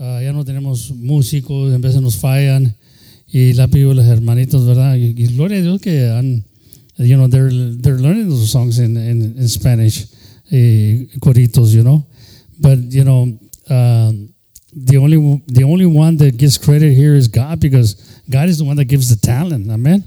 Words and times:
ah, 0.00 0.20
ya 0.22 0.32
no 0.32 0.44
tenemos 0.44 0.90
músicos, 0.92 1.72
en 1.72 1.80
veces 1.80 2.00
nos 2.00 2.16
fallan 2.16 2.74
y 3.28 3.52
la 3.52 3.68
pido 3.68 3.92
a 3.92 3.94
los 3.94 4.06
hermanitos, 4.06 4.66
¿verdad? 4.66 4.96
Y, 4.96 5.14
y 5.16 5.26
gloria 5.36 5.58
a 5.58 5.62
Dios 5.62 5.80
que 5.80 6.08
han, 6.08 6.44
you 6.96 7.16
know, 7.16 7.28
they're, 7.28 7.50
they're 7.50 7.98
learning 7.98 8.28
those 8.28 8.50
songs 8.50 8.78
in, 8.78 8.96
in, 8.96 9.36
in 9.36 9.48
Spanish, 9.48 10.06
eh, 10.50 11.06
coritos, 11.20 11.72
you 11.72 11.82
know. 11.82 12.04
But, 12.58 12.78
you 12.90 13.04
know, 13.04 13.38
uh, 13.68 14.12
the 14.72 14.98
only 14.98 15.42
the 15.48 15.64
only 15.64 15.86
one 15.86 16.16
that 16.18 16.36
gets 16.36 16.56
credit 16.56 16.94
here 16.94 17.14
is 17.14 17.28
God 17.28 17.58
because 17.60 17.94
God 18.28 18.48
is 18.48 18.58
the 18.58 18.64
one 18.64 18.76
that 18.76 18.84
gives 18.84 19.08
the 19.08 19.16
talent, 19.16 19.68
amen. 19.70 20.04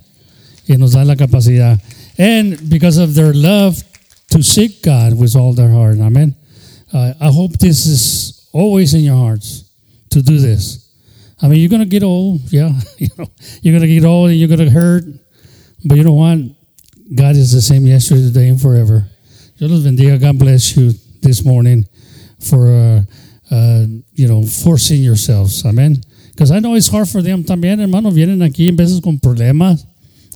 Y 0.68 0.75
nos 0.78 0.94
da 0.94 1.04
la 1.04 1.16
capacidad. 1.16 1.82
And 2.18 2.70
because 2.70 2.98
of 2.98 3.14
their 3.16 3.34
love 3.34 3.84
to 4.30 4.41
seek 4.41 4.82
God 4.82 5.20
with 5.20 5.36
all 5.36 5.54
their 5.54 5.70
heart, 5.70 5.98
amen. 6.00 6.36
Uh, 6.94 7.14
I 7.20 7.28
hope 7.28 7.57
this 7.57 7.86
is 7.86 8.48
always 8.54 8.94
in 8.94 9.02
your 9.02 9.18
hearts 9.18 9.64
to 10.14 10.21
do 10.21 10.38
this. 10.39 10.89
I 11.41 11.48
mean, 11.48 11.59
you're 11.59 11.70
gonna 11.70 11.85
get 11.85 12.03
old, 12.03 12.41
yeah. 12.52 12.71
You 12.98 13.09
know, 13.17 13.27
you're 13.62 13.76
gonna 13.76 13.88
get 13.88 14.05
old 14.05 14.30
and 14.30 14.40
you're 14.40 14.49
gonna 14.49 14.70
hurt, 14.70 15.04
but 15.85 15.98
you 15.98 16.04
know 16.04 16.13
what? 16.13 16.40
God 17.13 17.35
is 17.35 17.52
the 17.52 17.62
same 17.62 17.85
yesterday, 17.85 18.21
today, 18.21 18.49
and 18.49 18.62
forever. 18.62 19.07
Dios 19.57 19.81
bendiga. 19.81 20.20
God 20.20 20.40
bless 20.40 20.76
you 20.77 20.94
this 21.21 21.44
morning 21.44 21.85
for. 22.40 22.68
Uh, 22.68 23.02
uh, 23.54 23.85
you 24.13 24.27
know, 24.27 24.44
forcing 24.44 25.04
yourselves. 25.04 25.66
Amen. 25.66 26.02
Because 26.32 26.52
I 26.52 26.59
know 26.59 26.76
it's 26.76 26.88
hard 26.88 27.07
for 27.07 27.21
them 27.21 27.43
también, 27.43 27.80
hermano. 27.80 28.12
Vienen 28.12 28.41
aquí 28.41 28.68
en 28.68 28.76
veces 28.76 29.02
con 29.02 29.20
problemas. 29.20 29.85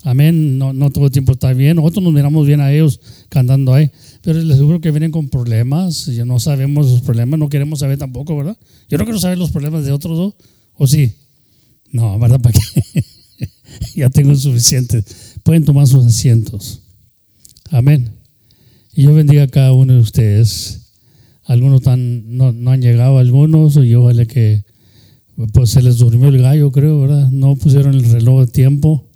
Amén. 0.04 0.58
No, 0.58 0.72
no 0.72 0.90
todo 0.92 1.06
el 1.06 1.12
tiempo 1.12 1.34
está 1.34 1.54
bien. 1.54 1.78
Nosotros 1.78 2.04
nos 2.04 2.14
miramos 2.14 2.46
bien 2.46 2.62
a 2.62 2.72
ellos 2.72 3.00
cantando 3.30 3.74
ahí. 3.74 3.90
Pero 4.28 4.42
les 4.42 4.56
aseguro 4.56 4.82
que 4.82 4.92
vienen 4.92 5.12
con 5.12 5.30
problemas. 5.30 6.08
Ya 6.08 6.26
no 6.26 6.38
sabemos 6.38 6.92
los 6.92 7.00
problemas. 7.00 7.40
No 7.40 7.48
queremos 7.48 7.80
saber 7.80 7.98
tampoco, 7.98 8.36
¿verdad? 8.36 8.58
Yo 8.90 8.98
no 8.98 9.06
quiero 9.06 9.22
saber 9.22 9.38
los 9.38 9.52
problemas 9.52 9.86
de 9.86 9.94
otros 9.94 10.18
dos. 10.18 10.34
¿O 10.74 10.86
sí? 10.86 11.14
No, 11.94 12.20
¿verdad? 12.20 12.42
¿Para 12.42 12.52
qué? 12.52 13.06
ya 13.96 14.10
tengo 14.10 14.36
suficiente. 14.36 15.02
Pueden 15.44 15.64
tomar 15.64 15.88
sus 15.88 16.06
asientos. 16.06 16.82
Amén. 17.72 18.12
Y 18.94 19.04
yo 19.04 19.14
bendiga 19.14 19.44
a 19.44 19.48
cada 19.48 19.72
uno 19.72 19.94
de 19.94 20.00
ustedes. 20.00 20.92
Algunos 21.46 21.84
tan, 21.84 22.36
no, 22.36 22.52
no, 22.52 22.72
han 22.72 22.82
llegado, 22.82 23.20
algunos, 23.20 23.78
y 23.78 23.96
ojalá 23.96 24.26
que 24.26 24.62
pues 25.54 25.70
se 25.70 25.82
les 25.82 26.00
durmió 26.00 26.28
el 26.28 26.42
gallo, 26.42 26.70
creo, 26.74 27.00
¿verdad? 27.00 27.32
No 27.32 27.56
pusieron 27.56 27.96
el 27.96 28.04
reloj 28.04 28.42
de 28.42 28.52
tiempo, 28.52 29.08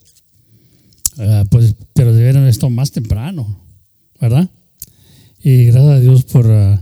uh, 1.18 1.46
pues, 1.50 1.76
pero 1.94 2.14
debieron 2.14 2.48
estar 2.48 2.70
más 2.70 2.94
temprano, 2.94 3.60
¿verdad? 4.18 4.50
Y 5.44 5.66
gracias 5.66 5.92
a 5.92 6.00
Dios 6.00 6.24
por 6.24 6.46
uh, 6.46 6.78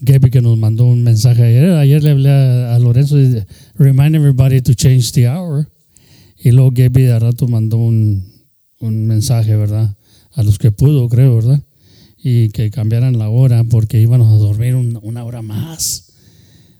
Gaby 0.00 0.30
que 0.30 0.42
nos 0.42 0.58
mandó 0.58 0.86
un 0.86 1.02
mensaje 1.02 1.42
ayer. 1.42 1.70
Ayer 1.72 2.02
le 2.02 2.10
hablé 2.10 2.30
a, 2.30 2.74
a 2.74 2.78
Lorenzo, 2.78 3.20
y, 3.20 3.42
remind 3.76 4.14
everybody 4.14 4.60
to 4.60 4.74
change 4.74 5.12
the 5.12 5.28
hour. 5.28 5.68
Y 6.42 6.50
luego 6.50 6.72
Gaby 6.72 7.02
de 7.02 7.18
rato 7.18 7.46
mandó 7.46 7.78
un, 7.78 8.24
un 8.80 9.06
mensaje, 9.06 9.54
¿verdad? 9.56 9.94
A 10.32 10.42
los 10.42 10.58
que 10.58 10.72
pudo, 10.72 11.08
creo, 11.08 11.36
¿verdad? 11.36 11.62
y 12.22 12.50
que 12.50 12.70
cambiaran 12.70 13.18
la 13.18 13.28
hora 13.28 13.64
porque 13.64 14.00
íbamos 14.00 14.32
a 14.32 14.36
dormir 14.36 14.76
un, 14.76 14.98
una 15.02 15.24
hora 15.24 15.42
más. 15.42 16.12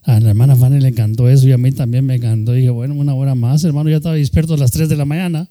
A 0.04 0.20
la 0.20 0.30
hermana 0.30 0.56
Fanny 0.56 0.80
le 0.80 0.88
encantó 0.88 1.28
eso 1.28 1.48
y 1.48 1.52
a 1.52 1.58
mí 1.58 1.72
también 1.72 2.04
me 2.06 2.14
encantó. 2.14 2.54
Y 2.54 2.58
dije, 2.58 2.70
bueno, 2.70 2.94
una 2.94 3.14
hora 3.14 3.34
más, 3.34 3.64
hermano, 3.64 3.90
ya 3.90 3.96
estaba 3.96 4.14
despierto 4.14 4.54
a 4.54 4.56
las 4.56 4.70
3 4.70 4.88
de 4.88 4.96
la 4.96 5.04
mañana. 5.04 5.48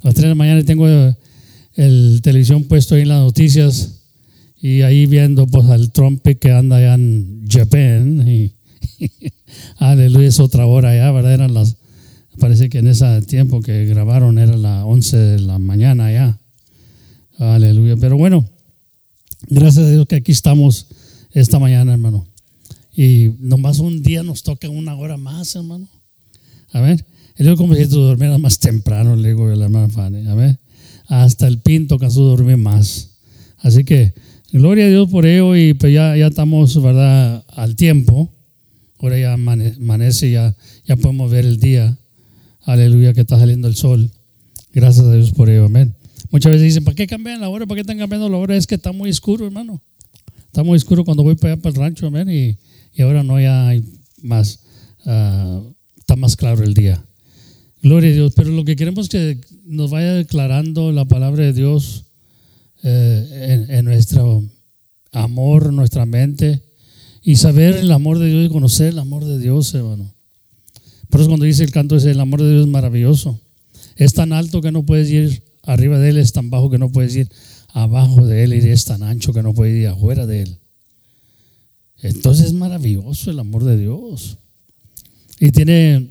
A 0.00 0.06
las 0.06 0.14
3 0.14 0.22
de 0.24 0.28
la 0.28 0.34
mañana 0.34 0.62
tengo 0.64 0.86
el 1.74 2.20
televisión 2.22 2.64
puesto 2.64 2.94
ahí 2.94 3.02
en 3.02 3.08
las 3.08 3.20
noticias 3.20 3.93
y 4.64 4.80
ahí 4.80 5.04
viendo 5.04 5.46
pues 5.46 5.66
al 5.66 5.92
Trump 5.92 6.22
que 6.22 6.50
anda 6.50 6.76
allá 6.76 6.94
en 6.94 7.44
Japan. 7.46 8.26
Y, 8.26 8.54
aleluya, 9.76 10.26
es 10.26 10.40
otra 10.40 10.64
hora 10.64 10.96
ya, 10.96 11.12
¿verdad? 11.12 11.34
Eran 11.34 11.52
las, 11.52 11.76
parece 12.38 12.70
que 12.70 12.78
en 12.78 12.86
ese 12.86 13.20
tiempo 13.20 13.60
que 13.60 13.84
grabaron 13.84 14.38
era 14.38 14.56
las 14.56 14.82
11 14.86 15.16
de 15.18 15.40
la 15.40 15.58
mañana 15.58 16.10
ya. 16.10 16.40
Aleluya, 17.36 17.98
pero 17.98 18.16
bueno. 18.16 18.48
Gracias 19.50 19.84
a 19.84 19.90
Dios 19.90 20.06
que 20.06 20.16
aquí 20.16 20.32
estamos 20.32 20.86
esta 21.32 21.58
mañana, 21.58 21.92
hermano. 21.92 22.26
Y 22.96 23.32
nomás 23.40 23.80
un 23.80 24.02
día 24.02 24.22
nos 24.22 24.44
toca 24.44 24.70
una 24.70 24.94
hora 24.94 25.18
más, 25.18 25.54
hermano. 25.56 25.88
A 26.72 26.80
ver. 26.80 27.04
Y 27.38 27.42
luego 27.42 27.58
como 27.58 27.74
si 27.74 27.86
tú 27.86 28.00
durmieras 28.00 28.40
más 28.40 28.58
temprano, 28.58 29.14
le 29.14 29.28
digo 29.28 29.46
a 29.46 29.56
la 29.56 29.66
hermana 29.66 29.90
Fanny. 29.90 30.26
A 30.26 30.34
ver. 30.34 30.58
Hasta 31.06 31.48
el 31.48 31.58
pinto 31.58 31.98
caso 31.98 32.22
dormir 32.22 32.56
más. 32.56 33.10
Así 33.58 33.84
que, 33.84 34.14
gloria 34.58 34.86
a 34.86 34.88
Dios 34.88 35.10
por 35.10 35.26
ello 35.26 35.56
y 35.56 35.74
pues 35.74 35.92
ya, 35.92 36.16
ya 36.16 36.28
estamos, 36.28 36.80
¿verdad? 36.80 37.44
Al 37.48 37.74
tiempo. 37.74 38.30
Ahora 39.00 39.18
ya 39.18 39.32
amanece, 39.34 40.30
ya, 40.30 40.54
ya 40.86 40.96
podemos 40.96 41.30
ver 41.30 41.44
el 41.44 41.58
día. 41.58 41.96
Aleluya, 42.62 43.12
que 43.12 43.20
está 43.22 43.38
saliendo 43.38 43.68
el 43.68 43.74
sol. 43.74 44.10
Gracias 44.72 45.04
a 45.04 45.12
Dios 45.12 45.32
por 45.32 45.50
ello. 45.50 45.66
Amén. 45.66 45.94
Muchas 46.30 46.52
veces 46.52 46.68
dicen, 46.68 46.84
¿para 46.84 46.94
qué 46.94 47.06
cambian 47.06 47.40
la 47.40 47.48
hora? 47.48 47.66
¿Para 47.66 47.76
qué 47.76 47.80
están 47.82 47.98
cambiando 47.98 48.28
la 48.28 48.38
hora? 48.38 48.56
Es 48.56 48.66
que 48.66 48.76
está 48.76 48.92
muy 48.92 49.10
oscuro, 49.10 49.44
hermano. 49.44 49.82
Está 50.46 50.62
muy 50.62 50.76
oscuro 50.76 51.04
cuando 51.04 51.22
voy 51.24 51.34
para 51.34 51.54
allá, 51.54 51.62
para 51.62 51.74
el 51.74 51.80
rancho, 51.80 52.06
amén. 52.06 52.30
Y, 52.30 52.56
y 52.94 53.02
ahora 53.02 53.22
no 53.22 53.40
ya 53.40 53.68
hay 53.68 53.84
más, 54.22 54.60
uh, 55.04 55.62
está 55.98 56.16
más 56.16 56.36
claro 56.36 56.62
el 56.62 56.74
día. 56.74 57.04
Gloria 57.82 58.10
a 58.10 58.14
Dios. 58.14 58.32
Pero 58.36 58.50
lo 58.50 58.64
que 58.64 58.76
queremos 58.76 59.06
es 59.06 59.10
que 59.10 59.40
nos 59.66 59.90
vaya 59.90 60.14
declarando 60.14 60.92
la 60.92 61.04
palabra 61.04 61.44
de 61.44 61.52
Dios 61.52 62.04
eh, 62.84 63.66
en, 63.68 63.84
nuestro 63.84 64.44
amor, 65.10 65.72
nuestra 65.72 66.06
mente. 66.06 66.62
Y 67.22 67.36
saber 67.36 67.76
el 67.76 67.90
amor 67.90 68.18
de 68.18 68.28
Dios 68.28 68.46
y 68.46 68.52
conocer 68.52 68.88
el 68.88 68.98
amor 69.00 69.24
de 69.24 69.38
Dios, 69.38 69.74
hermano. 69.74 70.14
Por 71.10 71.20
eso 71.20 71.28
cuando 71.28 71.46
dice 71.46 71.64
el 71.64 71.72
canto 71.72 71.96
ese, 71.96 72.12
el 72.12 72.20
amor 72.20 72.42
de 72.42 72.50
Dios 72.50 72.66
es 72.66 72.70
maravilloso. 72.70 73.40
Es 73.96 74.12
tan 74.12 74.32
alto 74.32 74.60
que 74.60 74.70
no 74.70 74.84
puedes 74.84 75.10
ir 75.10 75.42
arriba 75.66 75.98
de 75.98 76.10
él 76.10 76.18
es 76.18 76.32
tan 76.32 76.50
bajo 76.50 76.70
que 76.70 76.78
no 76.78 76.90
puedes 76.90 77.16
ir 77.16 77.28
abajo 77.72 78.26
de 78.26 78.44
él 78.44 78.52
y 78.54 78.58
es 78.68 78.84
tan 78.84 79.02
ancho 79.02 79.32
que 79.32 79.42
no 79.42 79.54
puedes 79.54 79.76
ir 79.76 79.88
afuera 79.88 80.26
de 80.26 80.42
él. 80.42 80.58
Entonces 82.02 82.46
es 82.46 82.52
maravilloso 82.52 83.30
el 83.30 83.38
amor 83.38 83.64
de 83.64 83.78
Dios. 83.78 84.36
Y 85.40 85.50
tiene 85.52 86.10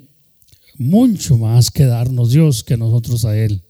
mucho 0.77 1.37
más 1.37 1.71
que 1.71 1.85
darnos 1.85 2.31
Dios 2.31 2.63
que 2.63 2.77
nosotros 2.77 3.25
a 3.25 3.37
Él. 3.37 3.61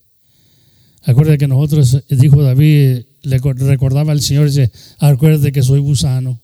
Acuérdate 1.04 1.38
que 1.38 1.48
nosotros, 1.48 2.04
dijo 2.10 2.42
David, 2.42 3.02
le 3.24 3.38
recordaba 3.38 4.12
al 4.12 4.22
Señor, 4.22 4.46
dice, 4.46 4.72
acuérdate 5.00 5.52
que 5.52 5.62
soy 5.62 5.80
gusano, 5.80 6.40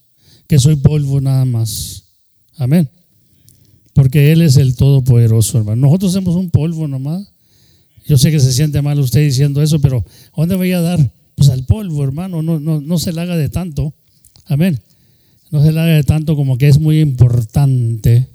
que 0.47 0.59
soy 0.59 0.75
polvo 0.75 1.21
nada 1.21 1.45
más. 1.45 2.03
Amén. 2.57 2.89
Porque 3.93 4.31
Él 4.31 4.41
es 4.41 4.57
el 4.57 4.75
Todopoderoso, 4.75 5.59
hermano. 5.59 5.87
Nosotros 5.87 6.11
somos 6.11 6.35
un 6.35 6.49
polvo 6.49 6.87
nomás. 6.87 7.31
Yo 8.05 8.17
sé 8.17 8.31
que 8.31 8.39
se 8.39 8.51
siente 8.51 8.81
mal 8.81 8.99
usted 8.99 9.21
diciendo 9.21 9.61
eso, 9.61 9.79
pero 9.79 9.99
¿a 10.33 10.41
dónde 10.41 10.55
voy 10.55 10.71
a 10.73 10.81
dar? 10.81 11.11
Pues 11.35 11.49
al 11.49 11.63
polvo, 11.65 12.03
hermano, 12.03 12.41
no, 12.41 12.59
no, 12.59 12.81
no 12.81 12.99
se 12.99 13.13
le 13.13 13.21
haga 13.21 13.37
de 13.37 13.49
tanto. 13.49 13.93
Amén. 14.45 14.81
No 15.51 15.63
se 15.63 15.71
le 15.71 15.79
haga 15.79 15.93
de 15.93 16.03
tanto 16.03 16.35
como 16.35 16.57
que 16.57 16.67
es 16.67 16.79
muy 16.79 16.99
importante. 16.99 18.27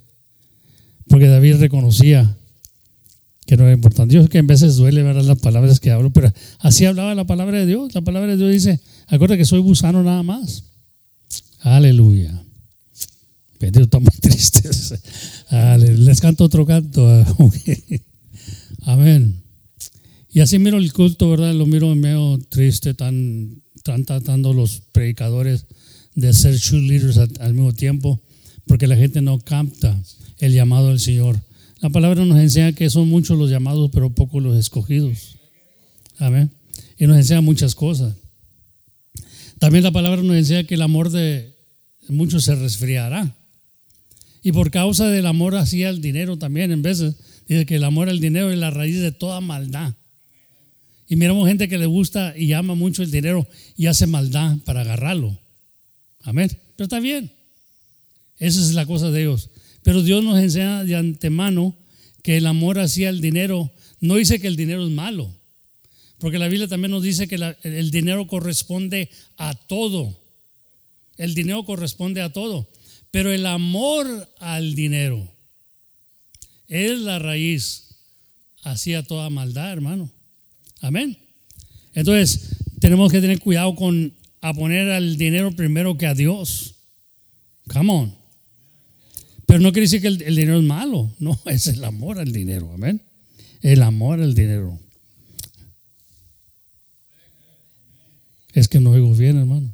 Porque 1.06 1.26
David 1.26 1.56
reconocía 1.56 2.36
que 3.46 3.56
no 3.56 3.64
era 3.64 3.72
importante. 3.72 4.14
Yo 4.14 4.22
sé 4.22 4.28
que 4.28 4.38
en 4.38 4.46
veces 4.46 4.76
duele 4.76 5.02
ver 5.02 5.16
las 5.16 5.38
palabras 5.38 5.80
que 5.80 5.90
hablo, 5.90 6.10
pero 6.10 6.32
así 6.60 6.84
hablaba 6.84 7.14
la 7.14 7.26
palabra 7.26 7.58
de 7.58 7.66
Dios. 7.66 7.94
La 7.94 8.00
palabra 8.00 8.32
de 8.32 8.36
Dios 8.36 8.52
dice, 8.52 8.80
acuérdate 9.06 9.38
que 9.38 9.44
soy 9.44 9.60
gusano 9.60 10.02
nada 10.02 10.22
más. 10.22 10.64
Aleluya. 11.60 12.42
Bendito, 13.60 13.84
están 13.84 14.02
muy 14.02 14.12
tristes. 14.20 14.94
Les 15.50 16.20
canto 16.20 16.44
otro 16.44 16.66
canto. 16.66 17.06
Amén. 18.82 19.42
Y 20.30 20.40
así 20.40 20.58
miro 20.58 20.78
el 20.78 20.92
culto, 20.92 21.30
¿verdad? 21.30 21.54
Lo 21.54 21.66
miro 21.66 21.94
medio 21.94 22.38
triste, 22.48 22.94
tan, 22.94 23.62
tan 23.82 24.04
tratando 24.04 24.52
los 24.52 24.82
predicadores 24.92 25.66
de 26.14 26.32
ser 26.32 26.58
true 26.60 26.82
leaders 26.82 27.18
al, 27.18 27.30
al 27.40 27.54
mismo 27.54 27.72
tiempo, 27.72 28.20
porque 28.66 28.86
la 28.86 28.96
gente 28.96 29.22
no 29.22 29.38
capta 29.38 29.96
el 30.38 30.52
llamado 30.52 30.88
del 30.88 31.00
Señor. 31.00 31.40
La 31.84 31.90
palabra 31.90 32.24
nos 32.24 32.38
enseña 32.38 32.72
que 32.72 32.88
son 32.88 33.10
muchos 33.10 33.36
los 33.36 33.50
llamados, 33.50 33.90
pero 33.92 34.08
pocos 34.08 34.42
los 34.42 34.56
escogidos. 34.56 35.36
Amén. 36.16 36.50
Y 36.98 37.06
nos 37.06 37.18
enseña 37.18 37.42
muchas 37.42 37.74
cosas. 37.74 38.14
También 39.58 39.84
la 39.84 39.92
palabra 39.92 40.22
nos 40.22 40.34
enseña 40.34 40.64
que 40.64 40.76
el 40.76 40.80
amor 40.80 41.10
de 41.10 41.54
muchos 42.08 42.44
se 42.44 42.54
resfriará. 42.54 43.36
Y 44.42 44.52
por 44.52 44.70
causa 44.70 45.10
del 45.10 45.26
amor 45.26 45.56
hacia 45.56 45.90
el 45.90 46.00
dinero 46.00 46.38
también, 46.38 46.72
en 46.72 46.80
veces, 46.80 47.16
dice 47.46 47.66
que 47.66 47.74
el 47.74 47.84
amor 47.84 48.08
al 48.08 48.18
dinero 48.18 48.50
es 48.50 48.56
la 48.56 48.70
raíz 48.70 48.98
de 48.98 49.12
toda 49.12 49.42
maldad. 49.42 49.92
Y 51.06 51.16
miramos 51.16 51.46
gente 51.46 51.68
que 51.68 51.76
le 51.76 51.84
gusta 51.84 52.32
y 52.34 52.54
ama 52.54 52.74
mucho 52.74 53.02
el 53.02 53.10
dinero 53.10 53.46
y 53.76 53.88
hace 53.88 54.06
maldad 54.06 54.56
para 54.64 54.80
agarrarlo. 54.80 55.38
Amén. 56.22 56.48
Pero 56.76 56.84
está 56.84 56.98
bien. 56.98 57.30
Esa 58.38 58.62
es 58.62 58.72
la 58.72 58.86
cosa 58.86 59.10
de 59.10 59.20
Dios. 59.20 59.50
Pero 59.84 60.02
Dios 60.02 60.24
nos 60.24 60.40
enseña 60.40 60.82
de 60.82 60.96
antemano 60.96 61.76
que 62.22 62.38
el 62.38 62.46
amor 62.46 62.80
hacia 62.80 63.10
el 63.10 63.20
dinero 63.20 63.70
no 64.00 64.16
dice 64.16 64.40
que 64.40 64.48
el 64.48 64.56
dinero 64.56 64.84
es 64.84 64.90
malo. 64.90 65.30
Porque 66.18 66.38
la 66.38 66.48
Biblia 66.48 66.66
también 66.66 66.90
nos 66.90 67.02
dice 67.02 67.28
que 67.28 67.36
el 67.62 67.90
dinero 67.90 68.26
corresponde 68.26 69.10
a 69.36 69.54
todo. 69.54 70.18
El 71.18 71.34
dinero 71.34 71.64
corresponde 71.64 72.22
a 72.22 72.32
todo. 72.32 72.66
Pero 73.10 73.30
el 73.30 73.44
amor 73.46 74.32
al 74.40 74.74
dinero 74.74 75.30
es 76.66 76.98
la 76.98 77.18
raíz 77.18 77.88
hacia 78.62 79.02
toda 79.02 79.28
maldad, 79.28 79.70
hermano. 79.70 80.10
Amén. 80.80 81.18
Entonces, 81.92 82.56
tenemos 82.80 83.12
que 83.12 83.20
tener 83.20 83.38
cuidado 83.38 83.74
con 83.76 84.14
a 84.40 84.52
poner 84.52 84.90
al 84.90 85.16
dinero 85.16 85.52
primero 85.52 85.96
que 85.96 86.06
a 86.06 86.14
Dios. 86.14 86.74
Come 87.72 87.92
on. 87.92 88.23
Pero 89.46 89.60
no 89.60 89.72
quiere 89.72 89.82
decir 89.86 90.00
que 90.00 90.08
el, 90.08 90.22
el 90.22 90.36
dinero 90.36 90.58
es 90.58 90.64
malo. 90.64 91.10
No, 91.18 91.38
es 91.46 91.66
el 91.66 91.82
amor 91.84 92.18
al 92.18 92.32
dinero. 92.32 92.72
Amén. 92.72 93.02
El 93.62 93.82
amor 93.82 94.20
al 94.20 94.34
dinero. 94.34 94.78
Es 98.52 98.68
que 98.68 98.78
no 98.80 98.90
oigo 98.90 99.12
bien, 99.14 99.36
hermano. 99.38 99.72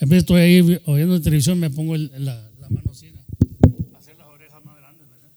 En 0.00 0.08
vez 0.08 0.10
de 0.10 0.18
estoy 0.18 0.40
ahí 0.40 0.80
oyendo 0.86 1.20
televisión, 1.20 1.58
me 1.58 1.70
pongo 1.70 1.94
el- 1.94 2.10
la, 2.24 2.34
la 2.60 2.68
mano 2.68 2.90
así, 2.90 3.12
¿no? 3.12 3.98
hacer 3.98 4.16
las 4.16 4.26
orejas 4.28 4.64
más 4.64 4.76
grandes, 4.76 5.08
¿verdad? 5.08 5.30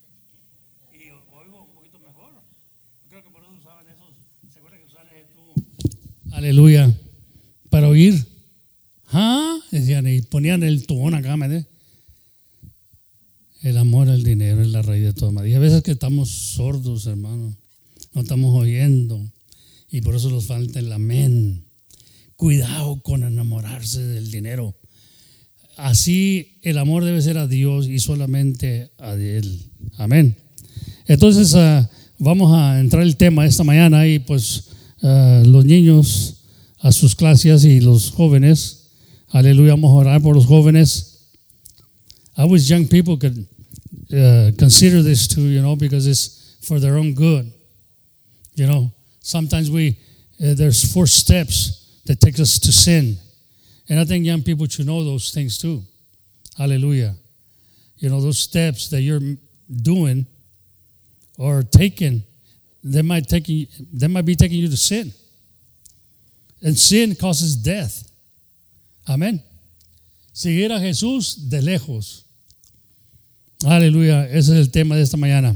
Y 0.93 1.09
oigo 1.35 1.63
un 1.67 1.73
poquito 1.75 1.99
mejor. 1.99 2.31
Creo 3.09 3.23
que 3.23 3.29
por 3.29 3.43
eso 3.43 3.51
usaban 3.59 3.85
esos, 3.87 4.09
¿se 4.51 4.59
acuerdan 4.59 4.79
que 4.81 4.85
usaban 4.87 5.07
ese 5.07 5.25
tubo? 5.33 6.35
Aleluya. 6.35 6.91
Para 7.69 7.87
oír. 7.87 8.25
¿Ah? 9.11 9.59
Decían, 9.71 10.07
y 10.07 10.21
ponían 10.21 10.63
el 10.63 10.85
tubón 10.87 11.13
acá, 11.15 11.37
¿me? 11.37 11.65
El 13.61 13.77
amor 13.77 14.09
al 14.09 14.23
dinero 14.23 14.63
es 14.63 14.69
la 14.69 14.81
raíz 14.81 15.03
de 15.03 15.13
todo 15.13 15.31
mal. 15.31 15.47
Y 15.47 15.53
a 15.53 15.59
veces 15.59 15.83
que 15.83 15.91
estamos 15.91 16.29
sordos, 16.29 17.05
hermano. 17.05 17.55
No 18.13 18.21
estamos 18.21 18.59
oyendo. 18.59 19.21
Y 19.91 20.01
por 20.01 20.15
eso 20.15 20.31
nos 20.31 20.47
falta 20.47 20.79
el 20.79 20.91
amén. 20.91 21.63
Cuidado 22.35 23.01
con 23.03 23.23
enamorarse 23.23 24.03
del 24.03 24.31
dinero. 24.31 24.75
Así 25.77 26.57
el 26.63 26.79
amor 26.79 27.05
debe 27.05 27.21
ser 27.21 27.37
a 27.37 27.47
Dios 27.47 27.87
y 27.87 27.99
solamente 27.99 28.91
a 28.97 29.13
Él. 29.13 29.61
Amén. 29.97 30.35
Entonces 31.05 31.53
ah, 31.53 31.87
vamos 32.17 32.51
a 32.53 32.79
entrar 32.79 33.03
el 33.03 33.15
tema 33.15 33.45
esta 33.45 33.63
mañana 33.63 34.07
y 34.07 34.17
pues 34.17 34.69
ah, 35.03 35.43
los 35.45 35.65
niños 35.65 36.45
a 36.79 36.91
sus 36.91 37.15
clases 37.15 37.63
y 37.63 37.79
los 37.79 38.09
jóvenes. 38.09 38.87
Aleluya, 39.29 39.73
vamos 39.73 39.91
a 39.91 39.97
orar 39.97 40.21
por 40.21 40.35
los 40.35 40.47
jóvenes. 40.47 41.19
I 42.35 42.45
wish 42.45 42.67
young 42.67 42.87
people 42.87 43.17
could 43.19 43.45
uh, 44.13 44.51
consider 44.57 45.01
this 45.01 45.27
too, 45.27 45.41
you 45.41 45.61
know, 45.61 45.75
because 45.75 46.07
it's 46.07 46.57
for 46.61 46.79
their 46.79 46.97
own 46.97 47.13
good. 47.13 47.51
You 48.55 48.67
know, 48.67 48.91
sometimes 49.21 49.71
we 49.71 49.97
uh, 50.43 50.53
there's 50.55 50.93
four 50.93 51.07
steps 51.07 52.01
that 52.05 52.19
take 52.19 52.39
us 52.39 52.59
to 52.59 52.71
sin, 52.71 53.17
and 53.89 53.99
I 53.99 54.05
think 54.05 54.25
young 54.25 54.43
people 54.43 54.67
should 54.67 54.85
know 54.85 55.03
those 55.03 55.31
things 55.31 55.57
too. 55.57 55.83
Hallelujah. 56.57 57.15
You 57.97 58.09
know, 58.09 58.19
those 58.19 58.39
steps 58.39 58.89
that 58.89 59.01
you're 59.01 59.21
doing 59.71 60.25
or 61.37 61.63
taking, 61.63 62.23
they 62.83 63.01
might 63.01 63.31
you, 63.47 63.67
they 63.93 64.07
might 64.07 64.25
be 64.25 64.35
taking 64.35 64.59
you 64.59 64.69
to 64.69 64.77
sin, 64.77 65.13
and 66.61 66.77
sin 66.77 67.15
causes 67.15 67.55
death. 67.55 68.11
Amén. 69.07 69.41
Seguir 70.33 70.71
a 70.71 70.79
Jesús 70.79 71.49
de 71.49 71.61
lejos. 71.61 72.20
Aleluya, 73.65 74.25
ese 74.25 74.53
es 74.53 74.59
el 74.59 74.71
tema 74.71 74.95
de 74.95 75.03
esta 75.03 75.17
mañana. 75.17 75.55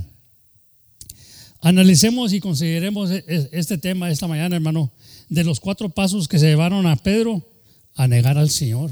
Analicemos 1.62 2.34
y 2.34 2.40
consideremos 2.40 3.10
e- 3.10 3.24
e- 3.28 3.50
este 3.52 3.78
tema 3.80 4.12
esta 4.12 4.28
mañana, 4.28 4.56
hermano, 4.56 4.92
de 5.30 5.44
los 5.44 5.60
cuatro 5.60 5.90
pasos 5.90 6.28
que 6.28 6.38
se 6.38 6.46
llevaron 6.46 6.86
a 6.86 6.98
Pedro 6.98 7.50
a 7.96 8.08
negar 8.08 8.38
al 8.38 8.52
Señor. 8.52 8.92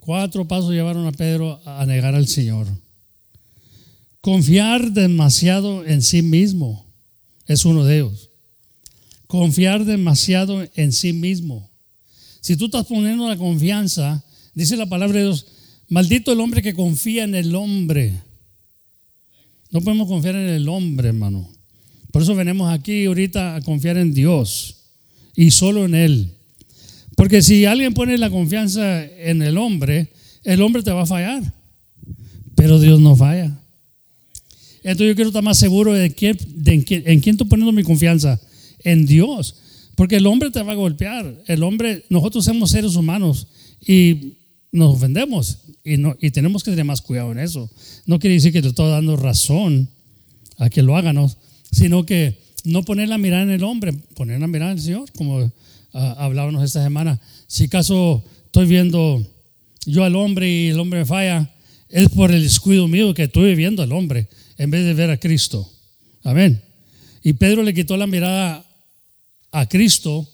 Cuatro 0.00 0.46
pasos 0.46 0.72
llevaron 0.72 1.06
a 1.06 1.12
Pedro 1.12 1.60
a 1.64 1.86
negar 1.86 2.14
al 2.14 2.28
Señor. 2.28 2.66
Confiar 4.20 4.92
demasiado 4.92 5.86
en 5.86 6.02
sí 6.02 6.20
mismo 6.20 6.84
es 7.46 7.64
uno 7.64 7.84
de 7.84 7.98
ellos. 8.00 8.28
Confiar 9.26 9.86
demasiado 9.86 10.66
en 10.74 10.92
sí 10.92 11.14
mismo. 11.14 11.70
Si 12.40 12.56
tú 12.56 12.66
estás 12.66 12.86
poniendo 12.86 13.26
la 13.28 13.36
confianza, 13.36 14.22
dice 14.54 14.76
la 14.76 14.86
palabra 14.86 15.18
de 15.18 15.24
Dios, 15.24 15.46
maldito 15.88 16.32
el 16.32 16.40
hombre 16.40 16.62
que 16.62 16.74
confía 16.74 17.24
en 17.24 17.34
el 17.34 17.54
hombre. 17.54 18.14
No 19.70 19.80
podemos 19.80 20.08
confiar 20.08 20.34
en 20.34 20.48
el 20.48 20.68
hombre, 20.68 21.08
hermano. 21.08 21.48
Por 22.10 22.22
eso 22.22 22.34
venimos 22.34 22.72
aquí 22.72 23.04
ahorita 23.04 23.56
a 23.56 23.60
confiar 23.60 23.98
en 23.98 24.14
Dios 24.14 24.76
y 25.36 25.50
solo 25.50 25.84
en 25.84 25.94
Él. 25.94 26.32
Porque 27.16 27.42
si 27.42 27.64
alguien 27.64 27.94
pone 27.94 28.16
la 28.16 28.30
confianza 28.30 29.04
en 29.04 29.42
el 29.42 29.58
hombre, 29.58 30.12
el 30.44 30.62
hombre 30.62 30.82
te 30.82 30.90
va 30.90 31.02
a 31.02 31.06
fallar. 31.06 31.52
Pero 32.54 32.80
Dios 32.80 33.00
no 33.00 33.14
falla. 33.14 33.58
Entonces 34.82 35.08
yo 35.08 35.14
quiero 35.14 35.28
estar 35.28 35.42
más 35.42 35.58
seguro 35.58 35.92
de, 35.92 36.14
quién, 36.14 36.38
en, 36.64 36.82
quién, 36.82 37.02
en 37.06 37.20
quién 37.20 37.34
estoy 37.34 37.48
poniendo 37.48 37.72
mi 37.72 37.82
confianza. 37.82 38.40
En 38.84 39.04
Dios. 39.04 39.56
Porque 39.96 40.16
el 40.16 40.26
hombre 40.26 40.50
te 40.50 40.62
va 40.62 40.72
a 40.72 40.76
golpear. 40.76 41.42
El 41.46 41.62
hombre, 41.62 42.04
nosotros 42.08 42.44
somos 42.44 42.70
seres 42.70 42.94
humanos 42.96 43.48
y 43.86 44.37
nos 44.72 44.96
ofendemos. 44.96 45.58
Y, 45.84 45.96
no, 45.96 46.16
y 46.20 46.30
tenemos 46.30 46.62
que 46.62 46.70
tener 46.70 46.84
más 46.84 47.00
cuidado 47.00 47.32
en 47.32 47.38
eso. 47.38 47.70
No 48.06 48.18
quiere 48.18 48.34
decir 48.34 48.52
que 48.52 48.62
te 48.62 48.68
estoy 48.68 48.90
dando 48.90 49.16
razón 49.16 49.88
a 50.58 50.68
que 50.70 50.82
lo 50.82 50.96
hagan, 50.96 51.16
¿no? 51.16 51.30
sino 51.70 52.06
que 52.06 52.38
no 52.64 52.84
poner 52.84 53.08
la 53.08 53.18
mirada 53.18 53.42
en 53.42 53.50
el 53.50 53.62
hombre, 53.62 53.92
poner 54.14 54.40
la 54.40 54.46
mirada 54.46 54.72
en 54.72 54.78
el 54.78 54.82
Señor, 54.82 55.10
como 55.12 55.50
ah, 55.92 56.16
hablábamos 56.18 56.62
esta 56.64 56.82
semana. 56.82 57.20
Si 57.46 57.68
caso 57.68 58.24
estoy 58.46 58.66
viendo 58.66 59.26
yo 59.86 60.04
al 60.04 60.16
hombre 60.16 60.50
y 60.50 60.68
el 60.68 60.80
hombre 60.80 61.00
me 61.00 61.06
falla, 61.06 61.54
es 61.88 62.08
por 62.10 62.30
el 62.30 62.42
descuido 62.42 62.88
mío 62.88 63.14
que 63.14 63.24
estoy 63.24 63.54
viendo 63.54 63.82
al 63.82 63.92
hombre 63.92 64.28
en 64.58 64.70
vez 64.70 64.84
de 64.84 64.94
ver 64.94 65.10
a 65.10 65.18
Cristo. 65.18 65.70
Amén. 66.22 66.60
Y 67.22 67.34
Pedro 67.34 67.62
le 67.62 67.74
quitó 67.74 67.96
la 67.96 68.06
mirada 68.06 68.64
a 69.50 69.68
Cristo 69.68 70.28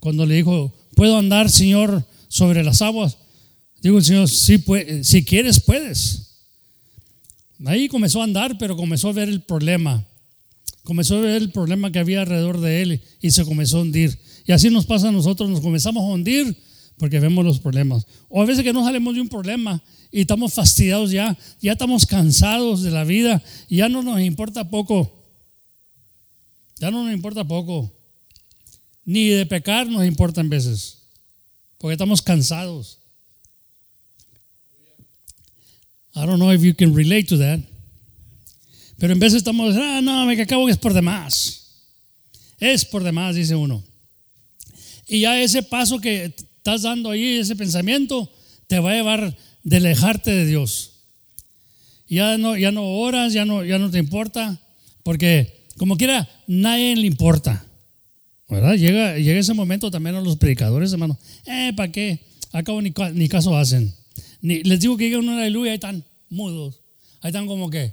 cuando 0.00 0.26
le 0.26 0.34
dijo, 0.34 0.74
¿puedo 0.94 1.18
andar, 1.18 1.50
Señor, 1.50 2.04
sobre 2.28 2.64
las 2.64 2.82
aguas? 2.82 3.18
Digo 3.82 4.00
Señor, 4.00 4.28
puede, 4.64 5.04
si 5.04 5.24
quieres, 5.24 5.60
puedes. 5.60 6.26
Ahí 7.64 7.88
comenzó 7.88 8.20
a 8.20 8.24
andar, 8.24 8.58
pero 8.58 8.76
comenzó 8.76 9.08
a 9.08 9.12
ver 9.12 9.28
el 9.28 9.42
problema. 9.42 10.04
Comenzó 10.82 11.16
a 11.16 11.20
ver 11.20 11.42
el 11.42 11.50
problema 11.50 11.90
que 11.90 11.98
había 11.98 12.20
alrededor 12.20 12.60
de 12.60 12.82
él 12.82 13.02
y 13.20 13.30
se 13.30 13.44
comenzó 13.44 13.78
a 13.78 13.82
hundir. 13.82 14.18
Y 14.46 14.52
así 14.52 14.70
nos 14.70 14.86
pasa 14.86 15.08
a 15.08 15.12
nosotros, 15.12 15.50
nos 15.50 15.60
comenzamos 15.60 16.02
a 16.02 16.12
hundir 16.12 16.56
porque 16.98 17.20
vemos 17.20 17.44
los 17.44 17.58
problemas. 17.58 18.06
O 18.28 18.42
a 18.42 18.44
veces 18.44 18.62
que 18.64 18.72
no 18.72 18.84
salimos 18.84 19.14
de 19.14 19.20
un 19.20 19.28
problema 19.28 19.82
y 20.10 20.20
estamos 20.20 20.54
fastidiados 20.54 21.10
ya, 21.10 21.36
ya 21.60 21.72
estamos 21.72 22.06
cansados 22.06 22.82
de 22.82 22.90
la 22.90 23.04
vida 23.04 23.42
y 23.68 23.76
ya 23.76 23.88
no 23.88 24.02
nos 24.02 24.20
importa 24.20 24.70
poco. 24.70 25.12
Ya 26.78 26.90
no 26.90 27.04
nos 27.04 27.12
importa 27.12 27.44
poco. 27.44 27.92
Ni 29.04 29.28
de 29.28 29.46
pecar 29.46 29.86
nos 29.86 30.04
importa 30.04 30.40
en 30.40 30.48
veces, 30.48 30.98
porque 31.78 31.92
estamos 31.92 32.22
cansados. 32.22 32.98
I 36.16 36.24
don't 36.24 36.38
know 36.38 36.50
if 36.50 36.62
you 36.62 36.74
can 36.74 36.94
relate 36.94 37.28
to 37.28 37.36
that. 37.36 37.60
Pero 38.98 39.12
en 39.12 39.20
veces 39.20 39.38
estamos, 39.38 39.76
ah, 39.76 40.00
no, 40.02 40.24
me 40.24 40.40
acabo 40.40 40.64
que 40.64 40.72
es 40.72 40.78
por 40.78 40.94
demás. 40.94 41.84
Es 42.58 42.86
por 42.86 43.04
demás, 43.04 43.36
dice 43.36 43.54
uno. 43.54 43.84
Y 45.06 45.20
ya 45.20 45.40
ese 45.40 45.62
paso 45.62 46.00
que 46.00 46.24
estás 46.24 46.82
dando 46.82 47.10
ahí, 47.10 47.36
ese 47.36 47.54
pensamiento, 47.54 48.30
te 48.66 48.78
va 48.78 48.92
a 48.92 48.94
llevar 48.94 49.36
de 49.62 49.76
alejarte 49.76 50.30
de 50.30 50.46
Dios. 50.46 50.92
Ya 52.08 52.38
no, 52.38 52.56
ya 52.56 52.72
no 52.72 52.82
oras, 52.82 53.34
ya 53.34 53.44
no, 53.44 53.62
ya 53.62 53.78
no 53.78 53.90
te 53.90 53.98
importa, 53.98 54.58
porque 55.02 55.66
como 55.76 55.98
quiera, 55.98 56.28
nadie 56.46 56.96
le 56.96 57.06
importa. 57.06 57.62
¿Verdad? 58.48 58.76
Llega, 58.76 59.18
llega 59.18 59.40
ese 59.40 59.54
momento 59.54 59.90
también 59.90 60.16
a 60.16 60.20
los 60.20 60.36
predicadores, 60.36 60.92
hermano. 60.92 61.18
Eh, 61.44 61.72
¿para 61.76 61.92
qué? 61.92 62.20
Acabo 62.52 62.80
ni, 62.80 62.94
ni 63.12 63.28
caso 63.28 63.56
hacen. 63.56 63.92
Les 64.46 64.78
digo 64.78 64.96
que 64.96 65.04
digan 65.04 65.20
una 65.20 65.38
aleluya, 65.38 65.72
ahí 65.72 65.76
están 65.76 66.04
mudos. 66.28 66.80
Ahí 67.20 67.30
están 67.30 67.48
como 67.48 67.68
que. 67.68 67.92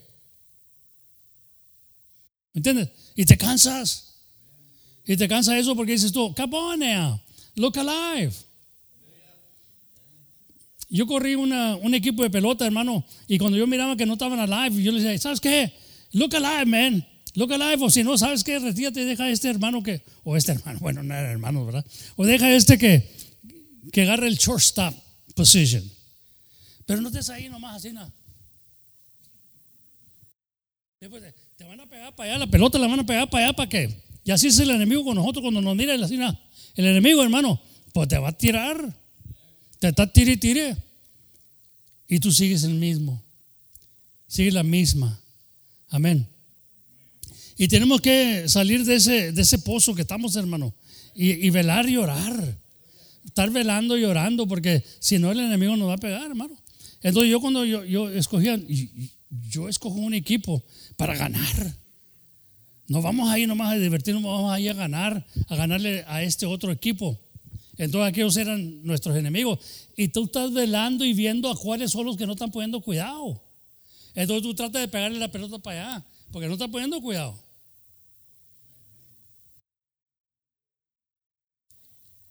¿Me 2.54 2.60
entiendes? 2.60 2.90
Y 3.16 3.26
te 3.26 3.38
cansas. 3.38 4.14
Y 5.06 5.18
te 5.18 5.28
cansa 5.28 5.58
eso 5.58 5.76
porque 5.76 5.94
dices 5.94 6.12
tú, 6.12 6.34
now, 6.78 7.20
look 7.56 7.78
alive. 7.80 8.34
Yo 10.90 11.08
corrí 11.08 11.34
una, 11.34 11.76
un 11.78 11.96
equipo 11.96 12.22
de 12.22 12.30
pelota, 12.30 12.68
hermano, 12.68 13.04
y 13.28 13.40
cuando 13.40 13.58
yo 13.58 13.66
miraba 13.66 13.98
que 13.98 14.06
no 14.06 14.14
estaban 14.14 14.40
alive, 14.40 14.84
yo 14.84 14.92
les 14.92 15.02
decía, 15.02 15.18
¿sabes 15.18 15.42
qué? 15.42 15.74
Look 16.12 16.36
alive, 16.36 16.66
man. 16.68 17.08
Look 17.34 17.52
alive, 17.52 17.84
o 17.84 17.90
si 17.90 18.04
no, 18.04 18.16
¿sabes 18.16 18.44
qué? 18.44 18.60
Retírate 18.60 19.02
y 19.02 19.06
deja 19.06 19.24
a 19.24 19.32
este 19.32 19.50
hermano 19.50 19.82
que, 19.82 20.04
o 20.24 20.38
este 20.38 20.52
hermano, 20.52 20.80
bueno, 20.82 21.02
no 21.02 21.16
era 21.16 21.32
hermano, 21.32 21.66
¿verdad? 21.66 21.84
O 22.16 22.26
deja 22.26 22.46
a 22.46 22.56
este 22.56 22.78
que, 22.78 23.10
que 23.92 24.04
agarre 24.04 24.28
el 24.28 24.36
shortstop 24.36 24.94
position. 25.34 25.84
Pero 26.86 27.02
no 27.02 27.08
estés 27.10 27.30
ahí 27.30 27.50
nomás 27.50 27.78
así, 27.78 27.92
nada. 27.92 28.14
Después 31.00 31.22
te, 31.22 31.34
te 31.58 31.64
van 31.66 31.80
a 31.80 31.90
pegar 31.90 32.16
para 32.16 32.30
allá, 32.32 32.40
la 32.40 32.48
pelota 32.48 32.80
la 32.80 32.88
van 32.88 33.00
a 33.00 33.06
pegar 33.06 33.30
para 33.30 33.46
allá, 33.46 33.56
¿para 33.56 33.70
qué? 33.70 34.04
Y 34.24 34.32
así 34.32 34.48
es 34.48 34.60
el 34.60 34.70
enemigo 34.70 35.04
con 35.04 35.16
nosotros 35.16 35.42
cuando 35.42 35.62
nos 35.62 35.76
mira 35.76 35.94
así, 35.96 36.18
nada. 36.18 36.40
El 36.76 36.86
enemigo, 36.86 37.22
hermano, 37.22 37.62
pues 37.92 38.08
te 38.08 38.18
va 38.18 38.30
a 38.30 38.38
tirar. 38.38 38.94
Te 39.80 39.90
está 39.90 40.12
tire 40.12 40.34
y 40.34 40.38
tire. 40.38 40.78
y 42.08 42.20
tú 42.20 42.32
sigues 42.32 42.64
el 42.64 42.76
mismo. 42.76 43.22
Sigues 44.28 44.54
la 44.54 44.64
misma. 44.64 45.20
Amén. 45.90 46.28
Y 47.58 47.68
tenemos 47.68 48.02
que 48.02 48.48
salir 48.48 48.86
de 48.86 48.96
ese, 48.96 49.32
de 49.32 49.42
ese 49.42 49.60
pozo 49.60 49.94
que 49.94 50.02
estamos, 50.02 50.36
hermano. 50.36 50.74
Y, 51.16 51.50
velar 51.52 51.88
y 51.88 51.98
orar. 51.98 52.58
Estar 53.26 53.50
velando 53.52 53.98
y 53.98 54.04
orando, 54.04 54.48
porque 54.48 54.84
si 55.00 55.20
no 55.20 55.32
el 55.32 55.40
enemigo 55.40 55.76
nos 55.78 55.90
va 55.90 55.94
a 55.94 55.98
pegar, 55.98 56.24
hermano. 56.24 56.58
Entonces 57.04 57.30
yo 57.30 57.42
cuando 57.42 57.66
yo, 57.66 57.84
yo 57.84 58.10
escogía, 58.10 58.60
yo 59.50 59.70
escojo 59.70 59.96
un 59.96 60.14
equipo 60.14 60.64
para 60.96 61.16
ganar. 61.16 61.76
No 62.88 63.02
vamos 63.02 63.30
ahí 63.30 63.46
nomás 63.46 63.74
a 63.74 63.76
divertirnos, 63.76 64.24
vamos 64.24 64.52
ahí 64.52 64.68
a 64.68 64.74
ganar, 64.74 65.26
a 65.48 65.56
ganarle 65.56 66.04
a 66.08 66.24
este 66.24 66.46
otro 66.46 66.72
equipo. 66.72 67.20
Entonces 67.78 68.10
aquellos 68.10 68.38
eran 68.38 68.84
nuestros 68.84 69.16
enemigos. 69.18 69.60
Y 69.98 70.08
tú 70.10 70.26
estás 70.26 70.54
velando 70.54 71.04
y 71.04 71.14
viendo 71.14 71.50
a 71.50 71.56
cuáles 71.56 71.92
son 71.92 72.06
los 72.06 72.18
que 72.18 72.26
no 72.26 72.34
están 72.34 72.52
poniendo 72.52 72.80
cuidado. 72.82 73.44
Entonces 74.16 74.44
tú 74.44 74.54
tratas 74.54 74.82
de 74.82 74.88
pegarle 74.88 75.20
la 75.20 75.32
pelota 75.32 75.60
para 75.60 75.96
allá, 75.96 76.06
porque 76.32 76.48
no 76.48 76.54
están 76.54 76.72
poniendo 76.72 77.02
cuidado. 77.02 77.38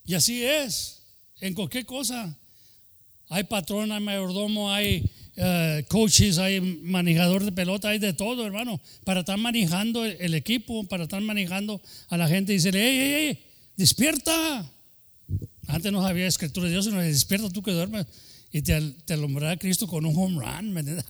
Y 0.04 0.14
así 0.14 0.42
es, 0.42 1.02
en 1.40 1.54
cualquier 1.54 1.86
cosa. 1.86 2.38
Hay 3.32 3.44
patrón, 3.44 3.92
hay 3.92 4.00
mayordomo, 4.00 4.70
hay 4.70 5.10
eh, 5.36 5.84
coaches, 5.88 6.36
hay 6.36 6.60
manejador 6.60 7.44
de 7.44 7.52
pelota, 7.52 7.88
hay 7.88 7.98
de 7.98 8.12
todo, 8.12 8.44
hermano, 8.46 8.78
para 9.04 9.20
estar 9.20 9.38
manejando 9.38 10.04
el, 10.04 10.34
equipo, 10.34 10.84
para 10.84 11.04
estar 11.04 11.22
manejando 11.22 11.80
a 12.10 12.18
la 12.18 12.28
gente 12.28 12.52
y 12.52 12.56
decirle, 12.56 12.80
hey, 12.82 12.98
hey, 13.00 13.14
hey, 13.16 13.44
despierta. 13.76 14.70
Antes 15.66 15.90
no 15.90 16.06
había 16.06 16.26
escritura 16.26 16.66
de 16.66 16.72
Dios, 16.72 16.84
sino 16.84 17.00
despierta 17.00 17.48
tú 17.48 17.62
que 17.62 17.72
duermes 17.72 18.06
y 18.52 18.60
te, 18.60 18.78
te 19.06 19.14
alumbrará 19.14 19.56
Cristo 19.56 19.86
con 19.86 20.04
un 20.04 20.14
home 20.14 20.44
run. 20.44 20.76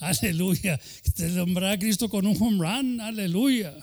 aleluya. 0.00 0.78
Te 1.16 1.24
alumbrará 1.24 1.78
Cristo 1.78 2.10
con 2.10 2.26
un 2.26 2.36
home 2.38 2.58
run. 2.58 3.00
Aleluya. 3.00 3.74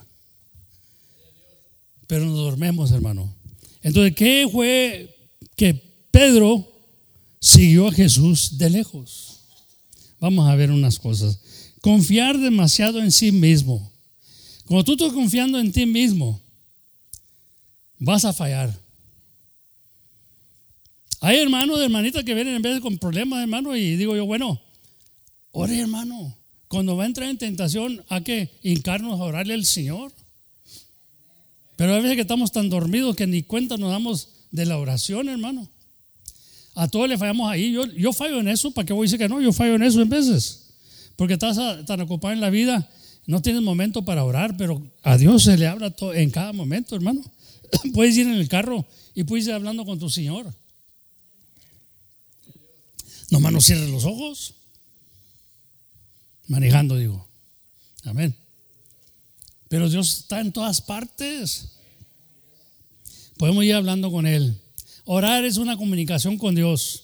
Pero 2.05 2.25
nos 2.25 2.37
dormemos, 2.37 2.91
hermano. 2.91 3.33
Entonces, 3.81 4.15
¿qué 4.15 4.47
fue 4.51 5.15
que 5.55 5.73
Pedro 6.11 6.74
siguió 7.45 7.87
a 7.87 7.91
Jesús 7.91 8.57
de 8.57 8.71
lejos? 8.71 9.39
Vamos 10.19 10.49
a 10.49 10.55
ver 10.55 10.71
unas 10.71 10.97
cosas. 10.97 11.39
Confiar 11.79 12.39
demasiado 12.39 12.99
en 12.99 13.11
sí 13.11 13.31
mismo. 13.31 13.91
Cuando 14.65 14.83
tú 14.83 14.93
estás 14.93 15.13
confiando 15.13 15.59
en 15.59 15.71
ti 15.71 15.85
mismo, 15.85 16.41
vas 17.99 18.25
a 18.25 18.33
fallar. 18.33 18.75
Hay 21.21 21.37
hermanos, 21.37 21.79
hermanitas 21.79 22.23
que 22.23 22.33
vienen 22.33 22.55
en 22.55 22.61
vez 22.63 22.73
de 22.75 22.81
con 22.81 22.97
problemas, 22.97 23.41
hermano, 23.41 23.75
y 23.75 23.95
digo 23.95 24.15
yo, 24.15 24.25
bueno, 24.25 24.59
ore, 25.51 25.79
hermano. 25.79 26.35
Cuando 26.67 26.97
va 26.97 27.03
a 27.03 27.07
entrar 27.07 27.29
en 27.29 27.37
tentación, 27.37 28.03
hay 28.09 28.23
que 28.23 28.59
hincarnos 28.63 29.19
a 29.19 29.23
orarle 29.23 29.53
al 29.53 29.65
Señor. 29.65 30.11
Pero 31.75 31.93
a 31.93 31.97
veces 31.97 32.15
que 32.15 32.21
estamos 32.21 32.51
tan 32.51 32.69
dormidos 32.69 33.15
que 33.15 33.27
ni 33.27 33.43
cuenta 33.43 33.77
nos 33.77 33.91
damos 33.91 34.29
de 34.49 34.65
la 34.65 34.79
oración, 34.79 35.29
hermano. 35.29 35.69
A 36.75 36.87
todos 36.87 37.07
le 37.07 37.17
fallamos 37.17 37.49
ahí. 37.49 37.71
Yo, 37.71 37.85
yo 37.85 38.13
fallo 38.13 38.39
en 38.39 38.49
eso. 38.49 38.71
¿Para 38.71 38.85
qué 38.85 38.93
voy 38.93 39.05
a 39.05 39.07
decir 39.07 39.17
que 39.17 39.29
no? 39.29 39.41
Yo 39.41 39.53
fallo 39.53 39.75
en 39.75 39.83
eso 39.83 40.01
en 40.01 40.09
veces. 40.09 40.73
Porque 41.15 41.33
estás 41.33 41.57
tan 41.85 42.01
ocupado 42.01 42.33
en 42.33 42.41
la 42.41 42.49
vida, 42.49 42.89
no 43.25 43.41
tienes 43.41 43.61
momento 43.61 44.03
para 44.03 44.23
orar, 44.23 44.57
pero 44.57 44.81
a 45.01 45.17
Dios 45.17 45.43
se 45.43 45.57
le 45.57 45.67
habla 45.67 45.95
en 46.13 46.29
cada 46.29 46.51
momento, 46.51 46.95
hermano. 46.95 47.21
puedes 47.93 48.17
ir 48.17 48.27
en 48.27 48.33
el 48.33 48.49
carro 48.49 48.85
y 49.13 49.23
puedes 49.23 49.47
ir 49.47 49.53
hablando 49.53 49.85
con 49.85 49.97
tu 49.97 50.09
Señor. 50.09 50.53
Nomás 53.31 53.53
no 53.53 53.61
cierres 53.61 53.89
los 53.89 54.03
ojos. 54.03 54.55
Manejando, 56.47 56.97
digo. 56.97 57.27
Amén. 58.03 58.35
Pero 59.67 59.89
Dios 59.89 60.19
está 60.19 60.41
en 60.41 60.51
todas 60.51 60.81
partes. 60.81 61.79
Podemos 63.37 63.63
ir 63.63 63.73
hablando 63.73 64.11
con 64.11 64.27
Él. 64.27 64.61
Orar 65.05 65.45
es 65.45 65.57
una 65.57 65.77
comunicación 65.77 66.37
con 66.37 66.55
Dios. 66.55 67.03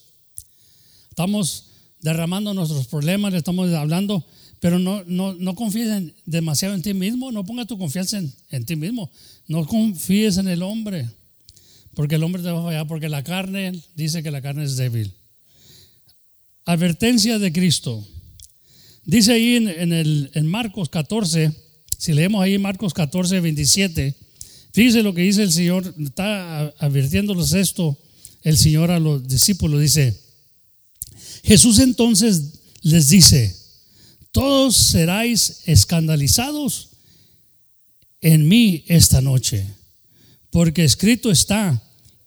Estamos 1.10 1.66
derramando 2.02 2.54
nuestros 2.54 2.88
problemas, 2.88 3.32
le 3.32 3.38
estamos 3.38 3.72
hablando, 3.74 4.26
pero 4.60 4.80
no, 4.80 5.04
no, 5.06 5.34
no 5.36 5.56
confíes 5.56 6.12
demasiado 6.26 6.74
en 6.74 6.82
ti 6.82 6.96
mismo, 6.96 7.32
no 7.32 7.46
pongas 7.46 7.68
tu 7.68 7.78
confianza 7.78 8.20
en, 8.50 8.66
ti 8.66 8.76
mismo, 8.76 9.12
no 9.48 9.66
confíes 9.68 10.38
en 10.38 10.48
el 10.48 10.64
hombre, 10.64 11.08
porque 11.94 12.16
el 12.16 12.24
hombre 12.24 12.42
te 12.42 12.50
va 12.50 12.60
a 12.60 12.64
fallar, 12.64 12.88
porque 12.88 13.08
la 13.08 13.24
carne 13.24 13.80
dice 13.96 14.24
que 14.24 14.32
la 14.32 14.42
carne 14.42 14.64
es 14.64 14.78
débil. 14.78 15.14
Advertencia 16.66 17.38
de 17.38 17.54
Cristo. 17.54 18.04
Dice 19.04 19.34
ahí 19.34 19.56
en, 19.58 19.94
el, 19.94 20.32
en 20.34 20.48
Marcos 20.48 20.90
14, 20.90 21.52
si 21.98 22.14
leemos 22.14 22.42
ahí 22.42 22.58
Marcos 22.58 22.94
14, 22.94 23.40
27, 23.42 24.16
Fíjese 24.74 25.04
lo 25.04 25.14
que 25.14 25.22
dice 25.22 25.44
el 25.44 25.52
Señor, 25.52 25.94
está 26.00 26.74
advirtiéndoles 26.80 27.54
esto 27.54 27.98
el 28.44 28.58
Señor 28.58 28.90
a 28.92 29.00
los 29.00 29.28
discípulos, 29.28 29.82
dice, 29.82 30.20
Jesús 31.44 31.80
entonces 31.80 32.62
les 32.82 33.10
dice, 33.10 33.56
todos 34.32 34.76
seráis 34.76 35.62
escandalizados 35.66 36.90
en 38.22 38.48
mí 38.48 38.84
esta 38.88 39.22
noche, 39.22 39.66
porque 40.50 40.84
escrito 40.84 41.32
está, 41.32 41.82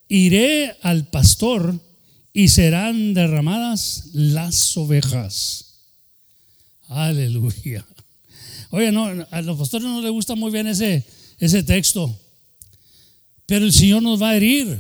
iré 0.08 0.76
al 0.82 1.08
pastor 1.08 1.80
y 2.32 2.48
serán 2.48 3.14
derramadas 3.14 4.10
las 4.12 4.76
ovejas. 4.76 5.64
Aleluya. 6.88 7.86
Oye, 8.70 8.92
no, 8.92 9.06
a 9.30 9.42
los 9.42 9.58
pastores 9.58 9.86
no 9.86 10.02
les 10.02 10.10
gusta 10.10 10.34
muy 10.34 10.50
bien 10.50 10.66
ese, 10.66 11.04
ese 11.38 11.62
texto. 11.62 12.20
Pero 13.46 13.64
el 13.64 13.72
Señor 13.72 14.02
nos 14.02 14.20
va 14.20 14.30
a 14.30 14.36
herir. 14.36 14.78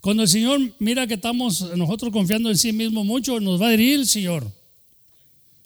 Cuando 0.00 0.24
el 0.24 0.28
Señor 0.28 0.60
mira 0.78 1.06
que 1.06 1.14
estamos 1.14 1.76
nosotros 1.76 2.12
confiando 2.12 2.50
en 2.50 2.58
sí 2.58 2.72
mismo 2.72 3.04
mucho, 3.04 3.40
nos 3.40 3.60
va 3.60 3.68
a 3.68 3.74
herir 3.74 4.00
el 4.00 4.06
Señor. 4.06 4.50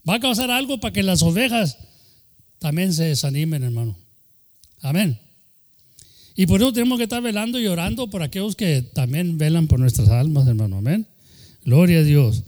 Va 0.08 0.14
a 0.14 0.20
causar 0.20 0.50
algo 0.50 0.78
para 0.78 0.92
que 0.92 1.02
las 1.02 1.22
ovejas 1.22 1.78
también 2.58 2.92
se 2.92 3.04
desanimen, 3.04 3.62
hermano. 3.62 3.96
Amén. 4.80 5.18
Y 6.34 6.46
por 6.46 6.60
eso 6.60 6.72
tenemos 6.72 6.98
que 6.98 7.04
estar 7.04 7.22
velando 7.22 7.58
y 7.58 7.66
orando 7.66 8.08
por 8.08 8.22
aquellos 8.22 8.54
que 8.56 8.82
también 8.82 9.38
velan 9.38 9.66
por 9.66 9.80
nuestras 9.80 10.08
almas, 10.10 10.46
hermano. 10.46 10.78
Amén. 10.78 11.06
Gloria 11.64 12.00
a 12.00 12.02
Dios. 12.02 12.44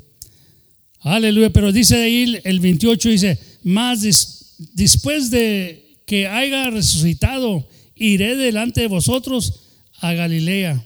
Aleluya. 1.00 1.50
Pero 1.50 1.72
dice 1.72 1.96
ahí 1.96 2.38
el 2.44 2.60
28, 2.60 3.08
dice, 3.08 3.38
más 3.64 4.02
después 4.74 5.30
de 5.30 6.02
que 6.04 6.26
haya 6.26 6.70
resucitado 6.70 7.66
iré 7.98 8.36
delante 8.36 8.82
de 8.82 8.88
vosotros 8.88 9.62
a 10.00 10.12
Galilea. 10.12 10.84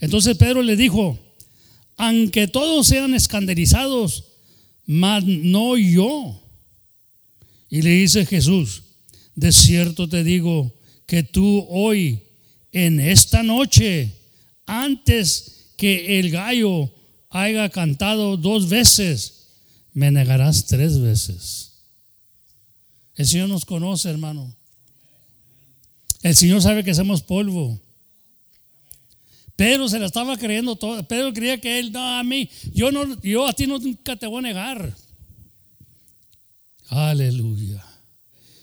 Entonces 0.00 0.36
Pedro 0.36 0.62
le 0.62 0.76
dijo, 0.76 1.18
aunque 1.96 2.48
todos 2.48 2.86
sean 2.86 3.14
escandalizados, 3.14 4.24
mas 4.86 5.24
no 5.24 5.76
yo. 5.76 6.40
Y 7.70 7.82
le 7.82 7.90
dice 7.90 8.26
Jesús, 8.26 8.82
de 9.34 9.52
cierto 9.52 10.08
te 10.08 10.24
digo 10.24 10.74
que 11.06 11.22
tú 11.22 11.66
hoy, 11.68 12.22
en 12.72 13.00
esta 13.00 13.42
noche, 13.42 14.12
antes 14.66 15.72
que 15.76 16.18
el 16.18 16.30
gallo 16.30 16.92
haya 17.30 17.68
cantado 17.68 18.36
dos 18.36 18.68
veces, 18.68 19.48
me 19.92 20.10
negarás 20.10 20.66
tres 20.66 20.98
veces. 21.00 21.72
El 23.14 23.26
Señor 23.26 23.48
nos 23.48 23.64
conoce, 23.64 24.08
hermano. 24.08 24.56
El 26.22 26.36
Señor 26.36 26.62
sabe 26.62 26.84
que 26.84 26.94
somos 26.94 27.22
polvo. 27.22 27.80
Pedro 29.56 29.88
se 29.88 29.98
la 29.98 30.06
estaba 30.06 30.36
creyendo 30.38 30.76
todo. 30.76 31.06
Pedro 31.06 31.32
creía 31.32 31.60
que 31.60 31.78
él, 31.78 31.92
no, 31.92 32.00
a 32.00 32.22
mí, 32.22 32.48
yo, 32.72 32.90
no, 32.90 33.20
yo 33.22 33.46
a 33.46 33.52
ti 33.52 33.66
nunca 33.66 34.16
te 34.16 34.26
voy 34.26 34.38
a 34.38 34.42
negar. 34.42 34.96
Aleluya. 36.88 37.84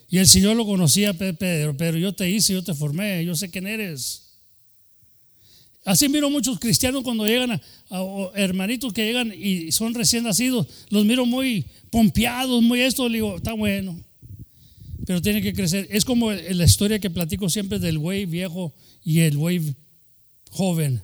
Y 0.10 0.18
el 0.18 0.28
Señor 0.28 0.56
lo 0.56 0.66
conocía, 0.66 1.14
Pedro, 1.14 1.76
pero 1.78 1.98
yo 1.98 2.14
te 2.14 2.30
hice, 2.30 2.54
yo 2.54 2.64
te 2.64 2.74
formé, 2.74 3.24
yo 3.26 3.36
sé 3.36 3.50
quién 3.52 3.68
eres. 3.68 4.26
Así 5.86 6.10
miro 6.10 6.30
muchos 6.30 6.60
cristianos 6.60 7.04
cuando 7.04 7.26
llegan, 7.26 7.52
a, 7.52 7.62
hermanitos 8.36 8.92
que 8.94 9.06
llegan 9.06 9.34
y 9.36 9.72
son 9.72 9.94
recién 9.94 10.24
nacidos, 10.24 10.68
los 10.90 11.06
miro 11.06 11.26
muy 11.26 11.66
pompeados, 11.92 12.62
muy 12.62 12.82
esto, 12.82 13.08
le 13.08 13.16
digo, 13.16 13.38
está 13.38 13.54
bueno 13.54 14.00
pero 15.06 15.22
tiene 15.22 15.42
que 15.42 15.54
crecer. 15.54 15.88
Es 15.90 16.06
como 16.06 16.32
la 16.32 16.64
historia 16.64 17.00
que 17.00 17.10
platico 17.10 17.50
siempre 17.50 17.80
del 17.80 17.98
buey 17.98 18.26
viejo 18.26 18.74
y 19.04 19.22
el 19.22 19.38
buey 19.38 19.76
joven. 20.52 21.02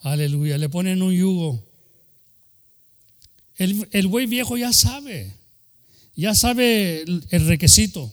Aleluya, 0.00 0.58
le 0.58 0.68
ponen 0.68 1.02
un 1.02 1.12
yugo. 1.12 1.66
El, 3.56 3.88
el 3.90 4.06
buey 4.06 4.26
viejo 4.26 4.56
ya 4.56 4.72
sabe, 4.72 5.34
ya 6.14 6.34
sabe 6.34 7.02
el, 7.02 7.46
requisito. 7.46 8.12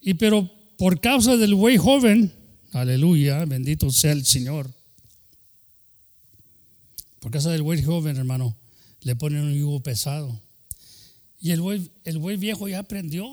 Y 0.00 0.14
pero 0.14 0.50
por 0.76 1.00
causa 1.00 1.36
del 1.36 1.54
buey 1.54 1.78
joven, 1.78 2.32
aleluya, 2.72 3.44
bendito 3.44 3.90
sea 3.90 4.12
el 4.12 4.24
Señor. 4.24 4.70
por 7.20 7.32
causa 7.32 7.50
del 7.50 7.62
buey 7.62 7.82
joven, 7.82 8.16
hermano, 8.16 8.56
le 9.00 9.16
ponen 9.16 9.42
un 9.42 9.54
yugo 9.54 9.80
pesado. 9.80 10.40
Y 11.40 11.50
el 11.52 11.60
buey, 11.60 11.90
el 12.04 12.18
buey 12.18 12.36
viejo 12.36 12.68
ya 12.68 12.80
aprendió. 12.80 13.26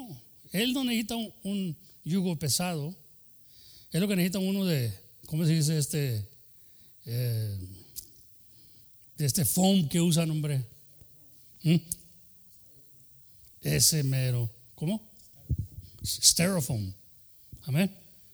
Él 0.51 0.73
no 0.73 0.83
necesita 0.83 1.15
un, 1.15 1.75
yugo 2.03 2.37
pesado. 2.37 2.95
Es 3.91 4.01
lo 4.01 4.07
que 4.07 4.15
necesita 4.15 4.39
uno 4.39 4.65
de, 4.65 4.93
¿cómo 5.27 5.45
se 5.45 5.53
dice 5.53 5.77
este? 5.77 6.27
Eh, 7.05 7.57
de 9.17 9.25
este 9.25 9.45
foam 9.45 9.87
que 9.87 10.01
usan, 10.01 10.29
hombre. 10.29 10.65
¿Mm? 11.63 11.75
Ese 13.61 14.03
mero. 14.03 14.49
¿Cómo? 14.75 15.01
Styrofoam. 16.03 16.93
Amén. 17.63 17.89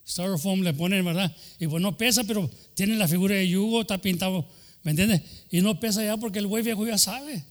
Styrofoam 0.08 0.62
le 0.62 0.74
ponen, 0.74 1.06
¿verdad? 1.06 1.36
Y 1.60 1.68
pues 1.68 1.82
no 1.82 1.98
pesa, 1.98 2.24
pero 2.24 2.50
tiene 2.74 2.96
la 2.96 3.08
figura 3.08 3.36
de 3.36 3.48
yugo, 3.48 3.82
está 3.82 4.00
pintado, 4.02 4.48
¿me 4.84 4.92
entiendes? 4.92 5.22
Y 5.52 5.62
no 5.62 5.80
pesa 5.80 6.04
ya 6.04 6.18
porque 6.18 6.40
el 6.40 6.48
buey 6.48 6.64
viejo 6.64 6.86
ya 6.88 6.98
sabe. 6.98 7.44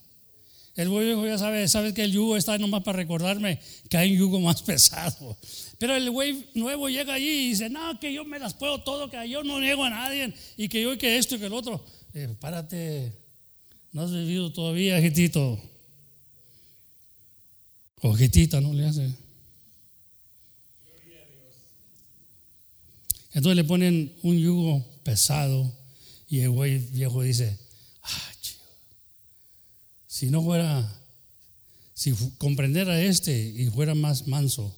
El 0.78 0.90
viejo 0.90 1.26
ya 1.26 1.36
sabe, 1.36 1.66
sabe 1.66 1.92
que 1.92 2.04
el 2.04 2.12
yugo 2.12 2.36
está 2.36 2.56
nomás 2.56 2.84
para 2.84 2.98
recordarme 2.98 3.58
que 3.90 3.96
hay 3.96 4.12
un 4.12 4.18
yugo 4.18 4.38
más 4.38 4.62
pesado. 4.68 5.36
Pero 5.76 5.96
el 5.96 6.08
güey 6.08 6.50
nuevo 6.54 6.88
llega 6.88 7.14
allí 7.14 7.28
y 7.28 7.48
dice, 7.48 7.68
no, 7.68 7.98
que 7.98 8.12
yo 8.12 8.24
me 8.24 8.38
las 8.38 8.54
puedo 8.54 8.80
todo, 8.84 9.10
que 9.10 9.28
yo 9.28 9.42
no 9.42 9.58
niego 9.58 9.82
a 9.82 9.90
nadie, 9.90 10.32
y 10.56 10.68
que 10.68 10.80
yo, 10.80 10.96
que 10.96 11.18
esto 11.18 11.34
y 11.34 11.40
que 11.40 11.46
el 11.46 11.52
otro. 11.52 11.84
Eh, 12.14 12.28
párate, 12.38 13.12
no 13.90 14.02
has 14.02 14.12
vivido 14.12 14.52
todavía, 14.52 15.00
jitito. 15.00 15.60
Ojetita, 18.00 18.60
¿no 18.60 18.72
le 18.72 18.86
hace? 18.86 19.12
Entonces 23.34 23.56
le 23.56 23.64
ponen 23.64 24.14
un 24.22 24.38
yugo 24.38 24.86
pesado 25.02 25.76
y 26.28 26.38
el 26.38 26.50
güey 26.50 26.78
viejo 26.78 27.22
dice, 27.22 27.58
si 30.18 30.30
no 30.30 30.42
fuera, 30.42 31.00
si 31.94 32.12
comprendiera 32.38 33.00
este 33.00 33.38
y 33.38 33.70
fuera 33.70 33.94
más 33.94 34.26
manso, 34.26 34.76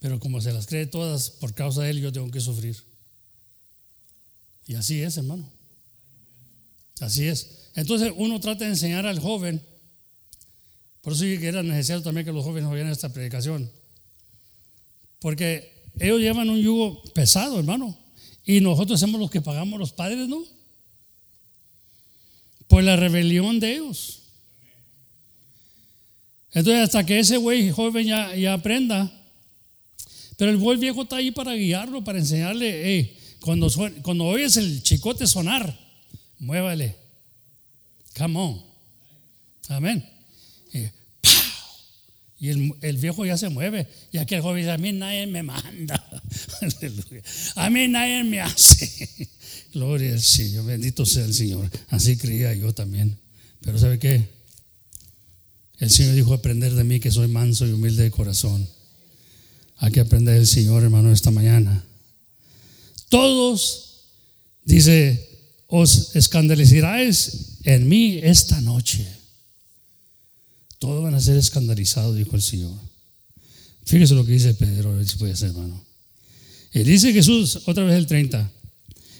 pero 0.00 0.18
como 0.18 0.40
se 0.40 0.52
las 0.52 0.66
cree 0.66 0.86
todas 0.86 1.30
por 1.30 1.54
causa 1.54 1.82
de 1.82 1.90
él, 1.90 2.00
yo 2.00 2.10
tengo 2.10 2.28
que 2.32 2.40
sufrir. 2.40 2.76
Y 4.66 4.74
así 4.74 5.00
es, 5.00 5.16
hermano. 5.18 5.48
Así 6.98 7.28
es. 7.28 7.68
Entonces 7.76 8.12
uno 8.16 8.40
trata 8.40 8.64
de 8.64 8.70
enseñar 8.70 9.06
al 9.06 9.20
joven, 9.20 9.64
por 11.00 11.12
eso 11.12 11.22
que 11.22 11.46
era 11.46 11.62
necesario 11.62 12.02
también 12.02 12.26
que 12.26 12.32
los 12.32 12.44
jóvenes 12.44 12.68
oyeran 12.68 12.90
esta 12.90 13.12
predicación, 13.12 13.70
porque 15.20 15.84
ellos 16.00 16.18
llevan 16.18 16.50
un 16.50 16.60
yugo 16.60 17.04
pesado, 17.14 17.60
hermano. 17.60 17.96
Y 18.44 18.60
nosotros 18.60 18.98
somos 18.98 19.20
los 19.20 19.30
que 19.30 19.42
pagamos 19.42 19.78
los 19.78 19.92
padres, 19.92 20.26
¿no? 20.26 20.55
Por 22.76 22.84
la 22.84 22.94
rebelión 22.94 23.58
de 23.58 23.76
ellos. 23.76 24.20
Entonces, 26.52 26.82
hasta 26.82 27.06
que 27.06 27.18
ese 27.18 27.38
güey 27.38 27.70
joven 27.70 28.06
ya, 28.06 28.52
aprenda. 28.52 29.10
Pero 30.36 30.50
el 30.50 30.58
buen 30.58 30.78
viejo 30.78 31.04
está 31.04 31.16
ahí 31.16 31.30
para 31.30 31.54
guiarlo, 31.54 32.04
para 32.04 32.18
enseñarle, 32.18 33.16
cuando, 33.40 33.70
cuando 34.02 34.26
oyes 34.26 34.58
el 34.58 34.82
chicote 34.82 35.26
sonar, 35.26 35.74
muévale. 36.38 36.94
Come 38.14 38.38
on. 38.38 38.62
Amén. 39.70 40.06
Y 42.38 42.50
el, 42.50 42.98
viejo 42.98 43.24
ya 43.24 43.38
se 43.38 43.48
mueve. 43.48 43.88
Y 44.12 44.18
aquel 44.18 44.42
joven 44.42 44.58
dice, 44.58 44.72
a 44.72 44.76
mí 44.76 44.92
nadie 44.92 45.26
me 45.26 45.42
manda. 45.42 46.04
a 47.56 47.70
mí 47.70 47.88
nadie 47.88 48.22
me 48.22 48.42
hace. 48.42 49.30
Gloria 49.76 50.14
al 50.14 50.22
Señor. 50.22 50.64
Bendito 50.64 51.04
sea 51.04 51.26
el 51.26 51.34
Señor. 51.34 51.70
Así 51.90 52.16
creía 52.16 52.54
yo 52.54 52.72
también. 52.72 53.18
Pero 53.60 53.78
¿sabe 53.78 53.98
qué? 53.98 54.26
El 55.78 55.90
Señor 55.90 56.14
dijo, 56.14 56.32
aprender 56.32 56.74
de 56.74 56.82
mí 56.82 56.98
que 56.98 57.10
soy 57.10 57.28
manso 57.28 57.66
y 57.66 57.72
humilde 57.72 58.04
de 58.04 58.10
corazón. 58.10 58.66
Hay 59.76 59.92
que 59.92 60.00
aprender 60.00 60.36
del 60.36 60.46
Señor, 60.46 60.82
hermano, 60.82 61.12
esta 61.12 61.30
mañana. 61.30 61.84
Todos, 63.10 64.06
dice, 64.64 65.28
os 65.66 66.16
escandalizaréis 66.16 67.58
en 67.64 67.86
mí 67.86 68.18
esta 68.22 68.58
noche. 68.62 69.06
Todos 70.78 71.02
van 71.02 71.14
a 71.14 71.20
ser 71.20 71.36
escandalizados, 71.36 72.16
dijo 72.16 72.34
el 72.34 72.40
Señor. 72.40 72.78
Fíjese 73.84 74.14
lo 74.14 74.24
que 74.24 74.32
dice 74.32 74.54
Pedro, 74.54 74.98
ser, 75.04 75.50
hermano. 75.50 75.84
Él 76.72 76.86
dice 76.86 77.12
Jesús, 77.12 77.60
otra 77.66 77.84
vez 77.84 77.94
el 77.96 78.06
30. 78.06 78.55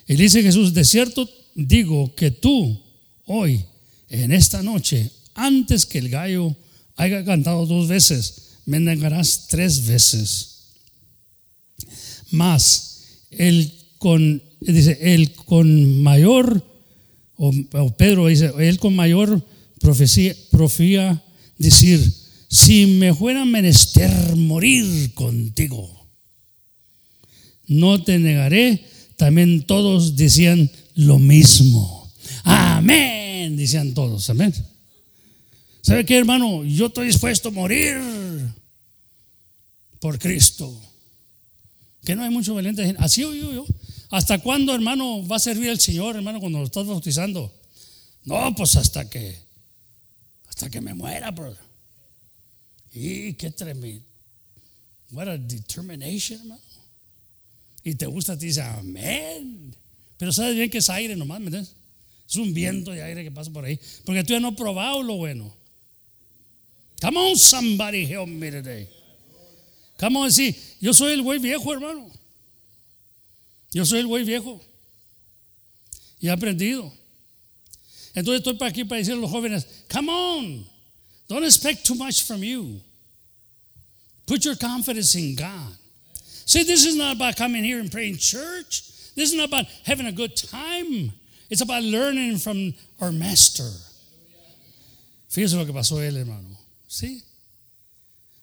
Él 0.07 0.19
dice 0.19 0.43
Jesús, 0.43 0.73
de 0.73 0.85
cierto 0.85 1.29
digo 1.55 2.15
que 2.15 2.31
tú 2.31 2.81
hoy, 3.27 3.65
en 4.09 4.33
esta 4.33 4.63
noche, 4.63 5.11
antes 5.35 5.87
que 5.87 5.99
el 5.99 6.09
gallo 6.09 6.55
haya 6.97 7.25
cantado 7.25 7.67
dos 7.67 7.89
veces, 7.89 8.59
me 8.67 8.81
negarás 8.81 9.47
tres 9.49 9.87
veces. 9.87 10.53
Más, 12.31 13.05
el 13.31 13.73
con, 13.99 14.43
dice, 14.61 14.99
el 15.01 15.33
con 15.33 16.03
mayor, 16.03 16.65
o, 17.37 17.53
Pedro 17.97 18.27
dice, 18.27 18.53
él 18.59 18.79
con 18.79 18.95
mayor 18.95 19.45
profecía, 19.81 20.35
profía 20.51 21.23
decir, 21.59 22.01
si 22.49 22.87
me 22.87 23.15
fuera 23.15 23.45
menester 23.45 24.37
morir 24.37 25.13
contigo, 25.15 26.07
no 27.67 28.03
te 28.03 28.19
negaré. 28.19 28.85
También 29.17 29.65
todos 29.65 30.17
decían 30.17 30.71
lo 30.95 31.19
mismo. 31.19 32.11
Amén, 32.45 33.57
decían 33.57 33.95
todos. 33.95 34.29
Amén. 34.31 34.55
¿Sabe 35.83 36.05
qué, 36.05 36.17
hermano? 36.17 36.65
Yo 36.65 36.87
estoy 36.87 37.07
dispuesto 37.07 37.49
a 37.49 37.53
morir 37.53 37.97
por 40.01 40.19
Cristo. 40.19 40.81
Que 42.05 42.15
no 42.15 42.23
hay 42.23 42.31
mucho 42.31 42.55
valiente 42.55 42.95
Así 42.99 43.25
oigo 43.25 43.53
yo. 43.53 43.67
¿Hasta 44.11 44.39
cuándo, 44.39 44.75
hermano, 44.75 45.27
va 45.27 45.37
a 45.37 45.41
servir 45.41 45.69
el 45.69 45.81
Señor, 45.81 46.17
hermano, 46.17 46.39
cuando 46.39 46.59
lo 46.59 46.65
estás 46.65 46.87
bautizando? 46.87 47.53
No, 48.25 48.55
pues 48.55 48.77
hasta 48.77 49.09
que 49.09 49.37
hasta 50.49 50.71
que 50.71 50.81
me 50.81 50.95
muera, 50.95 51.31
brother. 51.31 51.59
Y 52.93 53.35
qué 53.35 53.51
tremendo. 53.51 54.05
What 55.11 55.29
a 55.29 55.39
determination, 55.39 56.41
hermano. 56.41 56.63
Y 57.87 57.95
te 57.95 58.07
gusta, 58.07 58.37
te 58.37 58.47
dice, 58.47 58.61
amén. 58.63 59.73
Pero 60.19 60.33
sabes 60.33 60.57
bien 60.57 60.69
que 60.69 60.79
es 60.79 60.91
aire 60.91 61.15
nomás, 61.15 61.39
¿me 61.39 61.47
entiendes? 61.47 61.73
Es 62.29 62.35
un 62.35 62.53
viento 62.53 62.91
de 62.91 63.01
aire 63.01 63.23
que 63.23 63.31
pasa 63.31 63.49
por 63.53 63.65
ahí. 63.65 63.79
Porque 64.05 64.25
tú 64.25 64.33
ya 64.33 64.41
no 64.41 64.49
has 64.49 64.57
probado 64.57 65.05
lo 65.05 65.15
bueno. 65.15 65.57
Come 67.01 67.17
on, 67.17 67.37
somebody 67.37 68.05
help 68.05 68.27
me 68.27 68.51
today. 68.51 68.89
Come 70.01 70.19
on, 70.19 70.33
sí. 70.33 70.53
Yo 70.81 70.93
soy 70.93 71.13
el 71.13 71.23
güey 71.23 71.39
viejo, 71.39 71.73
hermano. 71.73 72.11
Yo 73.71 73.87
soy 73.87 74.01
el 74.01 74.09
güey 74.09 74.25
viejo. 74.25 74.61
Y 76.19 76.27
he 76.27 76.33
aprendido. 76.33 76.93
Entonces 78.15 78.41
estoy 78.41 78.55
para 78.55 78.71
aquí 78.71 78.83
para 78.83 78.99
decirle 78.99 79.21
a 79.21 79.23
los 79.23 79.31
jóvenes, 79.31 79.65
come 79.89 80.11
on, 80.11 80.67
don't 81.29 81.45
expect 81.45 81.87
too 81.87 81.95
much 81.95 82.25
from 82.25 82.43
you. 82.43 82.81
Put 84.27 84.41
your 84.41 84.59
confidence 84.59 85.17
in 85.17 85.37
God. 85.37 85.86
See, 86.47 86.63
this 86.63 86.87
is 86.87 86.97
not 86.97 87.17
about 87.17 87.37
coming 87.37 87.65
here 87.65 87.81
and 87.81 87.91
praying 87.91 88.17
church. 88.17 88.83
This 89.17 89.31
is 89.31 89.35
not 89.35 89.49
about 89.49 89.67
having 89.85 90.07
a 90.07 90.13
good 90.13 90.37
time. 90.37 91.13
It's 91.51 91.61
about 91.61 91.83
learning 91.83 92.39
from 92.39 92.73
our 93.01 93.11
master. 93.11 93.69
Fíjese 95.29 95.57
lo 95.57 95.65
que 95.65 95.73
pasó 95.73 95.99
él, 95.99 96.17
hermano. 96.17 96.57
See? 96.87 97.21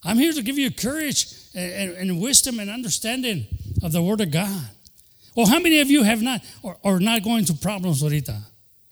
I'm 0.03 0.17
here 0.17 0.33
to 0.33 0.41
give 0.43 0.57
you 0.57 0.69
courage 0.69 1.27
and, 1.55 1.71
and, 1.71 1.97
and, 2.09 2.21
wisdom 2.21 2.59
and 2.59 2.69
understanding 2.69 3.47
of 3.81 3.93
the 3.93 4.01
Word 4.01 4.19
of 4.19 4.31
God. 4.31 4.69
Well, 5.33 5.47
how 5.47 5.59
many 5.59 5.79
of 5.79 5.89
you 5.89 6.03
have 6.03 6.21
not 6.21 6.41
or 6.61 6.77
are 6.83 6.99
not 6.99 7.23
going 7.23 7.45
through 7.45 7.57
problems 7.57 8.03
ahorita? 8.03 8.37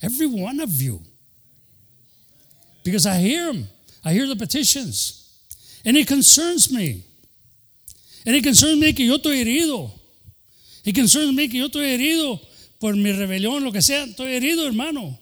Every 0.02 0.26
one 0.26 0.62
of 0.62 0.82
you. 0.82 1.02
Because 2.84 3.06
I 3.06 3.18
hear 3.18 3.52
them, 3.52 3.68
I 4.06 4.14
hear 4.14 4.26
the 4.26 4.38
petitions. 4.38 5.18
And 5.84 5.98
it 5.98 6.08
concerns 6.08 6.72
me. 6.72 7.04
And 8.26 8.36
it 8.36 8.44
concerns 8.44 8.78
me 8.78 8.94
que 8.94 9.06
yo 9.06 9.16
estoy 9.16 9.40
herido. 9.40 9.94
It 10.84 10.96
concerns 10.96 11.34
me 11.34 11.50
que 11.50 11.58
yo 11.58 11.66
estoy 11.68 11.86
herido 11.86 12.42
por 12.80 12.96
mi 12.96 13.12
rebelión, 13.12 13.64
lo 13.64 13.72
que 13.72 13.82
sea. 13.82 14.04
Estoy 14.04 14.34
herido, 14.34 14.68
hermano. 14.68 15.20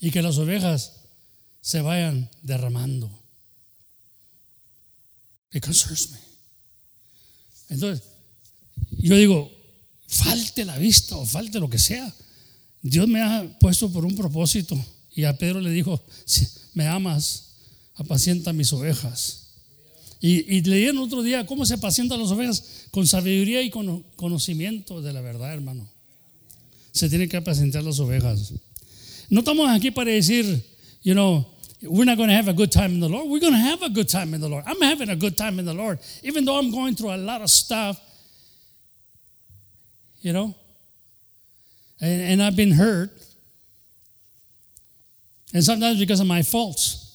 Y 0.00 0.10
que 0.10 0.22
las 0.22 0.38
ovejas 0.38 0.92
se 1.60 1.80
vayan 1.80 2.30
derramando. 2.42 3.10
It 5.52 5.64
concerns 5.64 6.10
me. 6.10 6.18
Entonces, 7.70 8.06
yo 8.90 9.16
digo, 9.16 9.50
falte 10.06 10.64
la 10.64 10.78
vista 10.78 11.16
o 11.16 11.26
falte 11.26 11.58
lo 11.58 11.68
que 11.68 11.78
sea. 11.78 12.14
Dios 12.82 13.08
me 13.08 13.20
ha 13.20 13.58
puesto 13.58 13.90
por 13.92 14.04
un 14.04 14.14
propósito. 14.16 14.78
Y 15.14 15.24
a 15.24 15.36
Pedro 15.36 15.60
le 15.60 15.70
dijo, 15.70 16.00
si 16.24 16.46
me 16.74 16.86
amas, 16.86 17.54
apacienta 17.94 18.52
mis 18.52 18.72
ovejas. 18.72 19.47
Y, 20.20 20.56
y 20.56 20.62
leyeron 20.62 20.98
otro 20.98 21.22
día 21.22 21.46
cómo 21.46 21.64
se 21.64 21.74
apacientan 21.74 22.20
las 22.20 22.30
ovejas 22.30 22.86
con 22.90 23.06
sabiduría 23.06 23.62
y 23.62 23.70
con 23.70 24.02
conocimiento 24.16 25.00
de 25.00 25.12
la 25.12 25.20
verdad, 25.20 25.52
hermano. 25.52 25.88
se 26.98 27.08
tienen 27.08 27.28
que 27.28 27.36
apacentar 27.36 27.82
las 27.82 28.00
ovejas. 28.00 28.52
No 29.30 29.40
estamos 29.40 29.68
aquí 29.70 29.90
para 29.90 30.10
decir, 30.10 30.64
you 31.02 31.14
know, 31.14 31.46
we're 31.82 32.04
not 32.04 32.16
going 32.16 32.28
to 32.28 32.34
have 32.34 32.48
a 32.48 32.52
good 32.52 32.72
time 32.72 32.94
in 32.94 33.00
the 33.00 33.08
Lord. 33.08 33.28
We're 33.28 33.40
going 33.40 33.52
to 33.52 33.58
have 33.58 33.82
a 33.82 33.88
good 33.88 34.08
time 34.08 34.34
in 34.34 34.40
the 34.40 34.48
Lord. 34.48 34.64
I'm 34.66 34.80
having 34.80 35.08
a 35.08 35.16
good 35.16 35.36
time 35.36 35.58
in 35.58 35.64
the 35.64 35.74
Lord, 35.74 36.00
even 36.22 36.44
though 36.44 36.58
I'm 36.58 36.70
going 36.70 36.96
through 36.96 37.14
a 37.14 37.16
lot 37.16 37.40
of 37.40 37.50
stuff, 37.50 38.00
you 40.20 40.32
know, 40.32 40.54
and 42.00 42.42
I've 42.42 42.56
been 42.56 42.72
hurt, 42.72 43.10
and 45.52 45.64
sometimes 45.64 45.98
because 45.98 46.20
of 46.20 46.26
my 46.26 46.42
faults. 46.42 47.07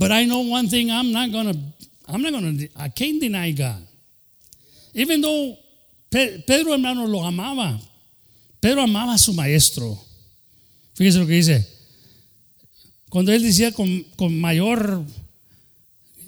But 0.00 0.12
I 0.12 0.24
know 0.24 0.40
one 0.40 0.66
thing: 0.66 0.90
I'm 0.90 1.12
not 1.12 1.30
going 1.30 1.52
to. 1.52 1.58
I'm 2.08 2.22
not 2.22 2.32
going. 2.32 2.70
I 2.74 2.88
can't 2.88 3.20
deny 3.20 3.50
God, 3.50 3.86
even 4.94 5.20
though 5.20 5.58
Pedro 6.10 6.72
hermano 6.72 7.06
lo 7.06 7.20
amaba. 7.20 7.78
Pedro 8.62 8.82
amaba 8.82 9.12
a 9.12 9.18
su 9.18 9.34
maestro. 9.34 9.98
Fíjese 10.94 11.18
lo 11.18 11.26
que 11.26 11.34
dice. 11.34 11.68
Cuando 13.10 13.30
él 13.30 13.42
decía 13.42 13.72
con, 13.72 14.04
con 14.16 14.40
mayor, 14.40 15.04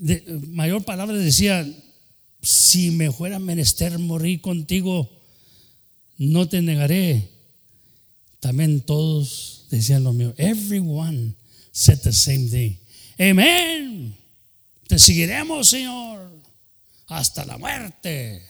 de, 0.00 0.22
mayor 0.48 0.84
palabra, 0.84 1.16
decía, 1.16 1.66
si 2.42 2.90
me 2.90 3.10
fuera 3.10 3.38
menester 3.38 3.98
morir 3.98 4.40
contigo, 4.42 5.08
no 6.18 6.46
te 6.46 6.60
negaré. 6.60 7.30
También 8.40 8.80
todos 8.82 9.64
decían 9.70 10.04
lo 10.04 10.12
mismo. 10.12 10.34
Everyone 10.36 11.34
said 11.70 12.00
the 12.02 12.12
same 12.12 12.48
thing. 12.48 12.81
Amen. 13.22 14.16
Te 14.88 14.98
seguiremos, 14.98 15.68
Señor, 15.68 16.28
hasta 17.08 17.44
la 17.44 17.56
muerte. 17.56 18.42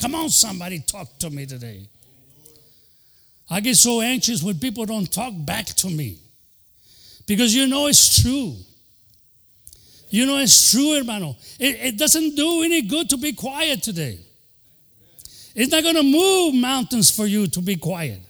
Come 0.00 0.16
on, 0.16 0.30
somebody, 0.30 0.80
talk 0.80 1.18
to 1.18 1.30
me 1.30 1.46
today. 1.46 1.88
I 3.48 3.60
get 3.60 3.76
so 3.76 4.00
anxious 4.00 4.42
when 4.42 4.58
people 4.58 4.86
don't 4.86 5.10
talk 5.10 5.32
back 5.36 5.66
to 5.66 5.88
me 5.88 6.18
because 7.26 7.54
you 7.54 7.68
know 7.68 7.86
it's 7.86 8.20
true. 8.20 8.56
You 10.08 10.26
know 10.26 10.38
it's 10.38 10.72
true, 10.72 10.96
hermano. 10.96 11.36
It, 11.60 11.76
it 11.80 11.96
doesn't 11.96 12.34
do 12.34 12.62
any 12.64 12.82
good 12.82 13.08
to 13.10 13.16
be 13.16 13.32
quiet 13.34 13.84
today. 13.84 14.18
It's 15.54 15.70
not 15.70 15.84
going 15.84 15.96
to 15.96 16.02
move 16.02 16.54
mountains 16.54 17.10
for 17.12 17.26
you 17.26 17.46
to 17.46 17.60
be 17.60 17.76
quiet. 17.76 18.20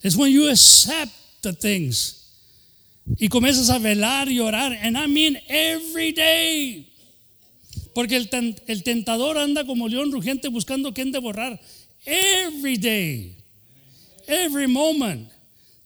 It's 0.00 0.16
when 0.16 0.30
you 0.30 0.48
accept 0.48 1.10
the 1.42 1.52
things 1.52 2.23
y 3.18 3.28
comienzas 3.28 3.70
a 3.70 3.78
velar 3.78 4.30
y 4.30 4.40
orar, 4.40 4.72
and 4.82 4.96
I 4.96 5.06
mean 5.06 5.38
every 5.48 6.12
day. 6.12 6.90
Porque 7.94 8.16
el, 8.16 8.28
el 8.66 8.82
tentador 8.82 9.38
anda 9.38 9.64
como 9.64 9.88
león 9.88 10.10
rugiente 10.10 10.48
buscando 10.48 10.92
quien 10.92 11.12
devorar 11.12 11.60
every 12.04 12.76
day. 12.76 13.36
Every 14.26 14.66
moment 14.66 15.28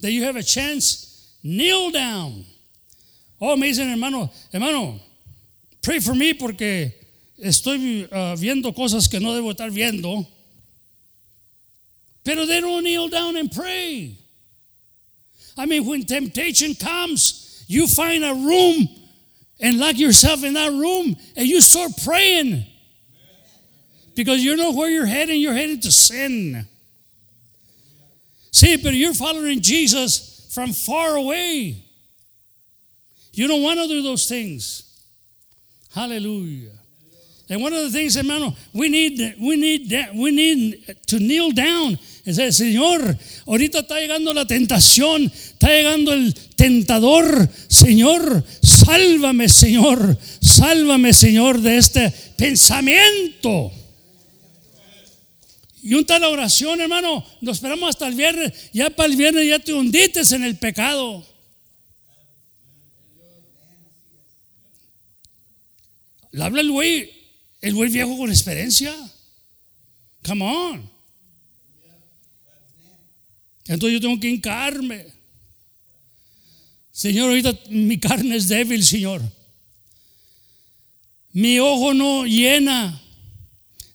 that 0.00 0.12
you 0.12 0.24
have 0.24 0.37
a 0.37 0.42
chance, 0.42 1.37
kneel 1.42 1.90
down. 1.90 2.44
Oh, 3.40 3.57
me 3.57 3.68
dicen, 3.68 3.90
hermano, 3.90 4.31
hermano, 4.52 5.00
pray 5.83 6.00
for 6.00 6.14
me 6.14 6.35
porque 6.35 6.94
estoy 7.38 8.09
uh, 8.11 8.37
viendo 8.37 8.72
cosas 8.74 9.09
que 9.09 9.20
no 9.20 9.35
debo 9.35 9.50
estar 9.50 9.70
viendo. 9.70 10.26
Pero 12.24 12.46
they 12.46 12.61
don't 12.61 12.83
kneel 12.83 13.09
down 13.09 13.37
and 13.37 13.50
pray. 13.50 14.17
I 15.59 15.66
mean, 15.66 15.85
when 15.85 16.05
temptation 16.05 16.75
comes, 16.77 17.64
you 17.66 17.88
find 17.88 18.25
a 18.25 18.33
room 18.33 18.88
and 19.61 19.79
lock 19.79 19.99
yourself 19.99 20.44
in 20.44 20.55
that 20.55 20.71
room 20.71 21.16
and 21.37 21.47
you 21.47 21.61
start 21.61 21.90
praying. 22.05 22.64
Because 24.14 24.42
you 24.42 24.57
know 24.57 24.73
where 24.73 24.88
you're 24.88 25.07
heading, 25.07 25.40
you're 25.40 25.53
heading 25.53 25.81
to 25.81 25.92
sin. 25.92 26.66
See, 28.53 28.77
but 28.77 28.94
you're 28.94 29.14
following 29.14 29.61
Jesus 29.61 30.49
from 30.53 30.73
far 30.73 31.16
away. 31.16 31.85
You 33.33 33.47
don't 33.47 33.62
want 33.62 33.79
to 33.81 33.87
do 33.87 34.03
those 34.03 34.27
things. 34.27 34.85
Hallelujah. 35.94 36.79
And 37.51 37.63
one 37.63 37.73
of 37.73 37.83
the 37.83 37.91
things, 37.91 38.15
hermano, 38.15 38.55
we 38.75 38.91
need, 38.91 39.37
we 39.41 39.57
need, 39.57 39.91
we 40.15 40.31
need 40.31 40.97
to 41.07 41.19
kneel 41.19 41.51
down 41.51 41.99
and 42.27 42.35
say, 42.35 42.49
Señor, 42.53 43.17
ahorita 43.47 43.81
está 43.81 43.99
llegando 43.99 44.35
la 44.35 44.45
tentación, 44.45 45.25
está 45.25 45.69
llegando 45.69 46.13
el 46.13 46.35
tentador. 46.57 47.49
Señor, 47.69 48.45
sálvame, 48.63 49.49
Señor, 49.49 50.19
sálvame, 50.43 51.15
Señor, 51.15 51.63
de 51.63 51.79
este 51.79 52.11
pensamiento. 52.37 53.73
Y 55.83 55.95
un 55.95 56.05
tal 56.05 56.25
oración, 56.25 56.83
hermano, 56.83 57.25
nos 57.41 57.57
esperamos 57.57 57.89
hasta 57.89 58.09
el 58.09 58.15
viernes. 58.15 58.53
Ya 58.75 58.91
para 58.91 59.09
el 59.09 59.17
viernes 59.17 59.49
ya 59.49 59.59
te 59.59 59.73
hundites 59.73 60.33
en 60.33 60.45
el 60.45 60.57
pecado. 60.57 61.25
Le 66.31 66.45
habla 66.45 66.61
el 66.61 66.71
güey, 66.71 67.17
el 67.61 67.75
güey 67.75 67.90
viejo 67.90 68.16
con 68.16 68.31
experiencia. 68.31 68.94
Come 70.25 70.44
on. 70.44 70.90
Entonces 73.66 73.94
yo 73.94 74.01
tengo 74.01 74.18
que 74.18 74.31
hincarme. 74.31 75.07
Señor, 76.90 77.29
ahorita 77.29 77.57
mi 77.71 77.99
carne 77.99 78.37
es 78.37 78.49
débil, 78.49 78.85
Señor. 78.85 79.23
Mi 81.33 81.59
ojo 81.59 81.94
no 81.94 82.25
llena. 82.25 83.01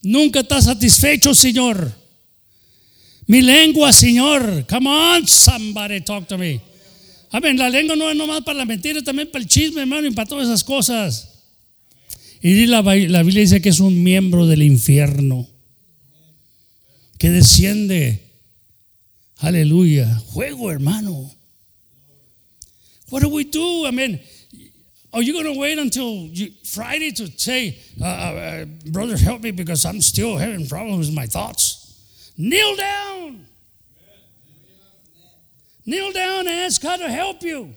Nunca 0.02 0.41
está 0.41 0.62
satisfecho, 0.62 1.34
Señor. 1.34 1.91
Mi 3.26 3.41
lengua, 3.41 3.91
Señor. 3.91 4.65
Come 4.69 4.89
on, 4.89 5.28
somebody 5.28 6.02
talk 6.02 6.28
to 6.28 6.38
me. 6.38 6.62
Amén. 7.32 7.58
La 7.58 7.69
lengua 7.69 7.95
no 7.95 8.10
es 8.10 8.15
nomás 8.15 8.41
para 8.43 8.60
la 8.60 8.65
mentira, 8.65 9.02
también 9.02 9.32
para 9.32 9.41
el 9.41 9.49
chisme, 9.49 9.82
hermano, 9.82 10.08
y 10.08 10.12
para 10.12 10.30
todas 10.30 10.47
esas 10.47 10.63
cosas. 10.63 11.33
Y 12.45 12.65
la, 12.65 12.82
la 12.82 13.23
Biblia 13.23 13.39
dice 13.39 13.62
que 13.62 13.69
es 13.69 13.79
un 13.79 14.03
miembro 14.03 14.45
del 14.45 14.63
infierno 14.63 15.47
que 17.17 17.32
desciende. 17.32 18.19
Aleluya. 19.38 20.21
Juego, 20.34 20.69
hermano. 20.69 21.32
What 23.10 23.21
do 23.21 23.29
we 23.29 23.45
do? 23.45 23.86
I 23.86 23.91
mean, 23.91 24.19
are 25.13 25.21
you 25.21 25.32
going 25.32 25.53
to 25.53 25.58
wait 25.58 25.79
until 25.79 26.27
you, 26.27 26.51
Friday 26.65 27.12
to 27.12 27.27
say, 27.38 27.79
uh, 28.01 28.06
uh, 28.06 28.65
brother, 28.88 29.15
help 29.15 29.41
me 29.41 29.51
because 29.51 29.86
I'm 29.86 30.01
still 30.01 30.36
having 30.36 30.67
problems 30.67 31.08
with 31.08 31.15
my 31.15 31.27
thoughts? 31.27 32.34
Kneel 32.38 32.75
down. 32.75 33.45
Kneel 35.86 36.12
down 36.12 36.39
and 36.39 36.49
ask 36.49 36.82
God 36.82 36.97
to 36.97 37.10
help 37.10 37.41
you. 37.41 37.73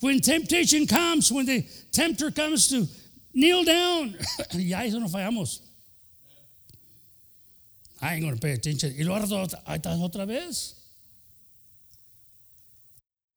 When 0.00 0.18
temptation 0.18 0.88
comes, 0.88 1.30
when 1.30 1.46
the 1.46 1.64
tempter 1.92 2.32
comes 2.32 2.66
to 2.70 2.88
kneel 3.34 3.64
down, 3.64 4.16
ya 4.54 4.80
eso 4.82 4.98
no 4.98 5.08
fallamos. 5.08 5.60
I 8.00 8.14
ain't 8.14 8.22
going 8.22 8.34
to 8.34 8.40
pay 8.40 8.52
attention. 8.52 8.92
Y 8.96 9.04
luego 9.04 9.24
ahí 9.64 9.78
estás 9.78 10.00
otra 10.00 10.26
vez. 10.26 10.74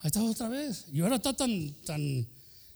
Ahí 0.02 0.10
estás 0.10 0.24
otra 0.24 0.50
vez. 0.50 0.86
Y 0.92 1.02
ahora 1.02 1.18
está 1.18 1.34
tan, 1.38 1.76
tan 1.86 2.28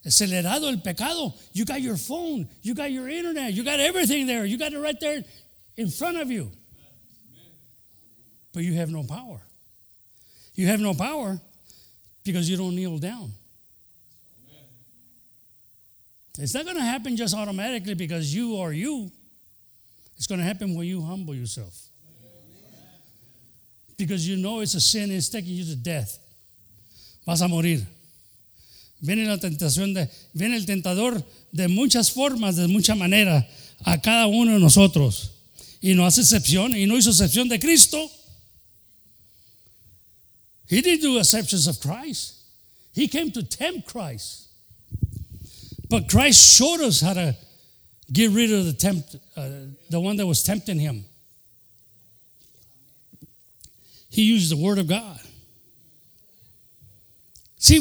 acelerado 0.05 0.69
el 0.69 0.81
pecado. 0.81 1.33
You 1.51 1.65
got 1.65 1.81
your 1.81 1.97
phone, 1.97 2.47
you 2.61 2.75
got 2.75 2.91
your 2.91 3.09
internet, 3.09 3.53
you 3.53 3.63
got 3.63 3.79
everything 3.79 4.27
there. 4.27 4.45
You 4.45 4.59
got 4.59 4.71
it 4.71 4.79
right 4.79 4.99
there 4.99 5.23
in 5.77 5.89
front 5.89 6.17
of 6.17 6.29
you. 6.29 6.51
But 8.53 8.63
you 8.63 8.73
have 8.75 8.89
no 8.89 9.03
power. 9.03 9.41
You 10.53 10.67
have 10.67 10.79
no 10.79 10.93
power 10.93 11.39
because 12.23 12.49
you 12.49 12.57
don't 12.57 12.75
kneel 12.75 12.99
down. 12.99 13.31
It's 16.39 16.53
not 16.53 16.63
going 16.63 16.77
to 16.77 16.83
happen 16.83 17.17
just 17.17 17.35
automatically 17.35 17.95
because 17.95 18.33
you 18.33 18.57
are 18.57 18.71
you. 18.71 19.11
It's 20.15 20.27
going 20.27 20.39
to 20.39 20.45
happen 20.45 20.75
when 20.75 20.87
you 20.87 21.01
humble 21.01 21.35
yourself. 21.35 21.75
Because 23.97 24.27
you 24.27 24.37
know 24.37 24.61
it's 24.61 24.75
a 24.75 24.79
sin, 24.79 25.11
it's 25.11 25.27
taking 25.27 25.53
you 25.53 25.65
to 25.65 25.75
death. 25.75 26.17
Vas 27.25 27.41
a 27.41 27.47
morir. 27.47 27.85
Viene 29.01 29.25
la 29.27 29.37
tentación 29.37 29.93
de, 29.93 30.09
viene 30.33 30.55
el 30.55 30.65
tentador 30.65 31.23
de 31.53 31.67
muchas 31.67 32.09
formas, 32.11 32.55
de 32.55 32.67
mucha 32.67 32.95
manera, 32.95 33.45
a 33.85 33.97
cada 33.97 34.27
uno 34.27 34.53
de 34.53 34.59
nosotros. 34.59 35.31
Y 35.81 35.93
no 35.93 36.05
hace 36.05 36.21
excepción, 36.21 36.75
y 36.75 36.85
no 36.85 36.97
hizo 36.97 37.09
excepción 37.09 37.47
de 37.49 37.59
Cristo. 37.59 38.09
He 40.67 40.81
didn't 40.81 41.01
do 41.01 41.17
exceptions 41.17 41.67
of 41.67 41.79
Christ. 41.79 42.35
He 42.93 43.07
came 43.07 43.31
to 43.31 43.43
tempt 43.43 43.87
Christ. 43.87 44.48
But 45.89 46.07
Christ 46.07 46.57
showed 46.57 46.81
us 46.81 47.01
how 47.01 47.13
to 47.13 47.35
get 48.11 48.31
rid 48.31 48.51
of 48.51 48.65
the 48.65 48.73
tempt, 48.73 49.15
uh, 49.35 49.49
the 49.89 49.99
one 49.99 50.17
that 50.17 50.27
was 50.27 50.43
tempting 50.43 50.79
him. 50.79 51.05
He 54.09 54.23
used 54.23 54.51
the 54.51 54.57
word 54.57 54.77
of 54.79 54.87
God. 54.87 55.19
See, 57.57 57.79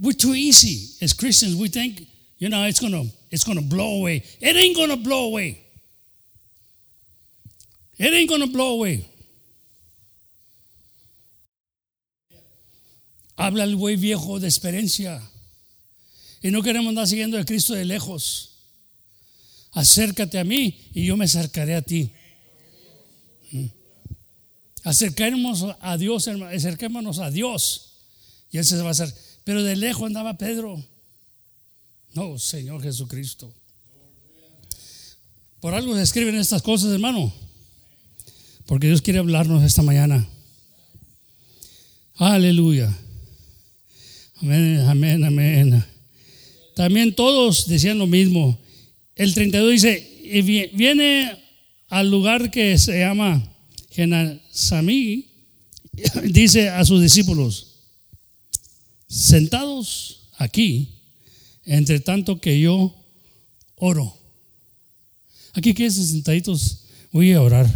we're 0.00 0.12
too 0.12 0.34
easy 0.34 0.96
as 1.04 1.12
Christians. 1.12 1.56
We 1.56 1.68
think, 1.68 2.02
you 2.38 2.48
know, 2.48 2.64
it's 2.64 2.80
gonna 2.80 3.04
it's 3.30 3.44
gonna 3.44 3.62
blow 3.62 3.98
away. 3.98 4.24
It 4.40 4.56
ain't 4.56 4.76
gonna 4.76 4.96
blow 4.96 5.26
away. 5.26 5.64
It 7.98 8.12
ain't 8.12 8.28
gonna 8.28 8.48
blow 8.48 8.74
away. 8.74 9.06
Habla 13.38 13.64
el 13.64 13.76
güey 13.76 13.96
viejo 13.96 14.38
de 14.38 14.46
experiencia. 14.46 15.20
Y 16.42 16.50
no 16.50 16.62
queremos 16.62 16.88
andar 16.88 17.06
siguiendo 17.06 17.38
a 17.38 17.44
Cristo 17.44 17.74
de 17.74 17.84
lejos. 17.84 18.50
Acércate 19.72 20.38
a 20.38 20.44
mí 20.44 20.90
y 20.92 21.06
yo 21.06 21.16
me 21.16 21.24
acercaré 21.24 21.74
a 21.74 21.82
ti. 21.82 22.10
Mm. 23.52 23.66
Acerquémonos 24.84 25.76
a 25.80 25.96
Dios, 25.96 26.28
acerquémonos 26.28 27.20
a 27.20 27.30
Dios. 27.30 27.92
Y 28.50 28.58
Él 28.58 28.64
se 28.64 28.76
va 28.78 28.88
a 28.88 28.90
hacer. 28.90 29.14
Pero 29.44 29.62
de 29.62 29.76
lejos 29.76 30.06
andaba 30.06 30.36
Pedro. 30.36 30.84
No, 32.14 32.38
Señor 32.38 32.82
Jesucristo. 32.82 33.52
Por 35.60 35.74
algo 35.74 35.94
se 35.94 36.02
escriben 36.02 36.34
estas 36.34 36.60
cosas, 36.60 36.92
hermano. 36.92 37.32
Porque 38.66 38.88
Dios 38.88 39.00
quiere 39.00 39.20
hablarnos 39.20 39.62
esta 39.62 39.82
mañana. 39.82 40.26
Aleluya. 42.16 42.92
Amén, 44.40 44.80
amén, 44.80 45.24
amén. 45.24 45.91
También 46.74 47.14
todos 47.14 47.66
decían 47.68 47.98
lo 47.98 48.06
mismo. 48.06 48.58
El 49.16 49.34
32 49.34 49.72
dice, 49.72 50.70
viene 50.72 51.38
al 51.88 52.10
lugar 52.10 52.50
que 52.50 52.78
se 52.78 53.00
llama 53.00 53.46
Genasamí, 53.90 55.28
dice 56.24 56.70
a 56.70 56.84
sus 56.84 57.02
discípulos, 57.02 57.68
sentados 59.06 60.30
aquí, 60.38 60.88
entre 61.64 62.00
tanto 62.00 62.40
que 62.40 62.60
yo 62.60 62.94
oro. 63.76 64.16
Aquí 65.52 65.74
que 65.74 65.90
sentaditos, 65.90 66.84
voy 67.10 67.32
a 67.32 67.42
orar. 67.42 67.70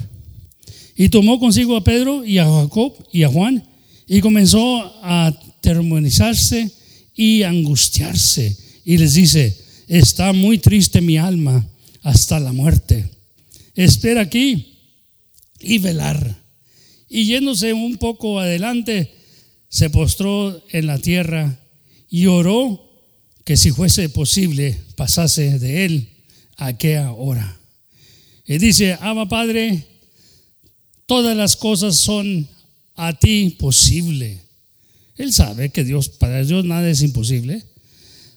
Y 0.97 1.11
tomó 1.11 1.39
consigo 1.39 1.77
a 1.77 1.85
Pedro 1.85 2.25
y 2.25 2.39
a 2.39 2.47
Jacob 2.47 2.95
y 3.13 3.23
a 3.23 3.29
Juan 3.29 3.69
y 4.07 4.21
comenzó 4.21 4.83
a 5.03 5.33
termonizarse 5.61 6.71
y 7.15 7.43
angustiarse. 7.43 8.57
Y 8.89 8.99
les 8.99 9.15
dice, 9.15 9.61
está 9.89 10.33
muy 10.33 10.59
triste 10.59 11.01
mi 11.01 11.19
alma 11.19 11.67
hasta 12.03 12.39
la 12.39 12.53
muerte. 12.53 13.11
Espera 13.75 14.21
aquí 14.21 14.79
y 15.59 15.79
velar. 15.79 16.41
Y 17.09 17.25
yéndose 17.25 17.73
un 17.73 17.97
poco 17.97 18.39
adelante, 18.39 19.13
se 19.69 19.91
postró 19.91 20.65
en 20.71 20.87
la 20.87 21.01
tierra 21.01 21.59
y 22.09 22.27
oró 22.27 22.89
que 23.45 23.57
si 23.57 23.73
fuese 23.73 24.09
posible 24.09 24.81
pasase 24.95 25.59
de 25.59 25.85
él 25.85 26.09
aquella 26.57 27.11
hora. 27.11 27.59
Y 28.47 28.59
dice, 28.59 28.97
ama 29.01 29.29
Padre, 29.29 29.85
todas 31.07 31.37
las 31.37 31.57
cosas 31.57 31.97
son 31.97 32.47
a 32.95 33.19
ti 33.19 33.57
posible. 33.59 34.39
Él 35.17 35.33
sabe 35.33 35.71
que 35.71 35.83
Dios, 35.83 36.09
para 36.09 36.45
Dios 36.45 36.65
nada 36.65 36.89
es 36.89 37.03
imposible. 37.03 37.65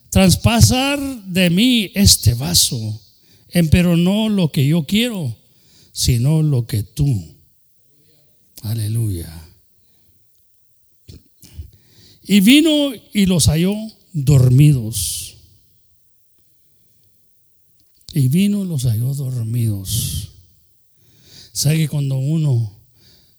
Traspasar 0.10 1.00
de 1.26 1.50
mí 1.50 1.92
este 1.94 2.34
vaso, 2.34 3.02
pero 3.72 3.96
no 3.96 4.30
lo 4.30 4.52
que 4.52 4.68
yo 4.68 4.86
quiero, 4.86 5.36
sino 5.92 6.42
lo 6.42 6.66
que 6.66 6.84
tú. 6.84 7.36
Aleluya. 8.62 9.32
Y 12.24 12.42
vino 12.42 12.92
y 13.14 13.26
los 13.26 13.48
halló 13.48 13.74
dormidos. 14.14 15.38
Y 18.14 18.28
vino 18.28 18.64
y 18.64 18.68
los 18.68 18.84
halló 18.84 19.14
dormidos. 19.14 20.30
¿Sabe 21.54 21.78
que 21.78 21.90
cuando 21.90 22.18
uno 22.18 22.72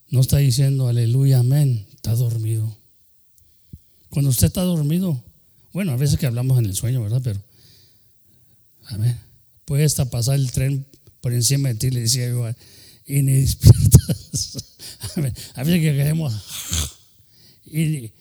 no 0.09 0.21
está 0.21 0.39
diciendo 0.39 0.89
aleluya, 0.89 1.41
amén, 1.41 1.87
está 1.95 2.15
dormido? 2.15 2.77
Cuando 4.09 4.31
usted 4.31 4.49
está 4.49 4.63
dormido, 4.63 5.25
bueno, 5.73 5.93
a 5.93 5.97
veces 5.97 6.19
que 6.19 6.27
hablamos 6.27 6.59
en 6.59 6.67
el 6.67 6.75
sueño, 6.75 7.03
¿verdad? 7.03 7.21
Pero, 7.23 7.41
amén, 8.87 9.19
puede 9.65 9.85
hasta 9.85 10.11
pasar 10.11 10.37
el 10.37 10.51
tren 10.51 10.87
por 11.21 11.33
encima 11.33 11.69
de 11.69 11.75
ti, 11.77 11.91
le 11.91 12.01
decía 12.01 12.29
yo, 12.29 12.49
y 13.07 13.23
ni 13.23 13.33
despiertas. 13.41 14.65
a 15.55 15.63
veces 15.63 15.81
que 15.81 15.97
queremos, 15.97 16.35
y 17.67 18.13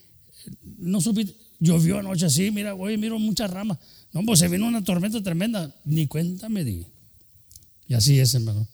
no 0.78 1.02
supe, 1.02 1.28
llovió 1.60 2.00
anoche 2.00 2.26
así, 2.26 2.52
mira, 2.52 2.74
güey, 2.74 2.98
miro 2.98 3.20
muchas 3.20 3.52
ramas. 3.52 3.78
No, 4.12 4.24
pues 4.24 4.40
se 4.40 4.48
vino 4.48 4.68
una 4.68 4.84
tormenta 4.84 5.22
tremenda. 5.22 5.74
Ni 5.86 6.08
cuenta 6.08 6.50
me 6.50 6.64
di. 6.64 6.86
Y 7.88 7.94
así 7.94 8.20
es, 8.20 8.34
hermano. 8.34 8.68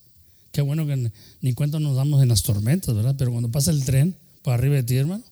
Qué 0.51 0.61
bueno 0.61 0.87
que 0.87 1.11
ni 1.41 1.53
cuenta 1.53 1.79
nos 1.79 1.95
damos 1.97 2.23
en 2.23 2.29
las 2.29 2.43
tormentas, 2.43 2.95
¿verdad? 2.95 3.15
Pero 3.17 3.31
cuando 3.31 3.51
pasa 3.51 3.71
el 3.71 3.83
tren 3.83 4.15
por 4.41 4.53
arriba 4.53 4.75
de 4.75 4.83
ti, 4.83 4.95
hermano. 4.95 5.23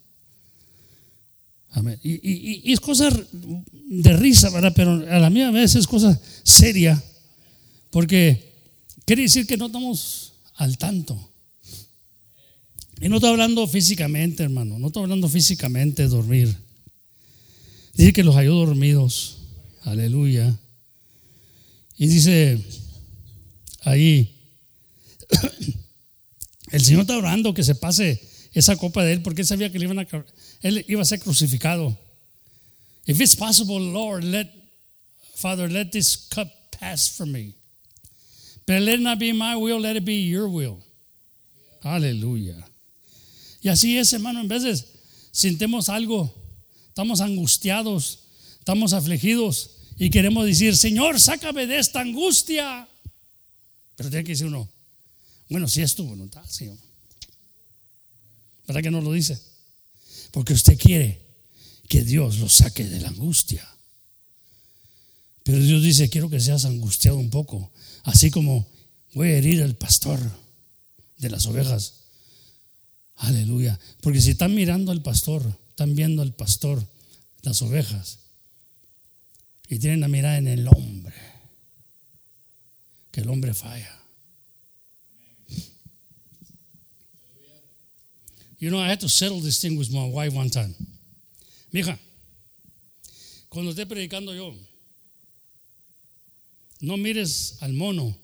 Amén. 1.73 1.99
Y, 2.03 2.71
es 2.71 2.79
cosa 2.79 3.09
de 3.09 4.13
risa, 4.13 4.49
¿verdad? 4.51 4.73
Pero 4.75 4.91
a 5.09 5.19
la 5.19 5.29
misma 5.29 5.51
vez 5.51 5.75
es 5.75 5.87
cosa 5.87 6.19
seria. 6.43 7.01
Porque 7.89 8.53
quiere 9.05 9.23
decir 9.23 9.47
que 9.47 9.57
no 9.57 9.65
estamos 9.65 10.33
al 10.55 10.77
tanto. 10.77 11.29
Y 13.01 13.09
no 13.09 13.15
estoy 13.15 13.31
hablando 13.31 13.67
físicamente, 13.67 14.43
hermano. 14.43 14.77
No 14.77 14.87
estoy 14.87 15.03
hablando 15.03 15.27
físicamente 15.27 16.03
de 16.03 16.09
dormir. 16.09 16.55
Dice 17.95 18.13
que 18.13 18.23
los 18.23 18.35
halló 18.35 18.53
dormidos. 18.53 19.39
Aleluya. 19.81 20.55
Y 21.97 22.07
dice 22.07 22.59
ahí, 23.81 24.35
el 26.71 26.83
Señor 26.83 27.01
está 27.01 27.17
orando 27.17 27.53
que 27.53 27.63
se 27.63 27.75
pase 27.75 28.21
esa 28.53 28.75
copa 28.77 29.03
de 29.03 29.13
él 29.13 29.21
porque 29.21 29.41
él 29.41 29.47
sabía 29.47 29.71
que 29.71 29.79
iban 29.79 29.99
a, 29.99 30.07
él 30.63 30.83
iba 30.87 31.01
a 31.01 31.05
ser 31.05 31.19
crucificado. 31.19 31.97
If 33.05 33.19
it's 33.19 33.35
possible, 33.35 33.79
Lord, 33.79 34.23
let 34.23 34.49
Father, 35.35 35.67
let 35.67 35.91
this 35.91 36.15
cup 36.15 36.47
pass 36.71 37.17
from 37.17 37.33
me. 37.33 37.55
But 38.65 38.81
let 38.81 38.95
it 38.95 39.01
not 39.01 39.19
be 39.19 39.33
my 39.33 39.57
will, 39.57 39.79
let 39.79 39.97
it 39.97 40.05
be 40.05 40.21
your 40.21 40.47
will. 40.47 40.81
Aleluya. 41.83 42.63
Y 43.61 43.69
así 43.69 43.97
es, 43.97 44.13
hermano, 44.13 44.39
en 44.39 44.47
veces 44.47 44.85
sintemos 45.31 45.89
algo, 45.89 46.33
estamos 46.87 47.19
angustiados, 47.19 48.19
estamos 48.59 48.93
afligidos 48.93 49.71
y 49.97 50.09
queremos 50.09 50.45
decir, 50.45 50.77
Señor, 50.77 51.19
sácame 51.19 51.67
de 51.67 51.79
esta 51.79 51.99
angustia. 51.99 52.87
Pero 53.97 54.09
tiene 54.09 54.23
que 54.23 54.31
decir 54.31 54.47
uno, 54.47 54.69
bueno, 55.49 55.67
si 55.67 55.81
es 55.81 55.93
tu 55.93 56.05
voluntad, 56.05 56.45
Señor. 56.45 56.77
¿Verdad 58.65 58.81
que 58.81 58.91
no 58.91 59.01
lo 59.01 59.11
dice? 59.11 59.37
Porque 60.33 60.53
usted 60.53 60.79
quiere 60.79 61.21
que 61.87 62.01
Dios 62.01 62.39
lo 62.39 62.49
saque 62.49 62.83
de 62.83 62.99
la 62.99 63.09
angustia. 63.09 63.69
Pero 65.43 65.59
Dios 65.59 65.83
dice, 65.83 66.09
quiero 66.09 66.27
que 66.27 66.39
seas 66.39 66.65
angustiado 66.65 67.19
un 67.19 67.29
poco, 67.29 67.71
así 68.01 68.31
como 68.31 68.67
voy 69.13 69.29
a 69.29 69.37
herir 69.37 69.61
al 69.61 69.75
pastor 69.75 70.19
de 71.19 71.29
las 71.29 71.45
ovejas. 71.45 72.05
Aleluya. 73.17 73.79
Porque 74.01 74.21
si 74.21 74.31
están 74.31 74.55
mirando 74.55 74.91
al 74.91 75.03
pastor, 75.03 75.55
están 75.69 75.93
viendo 75.93 76.23
al 76.23 76.33
pastor, 76.33 76.83
las 77.43 77.61
ovejas, 77.61 78.17
y 79.69 79.77
tienen 79.77 79.99
la 79.99 80.07
mirada 80.07 80.39
en 80.39 80.47
el 80.47 80.67
hombre, 80.67 81.15
que 83.11 83.21
el 83.21 83.29
hombre 83.29 83.53
falla. 83.53 84.02
You 88.63 88.71
know, 88.71 88.79
I 88.79 88.87
had 88.87 89.01
to 89.01 89.09
settle 89.09 89.41
this 89.41 89.59
thing 89.59 89.77
with 89.77 89.91
my 89.91 90.05
wife 90.05 90.33
one 90.33 90.49
time. 90.49 90.73
Mija, 91.73 91.99
cuando 93.49 93.71
esté 93.71 93.85
predicando 93.85 94.33
yo, 94.33 94.55
no 96.79 96.95
mires 96.95 97.57
al 97.59 97.73
mono, 97.73 98.15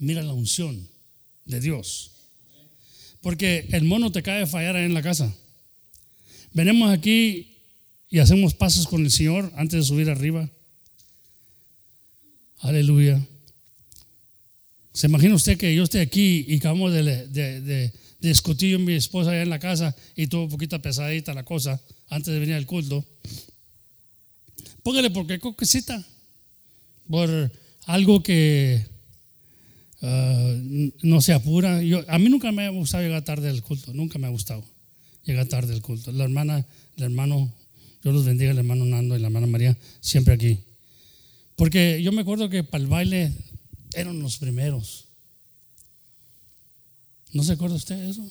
mira 0.00 0.24
la 0.24 0.32
unción 0.32 0.88
de 1.44 1.60
Dios. 1.60 2.10
Porque 3.22 3.68
el 3.70 3.84
mono 3.84 4.10
te 4.10 4.20
cae 4.20 4.48
fallar 4.48 4.74
ahí 4.74 4.84
en 4.84 4.94
la 4.94 5.02
casa. 5.02 5.32
Venimos 6.52 6.90
aquí 6.90 7.56
y 8.10 8.18
hacemos 8.18 8.54
pasos 8.54 8.84
con 8.88 9.04
el 9.04 9.12
Señor 9.12 9.52
antes 9.54 9.78
de 9.78 9.84
subir 9.84 10.10
arriba. 10.10 10.50
Aleluya. 12.58 13.24
¿Se 14.92 15.06
imagina 15.06 15.36
usted 15.36 15.56
que 15.56 15.72
yo 15.72 15.84
esté 15.84 16.00
aquí 16.00 16.44
y 16.48 16.56
acabamos 16.56 16.92
de, 16.92 17.28
de, 17.28 17.92
discutir 18.20 18.76
con 18.76 18.84
mi 18.84 18.94
esposa 18.94 19.30
allá 19.30 19.42
en 19.42 19.50
la 19.50 19.58
casa 19.58 19.94
y 20.16 20.26
tuvo 20.26 20.44
un 20.44 20.50
poquito 20.50 20.80
pesadita 20.80 21.34
la 21.34 21.44
cosa 21.44 21.80
antes 22.08 22.32
de 22.32 22.40
venir 22.40 22.54
al 22.54 22.66
culto? 22.66 23.04
Póngale 24.82 25.10
porque 25.10 25.38
coquecita. 25.38 26.04
Por 27.08 27.52
algo 27.86 28.22
que 28.22 28.86
ah, 30.02 30.56
no 31.02 31.20
se 31.20 31.32
apura. 31.32 31.82
Yo, 31.82 32.04
a 32.08 32.18
mí 32.18 32.28
nunca 32.28 32.52
me 32.52 32.66
ha 32.66 32.70
gustado 32.70 33.02
llegar 33.02 33.24
tarde 33.24 33.48
al 33.48 33.62
culto. 33.62 33.92
Nunca 33.92 34.18
me 34.18 34.26
ha 34.26 34.30
gustado 34.30 34.64
llegar 35.24 35.46
tarde 35.46 35.74
al 35.74 35.82
culto. 35.82 36.12
La 36.12 36.24
hermana, 36.24 36.66
el 36.96 37.02
hermano, 37.02 37.52
yo 38.02 38.12
los 38.12 38.24
bendiga, 38.24 38.50
el 38.50 38.58
hermano 38.58 38.84
Nando 38.84 39.16
y 39.16 39.20
la 39.20 39.28
hermana 39.28 39.46
María, 39.46 39.76
siempre 40.00 40.34
aquí. 40.34 40.58
Porque 41.56 42.02
yo 42.02 42.12
me 42.12 42.22
acuerdo 42.22 42.48
que 42.48 42.62
para 42.62 42.82
el 42.82 42.88
baile 42.88 43.32
eran 43.94 44.20
los 44.22 44.38
primeros. 44.38 45.07
¿No 47.32 47.42
se 47.42 47.52
acuerda 47.52 47.76
usted 47.76 47.96
de 47.96 48.10
eso? 48.10 48.28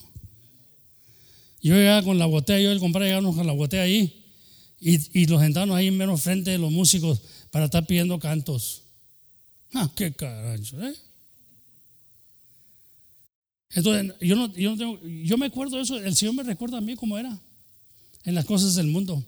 Yo 1.62 1.76
llegaba 1.76 2.04
con 2.04 2.18
la 2.18 2.26
botella, 2.26 2.60
yo 2.60 2.72
el 2.72 2.80
compadre 2.80 3.08
llegábamos 3.08 3.36
con 3.36 3.48
la 3.48 3.54
botella 3.54 3.84
ahí 3.84 4.26
y, 4.80 5.22
y 5.22 5.26
los 5.26 5.42
sentábamos 5.42 5.76
ahí 5.76 5.88
en 5.88 5.98
menos 5.98 6.22
frente 6.22 6.52
de 6.52 6.58
los 6.58 6.72
músicos 6.72 7.22
para 7.52 7.66
estar 7.66 7.86
pidiendo 7.86 8.20
cantos. 8.20 8.84
Ah, 9.74 9.90
qué 9.96 10.14
carajo, 10.14 10.82
¿eh? 10.82 10.96
Entonces, 13.72 14.16
yo 14.22 14.36
no, 14.36 14.54
yo 14.54 14.72
no 14.72 14.78
tengo, 14.78 15.00
yo 15.04 15.38
me 15.38 15.48
acuerdo 15.48 15.78
de 15.78 15.84
eso, 15.84 15.98
el 15.98 16.16
Señor 16.16 16.36
me 16.36 16.44
recuerda 16.44 16.78
a 16.78 16.82
mí 16.82 16.96
cómo 16.96 17.18
era 17.18 17.38
en 18.24 18.36
las 18.36 18.46
cosas 18.46 18.76
del 18.76 18.88
mundo. 18.88 19.24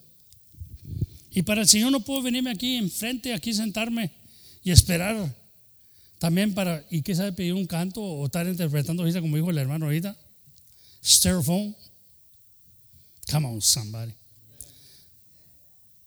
Y 1.32 1.44
para 1.44 1.62
el 1.62 1.68
Señor 1.68 1.92
no 1.92 2.00
puedo 2.00 2.22
venirme 2.22 2.52
aquí 2.52 2.76
enfrente, 2.76 3.34
aquí 3.34 3.54
sentarme 3.54 4.12
y 4.64 4.72
esperar 4.72 5.36
también 6.20 6.54
para, 6.54 6.86
y 6.92 7.02
qué 7.02 7.16
sabe, 7.16 7.32
pedir 7.32 7.54
un 7.54 7.66
canto 7.66 8.02
o 8.02 8.26
estar 8.26 8.46
interpretando 8.46 9.04
ahorita 9.04 9.22
como 9.22 9.38
dijo 9.38 9.50
el 9.50 9.58
hermano 9.58 9.86
ahorita. 9.86 10.16
Styrofoam. 11.04 11.74
Come 13.32 13.48
on, 13.48 13.62
somebody. 13.62 14.14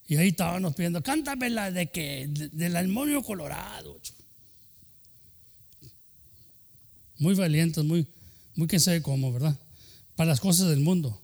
Y 0.07 0.17
ahí 0.17 0.27
estábamos 0.27 0.75
pidiendo, 0.75 1.01
cántame 1.01 1.49
la 1.49 1.71
de 1.71 1.89
que, 1.89 2.27
del 2.29 2.75
almonio 2.75 3.23
colorado. 3.23 3.99
Muy 7.17 7.33
valientes, 7.33 7.83
muy, 7.83 8.05
muy 8.55 8.67
que 8.67 8.79
sabe 8.79 9.01
cómo, 9.01 9.33
¿verdad? 9.33 9.57
Para 10.15 10.29
las 10.29 10.39
cosas 10.39 10.69
del 10.69 10.81
mundo. 10.81 11.19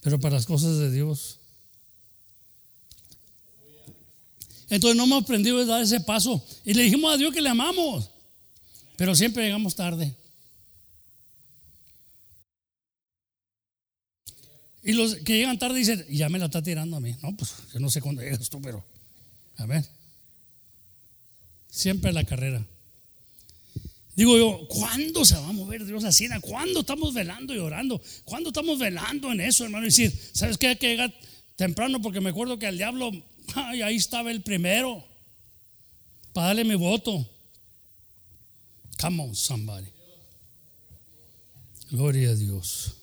Pero 0.00 0.18
para 0.18 0.34
las 0.34 0.46
cosas 0.46 0.78
de 0.78 0.90
Dios. 0.90 1.38
Entonces 4.72 4.96
no 4.96 5.04
hemos 5.04 5.24
aprendido 5.24 5.58
a 5.58 5.66
dar 5.66 5.82
ese 5.82 6.00
paso. 6.00 6.42
Y 6.64 6.72
le 6.72 6.84
dijimos 6.84 7.12
a 7.12 7.18
Dios 7.18 7.34
que 7.34 7.42
le 7.42 7.50
amamos. 7.50 8.08
Pero 8.96 9.14
siempre 9.14 9.44
llegamos 9.44 9.74
tarde. 9.74 10.16
Y 14.82 14.94
los 14.94 15.16
que 15.16 15.36
llegan 15.36 15.58
tarde 15.58 15.78
dicen, 15.78 16.06
ya 16.08 16.30
me 16.30 16.38
la 16.38 16.46
está 16.46 16.62
tirando 16.62 16.96
a 16.96 17.00
mí. 17.00 17.14
No, 17.22 17.36
pues 17.36 17.52
yo 17.74 17.80
no 17.80 17.90
sé 17.90 18.00
cuándo 18.00 18.22
llegas 18.22 18.48
tú, 18.48 18.62
pero 18.62 18.82
a 19.56 19.66
ver. 19.66 19.84
Siempre 21.68 22.10
la 22.10 22.24
carrera. 22.24 22.66
Digo 24.16 24.38
yo, 24.38 24.66
¿cuándo 24.68 25.26
se 25.26 25.36
va 25.36 25.48
a 25.50 25.52
mover 25.52 25.84
Dios 25.84 26.02
así? 26.04 26.26
¿Cuándo 26.40 26.80
estamos 26.80 27.12
velando 27.12 27.54
y 27.54 27.58
orando? 27.58 28.00
¿Cuándo 28.24 28.48
estamos 28.48 28.78
velando 28.78 29.32
en 29.32 29.42
eso, 29.42 29.64
hermano? 29.64 29.84
Y 29.84 29.88
decir, 29.88 30.30
¿sabes 30.32 30.56
qué? 30.56 30.68
Hay 30.68 30.76
que 30.76 30.88
llegar 30.88 31.14
temprano 31.56 32.00
porque 32.00 32.22
me 32.22 32.30
acuerdo 32.30 32.58
que 32.58 32.66
al 32.66 32.78
diablo 32.78 33.12
Ay, 33.54 33.82
ahí 33.82 33.96
estaba 33.96 34.30
el 34.30 34.42
primero. 34.42 35.04
Para 36.32 36.48
darle 36.48 36.64
mi 36.64 36.74
voto. 36.74 37.26
Come 39.00 39.22
on, 39.22 39.34
somebody. 39.34 39.88
Gloria 41.90 42.30
a 42.30 42.34
Dios. 42.34 42.94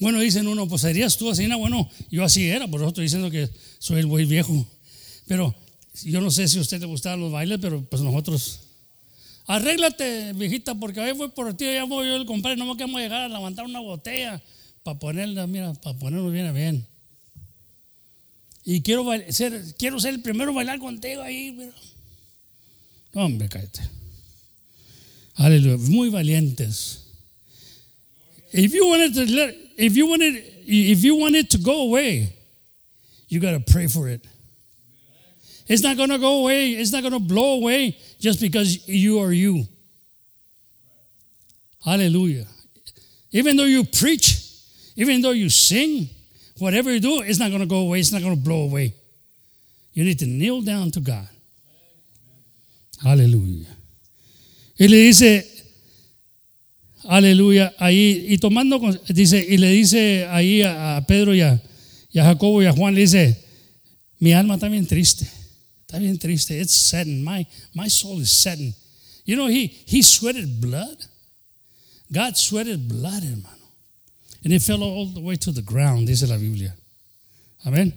Bueno, 0.00 0.18
dicen 0.18 0.48
uno, 0.48 0.66
pues 0.66 0.80
serías 0.80 1.16
tú 1.18 1.30
así, 1.30 1.46
no, 1.46 1.58
bueno, 1.58 1.88
yo 2.10 2.24
así 2.24 2.48
era, 2.48 2.66
por 2.66 2.80
eso 2.80 2.88
estoy 2.88 3.04
diciendo 3.04 3.30
que 3.30 3.50
soy 3.78 4.00
el 4.00 4.06
buey 4.06 4.24
viejo. 4.24 4.66
Pero 5.26 5.54
yo 6.04 6.20
no 6.22 6.30
sé 6.30 6.48
si 6.48 6.58
a 6.58 6.62
usted 6.62 6.80
le 6.80 6.86
gustaban 6.86 7.20
los 7.20 7.30
bailes, 7.30 7.58
pero 7.60 7.84
pues 7.84 8.00
nosotros. 8.02 8.60
Arréglate, 9.46 10.32
viejita, 10.32 10.74
porque 10.74 11.00
hoy 11.00 11.12
voy 11.12 11.28
por 11.28 11.52
ti, 11.54 11.66
ya 11.66 11.84
voy 11.84 12.06
yo 12.06 12.16
el 12.16 12.24
compadre, 12.24 12.56
no 12.56 12.64
me 12.64 12.76
queremos 12.76 13.00
llegar 13.00 13.20
a 13.22 13.28
levantar 13.28 13.66
una 13.66 13.80
botella 13.80 14.42
para 14.82 14.98
ponerla, 14.98 15.46
mira, 15.46 15.74
para 15.74 15.98
ponernos 15.98 16.32
bien 16.32 16.54
bien. 16.54 16.86
Y 18.70 18.82
quiero 18.82 19.04
ser, 19.30 19.64
quiero 19.76 19.98
ser 19.98 20.14
el 20.14 20.22
primero 20.22 20.52
a 20.52 20.54
bailar 20.54 20.78
contigo 20.78 21.22
ahí. 21.22 21.52
Pero... 21.56 21.72
No, 23.12 23.24
hombre, 23.24 23.48
cállate. 23.48 23.80
Aleluya. 25.34 25.76
Muy 25.76 26.08
valientes. 26.08 27.00
If 28.52 28.72
you 28.72 28.86
want 28.86 29.02
it 29.02 29.14
to 29.14 29.34
let, 29.34 29.56
if 29.76 29.96
you 29.96 30.06
want 30.06 30.22
it, 30.22 30.62
if 30.68 31.02
you 31.02 31.16
want 31.16 31.34
it 31.34 31.50
to 31.50 31.58
go 31.58 31.82
away, 31.82 32.32
you 33.26 33.40
got 33.40 33.50
to 33.58 33.72
pray 33.72 33.88
for 33.88 34.08
it. 34.08 34.24
It's 35.66 35.82
not 35.82 35.96
going 35.96 36.10
to 36.10 36.18
go 36.18 36.42
away. 36.42 36.74
It's 36.74 36.92
not 36.92 37.02
going 37.02 37.14
to 37.14 37.18
blow 37.18 37.54
away 37.54 37.98
just 38.20 38.40
because 38.40 38.86
you 38.86 39.18
are 39.18 39.32
you. 39.32 39.66
Hallelujah. 41.84 42.46
Even 43.32 43.56
though 43.56 43.64
you 43.64 43.82
preach, 43.82 44.38
even 44.94 45.22
though 45.22 45.32
you 45.32 45.50
sing, 45.50 46.08
Whatever 46.60 46.92
you 46.92 47.00
do, 47.00 47.22
it's 47.22 47.38
not 47.38 47.48
going 47.48 47.62
to 47.62 47.66
go 47.66 47.78
away. 47.78 48.00
It's 48.00 48.12
not 48.12 48.20
going 48.20 48.36
to 48.36 48.40
blow 48.40 48.62
away. 48.62 48.94
You 49.94 50.04
need 50.04 50.18
to 50.18 50.26
kneel 50.26 50.60
down 50.60 50.90
to 50.92 51.00
God. 51.00 51.28
Aleluya. 53.02 53.66
Y 54.78 54.86
le 54.86 54.96
dice, 54.96 55.46
aleluya, 57.04 57.74
ahí, 57.78 58.26
y 58.28 58.38
tomando, 58.38 58.78
dice, 59.08 59.44
y 59.48 59.56
le 59.56 59.70
dice 59.70 60.26
ahí 60.26 60.62
a, 60.62 61.02
Pedro 61.06 61.34
y 61.34 61.40
a, 61.40 61.62
y 62.10 62.18
a, 62.18 62.24
Jacobo 62.24 62.62
y 62.62 62.66
a 62.66 62.72
Juan, 62.72 62.94
le 62.94 63.02
dice, 63.02 63.42
mi 64.18 64.32
alma 64.32 64.54
está 64.54 64.68
bien 64.68 64.86
triste, 64.86 65.26
está 65.80 65.98
bien 65.98 66.18
triste, 66.18 66.58
it's 66.60 66.88
saddened, 66.88 67.24
my, 67.24 67.46
my 67.74 67.88
soul 67.88 68.20
is 68.20 68.42
saddened. 68.42 68.74
You 69.24 69.36
know, 69.36 69.48
he, 69.48 69.66
he 69.66 70.02
sweated 70.02 70.60
blood. 70.60 70.96
God 72.12 72.36
sweated 72.36 72.88
blood, 72.88 73.22
hermano. 73.22 73.59
And 74.42 74.52
it 74.52 74.62
fell 74.62 74.82
all 74.82 75.06
the 75.06 75.20
way 75.20 75.36
to 75.36 75.52
the 75.52 75.62
ground, 75.62 76.08
This 76.08 76.20
dice 76.20 76.30
la 76.30 76.38
Biblia. 76.38 76.74
Amen. 77.66 77.92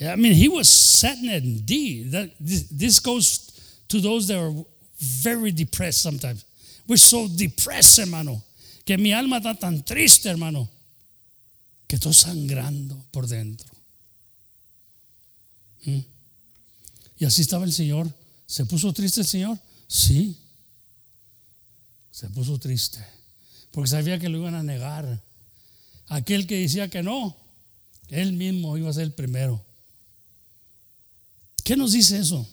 I 0.00 0.16
mean, 0.16 0.32
he 0.32 0.48
was 0.48 0.68
saddened 0.68 1.30
indeed. 1.30 2.10
That 2.10 2.30
this, 2.40 2.64
this 2.68 2.98
goes 2.98 3.84
to 3.88 4.00
those 4.00 4.26
that 4.26 4.38
are 4.38 4.52
very 4.98 5.52
depressed 5.52 6.02
sometimes. 6.02 6.44
We're 6.88 6.96
so 6.96 7.28
depressed, 7.28 7.98
hermano, 8.00 8.42
que 8.84 8.98
mi 8.98 9.12
alma 9.12 9.38
está 9.38 9.58
tan 9.58 9.84
triste, 9.84 10.26
hermano, 10.26 10.68
que 11.86 11.96
estoy 11.96 12.12
sangrando 12.12 12.96
por 13.12 13.26
dentro. 13.28 13.68
¿Mm? 15.86 16.00
Y 17.18 17.24
así 17.24 17.42
estaba 17.42 17.64
el 17.64 17.72
Señor. 17.72 18.12
¿Se 18.46 18.64
puso 18.64 18.92
triste 18.92 19.20
el 19.20 19.26
Señor? 19.26 19.58
Sí. 19.86 20.36
Se 22.10 22.28
puso 22.30 22.58
triste 22.58 22.98
porque 23.74 23.90
sabía 23.90 24.20
que 24.20 24.28
lo 24.28 24.38
iban 24.38 24.54
a 24.54 24.62
negar. 24.62 25.20
Aquel 26.06 26.46
que 26.46 26.60
decía 26.60 26.88
que 26.88 27.02
no, 27.02 27.36
él 28.08 28.32
mismo 28.32 28.78
iba 28.78 28.88
a 28.88 28.92
ser 28.92 29.02
el 29.02 29.12
primero. 29.12 29.60
¿Qué 31.64 31.76
nos 31.76 31.92
dice 31.92 32.18
eso? 32.18 32.48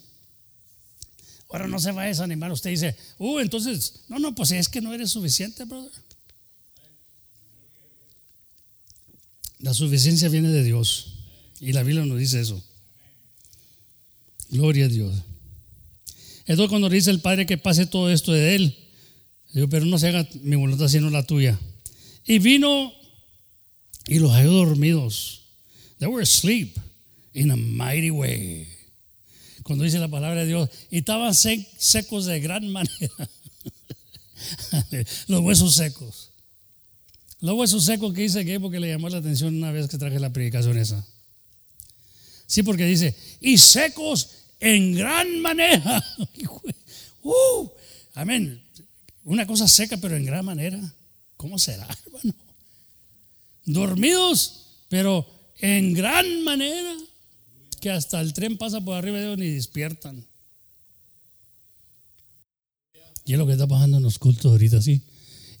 Ahora 1.48 1.68
no 1.68 1.78
se 1.78 1.92
va 1.92 2.02
a 2.02 2.06
desanimar. 2.06 2.50
Usted 2.50 2.70
dice, 2.70 2.96
uh, 3.18 3.38
entonces, 3.38 4.00
no, 4.08 4.18
no, 4.18 4.34
pues 4.34 4.50
es 4.50 4.68
que 4.68 4.80
no 4.80 4.92
eres 4.92 5.10
suficiente, 5.10 5.64
brother. 5.64 5.92
La 9.60 9.72
suficiencia 9.74 10.28
viene 10.28 10.48
de 10.48 10.64
Dios. 10.64 11.18
Y 11.60 11.72
la 11.72 11.84
Biblia 11.84 12.04
nos 12.04 12.18
dice 12.18 12.40
eso. 12.40 12.60
Gloria 14.48 14.86
a 14.86 14.88
Dios. 14.88 15.14
Entonces 16.46 16.68
cuando 16.68 16.88
dice 16.88 17.10
el 17.12 17.20
Padre 17.20 17.46
que 17.46 17.58
pase 17.58 17.86
todo 17.86 18.10
esto 18.10 18.32
de 18.32 18.56
Él, 18.56 18.81
Digo, 19.52 19.68
pero 19.68 19.84
no 19.84 19.98
se 19.98 20.08
haga 20.08 20.26
mi 20.42 20.56
voluntad 20.56 20.88
sino 20.88 21.10
la 21.10 21.26
tuya. 21.26 21.58
Y 22.24 22.38
vino 22.38 22.92
y 24.06 24.18
los 24.18 24.32
halló 24.32 24.52
dormidos. 24.52 25.42
They 25.98 26.08
were 26.08 26.22
asleep 26.22 26.76
in 27.34 27.50
a 27.50 27.56
mighty 27.56 28.10
way. 28.10 28.68
Cuando 29.62 29.84
dice 29.84 29.98
la 29.98 30.08
palabra 30.08 30.40
de 30.40 30.46
Dios, 30.46 30.68
y 30.90 30.98
estaban 30.98 31.34
secos 31.34 32.26
de 32.26 32.40
gran 32.40 32.68
manera. 32.72 33.30
los 35.28 35.40
huesos 35.40 35.74
secos. 35.74 36.30
Los 37.40 37.56
huesos 37.56 37.84
secos 37.84 38.14
que 38.14 38.22
dice 38.22 38.44
que 38.44 38.58
porque 38.60 38.80
le 38.80 38.88
llamó 38.88 39.08
la 39.08 39.18
atención 39.18 39.54
una 39.56 39.72
vez 39.72 39.88
que 39.88 39.98
traje 39.98 40.18
la 40.18 40.32
predicación 40.32 40.78
esa. 40.78 41.04
Sí, 42.46 42.62
porque 42.62 42.84
dice, 42.84 43.16
y 43.40 43.58
secos 43.58 44.30
en 44.60 44.94
gran 44.94 45.40
manera. 45.40 46.04
uh, 47.22 47.68
amén. 48.14 48.61
Una 49.24 49.46
cosa 49.46 49.68
seca, 49.68 49.96
pero 49.96 50.16
en 50.16 50.24
gran 50.24 50.44
manera. 50.44 50.80
¿Cómo 51.36 51.58
será, 51.58 51.86
hermano? 52.06 52.34
Dormidos, 53.64 54.84
pero 54.88 55.26
en 55.58 55.94
gran 55.94 56.44
manera. 56.44 56.96
Que 57.80 57.90
hasta 57.90 58.20
el 58.20 58.32
tren 58.32 58.58
pasa 58.58 58.80
por 58.80 58.94
arriba 58.94 59.18
de 59.18 59.24
ellos 59.24 59.38
ni 59.38 59.48
despiertan. 59.48 60.24
Y 63.24 63.32
es 63.32 63.38
lo 63.38 63.46
que 63.46 63.52
está 63.52 63.66
pasando 63.66 63.96
en 63.98 64.02
los 64.02 64.18
cultos 64.18 64.50
ahorita, 64.50 64.80
sí. 64.82 65.00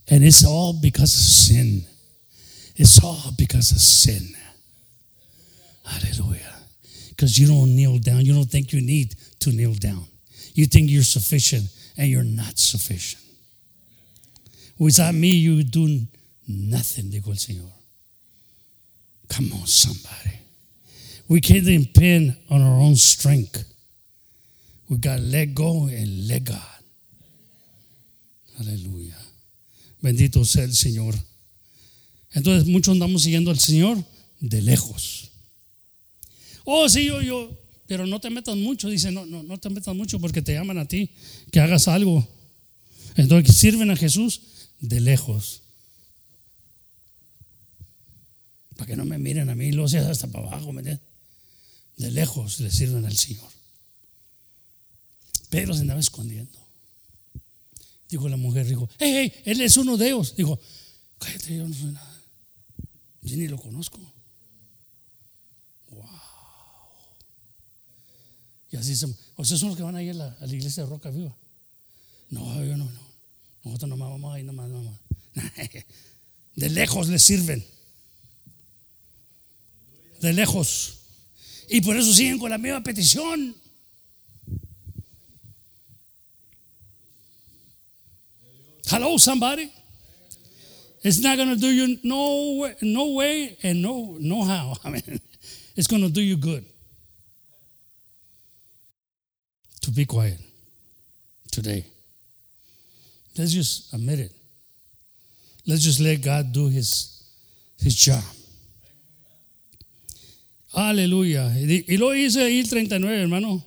And 0.08 0.24
it's 0.24 0.44
all 0.44 0.72
because 0.80 1.14
of 1.14 1.22
sin. 1.22 1.86
It's 2.76 3.02
all 3.02 3.32
because 3.36 3.72
of 3.72 3.80
sin. 3.80 4.34
Hallelujah. 5.84 6.66
Because 7.10 7.38
you 7.40 7.46
don't 7.46 7.74
kneel 7.74 7.98
down. 8.00 8.24
You 8.24 8.34
don't 8.34 8.50
think 8.50 8.72
you 8.72 8.80
need 8.80 9.14
to 9.40 9.50
kneel 9.50 9.74
down. 9.74 10.06
You 10.54 10.66
think 10.66 10.90
you're 10.90 11.04
sufficient, 11.04 11.70
and 11.96 12.08
you're 12.08 12.24
not 12.24 12.58
sufficient. 12.58 13.22
Without 14.82 15.14
me, 15.14 15.28
you 15.28 15.62
do 15.62 16.08
nothing, 16.48 17.08
dijo 17.08 17.30
el 17.30 17.38
Señor. 17.38 17.70
Come 19.28 19.52
on, 19.52 19.64
somebody. 19.64 20.40
We 21.28 21.40
can't 21.40 21.64
depend 21.64 22.36
on 22.50 22.62
our 22.62 22.80
own 22.80 22.96
strength. 22.96 23.62
We 24.88 24.96
got 24.96 25.18
to 25.18 25.22
let 25.22 25.54
go 25.54 25.86
and 25.86 26.26
let 26.26 26.42
God. 26.42 26.82
Aleluya. 28.58 29.14
Bendito 30.02 30.44
sea 30.44 30.64
el 30.64 30.74
Señor. 30.74 31.14
Entonces 32.32 32.66
muchos 32.66 32.94
andamos 32.94 33.22
siguiendo 33.22 33.52
al 33.52 33.60
Señor 33.60 34.04
de 34.40 34.62
lejos. 34.62 35.30
Oh, 36.64 36.88
sí, 36.88 37.04
yo, 37.04 37.22
yo, 37.22 37.56
pero 37.86 38.04
no 38.04 38.18
te 38.18 38.30
metas 38.30 38.56
mucho. 38.56 38.88
Dice, 38.88 39.12
no, 39.12 39.26
no, 39.26 39.44
no 39.44 39.58
te 39.58 39.70
metas 39.70 39.94
mucho 39.94 40.18
porque 40.18 40.42
te 40.42 40.54
llaman 40.54 40.78
a 40.78 40.88
ti 40.88 41.08
que 41.52 41.60
hagas 41.60 41.86
algo. 41.86 42.26
Entonces 43.14 43.56
sirven 43.56 43.88
a 43.88 43.96
Jesús 43.96 44.40
de 44.82 45.00
lejos. 45.00 45.62
Para 48.76 48.86
que 48.86 48.96
no 48.96 49.04
me 49.06 49.16
miren 49.18 49.48
a 49.48 49.54
mí, 49.54 49.72
lo 49.72 49.88
seas 49.88 50.06
hasta 50.06 50.26
para 50.26 50.48
abajo, 50.48 50.72
¿me 50.72 50.82
De 50.82 52.10
lejos 52.10 52.60
le 52.60 52.70
sirven 52.70 53.06
al 53.06 53.16
Señor. 53.16 53.50
Pedro 55.48 55.72
se 55.74 55.80
andaba 55.80 56.00
escondiendo. 56.00 56.58
Dijo 58.08 58.28
la 58.28 58.36
mujer, 58.36 58.66
dijo, 58.66 58.88
hey, 58.98 59.12
hey, 59.14 59.42
él 59.44 59.60
es 59.60 59.76
uno 59.76 59.96
de 59.96 60.08
ellos. 60.08 60.34
Dijo, 60.36 60.58
cállate, 61.18 61.56
yo 61.56 61.66
no 61.66 61.74
soy 61.74 61.92
nada. 61.92 62.22
Yo 63.22 63.36
ni 63.36 63.48
lo 63.48 63.58
conozco. 63.58 63.98
Wow. 65.90 66.04
Y 68.70 68.76
así 68.76 68.96
se. 68.96 69.06
O 69.36 69.44
sea, 69.44 69.56
son 69.56 69.68
los 69.68 69.76
que 69.76 69.82
van 69.82 69.96
a 69.96 70.02
ir 70.02 70.10
a 70.10 70.36
la, 70.40 70.46
iglesia 70.46 70.82
de 70.82 70.90
Roca 70.90 71.10
Viva. 71.10 71.36
No, 72.30 72.64
yo 72.64 72.76
no, 72.76 72.90
no. 72.90 73.11
Nosotros 73.64 73.98
vamos 73.98 74.34
ahí. 74.34 74.44
De 76.56 76.68
lejos 76.68 77.08
les 77.08 77.22
sirven. 77.22 77.64
De 80.20 80.32
lejos. 80.32 80.98
Y 81.68 81.80
por 81.80 81.96
eso 81.96 82.12
siguen 82.12 82.38
con 82.38 82.50
la 82.50 82.58
misma 82.58 82.82
petición. 82.82 83.56
Hello, 88.90 89.16
somebody. 89.16 89.72
It's 91.02 91.18
not 91.20 91.36
going 91.36 91.48
to 91.48 91.56
do 91.56 91.68
you 91.68 91.98
no 92.04 92.58
way, 92.60 92.74
no 92.82 93.06
way 93.14 93.56
and 93.62 93.82
no, 93.82 94.16
no 94.20 94.44
how. 94.44 94.76
I 94.84 94.90
mean, 94.90 95.20
it's 95.74 95.86
going 95.86 96.02
to 96.02 96.10
do 96.10 96.20
you 96.20 96.36
good 96.36 96.64
to 99.80 99.90
be 99.90 100.04
quiet 100.04 100.38
today. 101.50 101.86
Let's 103.36 103.52
just 103.52 103.92
admit 103.92 104.18
it. 104.18 104.32
Let's 105.66 105.82
just 105.82 106.00
let 106.00 106.20
God 106.22 106.52
do 106.52 106.68
his, 106.68 107.22
his 107.78 107.94
job. 107.94 108.22
Aleluya. 110.74 111.52
Y 111.58 111.96
lo 111.96 112.10
dice 112.10 112.42
ahí 112.44 112.60
el 112.60 112.68
39, 112.68 113.20
hermano. 113.22 113.64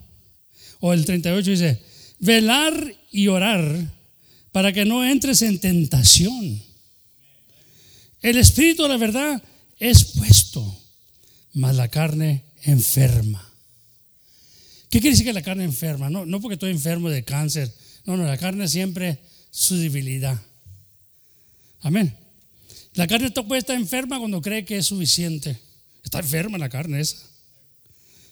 O 0.79 0.93
el 0.93 1.05
38 1.05 1.49
dice, 1.51 1.81
velar 2.19 2.95
y 3.11 3.27
orar 3.27 3.91
para 4.51 4.73
que 4.73 4.85
no 4.85 5.05
entres 5.05 5.41
en 5.41 5.59
tentación. 5.59 6.61
El 8.21 8.37
espíritu, 8.37 8.83
de 8.83 8.89
la 8.89 8.97
verdad, 8.97 9.43
es 9.79 10.03
puesto, 10.15 10.79
mas 11.53 11.75
la 11.75 11.87
carne 11.89 12.43
enferma. 12.63 13.51
¿Qué 14.89 14.99
quiere 14.99 15.11
decir 15.11 15.25
que 15.25 15.33
la 15.33 15.41
carne 15.41 15.63
enferma? 15.63 16.09
No, 16.09 16.25
no 16.25 16.41
porque 16.41 16.53
estoy 16.53 16.71
enfermo 16.71 17.09
de 17.09 17.23
cáncer. 17.23 17.71
No, 18.05 18.17
no, 18.17 18.25
la 18.25 18.37
carne 18.37 18.67
siempre 18.67 19.19
su 19.55 19.77
debilidad. 19.77 20.37
Amén. 21.79 22.13
La 22.95 23.07
carne 23.07 23.31
puede 23.31 23.59
estar 23.59 23.77
enferma 23.77 24.19
cuando 24.19 24.41
cree 24.41 24.65
que 24.65 24.77
es 24.77 24.87
suficiente. 24.87 25.57
Está 26.03 26.19
enferma 26.19 26.57
la 26.57 26.67
carne 26.67 26.99
esa. 26.99 27.15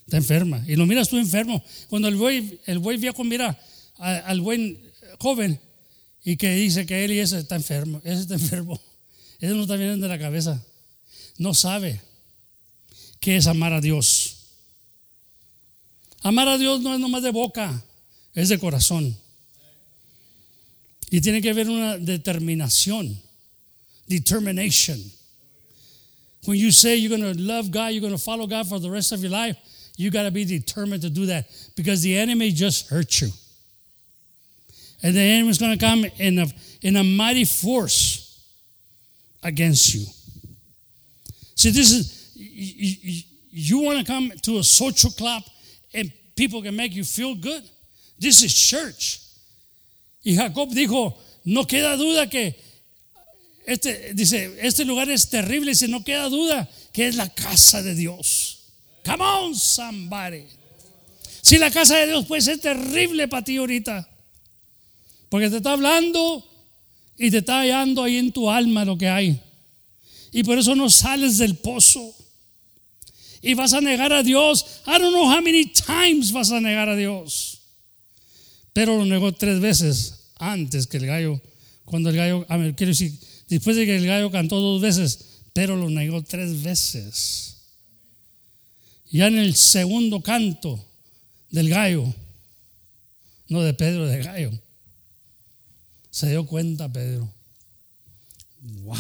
Está 0.06 0.18
enferma. 0.18 0.62
Y 0.68 0.76
lo 0.76 0.86
miras 0.86 1.08
tú 1.08 1.18
enfermo. 1.18 1.64
Cuando 1.88 2.10
el 2.10 2.18
buey, 2.18 2.60
el 2.66 2.80
buey 2.80 2.98
viejo 2.98 3.24
mira 3.24 3.58
al 3.98 4.42
buen 4.42 4.78
joven, 5.18 5.62
y 6.26 6.36
que 6.36 6.54
dice 6.56 6.86
que 6.86 7.06
él 7.06 7.12
y 7.14 7.20
ese 7.20 7.40
está 7.40 7.56
enfermo, 7.56 8.02
ese 8.04 8.22
está 8.22 8.34
enfermo, 8.42 8.80
ese 9.40 9.54
no 9.54 9.62
está 9.62 9.78
bien 9.78 10.02
de 10.02 10.08
la 10.10 10.20
cabeza, 10.20 10.62
no 11.38 11.54
sabe 11.54 12.02
qué 13.22 13.38
es 13.38 13.48
amar 13.48 13.72
a 13.72 13.80
Dios. 13.80 14.40
Amar 16.22 16.50
a 16.50 16.58
Dios 16.58 16.82
no 16.82 16.94
es 16.94 17.00
nomás 17.00 17.24
de 17.24 17.32
boca, 17.32 17.82
es 18.34 18.50
de 18.50 18.60
corazón. 18.60 19.18
Y 21.14 21.22
tiene 21.22 21.44
que 21.44 21.52
haber 21.52 21.70
una 21.70 22.00
determinación, 22.00 23.16
determination. 24.08 25.00
When 26.46 26.58
you 26.58 26.72
say 26.72 26.96
you're 26.96 27.16
going 27.16 27.36
to 27.36 27.40
love 27.40 27.70
God, 27.70 27.92
you're 27.92 28.02
going 28.02 28.18
to 28.18 28.22
follow 28.22 28.48
God 28.48 28.68
for 28.68 28.80
the 28.80 28.90
rest 28.90 29.12
of 29.12 29.22
your 29.22 29.30
life, 29.30 29.56
you 29.96 30.10
got 30.10 30.24
to 30.24 30.32
be 30.32 30.44
determined 30.44 31.04
to 31.04 31.12
do 31.12 31.28
that 31.28 31.46
because 31.76 32.02
the 32.02 32.18
enemy 32.18 32.50
just 32.50 32.90
hurt 32.90 33.22
you. 33.22 33.30
And 35.04 35.16
the 35.16 35.20
enemy 35.20 35.50
is 35.52 35.60
going 35.60 35.78
to 35.78 35.86
come 35.86 36.04
in 36.18 36.40
a, 36.40 36.48
in 36.82 36.96
a 36.96 37.04
mighty 37.04 37.46
force 37.46 38.44
against 39.44 39.94
you. 39.94 40.08
See, 41.54 41.70
this 41.70 41.92
is, 41.92 42.32
you, 42.34 42.96
you, 43.02 43.22
you 43.52 43.80
want 43.84 44.00
to 44.00 44.12
come 44.12 44.32
to 44.42 44.58
a 44.58 44.64
social 44.64 45.12
club 45.12 45.44
and 45.94 46.12
people 46.36 46.64
can 46.64 46.76
make 46.76 46.96
you 46.96 47.04
feel 47.04 47.36
good? 47.36 47.62
This 48.18 48.42
is 48.42 48.52
church. 48.52 49.23
Y 50.24 50.36
Jacob 50.36 50.70
dijo, 50.70 51.18
no 51.44 51.68
queda 51.68 51.98
duda 51.98 52.30
que 52.30 52.58
este, 53.66 54.14
dice, 54.14 54.58
este 54.62 54.86
lugar 54.86 55.10
es 55.10 55.30
terrible, 55.30 55.72
dice, 55.72 55.88
no 55.88 56.04
queda 56.04 56.30
duda 56.30 56.70
que 56.92 57.08
es 57.08 57.16
la 57.16 57.30
casa 57.30 57.82
de 57.82 57.96
Dios. 57.96 58.60
Come 59.06 59.24
on, 59.24 59.56
somebody. 59.56 60.44
Si 61.42 61.58
la 61.58 61.72
casa 61.72 61.98
de 61.98 62.08
Dios 62.08 62.26
puede 62.26 62.42
ser 62.42 62.60
terrible 62.60 63.28
para 63.28 63.44
ti 63.44 63.58
ahorita. 63.58 64.08
Porque 65.30 65.50
te 65.50 65.58
está 65.58 65.74
hablando 65.74 66.48
y 67.18 67.32
te 67.32 67.40
está 67.40 67.60
hallando 67.60 68.04
ahí 68.04 68.18
en 68.18 68.32
tu 68.32 68.50
alma 68.50 68.86
lo 68.86 68.98
que 68.98 69.10
hay. 69.10 69.42
Y 70.32 70.44
por 70.44 70.58
eso 70.58 70.76
no 70.76 70.90
sales 70.90 71.38
del 71.38 71.58
pozo. 71.58 72.14
Y 73.42 73.54
vas 73.56 73.74
a 73.74 73.82
negar 73.82 74.14
a 74.14 74.24
Dios. 74.24 74.66
I 74.88 75.00
don't 75.00 75.12
know 75.12 75.26
how 75.26 75.42
many 75.42 75.66
times 75.66 76.32
vas 76.32 76.52
a 76.52 76.62
negar 76.62 76.88
a 76.88 76.96
Dios. 76.96 77.63
Pero 78.74 78.98
lo 78.98 79.06
negó 79.06 79.32
tres 79.32 79.60
veces 79.60 80.32
antes 80.36 80.88
que 80.88 80.98
el 80.98 81.06
gallo. 81.06 81.42
Cuando 81.86 82.10
el 82.10 82.16
gallo, 82.16 82.46
a 82.50 82.58
ver, 82.58 82.76
quiero 82.76 82.90
decir, 82.90 83.18
después 83.48 83.76
de 83.76 83.86
que 83.86 83.96
el 83.96 84.06
gallo 84.06 84.32
cantó 84.32 84.60
dos 84.60 84.82
veces, 84.82 85.20
pero 85.54 85.76
lo 85.76 85.90
negó 85.90 86.24
tres 86.24 86.64
veces. 86.64 87.58
Ya 89.12 89.28
en 89.28 89.38
el 89.38 89.56
segundo 89.56 90.22
canto 90.22 90.84
del 91.52 91.70
gallo, 91.70 92.12
no 93.48 93.62
de 93.62 93.76
Pedro, 93.76 94.08
de 94.08 94.24
gallo, 94.24 94.52
se 96.10 96.30
dio 96.30 96.46
cuenta 96.48 96.92
Pedro. 96.92 97.32
Wow. 98.84 98.98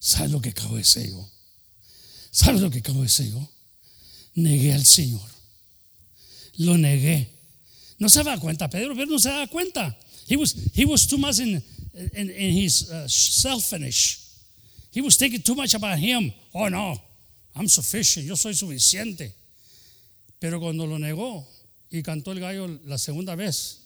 ¿Sabes 0.00 0.32
lo 0.32 0.40
que 0.40 0.50
acabo 0.50 0.76
de 0.76 0.82
hacer 0.82 1.08
yo? 1.08 1.30
¿Sabes 2.30 2.60
lo 2.60 2.70
que 2.70 2.78
acabo 2.78 3.00
de 3.00 3.06
hacer 3.06 3.30
yo? 3.30 3.48
Negué 4.34 4.72
al 4.72 4.84
Señor. 4.84 5.28
Lo 6.56 6.76
negué. 6.78 7.39
No 8.00 8.08
se 8.08 8.24
da 8.24 8.38
cuenta, 8.38 8.68
Pedro, 8.68 8.94
pero 8.94 9.06
no 9.06 9.18
se 9.18 9.28
da 9.28 9.46
cuenta. 9.46 9.94
He 10.26 10.36
was, 10.36 10.54
he 10.72 10.86
was 10.86 11.06
too 11.06 11.18
much 11.18 11.38
in, 11.38 11.62
in, 12.14 12.28
his 12.30 12.90
uh, 12.90 13.06
selfish. 13.06 14.18
He 14.90 15.02
was 15.02 15.16
thinking 15.16 15.42
too 15.42 15.54
much 15.54 15.74
about 15.74 15.98
him. 15.98 16.32
Oh, 16.54 16.68
no, 16.68 16.96
I'm 17.54 17.68
sufficient, 17.68 18.26
yo 18.26 18.36
soy 18.36 18.54
suficiente. 18.54 19.32
Pero 20.38 20.58
cuando 20.58 20.86
lo 20.86 20.96
negó 20.96 21.46
y 21.90 22.02
cantó 22.02 22.32
el 22.32 22.40
gallo 22.40 22.80
la 22.86 22.96
segunda 22.96 23.36
vez, 23.36 23.80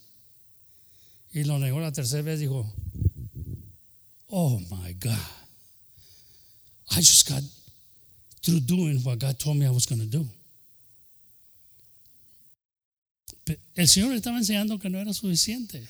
y 1.32 1.42
lo 1.42 1.58
negó 1.58 1.80
la 1.80 1.90
tercera 1.90 2.22
vez, 2.22 2.38
dijo, 2.38 2.64
oh 4.30 4.60
my 4.70 4.92
God, 4.92 5.18
I 6.92 7.00
just 7.00 7.28
got 7.28 7.42
through 8.42 8.60
doing 8.60 9.02
what 9.02 9.18
God 9.18 9.40
told 9.40 9.56
me 9.56 9.66
I 9.66 9.70
was 9.70 9.86
going 9.86 10.00
to 10.00 10.06
do. 10.06 10.24
El 13.74 13.88
Señor 13.88 14.10
le 14.10 14.16
estaba 14.16 14.38
enseñando 14.38 14.78
que 14.78 14.88
no 14.88 14.98
era 14.98 15.12
suficiente. 15.12 15.86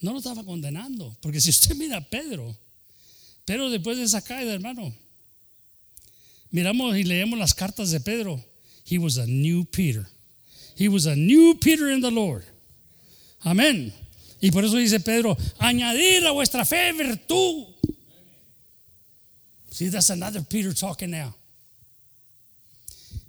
No 0.00 0.12
lo 0.12 0.18
estaba 0.18 0.44
condenando. 0.44 1.16
Porque 1.20 1.40
si 1.40 1.50
usted 1.50 1.74
mira 1.76 1.98
a 1.98 2.08
Pedro, 2.08 2.56
Pedro 3.44 3.70
después 3.70 3.98
de 3.98 4.04
esa 4.04 4.22
caída, 4.22 4.52
hermano, 4.54 4.94
miramos 6.50 6.96
y 6.96 7.04
leemos 7.04 7.38
las 7.38 7.54
cartas 7.54 7.90
de 7.90 8.00
Pedro. 8.00 8.42
He 8.86 8.98
was 8.98 9.18
a 9.18 9.26
new 9.26 9.64
Peter. 9.64 10.06
He 10.76 10.88
was 10.88 11.06
a 11.06 11.16
new 11.16 11.58
Peter 11.58 11.90
in 11.90 12.00
the 12.00 12.10
Lord. 12.10 12.44
Amén. 13.40 13.92
Y 14.40 14.50
por 14.50 14.64
eso 14.64 14.76
dice 14.76 15.00
Pedro, 15.00 15.36
añadir 15.58 16.26
a 16.26 16.32
vuestra 16.32 16.64
fe 16.64 16.92
virtud. 16.92 17.74
See, 19.70 19.88
that's 19.88 20.10
another 20.10 20.42
Peter 20.42 20.72
talking 20.72 21.10
now. 21.10 21.34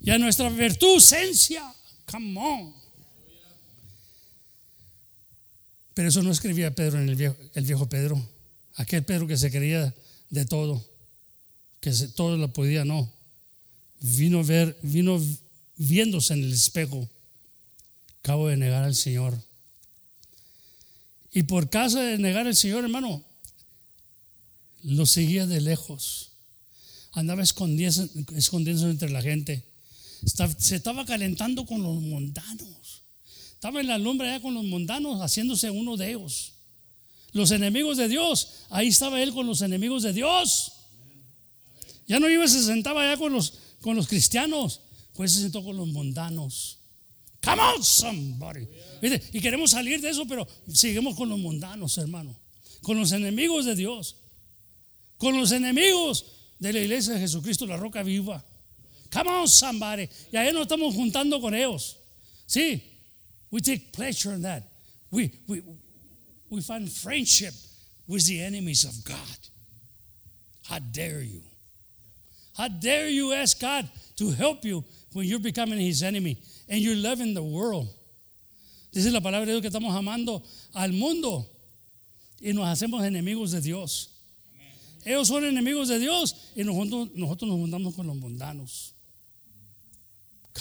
Y 0.01 0.11
a 0.11 0.17
nuestra 0.17 0.49
virtud, 0.49 0.97
esencia. 0.97 1.63
Come 2.05 2.39
on. 2.39 2.85
Pero 5.95 6.09
eso 6.09 6.21
no 6.21 6.31
escribía 6.31 6.75
Pedro 6.75 6.99
en 6.99 7.07
el 7.07 7.65
viejo, 7.65 7.87
Pedro. 7.87 8.21
Aquel 8.75 9.03
Pedro 9.05 9.27
que 9.27 9.37
se 9.37 9.49
creía 9.49 9.95
de 10.29 10.45
todo, 10.45 10.85
que 11.79 11.91
todo 12.15 12.35
lo 12.35 12.51
podía, 12.51 12.83
no. 12.83 13.09
Vino 14.01 14.43
ver, 14.43 14.77
vino 14.81 15.21
viéndose 15.77 16.33
en 16.33 16.43
el 16.43 16.51
espejo. 16.51 17.09
Acabo 18.19 18.47
de 18.47 18.57
negar 18.57 18.83
al 18.83 18.95
Señor 18.95 19.39
Y 21.31 21.43
por 21.43 21.69
causa 21.69 22.01
de 22.01 22.17
negar 22.17 22.47
al 22.47 22.55
Señor, 22.55 22.83
hermano, 22.83 23.23
lo 24.83 25.05
seguía 25.05 25.47
de 25.47 25.61
lejos. 25.61 26.31
Andaba 27.13 27.41
escondiéndose 27.41 28.89
entre 28.89 29.09
la 29.09 29.21
gente. 29.21 29.63
Se 30.25 30.75
estaba 30.75 31.05
calentando 31.05 31.65
con 31.65 31.81
los 31.83 32.01
mundanos. 32.01 33.03
Estaba 33.53 33.79
en 33.79 33.87
la 33.87 33.97
lumbre 33.97 34.29
allá 34.29 34.41
con 34.41 34.53
los 34.53 34.63
mundanos, 34.63 35.21
haciéndose 35.21 35.69
uno 35.69 35.97
de 35.97 36.09
ellos. 36.11 36.53
Los 37.31 37.51
enemigos 37.51 37.97
de 37.97 38.07
Dios. 38.07 38.65
Ahí 38.69 38.87
estaba 38.87 39.21
él 39.21 39.33
con 39.33 39.45
los 39.45 39.61
enemigos 39.61 40.03
de 40.03 40.13
Dios. 40.13 40.71
Ya 42.07 42.19
no 42.19 42.29
iba, 42.29 42.47
se 42.47 42.63
sentaba 42.63 43.03
allá 43.03 43.17
con 43.17 43.33
los, 43.33 43.53
con 43.81 43.95
los 43.95 44.07
cristianos. 44.07 44.81
Pues 45.13 45.33
se 45.33 45.41
sentó 45.41 45.63
con 45.63 45.77
los 45.77 45.87
mundanos. 45.87 46.79
Come 47.43 47.61
on, 47.61 47.83
somebody. 47.83 48.67
Y 49.31 49.39
queremos 49.39 49.71
salir 49.71 50.01
de 50.01 50.09
eso, 50.09 50.27
pero 50.27 50.47
seguimos 50.71 51.15
con 51.15 51.29
los 51.29 51.37
mundanos, 51.37 51.97
hermano. 51.97 52.35
Con 52.81 52.99
los 52.99 53.11
enemigos 53.11 53.65
de 53.65 53.75
Dios. 53.75 54.17
Con 55.17 55.37
los 55.37 55.51
enemigos 55.51 56.25
de 56.59 56.73
la 56.73 56.79
iglesia 56.79 57.13
de 57.13 57.19
Jesucristo, 57.19 57.65
la 57.65 57.77
roca 57.77 58.01
viva. 58.03 58.43
Come 59.15 59.29
on, 59.29 59.47
somebody. 59.47 60.09
Y 60.29 60.37
ahí 60.37 60.51
nos 60.51 60.67
estamos 60.67 60.93
juntando 60.93 61.39
con 61.39 61.53
ellos. 61.53 61.95
Sí, 62.45 62.81
we 63.49 63.61
take 63.61 63.93
pleasure 63.93 64.33
in 64.33 64.41
that. 64.41 64.63
We, 65.09 65.31
we, 65.47 65.61
we 66.49 66.59
find 66.59 66.91
friendship 66.91 67.53
with 68.07 68.27
the 68.27 68.41
enemies 68.41 68.83
of 68.83 69.05
God. 69.05 69.39
How 70.65 70.79
dare 70.79 71.21
you? 71.21 71.41
How 72.57 72.67
dare 72.67 73.07
you 73.07 73.31
ask 73.31 73.57
God 73.57 73.89
to 74.17 74.31
help 74.31 74.65
you 74.65 74.83
when 75.13 75.25
you're 75.25 75.39
becoming 75.39 75.79
his 75.79 76.03
enemy 76.03 76.37
and 76.67 76.81
you're 76.81 76.97
loving 76.97 77.33
the 77.33 77.43
world? 77.43 77.87
Dice 78.91 79.13
la 79.13 79.21
palabra 79.21 79.45
de 79.45 79.53
Dios 79.53 79.61
que 79.61 79.69
estamos 79.69 79.95
amando 79.95 80.43
al 80.73 80.91
mundo 80.91 81.45
y 82.41 82.51
nos 82.51 82.65
hacemos 82.65 83.01
enemigos 83.05 83.51
de 83.51 83.61
Dios. 83.61 84.09
Ellos 85.05 85.29
son 85.29 85.45
enemigos 85.45 85.87
de 85.87 85.99
Dios 85.99 86.35
y 86.53 86.63
nosotros, 86.65 87.11
nosotros 87.13 87.49
nos 87.49 87.59
juntamos 87.59 87.95
con 87.95 88.07
los 88.07 88.15
mundanos. 88.17 88.94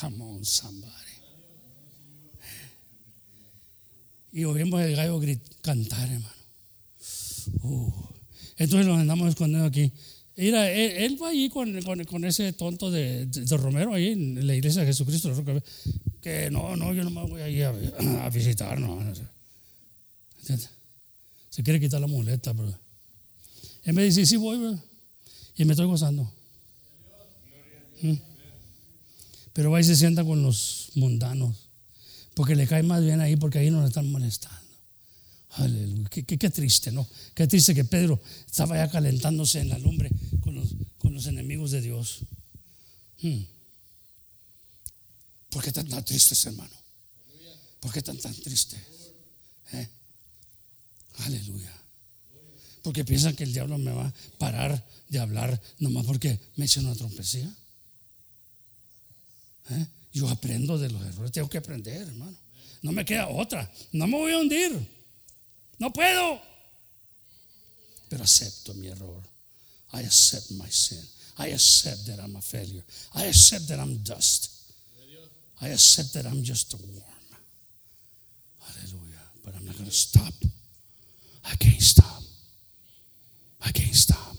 Come 0.01 0.25
on, 0.25 0.45
somebody. 0.45 0.93
Y 4.33 4.45
oímos 4.45 4.83
el 4.83 4.97
gallo 4.97 5.21
cantar, 5.63 6.11
hermano. 6.11 6.35
Uh. 7.63 7.93
Entonces 8.57 8.87
nos 8.87 8.99
andamos 8.99 9.29
escondiendo 9.29 9.67
aquí. 9.67 9.93
Mira, 10.37 10.69
él, 10.69 11.17
va 11.23 11.29
allí 11.29 11.49
con, 11.49 12.25
ese 12.25 12.53
tonto 12.53 12.91
de, 12.91 13.29
Romero 13.51 13.95
ahí 13.95 14.09
en 14.09 14.45
la 14.45 14.57
iglesia 14.57 14.81
de 14.81 14.89
Jesucristo. 14.89 15.33
Que 16.21 16.51
no, 16.51 16.75
no, 16.77 16.93
yo 16.93 17.05
no 17.05 17.11
me 17.11 17.23
voy 17.23 17.41
a 17.41 17.49
ir 17.49 17.65
a, 17.65 18.29
visitar. 18.31 18.81
No, 18.81 19.01
Se 21.51 21.63
quiere 21.63 21.79
quitar 21.79 22.01
la 22.01 22.09
muleta, 22.09 22.53
pero. 22.53 22.77
Él 23.85 23.93
me 23.93 24.03
dice, 24.03 24.27
sí 24.27 24.37
voy, 24.37 24.77
y 25.57 25.65
me 25.65 25.75
estoy 25.75 25.87
gozando. 25.87 26.29
¿Mm? 28.03 28.34
Pero 29.55 29.71
va 29.71 29.81
y 29.81 29.85
se 29.85 29.97
sienta 29.97 30.23
con 30.23 30.43
los 30.43 30.91
mundanos, 30.95 31.57
porque 32.35 32.55
le 32.55 32.67
cae 32.67 32.83
más 32.83 33.03
bien 33.03 33.23
ahí, 33.23 33.37
porque 33.37 33.59
ahí 33.61 33.71
no 33.71 33.81
le 33.81 33.89
están 33.89 34.11
molestando. 34.11 34.61
Aleluya. 35.53 36.11
Qué, 36.11 36.51
triste, 36.51 36.93
¿no? 36.93 37.09
Qué 37.35 37.47
triste 37.47 37.75
que 37.75 37.85
Pedro 37.85 38.21
estaba 38.47 38.77
ya 38.77 38.91
calentándose 38.91 39.61
en 39.61 39.71
la 39.71 39.79
lumbre 39.79 40.11
con 40.41 40.55
los, 40.55 40.75
con 40.99 41.15
los 41.15 41.27
enemigos 41.27 41.71
de 41.71 41.81
Dios. 41.81 42.19
¿Mm? 43.23 43.39
¿Por 45.51 45.63
qué 45.63 45.73
tan, 45.73 45.89
tan 45.89 46.05
tristes, 46.05 46.45
hermano? 46.45 46.77
¿Por 47.81 47.93
qué 47.93 48.03
tan 48.03 48.19
tan 48.19 48.35
tristes? 48.35 48.81
¿Eh? 49.73 49.89
Aleluya 51.21 51.85
porque 52.85 53.03
piensan 53.03 53.35
que 53.35 53.45
el 53.45 53.53
diablo 53.55 53.79
me 53.79 53.93
va 53.93 54.07
a 54.09 54.15
parar 54.37 54.87
de 55.09 55.19
hablar 55.19 55.59
nomás 55.79 56.05
porque 56.05 56.39
me 56.57 56.67
echa 56.67 56.81
una 56.81 56.95
trompecía. 56.95 57.51
¿Eh? 59.71 59.87
Yo 60.13 60.29
aprendo 60.29 60.79
de 60.79 60.91
los 60.91 61.03
errores, 61.03 61.33
tengo 61.33 61.49
que 61.49 61.59
aprender, 61.59 62.03
hermano. 62.03 62.37
No 62.83 62.93
me 62.93 63.05
queda 63.05 63.29
otra, 63.29 63.71
no 63.93 64.07
me 64.07 64.17
voy 64.17 64.33
a 64.33 64.39
hundir, 64.39 64.79
no 65.79 65.93
puedo. 65.93 66.41
Pero 68.09 68.25
acepto 68.25 68.75
mi 68.75 68.89
error. 68.89 69.23
I 69.93 70.01
accept 70.01 70.51
my 70.53 70.71
sin. 70.71 71.03
I 71.39 71.49
accept 71.49 72.07
that 72.07 72.21
I'm 72.21 72.37
a 72.37 72.41
failure. 72.41 72.85
I 73.15 73.25
accept 73.25 73.69
that 73.69 73.81
I'm 73.81 74.03
dust. 74.03 74.51
I 75.61 75.69
accept 75.69 76.13
that 76.15 76.27
I'm 76.27 76.43
just 76.43 76.75
a 76.75 76.77
worm. 76.77 77.03
Hallelujah. 78.61 79.23
But 79.45 79.55
I'm 79.57 79.65
not 79.65 79.75
going 79.75 79.89
to 79.89 79.95
stop. 79.95 80.35
I 81.45 81.57
can't 81.57 81.81
stop. 81.81 82.23
I 83.65 83.73
can't 83.73 83.95
stop. 83.95 84.37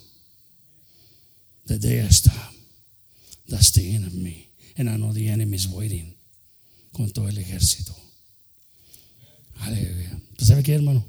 The 1.66 1.78
day 1.78 2.00
I 2.00 2.08
stop, 2.08 2.54
that's 3.48 3.72
the 3.72 3.94
end 3.94 4.06
of 4.06 4.14
me. 4.14 4.45
And 4.76 4.90
I 4.90 4.96
know 4.96 5.12
the 5.12 5.28
enemy 5.28 5.56
is 5.56 5.68
waiting 5.68 6.14
con 6.92 7.10
todo 7.10 7.28
el 7.28 7.36
ejército. 7.38 7.94
Aleluya. 9.60 10.20
¿Tú 10.36 10.44
sabes 10.44 10.64
qué, 10.64 10.74
hermano? 10.74 11.04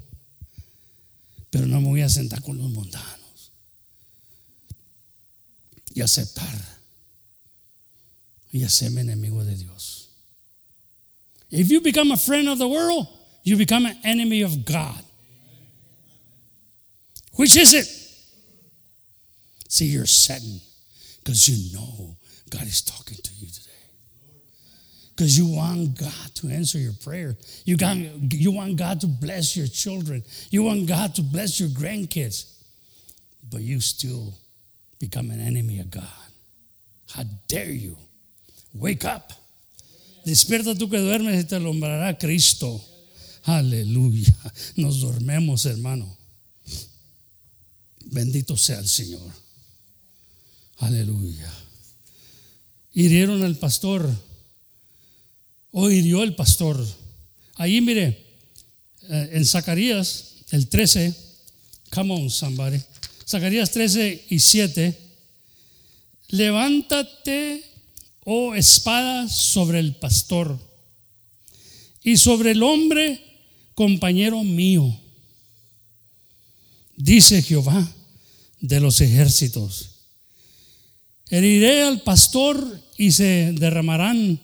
Pero 1.50 1.66
no 1.66 1.80
me 1.80 1.88
voy 1.88 2.00
a 2.02 2.08
sentar 2.08 2.42
con 2.42 2.58
los 2.58 2.70
mundanos 2.70 3.52
y 5.94 6.00
aceptar 6.00 6.78
y 8.52 8.64
hacerme 8.64 9.02
enemigo 9.02 9.44
de 9.44 9.56
Dios. 9.56 10.10
If 11.50 11.70
you 11.70 11.80
become 11.80 12.12
a 12.12 12.16
friend 12.16 12.48
of 12.48 12.58
the 12.58 12.68
world, 12.68 13.06
you 13.42 13.56
become 13.56 13.86
an 13.86 13.98
enemy 14.04 14.42
of 14.42 14.64
God. 14.64 15.02
Which 17.34 17.56
is 17.56 17.72
it? 17.72 17.86
See, 19.68 19.86
you're 19.86 20.06
saddened 20.06 20.60
because 21.18 21.48
you 21.48 21.72
know 21.72 22.17
God 22.50 22.62
is 22.62 22.82
talking 22.82 23.18
to 23.22 23.30
you 23.34 23.48
today. 23.48 23.68
Because 25.14 25.36
you 25.36 25.46
want 25.48 25.98
God 25.98 26.34
to 26.36 26.48
answer 26.48 26.78
your 26.78 26.92
prayer. 27.04 27.36
You, 27.64 27.76
got, 27.76 27.96
you 27.96 28.52
want 28.52 28.76
God 28.76 29.00
to 29.00 29.08
bless 29.08 29.56
your 29.56 29.66
children. 29.66 30.22
You 30.50 30.62
want 30.62 30.86
God 30.86 31.14
to 31.16 31.22
bless 31.22 31.58
your 31.58 31.70
grandkids. 31.70 32.54
But 33.50 33.62
you 33.62 33.80
still 33.80 34.34
become 35.00 35.30
an 35.30 35.40
enemy 35.40 35.80
of 35.80 35.90
God. 35.90 36.04
How 37.10 37.24
dare 37.48 37.70
you? 37.70 37.96
Wake 38.72 39.04
up. 39.04 39.32
Despierta 40.24 40.74
tú 40.74 40.88
que 40.90 40.98
duermes 40.98 41.42
y 41.42 41.48
te 41.48 41.56
alumbrará 41.56 42.18
Cristo. 42.18 42.80
Aleluya. 43.44 44.34
Nos 44.76 45.00
dormemos, 45.00 45.64
hermano. 45.66 46.16
Bendito 48.04 48.56
sea 48.56 48.78
el 48.78 48.88
Señor. 48.88 49.32
Aleluya. 50.78 51.50
Hirieron 52.98 53.44
al 53.44 53.56
pastor. 53.56 54.12
O 55.70 55.88
hirió 55.88 56.24
el 56.24 56.34
pastor. 56.34 56.84
Ahí 57.54 57.80
mire, 57.80 58.26
eh, 59.08 59.30
en 59.34 59.46
Zacarías, 59.46 60.38
el 60.50 60.68
13, 60.68 61.14
come 61.90 62.12
on 62.12 62.28
somebody. 62.28 62.80
Zacarías 63.24 63.70
13 63.70 64.26
y 64.30 64.40
7. 64.40 64.98
Levántate, 66.30 67.62
oh 68.24 68.56
espada, 68.56 69.28
sobre 69.28 69.78
el 69.78 69.94
pastor 69.94 70.58
y 72.02 72.16
sobre 72.16 72.50
el 72.50 72.64
hombre, 72.64 73.22
compañero 73.76 74.42
mío. 74.42 75.00
Dice 76.96 77.42
Jehová 77.42 77.88
de 78.60 78.80
los 78.80 79.00
ejércitos 79.00 79.97
Heriré 81.30 81.82
al 81.82 82.02
pastor 82.02 82.82
y 82.96 83.12
se 83.12 83.52
derramarán 83.52 84.40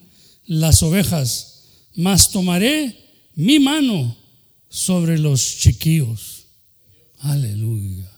las 0.47 0.83
ovejas, 0.83 1.63
mas 1.95 2.31
tomaré 2.31 2.97
mi 3.35 3.59
mano 3.59 4.17
sobre 4.69 5.19
los 5.19 5.59
chiquillos. 5.59 6.45
Aleluya. 7.21 8.11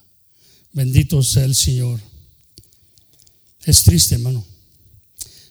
Bendito 0.72 1.22
sea 1.22 1.44
el 1.44 1.54
Señor. 1.54 2.00
Es 3.64 3.82
triste, 3.82 4.16
hermano. 4.16 4.44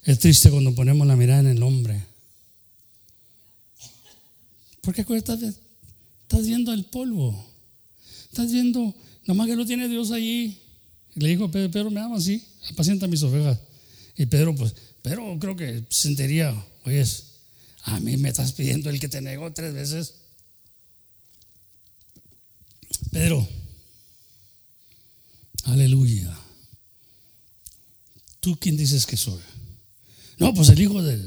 Es 0.04 0.20
triste 0.20 0.52
cuando 0.52 0.76
ponemos 0.76 1.08
la 1.08 1.16
mirada 1.16 1.40
en 1.40 1.48
el 1.48 1.64
hombre. 1.64 2.04
Porque 4.82 5.06
estás, 5.16 5.42
estás 5.42 6.46
viendo 6.46 6.74
el 6.74 6.86
polvo. 6.86 7.50
Estás 8.30 8.52
viendo, 8.52 8.94
nomás 9.26 9.48
que 9.48 9.56
lo 9.56 9.66
tiene 9.66 9.88
Dios 9.88 10.12
allí. 10.12 10.60
Le 11.16 11.30
dijo 11.30 11.50
Pedro, 11.50 11.90
me 11.90 12.02
ama 12.02 12.18
así 12.18 12.44
apacienta 12.70 13.08
mis 13.08 13.24
ovejas. 13.24 13.60
Y 14.18 14.26
Pedro, 14.26 14.56
pues, 14.56 14.74
pero 15.02 15.38
creo 15.40 15.56
que 15.56 15.86
sentiría, 15.90 16.54
oye, 16.86 17.04
a 17.84 18.00
mí 18.00 18.18
me 18.18 18.30
estás 18.30 18.54
pidiendo 18.54 18.90
el 18.90 19.00
que 19.00 19.10
te 19.10 19.22
negó 19.22 19.52
tres 19.54 19.74
veces. 19.74 20.16
Pedro, 23.12 23.48
aleluya. 25.66 26.38
¿Tú 28.40 28.58
quién 28.60 28.78
dices 28.78 29.06
que 29.06 29.18
soy? 29.18 29.42
No, 30.38 30.54
pues 30.54 30.70
el 30.70 30.82
Hijo 30.82 31.02
de, 31.02 31.18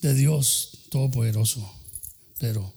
de 0.00 0.14
Dios 0.14 0.78
Todopoderoso. 0.90 1.72
Pero 2.38 2.72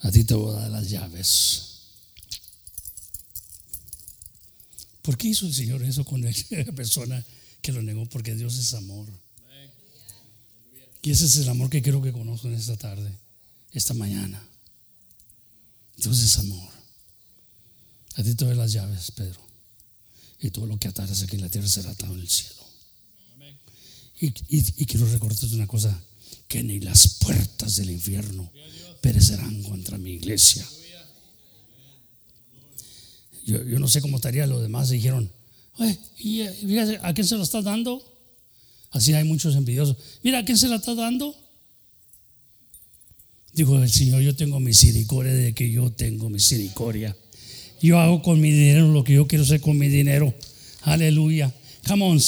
A 0.00 0.10
ti 0.10 0.24
te 0.24 0.34
voy 0.34 0.54
a 0.54 0.60
dar 0.60 0.70
las 0.70 0.88
llaves. 0.88 1.67
¿Por 5.08 5.16
qué 5.16 5.28
hizo 5.28 5.46
el 5.46 5.54
Señor 5.54 5.82
eso 5.84 6.04
con 6.04 6.20
la 6.20 6.30
persona 6.76 7.24
que 7.62 7.72
lo 7.72 7.80
negó? 7.80 8.04
Porque 8.10 8.34
Dios 8.34 8.58
es 8.58 8.74
amor. 8.74 9.08
Y 11.00 11.12
ese 11.12 11.24
es 11.24 11.36
el 11.38 11.48
amor 11.48 11.70
que 11.70 11.80
quiero 11.80 12.02
que 12.02 12.12
conozcan 12.12 12.52
esta 12.52 12.76
tarde, 12.76 13.10
esta 13.72 13.94
mañana. 13.94 14.46
Dios 15.96 16.20
es 16.20 16.38
amor. 16.38 16.70
A 18.16 18.22
ti 18.22 18.34
te 18.34 18.44
doy 18.44 18.54
las 18.54 18.70
llaves, 18.74 19.10
Pedro. 19.12 19.40
Y 20.40 20.50
todo 20.50 20.66
lo 20.66 20.78
que 20.78 20.88
ataras 20.88 21.22
aquí 21.22 21.36
en 21.36 21.40
la 21.40 21.48
tierra 21.48 21.68
será 21.68 21.88
atado 21.92 22.12
en 22.12 22.20
el 22.20 22.28
cielo. 22.28 22.62
Y, 24.20 24.26
y 24.50 24.84
quiero 24.84 25.10
recordarte 25.10 25.46
una 25.54 25.66
cosa, 25.66 25.98
que 26.48 26.62
ni 26.62 26.80
las 26.80 27.14
puertas 27.14 27.76
del 27.76 27.88
infierno 27.88 28.52
perecerán 29.00 29.62
contra 29.62 29.96
mi 29.96 30.10
iglesia. 30.10 30.68
Yo, 33.48 33.78
no 33.78 33.88
sé 33.88 34.02
cómo 34.02 34.16
estaría 34.16 34.46
los 34.46 34.60
demás. 34.60 34.90
Dijeron, 34.90 35.30
¿y, 36.18 36.42
eh, 36.42 36.98
¿a 37.02 37.14
quién 37.14 37.26
se 37.26 37.34
lo 37.36 37.42
está 37.42 37.62
dando? 37.62 38.04
Así 38.90 39.14
hay 39.14 39.24
muchos 39.24 39.56
envidiosos. 39.56 39.96
Mira, 40.22 40.40
¿a 40.40 40.44
quién 40.44 40.58
se 40.58 40.68
la 40.68 40.76
está 40.76 40.94
dando? 40.94 41.34
Dijo 43.54 43.82
el 43.82 43.90
Señor, 43.90 44.20
yo 44.20 44.36
tengo 44.36 44.60
misericordia 44.60 45.32
de 45.32 45.54
que 45.54 45.70
yo 45.70 45.90
tengo 45.90 46.28
misericordia. 46.28 47.16
Yo 47.80 47.98
hago 47.98 48.20
con 48.20 48.38
mi 48.38 48.50
dinero 48.50 48.88
lo 48.88 49.02
que 49.02 49.14
yo 49.14 49.26
quiero 49.26 49.44
hacer 49.44 49.62
con 49.62 49.78
mi 49.78 49.88
dinero. 49.88 50.34
Aleluya. 50.82 51.50
Come 51.86 52.04
on. 52.04 52.20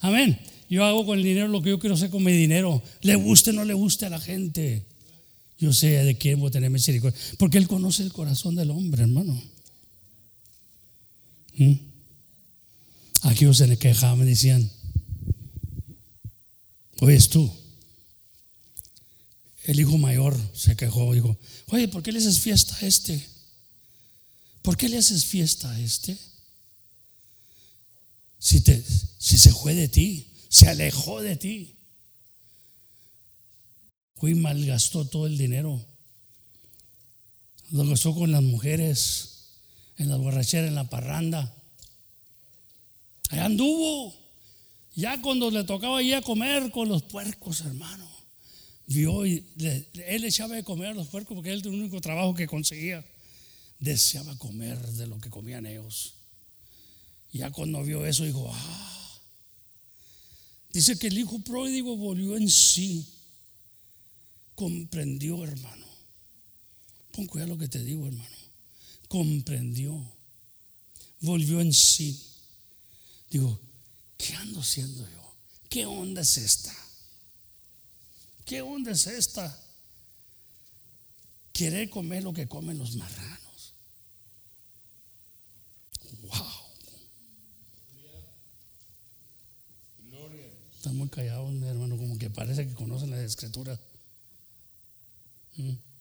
Amén. 0.00 0.38
Yo 0.70 0.86
hago 0.86 1.04
con 1.04 1.18
el 1.18 1.24
dinero 1.24 1.48
lo 1.48 1.60
que 1.60 1.68
yo 1.68 1.78
quiero 1.78 1.96
hacer 1.96 2.08
con 2.08 2.24
mi 2.24 2.32
dinero. 2.32 2.82
Le 3.02 3.14
guste 3.16 3.50
o 3.50 3.52
no 3.52 3.66
le 3.66 3.74
guste 3.74 4.06
a 4.06 4.10
la 4.10 4.20
gente. 4.20 4.86
Yo 5.58 5.74
sé 5.74 6.02
de 6.02 6.16
quién 6.16 6.40
voy 6.40 6.48
a 6.48 6.52
tener 6.52 6.70
misericordia. 6.70 7.18
Porque 7.36 7.58
Él 7.58 7.68
conoce 7.68 8.02
el 8.02 8.12
corazón 8.12 8.54
del 8.54 8.70
hombre, 8.70 9.02
hermano. 9.02 9.51
¿Mm? 11.54 11.72
Aquí 13.22 13.52
se 13.54 13.66
le 13.66 13.78
quejaban, 13.78 14.26
decían, 14.26 14.70
oyes 17.00 17.28
tú, 17.28 17.52
el 19.64 19.78
hijo 19.78 19.96
mayor 19.96 20.36
se 20.54 20.76
quejó, 20.76 21.12
dijo, 21.14 21.38
oye, 21.68 21.86
¿por 21.88 22.02
qué 22.02 22.10
le 22.10 22.18
haces 22.18 22.40
fiesta 22.40 22.76
a 22.76 22.86
este? 22.86 23.24
¿Por 24.62 24.76
qué 24.76 24.88
le 24.88 24.98
haces 24.98 25.24
fiesta 25.24 25.70
a 25.70 25.80
este? 25.80 26.18
Si, 28.38 28.60
te, 28.60 28.82
si 29.18 29.38
se 29.38 29.52
fue 29.52 29.74
de 29.74 29.88
ti, 29.88 30.32
se 30.48 30.68
alejó 30.68 31.22
de 31.22 31.36
ti. 31.36 31.76
Fue 34.16 34.32
y 34.32 34.34
malgastó 34.34 35.04
todo 35.04 35.26
el 35.26 35.38
dinero. 35.38 35.84
Lo 37.70 37.86
gastó 37.86 38.14
con 38.14 38.32
las 38.32 38.42
mujeres 38.42 39.31
en 39.96 40.08
la 40.08 40.16
borrachera, 40.16 40.66
en 40.66 40.74
la 40.74 40.88
parranda. 40.88 41.54
Allá 43.30 43.46
anduvo. 43.46 44.14
Ya 44.94 45.20
cuando 45.22 45.50
le 45.50 45.64
tocaba 45.64 46.02
ir 46.02 46.14
a 46.14 46.22
comer 46.22 46.70
con 46.70 46.88
los 46.88 47.02
puercos, 47.02 47.62
hermano, 47.62 48.06
vio 48.86 49.24
y 49.24 49.46
él 50.06 50.24
echaba 50.24 50.54
de 50.54 50.64
comer 50.64 50.88
a 50.88 50.94
los 50.94 51.08
puercos 51.08 51.34
porque 51.34 51.50
era 51.50 51.58
el 51.58 51.66
único 51.66 52.00
trabajo 52.00 52.34
que 52.34 52.46
conseguía. 52.46 53.04
Deseaba 53.78 54.36
comer 54.38 54.78
de 54.78 55.06
lo 55.06 55.18
que 55.18 55.30
comían 55.30 55.66
ellos. 55.66 56.14
Ya 57.32 57.50
cuando 57.50 57.82
vio 57.82 58.04
eso, 58.04 58.24
dijo, 58.24 58.50
ah. 58.52 59.20
Dice 60.72 60.98
que 60.98 61.06
el 61.06 61.18
hijo 61.18 61.38
pródigo 61.38 61.96
volvió 61.96 62.36
en 62.36 62.48
sí. 62.48 63.06
Comprendió, 64.54 65.42
hermano. 65.42 65.86
Pon 67.12 67.26
cuidado 67.26 67.54
lo 67.54 67.58
que 67.58 67.68
te 67.68 67.82
digo, 67.82 68.06
hermano 68.06 68.41
comprendió, 69.12 70.02
volvió 71.20 71.60
en 71.60 71.74
sí. 71.74 72.18
Digo, 73.28 73.60
¿qué 74.16 74.34
ando 74.36 74.60
haciendo 74.60 75.06
yo? 75.06 75.36
¿Qué 75.68 75.84
onda 75.84 76.22
es 76.22 76.38
esta? 76.38 76.74
¿Qué 78.46 78.62
onda 78.62 78.92
es 78.92 79.06
esta? 79.06 79.62
Querer 81.52 81.90
comer 81.90 82.22
lo 82.22 82.32
que 82.32 82.48
comen 82.48 82.78
los 82.78 82.96
marranos. 82.96 83.74
Wow. 86.22 86.46
Están 90.74 90.96
muy 90.96 91.10
callados, 91.10 91.52
mi 91.52 91.68
hermano, 91.68 91.98
como 91.98 92.16
que 92.16 92.30
parece 92.30 92.66
que 92.66 92.72
conocen 92.72 93.10
la 93.10 93.22
escritura. 93.22 93.78
¿Mm? 95.56 95.91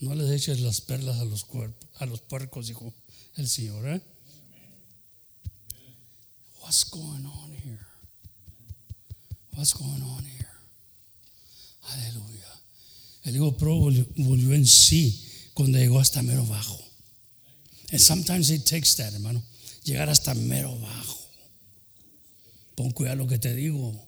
No 0.00 0.14
les 0.14 0.30
eches 0.30 0.60
las 0.60 0.80
perlas 0.80 1.18
a 1.20 1.24
los, 1.24 1.44
cuerpos, 1.44 1.88
a 1.94 2.06
los 2.06 2.20
puercos, 2.20 2.66
dijo 2.66 2.92
el 3.36 3.48
Señor. 3.48 3.88
¿eh? 3.88 4.02
What's 6.60 6.84
going 6.90 7.24
on 7.24 7.52
here? 7.52 7.86
What's 9.52 9.72
going 9.72 10.02
on 10.02 10.24
here? 10.24 10.48
Aleluya. 11.82 12.60
El 13.24 13.36
hijo 13.36 13.56
pro 13.56 13.76
volvió 13.78 14.54
en 14.54 14.66
sí 14.66 15.24
cuando 15.54 15.78
llegó 15.78 15.98
hasta 15.98 16.22
mero 16.22 16.44
bajo. 16.44 16.78
And 17.90 18.00
sometimes 18.00 18.50
it 18.50 18.64
takes 18.64 18.96
that, 18.96 19.14
hermano. 19.14 19.42
Llegar 19.84 20.10
hasta 20.10 20.34
mero 20.34 20.76
bajo. 20.78 21.18
Pon 22.74 22.90
cuidado 22.90 23.16
lo 23.16 23.26
que 23.26 23.38
te 23.38 23.54
digo. 23.54 24.06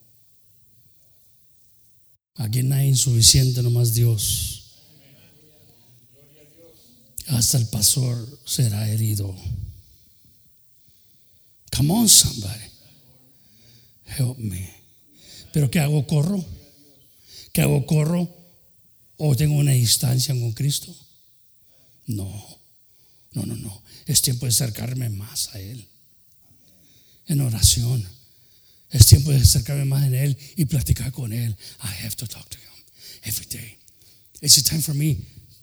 Aquí 2.34 2.62
no 2.62 2.74
hay 2.74 2.88
insuficiente, 2.88 3.62
nomás 3.62 3.94
Dios 3.94 4.57
hasta 7.28 7.58
el 7.58 7.66
pastor 7.66 8.40
será 8.44 8.88
herido. 8.88 9.34
Come 11.76 11.92
on, 11.92 12.08
somebody. 12.08 12.64
Help 14.16 14.38
me. 14.38 14.74
¿Pero 15.52 15.70
qué 15.70 15.80
hago? 15.80 16.06
¿Corro? 16.06 16.44
¿Qué 17.52 17.62
hago? 17.62 17.86
¿Corro? 17.86 18.34
¿O 19.16 19.36
tengo 19.36 19.56
una 19.56 19.72
distancia 19.72 20.34
con 20.34 20.52
Cristo? 20.52 20.94
No, 22.06 22.58
no, 23.32 23.44
no, 23.44 23.56
no. 23.56 23.82
Es 24.06 24.22
tiempo 24.22 24.46
de 24.46 24.50
acercarme 24.50 25.08
más 25.10 25.54
a 25.54 25.60
Él. 25.60 25.86
En 27.26 27.40
oración. 27.40 28.08
Es 28.90 29.06
tiempo 29.06 29.30
de 29.30 29.38
acercarme 29.38 29.84
más 29.84 30.06
en 30.06 30.14
Él 30.14 30.38
y 30.56 30.64
platicar 30.64 31.12
con 31.12 31.32
Él. 31.32 31.54
I 31.82 32.04
have 32.04 32.16
to 32.16 32.26
talk 32.26 32.48
to 32.48 32.58
Him 32.58 32.84
every 33.24 33.46
day. 33.46 33.78
Is 34.40 34.56
it 34.56 34.66
time 34.66 34.80
for 34.80 34.94
me 34.94 35.18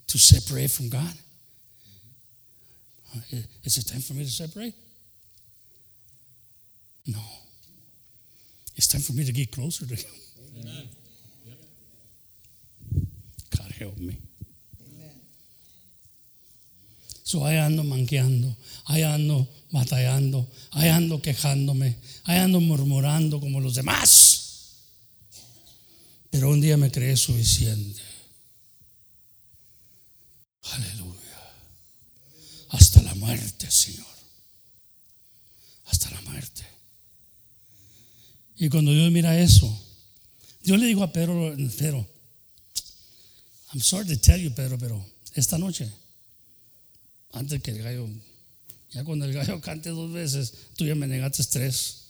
to 0.07 0.19
separate 0.19 0.69
from 0.69 0.89
God? 0.89 1.15
Is 3.63 3.77
it 3.77 3.87
time 3.87 4.01
for 4.01 4.13
me 4.13 4.23
to 4.23 4.31
separate? 4.31 4.73
No. 7.07 7.19
It's 8.75 8.87
time 8.87 9.01
for 9.01 9.13
me 9.13 9.23
to 9.25 9.31
get 9.31 9.51
closer 9.51 9.85
to 9.85 9.95
Him. 9.95 10.11
Amen. 10.59 10.89
God 13.57 13.71
help 13.79 13.97
me. 13.97 14.17
Amen. 14.81 15.21
So 17.23 17.45
ahí 17.45 17.57
ando 17.57 17.83
manqueando, 17.83 18.55
ahí 18.85 19.03
ando 19.03 19.47
batallando, 19.71 20.49
ahí 20.71 20.89
ando 20.89 21.21
quejándome, 21.21 21.95
ahí 22.25 22.37
ando 22.39 22.59
murmurando 22.59 23.39
como 23.39 23.59
los 23.59 23.75
demás. 23.75 24.81
Pero 26.29 26.49
un 26.49 26.59
día 26.59 26.75
me 26.75 26.91
creé 26.91 27.15
suficiente. 27.15 28.01
Aleluya 30.73 31.04
muerte, 33.25 33.69
Señor. 33.71 34.05
Hasta 35.85 36.09
la 36.11 36.21
muerte. 36.21 36.63
Y 38.57 38.69
cuando 38.69 38.91
Dios 38.91 39.11
mira 39.11 39.39
eso, 39.39 39.67
Dios 40.63 40.79
le 40.79 40.87
dijo 40.87 41.03
a 41.03 41.11
Pedro, 41.11 41.55
Pedro, 41.77 42.07
I'm 43.73 43.81
sorry 43.81 44.07
to 44.07 44.17
tell 44.17 44.39
you, 44.39 44.51
Pedro, 44.51 44.77
pero 44.77 45.05
esta 45.33 45.57
noche, 45.57 45.91
antes 47.33 47.61
que 47.61 47.71
el 47.71 47.83
gallo, 47.83 48.07
ya 48.91 49.03
cuando 49.03 49.25
el 49.25 49.33
gallo 49.33 49.59
cante 49.59 49.89
dos 49.89 50.11
veces, 50.11 50.53
tú 50.75 50.85
ya 50.85 50.95
me 50.95 51.07
negaste 51.07 51.43
tres. 51.43 52.03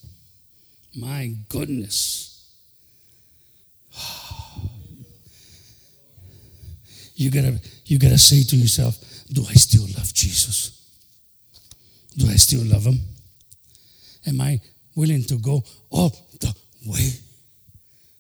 My 0.94 1.36
goodness. 1.50 2.32
You 7.16 7.32
gotta, 7.32 7.60
you 7.86 7.98
gotta 7.98 8.18
say 8.18 8.44
to 8.44 8.56
yourself, 8.56 8.98
do 9.32 9.46
I 9.50 9.56
still 9.56 9.88
love 9.98 10.14
Jesus? 10.14 10.85
Do 12.18 12.28
I 12.30 12.38
still 12.38 12.64
love 12.66 12.86
Him? 12.86 13.00
Am 14.28 14.42
I 14.42 14.60
willing 14.96 15.24
to 15.26 15.38
go 15.38 15.64
all 15.90 16.10
the 16.40 16.54
way? 16.86 17.12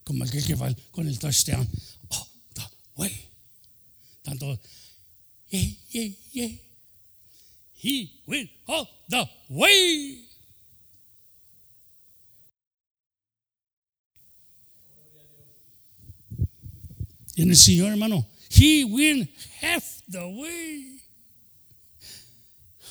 Como 0.04 0.24
aquel 0.24 0.46
que 0.46 0.56
va 0.56 0.74
con 0.92 1.08
el 1.08 1.18
touchdown, 1.18 1.68
all 2.12 2.28
the 2.54 2.64
way. 2.98 3.12
Tanto, 4.24 4.60
yeah, 5.50 5.70
yeah, 5.90 6.10
yeah. 6.32 6.50
He 7.74 8.22
went 8.28 8.50
all 8.68 8.88
the 9.10 9.28
way. 9.50 10.22
En 17.38 17.50
el 17.50 17.56
Señor, 17.56 17.90
hermano, 17.92 18.26
He 18.50 18.86
went 18.86 19.30
half 19.60 20.02
the 20.08 20.26
way. 20.28 21.02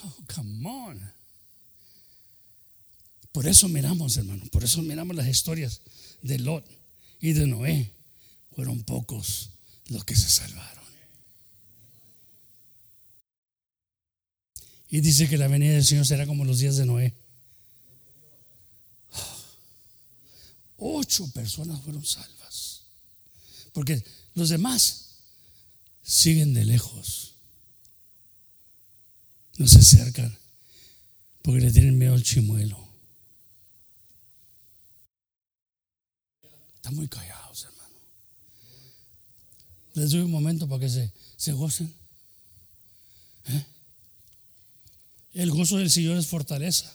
Oh, 0.04 0.16
come 0.34 0.68
on. 0.68 1.12
Por 3.32 3.46
eso 3.46 3.68
miramos, 3.68 4.16
hermano, 4.16 4.44
por 4.52 4.62
eso 4.62 4.82
miramos 4.82 5.16
las 5.16 5.26
historias 5.26 5.80
de 6.22 6.38
Lot 6.38 6.64
y 7.20 7.32
de 7.32 7.46
Noé. 7.46 7.90
Fueron 8.54 8.84
pocos 8.84 9.50
los 9.88 10.04
que 10.04 10.14
se 10.14 10.30
salvaron. 10.30 10.84
Y 14.88 15.00
dice 15.00 15.28
que 15.28 15.38
la 15.38 15.48
venida 15.48 15.72
del 15.72 15.84
Señor 15.84 16.06
será 16.06 16.26
como 16.26 16.44
los 16.44 16.60
días 16.60 16.76
de 16.76 16.86
Noé. 16.86 17.14
Ocho 20.76 21.28
personas 21.32 21.80
fueron 21.82 22.04
salvas. 22.04 22.82
Porque 23.72 24.04
los 24.34 24.50
demás 24.50 25.16
siguen 26.02 26.54
de 26.54 26.64
lejos. 26.64 27.33
No 29.56 29.68
se 29.68 29.78
acercan 29.78 30.36
porque 31.42 31.60
le 31.60 31.70
tienen 31.70 31.96
miedo 31.98 32.14
al 32.14 32.22
chimuelo. 32.22 32.82
Están 36.76 36.94
muy 36.96 37.06
callados, 37.06 37.64
hermano. 37.64 37.96
Les 39.94 40.10
doy 40.10 40.20
un 40.20 40.30
momento 40.30 40.68
para 40.68 40.80
que 40.80 40.88
se, 40.88 41.12
se 41.36 41.52
gocen. 41.52 41.92
¿Eh? 43.46 43.64
El 45.34 45.50
gozo 45.50 45.78
del 45.78 45.90
Señor 45.90 46.16
es 46.16 46.26
fortaleza. 46.26 46.92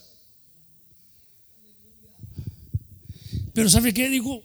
Pero 3.54 3.70
¿sabe 3.70 3.94
qué 3.94 4.08
digo? 4.08 4.42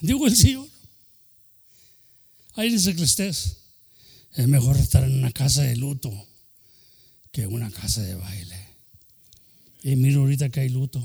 Digo 0.00 0.26
el 0.26 0.36
Señor. 0.36 0.68
Ahí 2.54 2.70
dice 2.70 2.94
que 2.94 3.02
estés. 3.02 3.56
Es 4.34 4.46
mejor 4.46 4.76
estar 4.76 5.04
en 5.04 5.18
una 5.18 5.32
casa 5.32 5.62
de 5.62 5.76
luto 5.76 6.26
que 7.36 7.46
una 7.46 7.70
casa 7.70 8.00
de 8.00 8.14
baile. 8.14 8.66
Y 9.82 9.94
miro 9.94 10.22
ahorita 10.22 10.48
que 10.48 10.60
hay 10.60 10.70
luto. 10.70 10.98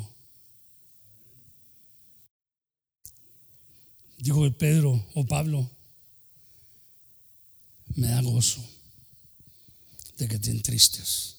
Dijo 4.17 4.49
Pedro 4.53 5.05
o 5.13 5.25
Pablo, 5.25 5.69
me 7.95 8.07
da 8.07 8.21
gozo 8.21 8.63
de 10.19 10.29
que 10.29 10.35
estén 10.35 10.61
tristes. 10.61 11.35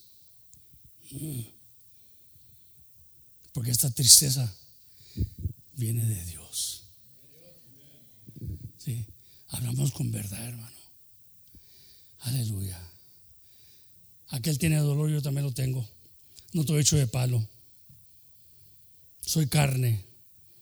Porque 3.55 3.71
esta 3.71 3.89
tristeza 3.91 4.55
viene 5.73 6.05
de 6.05 6.23
Dios. 6.27 6.91
Sí, 8.77 9.07
hablamos 9.49 9.91
con 9.93 10.11
verdad, 10.11 10.49
hermano. 10.49 10.77
Aleluya. 12.19 12.92
Aquel 14.33 14.59
tiene 14.59 14.77
dolor, 14.79 15.11
yo 15.11 15.21
también 15.21 15.45
lo 15.45 15.53
tengo. 15.53 15.87
No 16.53 16.63
estoy 16.63 16.81
hecho 16.81 16.97
de 16.97 17.07
palo. 17.07 17.47
Soy 19.21 19.47
carne. 19.47 20.05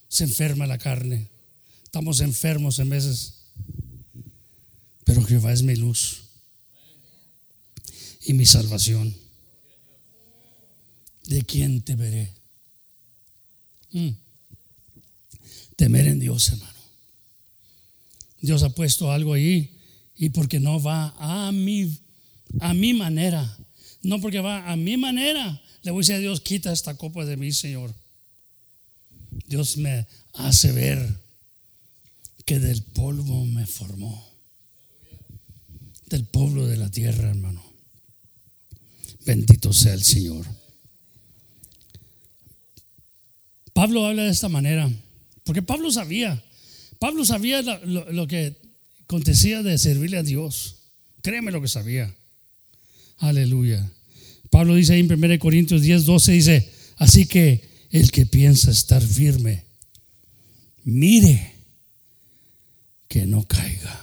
Se 0.08 0.24
enferma 0.24 0.66
la 0.66 0.76
carne. 0.76 1.28
Estamos 1.84 2.20
enfermos 2.20 2.80
en 2.80 2.88
veces. 2.88 3.34
Pero 5.04 5.22
Jehová 5.24 5.52
es 5.52 5.62
mi 5.62 5.76
luz 5.76 6.22
y 8.26 8.32
mi 8.32 8.44
salvación. 8.44 9.14
¿De 11.26 11.42
quién 11.42 11.82
te 11.82 11.94
veré? 11.94 12.32
Mm. 13.92 14.10
Temer 15.76 16.08
en 16.08 16.18
Dios, 16.18 16.48
hermano. 16.48 16.80
Dios 18.40 18.64
ha 18.64 18.70
puesto 18.70 19.12
algo 19.12 19.34
ahí 19.34 19.78
y 20.16 20.30
porque 20.30 20.58
no 20.60 20.82
va 20.82 21.14
a 21.18 21.52
mi, 21.52 21.98
a 22.60 22.74
mi 22.74 22.94
manera, 22.94 23.58
no 24.02 24.20
porque 24.20 24.40
va 24.40 24.70
a 24.70 24.76
mi 24.76 24.96
manera, 24.96 25.60
le 25.82 25.90
voy 25.90 26.00
a 26.00 26.02
decir 26.02 26.14
a 26.16 26.18
Dios, 26.18 26.40
quita 26.40 26.72
esta 26.72 26.96
copa 26.96 27.24
de 27.24 27.36
mí, 27.36 27.52
Señor. 27.52 27.94
Dios 29.46 29.76
me 29.76 30.06
hace 30.34 30.72
ver 30.72 31.16
que 32.44 32.58
del 32.58 32.82
polvo 32.82 33.44
me 33.46 33.66
formó, 33.66 34.28
del 36.06 36.24
polvo 36.24 36.66
de 36.66 36.76
la 36.76 36.90
tierra, 36.90 37.30
hermano. 37.30 37.64
Bendito 39.24 39.72
sea 39.72 39.94
el 39.94 40.02
Señor. 40.02 40.46
Pablo 43.72 44.06
habla 44.06 44.24
de 44.24 44.30
esta 44.30 44.48
manera, 44.48 44.90
porque 45.44 45.62
Pablo 45.62 45.90
sabía, 45.90 46.42
Pablo 46.98 47.24
sabía 47.24 47.62
lo, 47.62 48.26
que 48.26 48.56
acontecía 49.04 49.62
de 49.62 49.78
servirle 49.78 50.18
a 50.18 50.22
Dios. 50.22 50.76
Créeme 51.22 51.50
lo 51.50 51.62
que 51.62 51.68
sabía. 51.68 52.14
Aleluya. 53.20 53.90
Pablo 54.50 54.74
dice 54.74 54.94
ahí 54.94 55.00
en 55.00 55.12
1 55.12 55.38
Corintios 55.38 55.82
10, 55.82 56.04
12, 56.04 56.32
dice, 56.32 56.72
así 56.96 57.26
que 57.26 57.68
el 57.90 58.10
que 58.10 58.26
piensa 58.26 58.70
estar 58.70 59.02
firme, 59.02 59.64
mire 60.84 61.54
que 63.08 63.26
no 63.26 63.44
caiga. 63.44 64.00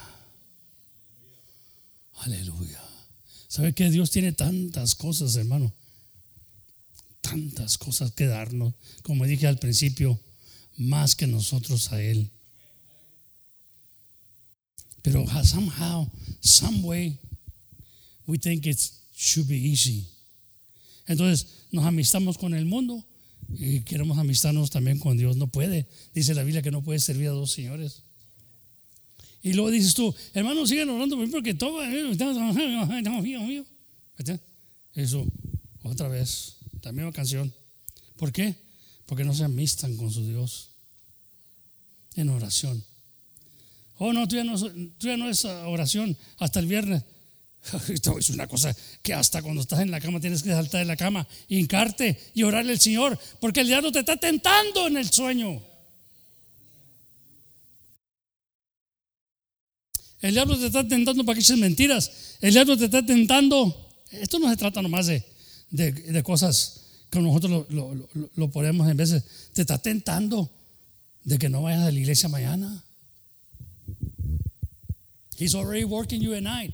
Aleluya. 2.15 2.81
¿Sabe 3.47 3.73
que 3.73 3.89
Dios 3.89 4.09
tiene 4.11 4.31
tantas 4.31 4.95
cosas, 4.95 5.35
hermano? 5.35 5.73
tantas 7.29 7.77
cosas 7.77 8.11
que 8.11 8.25
darnos, 8.25 8.73
como 9.03 9.25
dije 9.25 9.47
al 9.47 9.59
principio, 9.59 10.19
más 10.77 11.15
que 11.15 11.27
nosotros 11.27 11.91
a 11.91 12.01
Él. 12.01 12.31
Pero 15.01 15.25
somehow, 15.43 16.09
some 16.41 16.81
way, 16.81 17.19
we 18.25 18.37
think 18.37 18.65
it 18.65 18.79
should 19.17 19.47
be 19.47 19.57
easy. 19.57 20.07
Entonces 21.07 21.47
nos 21.71 21.85
amistamos 21.85 22.37
con 22.37 22.53
el 22.53 22.65
mundo 22.65 23.03
y 23.49 23.81
queremos 23.81 24.17
amistarnos 24.17 24.69
también 24.69 24.99
con 24.99 25.17
Dios. 25.17 25.37
No 25.37 25.47
puede. 25.47 25.87
Dice 26.13 26.35
la 26.35 26.43
Biblia 26.43 26.61
que 26.61 26.71
no 26.71 26.83
puede 26.83 26.99
servir 26.99 27.29
a 27.29 27.31
dos 27.31 27.51
señores. 27.51 28.03
Y 29.41 29.53
luego 29.53 29.71
dices 29.71 29.93
tú, 29.93 30.13
hermano, 30.33 30.67
siguen 30.67 30.89
orando 30.89 31.15
por 31.15 31.25
mí 31.25 31.31
porque 31.31 31.53
todo. 31.53 31.81
Eso, 34.93 35.25
otra 35.83 36.07
vez 36.07 36.57
la 36.81 36.91
misma 36.91 37.11
canción. 37.11 37.53
¿Por 38.17 38.31
qué? 38.31 38.55
Porque 39.05 39.23
no 39.23 39.33
se 39.33 39.43
amistan 39.43 39.95
con 39.95 40.11
su 40.11 40.25
Dios 40.27 40.71
en 42.15 42.29
oración. 42.29 42.83
Oh, 43.99 44.13
no, 44.13 44.27
tú 44.27 44.35
ya 44.35 44.43
no, 44.43 44.59
tú 44.59 45.07
ya 45.07 45.17
no 45.17 45.29
es 45.29 45.45
oración 45.45 46.17
hasta 46.37 46.59
el 46.59 46.67
viernes. 46.67 47.03
Esto 47.89 48.17
es 48.17 48.29
una 48.29 48.47
cosa 48.47 48.75
que 49.01 49.13
hasta 49.13 49.41
cuando 49.41 49.61
estás 49.61 49.79
en 49.79 49.91
la 49.91 49.99
cama 49.99 50.19
tienes 50.19 50.43
que 50.43 50.49
saltar 50.49 50.79
de 50.81 50.85
la 50.85 50.97
cama, 50.97 51.27
hincarte 51.47 52.31
y 52.33 52.43
orarle 52.43 52.73
al 52.73 52.79
Señor, 52.79 53.19
porque 53.39 53.61
el 53.61 53.67
diablo 53.67 53.91
te 53.91 53.99
está 53.99 54.17
tentando 54.17 54.87
en 54.87 54.97
el 54.97 55.09
sueño. 55.11 55.61
El 60.21 60.33
diablo 60.33 60.57
te 60.57 60.67
está 60.67 60.87
tentando 60.87 61.23
para 61.23 61.35
que 61.35 61.41
eches 61.41 61.57
mentiras. 61.57 62.37
El 62.41 62.53
diablo 62.53 62.77
te 62.77 62.85
está 62.85 63.05
tentando. 63.05 63.87
Esto 64.11 64.39
no 64.39 64.49
se 64.49 64.57
trata 64.57 64.81
nomás 64.81 65.05
de, 65.05 65.23
de, 65.69 66.23
cosas 66.23 66.81
que 67.11 67.19
nosotros 67.19 67.67
lo, 67.69 68.51
ponemos 68.51 68.89
en 68.89 68.97
veces. 68.97 69.23
Te 69.53 69.61
está 69.61 69.77
tentando 69.77 70.49
de 71.23 71.37
que 71.37 71.49
no 71.49 71.63
vayas 71.63 71.83
a 71.83 71.91
la 71.91 71.99
iglesia 71.99 72.29
mañana. 72.29 72.83
He's 75.37 75.53
already 75.53 75.83
working 75.83 76.19
you 76.19 76.33
at 76.33 76.41
night. 76.41 76.73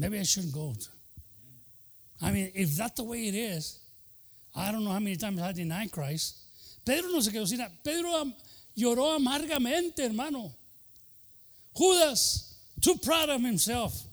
Maybe 0.00 0.18
I 0.18 0.22
shouldn't 0.22 0.54
go. 0.54 0.74
I 2.22 2.30
mean, 2.32 2.50
if 2.54 2.74
that's 2.74 2.94
the 2.94 3.04
way 3.04 3.28
it 3.28 3.34
is, 3.34 3.78
I 4.54 4.72
don't 4.72 4.82
know 4.82 4.92
how 4.92 4.98
many 4.98 5.16
times 5.16 5.40
I 5.40 5.52
denied 5.52 5.92
Christ. 5.92 6.36
Pedro 6.86 7.10
no 7.10 7.20
se 7.20 7.30
quedó 7.30 7.46
sin 7.46 7.60
Pedro 7.84 8.32
lloró 8.76 9.14
amargamente, 9.14 9.98
hermano. 9.98 10.52
Judas, 11.76 12.56
too 12.80 12.96
proud 12.96 13.28
of 13.28 13.42
himself 13.42 14.06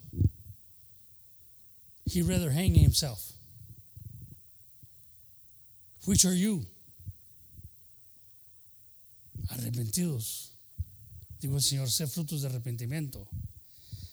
He'd 2.04 2.22
rather 2.22 2.50
hang 2.50 2.74
himself. 2.74 3.32
Which 6.06 6.24
are 6.24 6.32
you? 6.32 6.64
Arrepentidos. 9.52 10.48
Digo 11.40 11.54
el 11.54 11.60
Señor, 11.60 11.90
sé 11.90 12.06
frutos 12.06 12.42
de 12.42 12.48
arrepentimiento. 12.48 13.26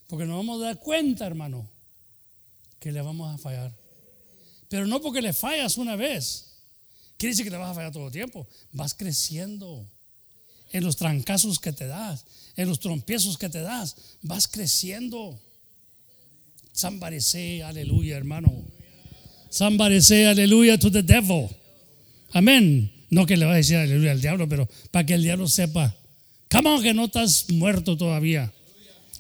Porque 0.07 0.25
nos 0.25 0.37
vamos 0.37 0.61
a 0.61 0.65
dar 0.65 0.79
cuenta, 0.79 1.25
hermano, 1.25 1.69
que 2.79 2.91
le 2.91 3.01
vamos 3.01 3.33
a 3.33 3.37
fallar. 3.37 3.75
Pero 4.69 4.87
no 4.87 5.01
porque 5.01 5.21
le 5.21 5.33
fallas 5.33 5.77
una 5.77 5.95
vez. 5.95 6.55
Quiere 7.17 7.31
decir 7.31 7.45
que 7.45 7.51
le 7.51 7.57
vas 7.57 7.71
a 7.71 7.73
fallar 7.73 7.91
todo 7.91 8.07
el 8.07 8.11
tiempo. 8.11 8.47
Vas 8.71 8.93
creciendo 8.93 9.85
en 10.71 10.83
los 10.83 10.97
trancazos 10.97 11.59
que 11.59 11.71
te 11.71 11.87
das, 11.87 12.25
en 12.55 12.67
los 12.67 12.79
trompiezos 12.79 13.37
que 13.37 13.49
te 13.49 13.61
das. 13.61 13.95
Vas 14.21 14.47
creciendo. 14.47 15.39
Somebody 16.73 17.21
say 17.21 17.61
aleluya, 17.61 18.17
hermano. 18.17 18.51
Somebody 19.49 20.01
say 20.01 20.25
aleluya 20.25 20.77
to 20.77 20.91
the 20.91 21.01
devil. 21.01 21.49
Amén. 22.33 22.91
No 23.09 23.25
que 23.25 23.37
le 23.37 23.45
va 23.45 23.53
a 23.53 23.55
decir 23.55 23.77
aleluya 23.77 24.11
al 24.11 24.19
diablo, 24.19 24.49
pero 24.49 24.67
para 24.91 25.05
que 25.05 25.13
el 25.13 25.23
diablo 25.23 25.47
sepa. 25.47 25.95
Come 26.51 26.69
on, 26.69 26.83
que 26.83 26.93
no 26.93 27.05
estás 27.05 27.49
muerto 27.49 27.95
todavía. 27.95 28.51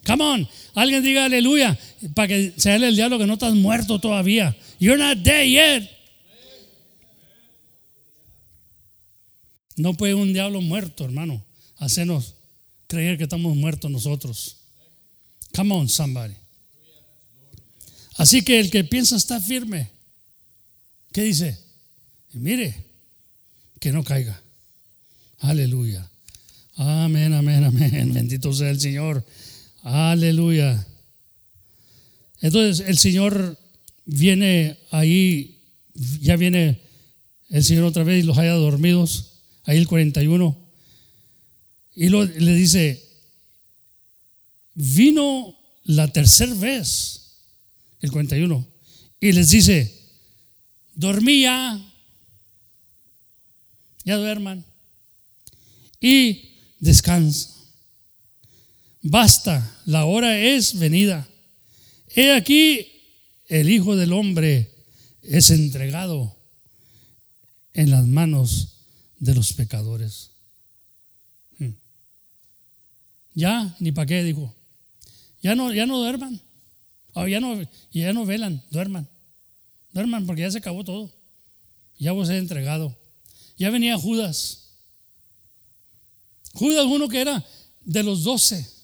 Come 0.05 0.23
on. 0.23 0.49
Alguien 0.75 1.03
diga 1.03 1.25
aleluya 1.25 1.77
para 2.13 2.27
que 2.27 2.53
se 2.57 2.71
hable 2.71 2.87
el 2.87 2.95
diablo 2.95 3.17
que 3.17 3.25
no 3.25 3.33
estás 3.33 3.53
muerto 3.55 3.99
todavía. 3.99 4.55
You're 4.79 5.01
not 5.01 5.17
dead 5.23 5.45
yet. 5.45 5.89
No 9.77 9.93
puede 9.93 10.13
un 10.13 10.31
diablo 10.31 10.61
muerto, 10.61 11.03
hermano, 11.03 11.43
hacernos 11.77 12.35
creer 12.87 13.17
que 13.17 13.23
estamos 13.23 13.55
muertos 13.55 13.91
nosotros. 13.91 14.57
Come 15.53 15.73
on, 15.73 15.89
somebody. 15.89 16.35
Así 18.17 18.41
que 18.43 18.59
el 18.59 18.71
que 18.71 18.83
piensa 18.83 19.17
está 19.17 19.41
firme. 19.41 19.89
¿Qué 21.11 21.23
dice? 21.23 21.57
Mire, 22.33 22.85
que 23.79 23.91
no 23.91 24.03
caiga. 24.03 24.41
Aleluya. 25.39 26.09
Amén, 26.77 27.33
amén, 27.33 27.63
amén. 27.63 28.11
Bendito 28.13 28.53
sea 28.53 28.69
el 28.69 28.79
Señor. 28.79 29.25
Aleluya. 29.85 30.83
Entonces 32.41 32.87
el 32.87 32.97
Señor 32.97 33.55
viene 34.03 34.79
ahí, 34.89 35.61
ya 36.21 36.35
viene 36.37 36.81
el 37.49 37.63
Señor 37.63 37.83
otra 37.83 38.03
vez 38.03 38.23
y 38.23 38.25
los 38.25 38.39
haya 38.39 38.53
dormidos. 38.53 39.43
Ahí 39.63 39.77
el 39.77 39.87
41. 39.87 40.57
Y 41.95 42.09
le 42.09 42.55
dice, 42.55 43.07
vino 44.73 45.55
la 45.83 46.11
tercera 46.11 46.55
vez, 46.55 47.43
el 48.01 48.11
41, 48.11 48.67
y 49.21 49.31
les 49.33 49.51
dice, 49.51 49.95
dormía, 50.95 51.79
ya 54.03 54.17
duerman, 54.17 54.65
y 56.01 56.55
descansa. 56.79 57.54
Basta, 59.07 59.81
la 59.85 60.05
hora 60.05 60.35
es 60.35 60.79
venida. 60.79 61.29
He 62.15 62.33
aquí, 62.33 62.87
el 63.47 63.69
Hijo 63.69 63.95
del 63.95 64.11
Hombre 64.13 64.73
es 65.21 65.51
entregado 65.51 66.35
en 67.75 67.91
las 67.91 68.07
manos 68.07 68.79
de 69.19 69.35
los 69.35 69.53
pecadores. 69.53 70.31
Hmm. 71.59 71.73
Ya, 73.35 73.75
ni 73.79 73.91
para 73.91 74.07
qué, 74.07 74.23
dijo. 74.23 74.55
Ya 75.39 75.53
no, 75.53 75.71
ya 75.71 75.85
no 75.85 75.99
duerman. 75.99 76.41
Oh, 77.13 77.27
ya, 77.27 77.39
no, 77.39 77.61
ya 77.91 78.11
no 78.11 78.25
velan, 78.25 78.63
duerman. 78.71 79.07
Duerman 79.91 80.25
porque 80.25 80.41
ya 80.41 80.49
se 80.49 80.57
acabó 80.57 80.83
todo. 80.83 81.13
Ya 81.99 82.11
vos 82.11 82.27
he 82.29 82.39
entregado. 82.39 82.97
Ya 83.55 83.69
venía 83.69 83.99
Judas. 83.99 84.79
Judas, 86.53 86.85
uno 86.87 87.07
que 87.07 87.21
era 87.21 87.45
de 87.81 88.01
los 88.01 88.23
doce, 88.23 88.74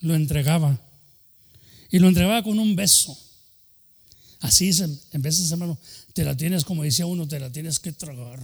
lo 0.00 0.14
entregaba. 0.14 0.80
Y 1.90 1.98
lo 1.98 2.08
entregaba 2.08 2.42
con 2.42 2.58
un 2.58 2.76
beso. 2.76 3.16
Así 4.40 4.68
es, 4.68 4.80
en 4.80 5.22
veces, 5.22 5.50
hermano, 5.50 5.78
te 6.12 6.24
la 6.24 6.36
tienes, 6.36 6.64
como 6.64 6.82
decía 6.82 7.06
uno, 7.06 7.26
te 7.26 7.40
la 7.40 7.50
tienes 7.50 7.78
que 7.78 7.92
tragar. 7.92 8.40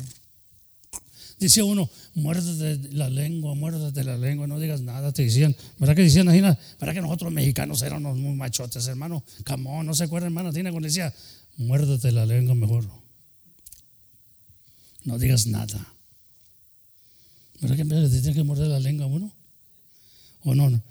Decía 1.38 1.64
uno, 1.64 1.90
muérdete 2.14 2.94
la 2.94 3.10
lengua, 3.10 3.54
muérdete 3.54 4.04
la 4.04 4.16
lengua, 4.16 4.46
no 4.46 4.60
digas 4.60 4.80
nada, 4.80 5.12
te 5.12 5.24
decían. 5.24 5.56
¿Verdad 5.78 5.96
que 5.96 6.02
decían, 6.02 6.26
¿Verdad 6.26 6.94
que 6.94 7.00
nosotros 7.00 7.32
mexicanos 7.32 7.82
éramos 7.82 8.16
muy 8.16 8.34
machotes, 8.34 8.86
hermano? 8.86 9.24
Camón, 9.44 9.86
no 9.86 9.94
se 9.94 10.04
acuerdan, 10.04 10.28
hermano, 10.28 10.52
Tina, 10.52 10.70
cuando 10.70 10.86
decía, 10.86 11.12
muérdete 11.56 12.12
la 12.12 12.26
lengua 12.26 12.54
mejor. 12.54 12.88
No 15.04 15.18
digas 15.18 15.46
nada. 15.48 15.94
¿Verdad 17.60 17.76
que 17.76 17.84
te 17.84 18.20
tiene 18.20 18.34
que 18.34 18.44
morder 18.44 18.68
la 18.68 18.78
lengua 18.78 19.06
uno? 19.06 19.32
¿O 20.44 20.54
no? 20.54 20.70
no? 20.70 20.82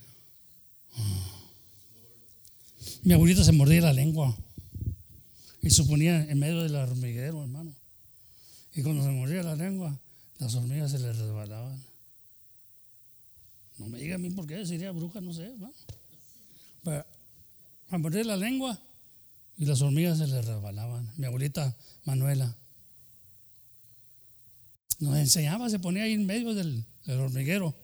Mi 3.04 3.14
abuelita 3.14 3.44
se 3.44 3.52
mordía 3.52 3.82
la 3.82 3.94
lengua 3.94 4.38
y 5.62 5.70
se 5.70 5.84
ponía 5.84 6.24
en 6.30 6.40
medio 6.40 6.62
del 6.62 6.76
hormiguero, 6.76 7.42
hermano. 7.42 7.74
Y 8.74 8.84
cuando 8.84 9.04
se 9.04 9.10
mordía 9.10 9.44
la 9.44 9.56
lengua, 9.56 10.00
las 10.40 10.56
hormigas 10.56 10.92
se 10.92 11.00
le 11.00 11.12
resbalaban. 11.12 11.84
No 13.78 13.88
me 13.88 13.98
diga 13.98 14.16
a 14.16 14.18
mí 14.20 14.30
por 14.30 14.46
qué, 14.46 14.66
sería 14.66 14.92
bruja, 14.92 15.22
no 15.22 15.34
sé. 15.34 15.54
¿no? 15.58 15.74
Pero 16.84 17.06
a 17.90 17.98
morder 17.98 18.26
la 18.26 18.38
lengua 18.38 18.80
y 19.58 19.66
las 19.66 19.82
hormigas 19.82 20.18
se 20.18 20.28
le 20.28 20.42
resbalaban. 20.42 21.12
Mi 21.18 21.26
abuelita 21.26 21.76
Manuela 22.06 22.56
nos 25.00 25.18
enseñaba, 25.18 25.70
se 25.70 25.80
ponía 25.80 26.04
ahí 26.04 26.14
en 26.14 26.26
medio 26.26 26.54
del, 26.54 26.86
hormiguero. 27.08 27.76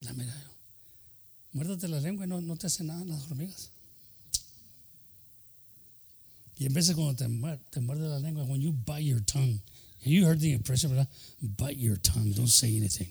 La 0.00 0.12
muérdate 1.52 1.88
la 1.88 2.00
lengua 2.00 2.24
y 2.24 2.28
no, 2.28 2.40
no 2.40 2.56
te 2.56 2.66
hace 2.66 2.84
nada 2.84 3.04
las 3.04 3.26
hormigas. 3.26 3.70
Y 6.58 6.66
en 6.66 6.74
veces 6.74 6.94
cuando 6.94 7.14
te, 7.14 7.26
te 7.70 7.80
muerde 7.80 8.08
la 8.08 8.18
lengua, 8.18 8.44
when 8.44 8.60
you 8.60 8.72
bite 8.72 9.02
your 9.02 9.20
tongue, 9.20 9.60
you 10.04 10.24
heard 10.24 10.40
the 10.40 10.52
impression, 10.52 10.90
¿verdad? 10.90 11.08
Bite 11.40 11.76
your 11.76 11.96
tongue, 11.96 12.32
don't 12.32 12.48
say 12.48 12.76
anything. 12.76 13.08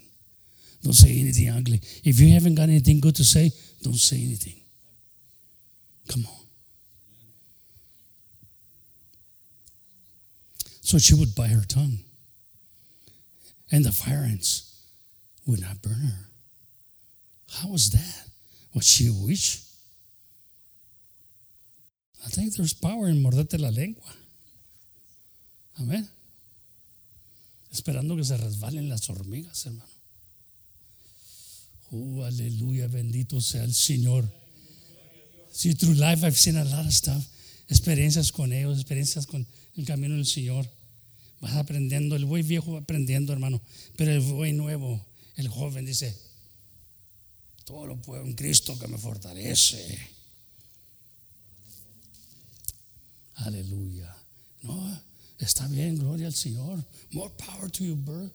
Don't 0.84 0.94
say 0.94 1.20
anything 1.20 1.50
ugly. 1.50 1.82
If 2.04 2.20
you 2.20 2.34
haven't 2.34 2.56
got 2.56 2.70
anything 2.70 3.00
good 3.00 3.16
to 3.16 3.24
say, 3.24 3.52
don't 3.84 3.96
say 3.96 4.18
anything. 4.18 4.62
Come 6.08 6.26
on. 6.26 6.46
So 10.82 10.98
she 10.98 11.14
would 11.14 11.36
bite 11.36 11.52
her 11.52 11.64
tongue. 11.68 12.00
And 13.72 13.86
the 13.86 13.92
fire 13.92 14.26
ants 14.28 14.84
would 15.46 15.62
not 15.62 15.82
burn 15.82 16.02
her. 16.02 16.30
How 17.50 17.70
was 17.70 17.92
that? 17.92 18.31
She 18.80 19.07
a 19.07 19.13
witch? 19.13 19.59
I 22.26 22.30
think 22.30 22.55
there's 22.55 22.74
power 22.74 23.09
en 23.09 23.22
morderte 23.22 23.59
la 23.59 23.69
lengua. 23.69 24.15
Amén. 25.76 26.07
Esperando 27.72 28.15
que 28.15 28.24
se 28.24 28.38
resbalen 28.38 28.89
las 28.89 29.09
hormigas, 29.09 29.65
hermano. 29.65 29.91
Oh, 31.91 32.24
aleluya, 32.24 32.88
bendito 32.88 33.41
sea 33.41 33.63
el 33.63 33.74
Señor. 33.74 34.30
See, 35.51 35.74
through 35.74 35.95
life 35.95 36.26
I've 36.26 36.38
seen 36.38 36.57
a 36.57 36.63
lot 36.63 36.86
of 36.86 36.93
stuff. 36.93 37.26
Experiencias 37.67 38.32
con 38.32 38.53
ellos, 38.53 38.78
experiencias 38.78 39.26
con 39.26 39.45
el 39.76 39.86
camino 39.86 40.15
del 40.15 40.26
Señor. 40.26 40.69
Vas 41.41 41.55
aprendiendo, 41.55 42.15
el 42.15 42.26
viejo 42.43 42.78
aprendiendo, 42.78 43.34
hermano. 43.34 43.61
Pero 43.97 44.11
el 44.11 44.22
buey 44.22 44.53
nuevo, 44.53 45.05
el 45.36 45.47
joven 45.47 45.86
dice, 45.86 46.15
todo 47.72 47.88
lo 47.88 47.95
puedo 47.95 48.24
en 48.24 48.34
Cristo 48.34 48.78
que 48.78 48.88
me 48.88 48.97
fortalece. 48.97 49.97
Aleluya. 53.36 54.13
No, 54.63 55.01
está 55.39 55.67
bien, 55.67 55.97
gloria 55.97 56.28
al 56.28 56.34
Señor. 56.34 56.84
More 57.11 57.32
power 57.38 57.69
to 57.69 57.84
you, 57.84 57.95
bro. 57.95 58.30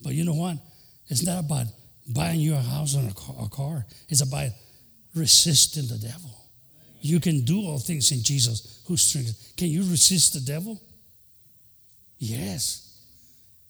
But 0.00 0.14
you 0.14 0.24
know 0.24 0.34
what? 0.34 0.56
It's 1.08 1.22
not 1.22 1.44
about 1.44 1.66
buying 2.08 2.40
you 2.40 2.54
a 2.54 2.62
house 2.62 2.96
or 2.96 3.06
a 3.06 3.48
car. 3.48 3.84
It's 4.08 4.22
about 4.22 4.50
resisting 5.14 5.86
the 5.86 5.98
devil. 5.98 6.30
You 7.02 7.20
can 7.20 7.44
do 7.44 7.66
all 7.66 7.78
things 7.78 8.10
in 8.12 8.22
Jesus 8.22 8.82
who 8.86 8.96
strengthens. 8.96 9.52
Can 9.58 9.68
you 9.68 9.82
resist 9.82 10.32
the 10.32 10.40
devil? 10.40 10.80
Yes. 12.18 12.98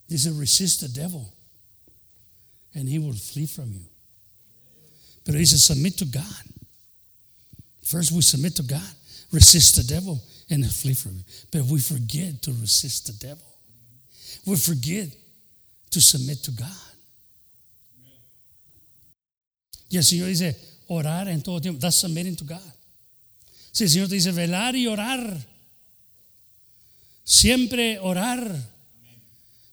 This 0.09 0.24
is 0.24 0.38
resist 0.38 0.82
the 0.82 0.88
devil, 0.88 1.32
and 2.74 2.88
he 2.88 3.01
will 3.01 3.14
flee 3.14 3.47
from 3.47 3.72
you. 3.72 3.88
But 5.25 5.35
he 5.35 5.45
says, 5.45 5.64
submit 5.64 5.97
to 5.99 6.05
God. 6.05 6.45
First, 7.83 8.12
we 8.12 8.22
submit 8.22 8.57
to 8.57 8.62
God, 8.62 8.95
resist 9.33 9.77
the 9.77 9.83
devil, 9.83 10.22
and 10.51 10.64
flee 10.70 10.95
from 10.95 11.12
him. 11.12 11.25
But 11.51 11.62
we 11.62 11.81
forget 11.81 12.43
to 12.43 12.51
resist 12.53 13.07
the 13.07 13.27
devil. 13.27 13.47
We 14.47 14.57
forget 14.57 15.09
to 15.91 16.01
submit 16.01 16.43
to 16.45 16.51
God. 16.51 16.68
Y 19.91 19.99
el 19.99 20.03
Señor 20.03 20.27
dice, 20.27 20.57
orar 20.89 21.29
en 21.29 21.43
todo 21.43 21.61
tiempo. 21.61 21.79
That's 21.81 21.97
submitting 21.97 22.37
to 22.37 22.45
God. 22.45 22.72
Si 23.72 23.85
el 23.85 23.91
Señor 23.91 24.09
te 24.09 24.14
dice, 24.14 24.33
velar 24.33 24.75
y 24.75 24.87
orar. 24.87 25.47
Siempre 27.25 27.99
orar. 27.99 28.61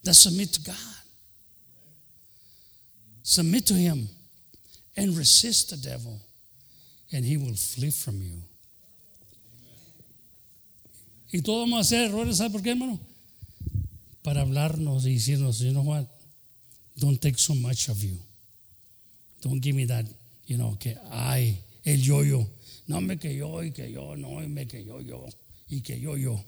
That's 0.04 0.20
submit 0.20 0.52
to 0.54 0.62
God. 0.62 0.76
Submit 3.24 3.66
to 3.68 3.74
Him 3.74 4.08
and 4.96 5.18
resist 5.18 5.70
the 5.70 5.78
devil, 5.78 6.20
and 7.12 7.26
He 7.26 7.38
will 7.38 7.56
flee 7.56 7.92
from 7.92 8.22
you. 8.22 8.42
Y 11.34 11.42
todos 11.42 11.70
vamos 11.70 11.78
a 11.78 11.82
hacer 11.82 12.10
errores, 12.10 12.38
¿sabe 12.38 12.50
por 12.50 12.62
qué, 12.62 12.72
hermano? 12.72 13.00
Para 14.22 14.42
hablarnos 14.42 15.06
y 15.06 15.14
decirnos, 15.14 15.60
you 15.60 15.72
know 15.72 15.84
what? 15.84 16.06
Don't 16.98 17.20
take 17.22 17.38
so 17.38 17.56
much 17.56 17.88
of 17.88 18.04
you. 18.04 18.18
Don't 19.42 19.62
give 19.62 19.76
me 19.76 19.86
that, 19.86 20.06
you 20.46 20.58
know, 20.58 20.78
que 20.78 20.98
ay, 21.10 21.58
el 21.86 22.02
yo-yo. 22.02 22.48
No 22.88 23.00
me 23.00 23.18
que 23.18 23.34
yo 23.34 23.64
y 23.64 23.72
que 23.72 23.90
yo, 23.92 24.16
no, 24.16 24.40
me 24.48 24.68
que 24.68 24.84
yo, 24.84 25.00
yo, 25.00 25.26
y 25.70 25.82
que 25.82 26.00
yo, 26.00 26.18
yo. 26.18 26.44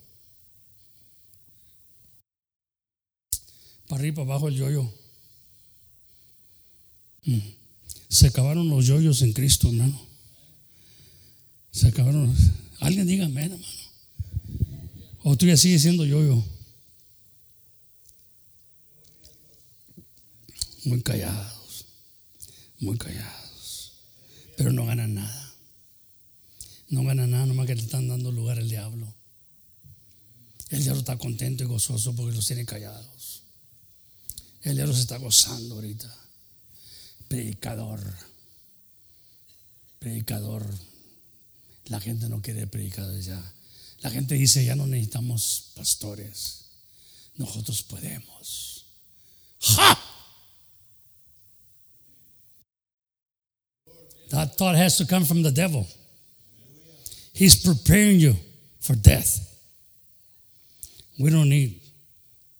Para 3.87 4.01
arriba, 4.01 4.17
para 4.17 4.31
abajo 4.31 4.49
el 4.49 4.55
yo-yo. 4.55 4.93
Mm. 7.25 7.62
Se 8.13 8.27
acabaron 8.27 8.69
los 8.69 8.85
yoyos 8.85 9.23
en 9.23 9.33
Cristo, 9.33 9.69
hermano. 9.69 9.99
Se 11.71 11.87
acabaron. 11.87 12.31
Alguien 12.79 13.07
diga 13.07 13.25
amén, 13.25 13.53
hermano. 13.53 13.73
O 15.23 15.35
tú 15.35 15.47
ya 15.47 15.57
sigues 15.57 15.81
siendo 15.81 16.05
yoyo. 16.05 16.43
Muy 20.85 21.01
callados. 21.01 21.87
Muy 22.79 22.99
callados. 22.99 23.93
Pero 24.57 24.71
no 24.71 24.85
ganan 24.85 25.15
nada. 25.15 25.55
No 26.89 27.03
ganan 27.05 27.31
nada, 27.31 27.47
nomás 27.47 27.65
que 27.65 27.73
le 27.73 27.81
están 27.81 28.07
dando 28.07 28.31
lugar 28.31 28.59
al 28.59 28.69
diablo. 28.69 29.11
El 30.69 30.83
diablo 30.83 30.99
está 30.99 31.17
contento 31.17 31.63
y 31.63 31.65
gozoso 31.65 32.15
porque 32.15 32.35
los 32.35 32.45
tiene 32.45 32.63
callados. 32.63 33.41
El 34.61 34.75
diablo 34.75 34.93
se 34.93 35.01
está 35.01 35.17
gozando 35.17 35.73
ahorita. 35.73 36.22
Predicador. 37.33 37.99
Predicador. 39.97 40.63
La 41.85 41.99
gente 41.99 42.29
no 42.29 42.43
quiere 42.43 42.67
predicadores 42.67 43.25
ya. 43.25 43.41
La 44.01 44.11
gente 44.11 44.35
dice, 44.35 44.63
ya 44.63 44.75
no 44.75 44.85
necesitamos 44.85 45.71
pastores. 45.75 46.65
Nosotros 47.35 47.81
podemos. 47.81 48.85
¡Ja! 49.61 49.97
That 54.29 54.55
thought 54.55 54.75
has 54.75 54.97
to 54.97 55.07
come 55.07 55.25
from 55.25 55.41
the 55.41 55.51
devil. 55.51 55.87
He's 57.33 57.55
preparing 57.55 58.19
you 58.19 58.35
for 58.79 58.95
death. 58.95 59.39
We 61.17 61.31
don't 61.31 61.49
need 61.49 61.81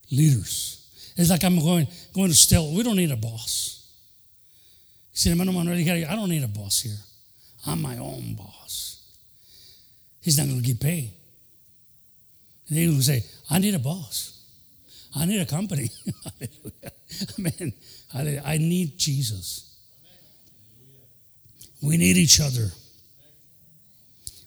leaders. 0.09 0.87
It's 1.15 1.29
like 1.29 1.43
I'm 1.43 1.59
going, 1.59 1.87
going 2.11 2.29
to 2.29 2.35
still, 2.35 2.73
we 2.73 2.81
don't 2.81 2.95
need 2.95 3.11
a 3.11 3.15
boss. 3.15 3.82
Si 5.13 5.29
hermano 5.29 5.51
Manuel 5.51 5.77
dijera, 5.77 6.09
I 6.09 6.15
don't 6.15 6.29
need 6.29 6.43
a 6.43 6.47
boss 6.47 6.81
here. 6.81 6.97
I'm 7.67 7.81
my 7.81 7.97
own 7.97 8.33
boss. 8.35 9.01
He's 10.21 10.37
not 10.37 10.47
going 10.47 10.61
to 10.61 10.65
get 10.65 10.79
paid. 10.79 11.11
And 12.67 12.77
he's 12.77 12.87
going 12.87 12.99
to 12.99 13.05
say, 13.05 13.23
I 13.49 13.59
need 13.59 13.75
a 13.75 13.79
boss. 13.79 14.41
I 15.15 15.25
need 15.25 15.39
a 15.39 15.45
company. 15.45 15.89
Amen. 17.39 17.73
I 18.13 18.57
need 18.57 18.97
Jesus. 18.97 19.69
We 21.81 21.97
need 21.97 22.17
each 22.17 22.39
other. 22.41 22.71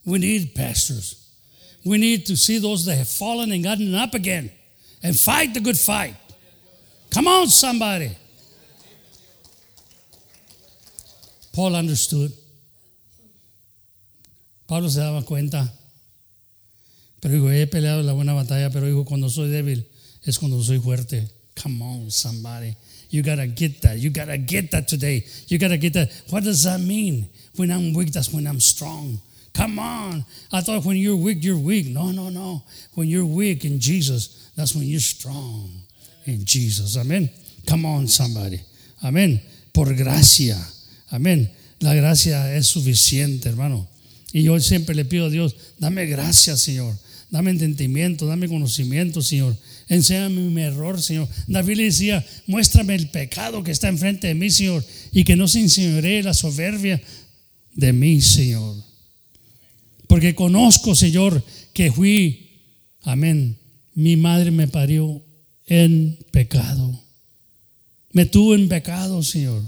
We 0.05 0.19
need 0.19 0.55
pastors. 0.55 1.23
We 1.85 1.99
need 1.99 2.27
to 2.27 2.37
see 2.37 2.59
those 2.59 2.85
that 2.87 2.97
have 2.97 3.09
fallen 3.09 3.53
and 3.53 3.63
gotten 3.63 3.95
up 3.95 4.15
again 4.15 4.51
and 5.03 5.17
fight 5.17 5.55
the 5.55 5.61
good 5.61 5.79
fight. 5.79 6.17
Come 7.11 7.29
on, 7.29 7.47
somebody. 7.49 8.11
Paul 11.57 11.75
understood. 11.75 12.31
Pablo 14.67 14.91
se 14.91 15.01
daba 15.01 15.23
cuenta. 15.25 15.73
Pero 17.21 17.33
dijo, 17.33 17.51
he 17.51 17.67
peleado 17.67 18.03
la 18.03 18.13
buena 18.13 18.35
batalla, 18.35 18.69
pero 18.69 18.87
dijo, 18.87 19.07
cuando 19.07 19.31
soy 19.31 19.49
débil 19.49 19.87
es 20.23 20.39
cuando 20.39 20.63
soy 20.63 20.79
fuerte. 20.79 21.27
Come 21.55 21.83
on, 21.83 22.11
somebody. 22.11 22.77
You 23.09 23.23
gotta 23.23 23.47
get 23.47 23.81
that. 23.81 23.99
You 23.99 24.11
gotta 24.11 24.37
get 24.37 24.71
that 24.73 24.87
today. 24.87 25.25
You 25.49 25.59
gotta 25.59 25.79
get 25.79 25.95
that. 25.95 26.11
What 26.29 26.45
does 26.45 26.65
that 26.65 26.79
mean? 26.79 27.31
When 27.57 27.71
I'm 27.71 27.95
weak, 27.95 28.13
that's 28.13 28.31
when 28.31 28.47
I'm 28.47 28.61
strong. 28.61 29.19
Come 29.55 29.79
on. 29.79 30.27
I 30.53 30.61
thought 30.61 30.85
when 30.85 30.99
you're 30.99 31.17
weak, 31.17 31.43
you're 31.43 31.57
weak. 31.57 31.87
No, 31.87 32.11
no, 32.11 32.29
no. 32.29 32.65
When 32.93 33.09
you're 33.09 33.25
weak 33.25 33.65
in 33.65 33.81
Jesus, 33.81 34.51
that's 34.55 34.75
when 34.75 34.85
you're 34.85 35.01
strong 35.01 35.71
in 36.27 36.45
Jesus. 36.45 36.99
Amén. 36.99 37.31
Come 37.67 37.87
on, 37.87 38.09
somebody. 38.09 38.61
Amén. 39.03 39.41
Por 39.73 39.95
gracia. 39.95 40.76
Amén. 41.09 41.51
La 41.81 41.95
gracia 41.95 42.55
es 42.57 42.67
suficiente, 42.67 43.49
hermano. 43.49 43.89
Y 44.33 44.43
yo 44.43 44.59
siempre 44.61 44.95
le 44.95 45.05
pido 45.05 45.27
a 45.27 45.31
Dios, 45.31 45.57
dame 45.79 46.07
gracia, 46.07 46.57
Señor. 46.57 46.97
Dame 47.31 47.51
entendimiento, 47.51 48.27
dame 48.27 48.49
conocimiento, 48.49 49.21
Señor. 49.21 49.57
Enséñame 49.89 50.41
mi 50.43 50.63
error, 50.63 51.03
Señor. 51.03 51.29
David 51.49 51.77
le 51.77 51.85
decía, 51.85 52.25
muéstrame 52.47 52.95
el 52.95 53.09
pecado 53.09 53.63
que 53.63 53.73
está 53.73 53.89
enfrente 53.89 54.29
de 54.29 54.35
mí, 54.35 54.51
Señor, 54.51 54.85
y 55.13 55.25
que 55.25 55.37
no 55.37 55.49
se 55.49 55.61
enseñoree 55.61 56.23
la 56.23 56.35
soberbia 56.35 57.01
de 57.75 57.93
mí, 57.93 58.21
Señor. 58.21 58.77
Porque 60.07 60.35
conozco, 60.35 60.95
Señor, 60.95 61.45
que 61.73 61.91
fui, 61.91 62.61
amén, 63.03 63.59
mi 63.95 64.17
madre 64.17 64.51
me 64.53 64.69
parió 64.69 65.23
en 65.67 66.19
pecado. 66.31 67.03
Me 68.13 68.25
tuvo 68.25 68.55
en 68.55 68.69
pecado, 68.69 69.23
Señor. 69.23 69.63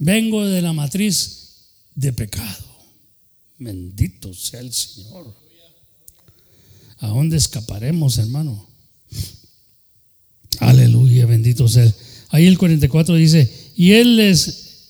Vengo 0.00 0.46
de 0.46 0.62
la 0.62 0.72
matriz 0.72 1.58
de 1.94 2.14
pecado. 2.14 2.64
Bendito 3.58 4.32
sea 4.32 4.60
el 4.60 4.72
Señor. 4.72 5.36
¿A 7.00 7.08
dónde 7.08 7.36
escaparemos, 7.36 8.16
hermano? 8.16 8.66
Aleluya, 10.58 11.26
bendito 11.26 11.68
sea. 11.68 11.92
Ahí 12.30 12.46
el 12.46 12.56
44 12.56 13.14
dice, 13.16 13.72
y 13.76 13.92
él 13.92 14.16
les, 14.16 14.88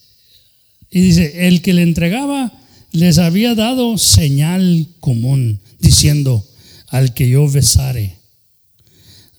y 0.90 1.00
dice, 1.00 1.48
el 1.48 1.60
que 1.60 1.74
le 1.74 1.82
entregaba 1.82 2.56
les 2.92 3.18
había 3.18 3.56
dado 3.56 3.98
señal 3.98 4.86
común, 5.00 5.60
diciendo, 5.80 6.46
al 6.86 7.14
que 7.14 7.28
yo 7.28 7.48
besare, 7.50 8.16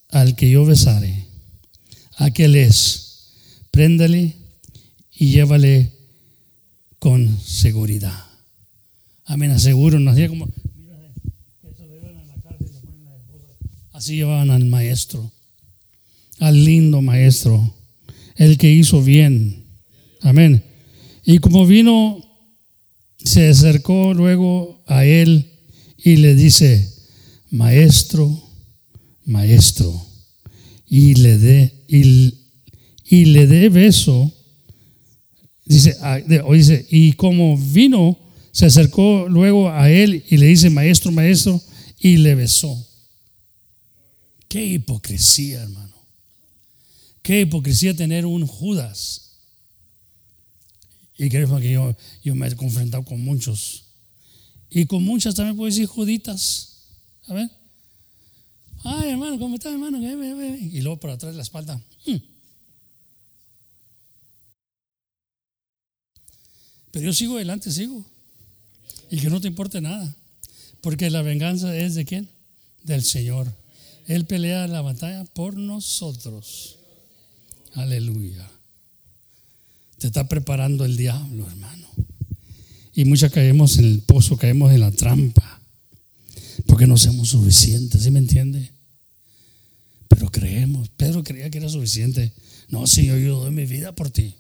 al 0.10 0.36
que 0.36 0.50
yo 0.50 0.66
besare, 0.66 1.28
aquel 2.18 2.58
es, 2.58 3.30
préndale 3.72 4.41
y 5.22 5.34
llévale 5.34 5.92
con 6.98 7.40
seguridad. 7.40 8.26
Amén, 9.24 9.52
aseguro, 9.52 10.00
no 10.00 10.10
hacía 10.10 10.28
como, 10.28 10.50
así 13.92 14.16
llevaban 14.16 14.50
al 14.50 14.66
maestro, 14.66 15.32
al 16.40 16.66
lindo 16.66 17.04
maestro, 17.04 17.72
el 18.36 18.58
que 18.58 18.72
hizo 18.72 19.04
bien. 19.04 19.64
Amén. 20.22 20.64
Y 21.24 21.38
como 21.38 21.68
vino 21.68 22.26
se 23.24 23.50
acercó 23.50 24.16
luego 24.16 24.82
a 24.88 25.06
él 25.06 25.52
y 26.04 26.16
le 26.16 26.34
dice, 26.34 26.92
maestro, 27.52 28.42
maestro, 29.26 30.04
y 30.88 31.14
le 31.14 31.38
dé, 31.38 31.86
y, 31.88 33.26
le 33.26 33.46
dé 33.46 33.70
beso. 33.70 34.34
Dice, 35.72 35.98
ah, 36.02 36.20
dice, 36.20 36.86
y 36.90 37.14
como 37.14 37.58
vino, 37.58 38.18
se 38.52 38.66
acercó 38.66 39.28
luego 39.30 39.70
a 39.70 39.90
él 39.90 40.24
y 40.30 40.38
le 40.38 40.48
dice, 40.48 40.70
maestro, 40.70 41.12
maestro, 41.12 41.62
y 42.00 42.18
le 42.18 42.36
besó. 42.36 42.88
Qué 44.48 44.66
hipocresía, 44.66 45.64
hermano. 45.64 45.96
Qué 47.22 47.42
hipocresía 47.42 47.96
tener 47.96 48.26
un 48.26 48.46
Judas 48.46 49.32
y 51.22 51.30
creo 51.30 51.60
que 51.60 51.72
yo, 51.72 51.96
yo 52.24 52.34
me 52.34 52.48
he 52.48 52.56
confrontado 52.56 53.06
con 53.06 53.22
muchos. 53.22 53.84
Y 54.72 54.88
con 54.88 55.04
muchas 55.04 55.36
también 55.36 55.56
puedo 55.56 55.70
decir 55.70 55.86
juditas. 55.86 56.80
A 57.28 57.36
ver. 57.36 57.48
Ay, 58.84 59.12
hermano, 59.12 59.38
¿cómo 59.38 59.54
está, 59.54 59.72
hermano? 59.72 60.00
Y 60.00 60.82
luego 60.82 61.00
por 61.00 61.12
atrás 61.12 61.34
de 61.34 61.38
la 61.38 61.44
espalda. 61.44 61.80
Hmm. 62.08 62.16
Pero 66.92 67.06
yo 67.06 67.14
sigo 67.14 67.36
adelante, 67.36 67.72
sigo. 67.72 68.06
Y 69.10 69.18
que 69.20 69.30
no 69.30 69.42
te 69.42 69.48
importe 69.48 69.82
nada. 69.82 70.16
Porque 70.82 71.10
la 71.10 71.22
venganza 71.22 71.76
es 71.76 71.96
de 71.96 72.06
quién? 72.06 72.30
Del 72.84 73.04
Señor. 73.04 73.52
Él 74.08 74.26
pelea 74.26 74.68
la 74.68 74.82
batalla 74.82 75.24
por 75.26 75.56
nosotros. 75.56 76.78
Aleluya. 77.74 78.50
Te 80.00 80.08
está 80.08 80.28
preparando 80.28 80.84
el 80.84 80.98
diablo, 80.98 81.48
hermano. 81.48 81.88
Y 82.94 83.06
muchas 83.06 83.32
caemos 83.32 83.78
en 83.78 83.86
el 83.86 84.02
pozo, 84.02 84.38
caemos 84.38 84.72
en 84.72 84.82
la 84.82 84.92
trampa. 84.92 85.62
Porque 86.66 86.88
no 86.88 86.98
somos 86.98 87.30
suficientes, 87.30 88.04
¿sí 88.04 88.12
me 88.12 88.20
entiende? 88.20 88.72
Pero 90.08 90.30
creemos. 90.30 90.90
Pedro 90.90 91.24
creía 91.24 91.50
que 91.50 91.60
era 91.60 91.70
suficiente. 91.70 92.34
No, 92.70 92.88
Señor, 92.88 93.20
yo 93.20 93.40
doy 93.42 93.52
mi 93.52 93.66
vida 93.66 93.94
por 93.94 94.10
ti. 94.10 94.36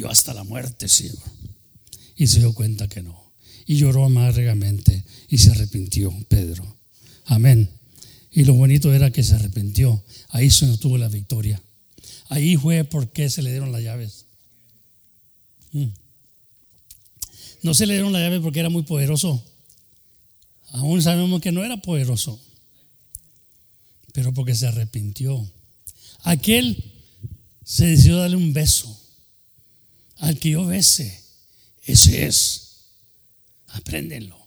Yo 0.00 0.08
hasta 0.08 0.32
la 0.32 0.44
muerte, 0.44 0.88
Señor. 0.88 1.18
Y 2.16 2.26
se 2.26 2.38
dio 2.38 2.54
cuenta 2.54 2.88
que 2.88 3.02
no. 3.02 3.32
Y 3.66 3.76
lloró 3.76 4.06
amargamente 4.06 5.04
y 5.28 5.36
se 5.36 5.50
arrepintió, 5.50 6.10
Pedro. 6.26 6.64
Amén. 7.26 7.68
Y 8.32 8.44
lo 8.44 8.54
bonito 8.54 8.94
era 8.94 9.10
que 9.10 9.22
se 9.22 9.34
arrepintió. 9.34 10.02
Ahí 10.30 10.50
se 10.50 10.74
tuvo 10.78 10.96
la 10.96 11.08
victoria. 11.08 11.62
Ahí 12.30 12.56
fue 12.56 12.84
porque 12.84 13.28
se 13.28 13.42
le 13.42 13.50
dieron 13.50 13.72
las 13.72 13.82
llaves. 13.82 14.24
Mm. 15.72 15.88
No 17.62 17.74
se 17.74 17.84
le 17.84 17.92
dieron 17.92 18.14
las 18.14 18.22
llaves 18.22 18.40
porque 18.40 18.60
era 18.60 18.70
muy 18.70 18.84
poderoso. 18.84 19.44
Aún 20.70 21.02
sabemos 21.02 21.42
que 21.42 21.52
no 21.52 21.62
era 21.62 21.76
poderoso. 21.76 22.40
Pero 24.14 24.32
porque 24.32 24.54
se 24.54 24.66
arrepintió. 24.66 25.46
Aquel 26.22 26.90
se 27.62 27.84
decidió 27.84 28.16
darle 28.16 28.36
un 28.36 28.54
beso. 28.54 28.99
Al 30.20 30.38
que 30.38 30.50
yo 30.50 30.66
bese, 30.66 31.24
ese 31.84 32.26
es. 32.26 32.66
Apréndenlo. 33.68 34.38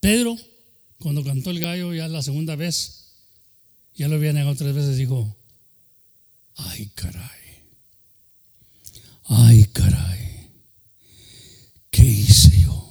Pedro, 0.00 0.36
cuando 0.98 1.22
cantó 1.22 1.50
el 1.50 1.60
gallo 1.60 1.94
ya 1.94 2.08
la 2.08 2.22
segunda 2.22 2.56
vez, 2.56 3.12
ya 3.94 4.08
lo 4.08 4.16
había 4.16 4.32
negado 4.32 4.56
tres 4.56 4.74
veces, 4.74 4.96
dijo, 4.96 5.36
ay 6.56 6.90
caray, 6.94 7.64
ay 9.24 9.64
caray, 9.66 10.50
¿qué 11.90 12.04
hice 12.04 12.60
yo? 12.60 12.86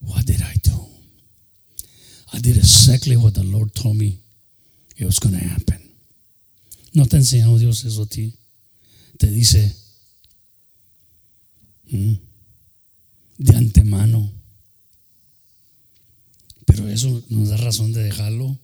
What 0.00 0.24
did 0.24 0.40
I 0.40 0.58
do? 0.62 0.88
I 2.32 2.40
did 2.40 2.56
exactly 2.56 3.16
what 3.16 3.32
the 3.32 3.42
Lord 3.44 3.72
told 3.74 3.96
me 3.96 4.20
it 4.96 5.06
was 5.06 5.18
going 5.18 5.38
to 5.38 5.44
happen. 5.44 5.87
No 6.98 7.06
te 7.06 7.16
enseñó 7.16 7.56
Dios 7.58 7.84
eso 7.84 8.02
a 8.02 8.06
ti. 8.06 8.34
Te 9.18 9.30
dice 9.30 9.72
de 11.86 13.56
antemano. 13.56 14.32
Pero 16.66 16.88
eso 16.88 17.22
nos 17.28 17.50
da 17.50 17.56
razón 17.56 17.92
de 17.92 18.02
dejarlo 18.02 18.58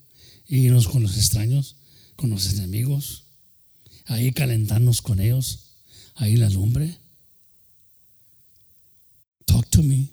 e 0.48 0.56
irnos 0.56 0.88
con 0.88 1.04
los 1.04 1.16
extraños, 1.16 1.76
con 2.16 2.30
los 2.30 2.52
enemigos, 2.52 3.22
ahí 4.06 4.32
calentarnos 4.32 5.00
con 5.00 5.20
ellos, 5.20 5.76
ahí 6.16 6.36
la 6.36 6.50
lumbre. 6.50 6.98
Talk 9.44 9.70
to 9.70 9.84
me. 9.84 10.10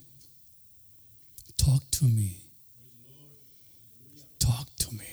Talk 1.55 1.89
to 1.89 2.07
me. 2.07 2.38
Talk 4.38 4.69
to 4.76 4.91
me. 4.91 5.09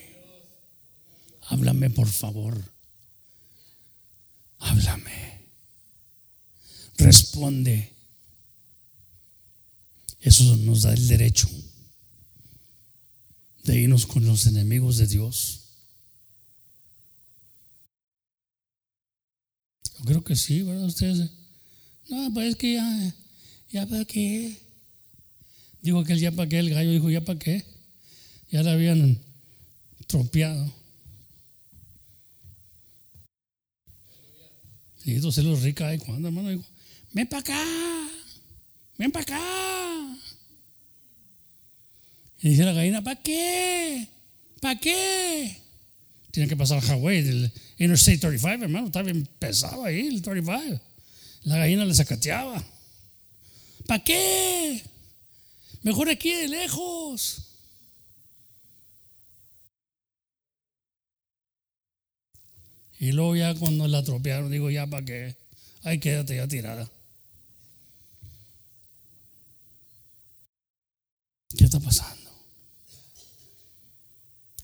Háblame 1.49 1.89
por 1.89 2.07
favor. 2.07 2.78
Háblame. 4.59 5.49
Responde. 6.99 7.93
Eso 10.21 10.57
nos 10.57 10.83
da 10.83 10.93
el 10.93 11.09
derecho 11.09 11.49
de 13.65 13.81
irnos 13.81 14.07
con 14.07 14.25
los 14.27 14.47
enemigos 14.47 14.97
de 14.97 15.07
Dios. 15.07 15.61
Yo 19.99 20.05
creo 20.05 20.25
que 20.25 20.37
sí, 20.37 20.63
¿verdad? 20.63 20.87
Ustedes. 20.87 21.31
No, 22.09 22.33
pues 22.33 22.51
es 22.51 22.57
que 22.57 22.75
ya, 22.75 23.15
ya 23.71 23.87
para 23.87 24.05
qué. 24.05 24.57
Dijo 25.83 26.01
aquel 26.01 26.19
ya 26.19 26.33
para 26.33 26.49
qué, 26.49 26.59
el 26.59 26.71
gallo 26.71 26.91
dijo 26.91 27.11
ya 27.11 27.25
para 27.25 27.39
qué. 27.39 27.65
Ya 28.51 28.63
la 28.63 28.73
habían 28.73 29.19
tropeado. 30.07 30.73
Y 35.05 35.33
se 35.33 35.43
los 35.43 35.63
rica 35.63 35.89
ahí 35.89 35.99
cuando, 35.99 36.29
hermano, 36.29 36.51
dijo, 36.51 36.65
ven 37.13 37.27
para 37.27 37.41
acá, 37.41 37.65
ven 38.97 39.11
para 39.11 39.23
acá. 39.23 40.17
Y 42.41 42.51
dice 42.51 42.65
la 42.65 42.73
gallina, 42.73 43.03
¿para 43.03 43.21
qué? 43.21 44.07
¿Para 44.61 44.79
qué? 44.79 45.57
Tiene 46.31 46.49
que 46.49 46.57
pasar 46.57 46.81
Hawái, 46.81 47.23
del 47.23 47.53
Interstate 47.79 48.19
35, 48.19 48.65
hermano, 48.65 48.87
está 48.87 49.03
bien 49.03 49.29
pesado 49.39 49.85
ahí 49.85 50.07
el 50.07 50.23
35. 50.23 50.81
La 51.45 51.57
gallina 51.59 51.85
le 51.85 51.95
sacateaba. 51.95 52.63
¿Para 53.87 54.05
qué? 54.05 54.83
Mejor 55.83 56.11
aquí 56.11 56.33
de 56.33 56.49
lejos. 56.49 57.48
Y 62.99 63.13
luego 63.13 63.37
ya 63.37 63.55
cuando 63.55 63.87
la 63.87 63.99
atropearon, 63.99 64.51
digo, 64.51 64.71
ya 64.71 64.87
para 64.87 65.05
qué. 65.05 65.37
Ay, 65.83 66.01
quédate 66.01 66.37
ya 66.37 66.49
tirada. 66.49 66.91
¿Qué 71.57 71.65
está 71.65 71.81
pasando? 71.81 72.31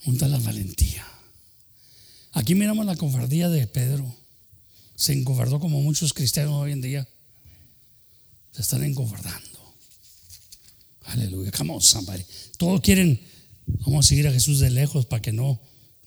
Junta 0.04 0.28
la 0.28 0.38
valentía. 0.38 1.06
Aquí 2.32 2.54
miramos 2.54 2.84
la 2.84 2.96
cofardía 2.96 3.48
de 3.48 3.66
Pedro. 3.66 4.14
Se 4.96 5.12
encofardó 5.12 5.60
como 5.60 5.80
muchos 5.80 6.12
cristianos 6.12 6.54
hoy 6.54 6.72
en 6.72 6.82
día. 6.82 7.08
Se 8.52 8.62
están 8.62 8.84
encofardando. 8.84 9.74
Aleluya. 11.04 11.52
Come 11.52 11.74
on, 11.74 11.80
somebody. 11.80 12.24
Todos 12.58 12.80
quieren, 12.80 13.20
vamos 13.66 14.06
a 14.06 14.08
seguir 14.08 14.26
a 14.26 14.32
Jesús 14.32 14.58
de 14.60 14.70
lejos 14.70 15.06
para 15.06 15.22
que 15.22 15.32
no, 15.32 15.60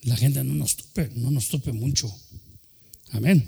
la 0.07 0.15
gente 0.15 0.41
no 0.43 0.53
nos 0.53 0.77
tope, 0.77 1.11
no 1.15 1.31
nos 1.31 1.49
tope 1.49 1.73
mucho. 1.73 2.13
Amén. 3.11 3.47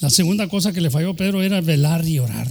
La 0.00 0.08
segunda 0.08 0.48
cosa 0.48 0.72
que 0.72 0.80
le 0.80 0.90
falló 0.90 1.10
a 1.10 1.16
Pedro 1.16 1.42
era 1.42 1.60
velar 1.60 2.06
y 2.08 2.18
orar. 2.18 2.48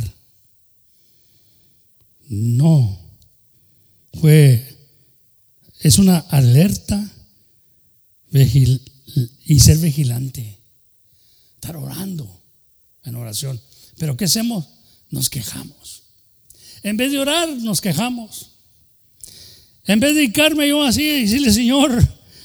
No. 2.30 3.00
Fue, 4.22 4.78
es 5.80 5.98
una 5.98 6.20
alerta 6.20 7.12
y 8.32 9.60
ser 9.60 9.80
vigilante. 9.80 10.60
Estar 11.56 11.76
orando 11.78 12.44
en 13.06 13.16
oración. 13.16 13.60
Pero 13.98 14.16
¿qué 14.16 14.26
hacemos? 14.26 14.68
Nos 15.10 15.32
quejamos. 15.32 16.04
En 16.84 16.96
vez 16.96 17.12
de 17.12 17.18
orar, 17.18 17.50
nos 17.50 17.82
quejamos. 17.82 18.53
En 19.86 20.00
vez 20.00 20.14
de 20.14 20.22
dedicarme 20.22 20.68
yo 20.68 20.84
así 20.84 21.04
y 21.04 21.22
decirle, 21.24 21.52
Señor, 21.52 21.92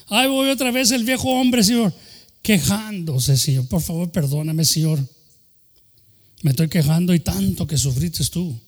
ahí 0.08 0.28
voy 0.28 0.50
otra 0.50 0.70
vez 0.70 0.90
el 0.90 1.04
viejo 1.04 1.30
hombre, 1.30 1.62
Señor, 1.62 1.94
quejándose, 2.42 3.36
Señor. 3.36 3.68
Por 3.68 3.80
favor, 3.80 4.10
perdóname, 4.10 4.64
Señor. 4.64 4.98
Me 6.42 6.50
estoy 6.50 6.68
quejando 6.68 7.14
y 7.14 7.20
tanto 7.20 7.66
que 7.66 7.78
sufriste 7.78 8.24
tú. 8.26 8.58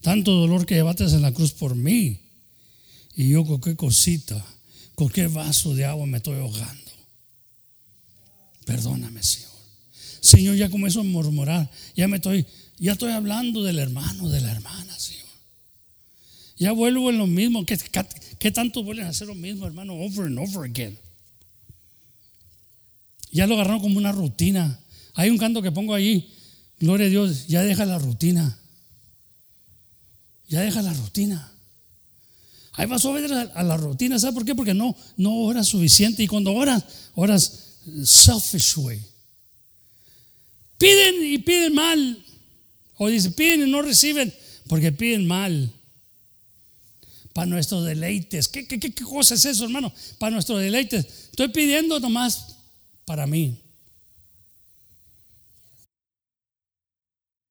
Tanto 0.00 0.32
dolor 0.32 0.66
que 0.66 0.74
llevaste 0.74 1.04
en 1.04 1.22
la 1.22 1.32
cruz 1.32 1.52
por 1.52 1.74
mí. 1.74 2.20
Y 3.16 3.30
yo 3.30 3.44
con 3.44 3.60
qué 3.60 3.74
cosita, 3.74 4.44
con 4.94 5.08
qué 5.08 5.26
vaso 5.26 5.74
de 5.74 5.84
agua 5.84 6.06
me 6.06 6.18
estoy 6.18 6.38
ahogando. 6.38 6.92
Perdóname, 8.64 9.22
Señor. 9.22 9.48
Señor, 10.20 10.56
ya 10.56 10.70
comienzo 10.70 11.00
a 11.00 11.04
murmurar. 11.04 11.70
Ya 11.96 12.06
me 12.06 12.16
estoy, 12.16 12.46
ya 12.78 12.92
estoy 12.92 13.12
hablando 13.12 13.62
del 13.62 13.78
hermano, 13.78 14.28
de 14.28 14.40
la 14.40 14.52
hermana, 14.52 14.98
Señor. 14.98 15.17
Ya 16.58 16.72
vuelvo 16.72 17.10
en 17.10 17.18
lo 17.18 17.26
mismo. 17.26 17.64
¿Qué, 17.64 18.50
tanto 18.50 18.82
vuelven 18.82 19.06
a 19.06 19.10
hacer 19.10 19.28
lo 19.28 19.34
mismo, 19.34 19.66
hermano? 19.66 19.94
Over 19.94 20.26
and 20.26 20.38
over 20.38 20.68
again. 20.68 20.98
Ya 23.30 23.46
lo 23.46 23.54
agarraron 23.54 23.80
como 23.80 23.98
una 23.98 24.12
rutina. 24.12 24.80
Hay 25.14 25.30
un 25.30 25.38
canto 25.38 25.62
que 25.62 25.70
pongo 25.70 25.94
ahí. 25.94 26.32
Gloria 26.80 27.06
a 27.06 27.10
Dios, 27.10 27.46
ya 27.46 27.62
deja 27.62 27.84
la 27.84 27.98
rutina. 27.98 28.58
Ya 30.48 30.62
deja 30.62 30.82
la 30.82 30.92
rutina. 30.94 31.52
Ahí 32.72 32.86
vas 32.86 33.04
a 33.04 33.08
obedecer 33.08 33.50
a 33.54 33.62
la 33.62 33.76
rutina. 33.76 34.18
¿Sabes 34.18 34.34
por 34.34 34.44
qué? 34.44 34.54
Porque 34.54 34.74
no, 34.74 34.96
no 35.16 35.34
oras 35.34 35.68
suficiente. 35.68 36.22
Y 36.22 36.28
cuando 36.28 36.52
oras, 36.52 36.84
oras 37.14 37.78
selfish 38.04 38.76
way. 38.78 39.00
Piden 40.78 41.24
y 41.24 41.38
piden 41.38 41.74
mal. 41.74 42.24
O 42.96 43.08
dicen, 43.08 43.32
piden 43.32 43.68
y 43.68 43.70
no 43.70 43.82
reciben 43.82 44.32
porque 44.68 44.92
piden 44.92 45.26
mal. 45.26 45.72
Para 47.38 47.46
nuestros 47.46 47.84
deleites. 47.84 48.48
¿Qué, 48.48 48.66
qué, 48.66 48.80
qué 48.80 49.04
cosa 49.04 49.36
es 49.36 49.44
eso, 49.44 49.62
hermano? 49.62 49.92
Para 50.18 50.32
nuestros 50.32 50.60
deleites. 50.60 51.06
Estoy 51.30 51.46
pidiendo 51.46 52.00
nomás 52.00 52.56
para 53.04 53.28
mí. 53.28 53.56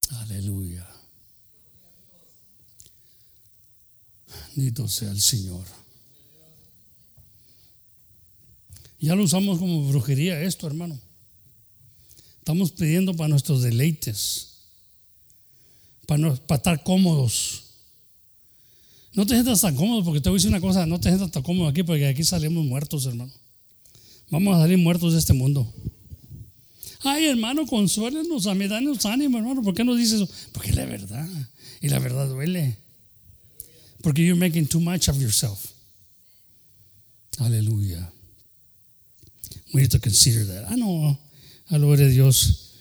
Aleluya. 0.09 0.85
Bendito 4.53 4.89
sea 4.89 5.09
el 5.09 5.21
Señor. 5.21 5.63
Ya 8.99 9.15
lo 9.15 9.23
usamos 9.23 9.57
como 9.57 9.87
brujería 9.87 10.41
esto, 10.41 10.67
hermano. 10.67 10.99
Estamos 12.39 12.73
pidiendo 12.73 13.13
para 13.13 13.29
nuestros 13.29 13.61
deleites, 13.61 14.65
para, 16.05 16.35
para 16.35 16.57
estar 16.57 16.83
cómodos. 16.83 17.66
No 19.13 19.25
te 19.25 19.33
sientas 19.33 19.61
tan 19.61 19.75
cómodo, 19.75 20.03
porque 20.03 20.21
te 20.21 20.29
voy 20.29 20.35
a 20.35 20.39
decir 20.39 20.49
una 20.49 20.61
cosa, 20.61 20.85
no 20.85 20.99
te 20.99 21.09
sientas 21.09 21.31
tan 21.31 21.43
cómodo 21.43 21.67
aquí, 21.67 21.83
porque 21.83 22.07
aquí 22.07 22.23
salimos 22.23 22.65
muertos, 22.65 23.05
hermano. 23.05 23.31
Vamos 24.29 24.55
a 24.55 24.61
salir 24.61 24.77
muertos 24.77 25.13
de 25.13 25.19
este 25.19 25.33
mundo. 25.33 25.71
Ay, 27.01 27.25
hermano, 27.25 27.65
consuélenos, 27.65 28.47
a 28.47 28.53
mí 28.53 28.67
danos 28.67 29.05
ánimo, 29.05 29.37
hermano. 29.37 29.61
¿Por 29.61 29.73
qué 29.73 29.83
nos 29.83 29.97
dices 29.97 30.21
eso? 30.21 30.29
Porque 30.51 30.73
la 30.73 30.85
verdad. 30.85 31.27
Y 31.81 31.89
la 31.89 31.99
verdad 31.99 32.27
duele. 32.27 32.77
Porque 34.01 34.25
you're 34.25 34.39
making 34.39 34.67
too 34.67 34.79
much 34.79 35.07
of 35.09 35.19
yourself. 35.19 35.71
Aleluya. 37.37 38.11
We 39.73 39.81
need 39.81 39.91
to 39.91 39.99
consider 39.99 40.45
that. 40.47 40.65
Ah, 40.69 40.75
no, 40.75 41.17
a 41.69 41.77
de 41.77 42.09
Dios. 42.09 42.73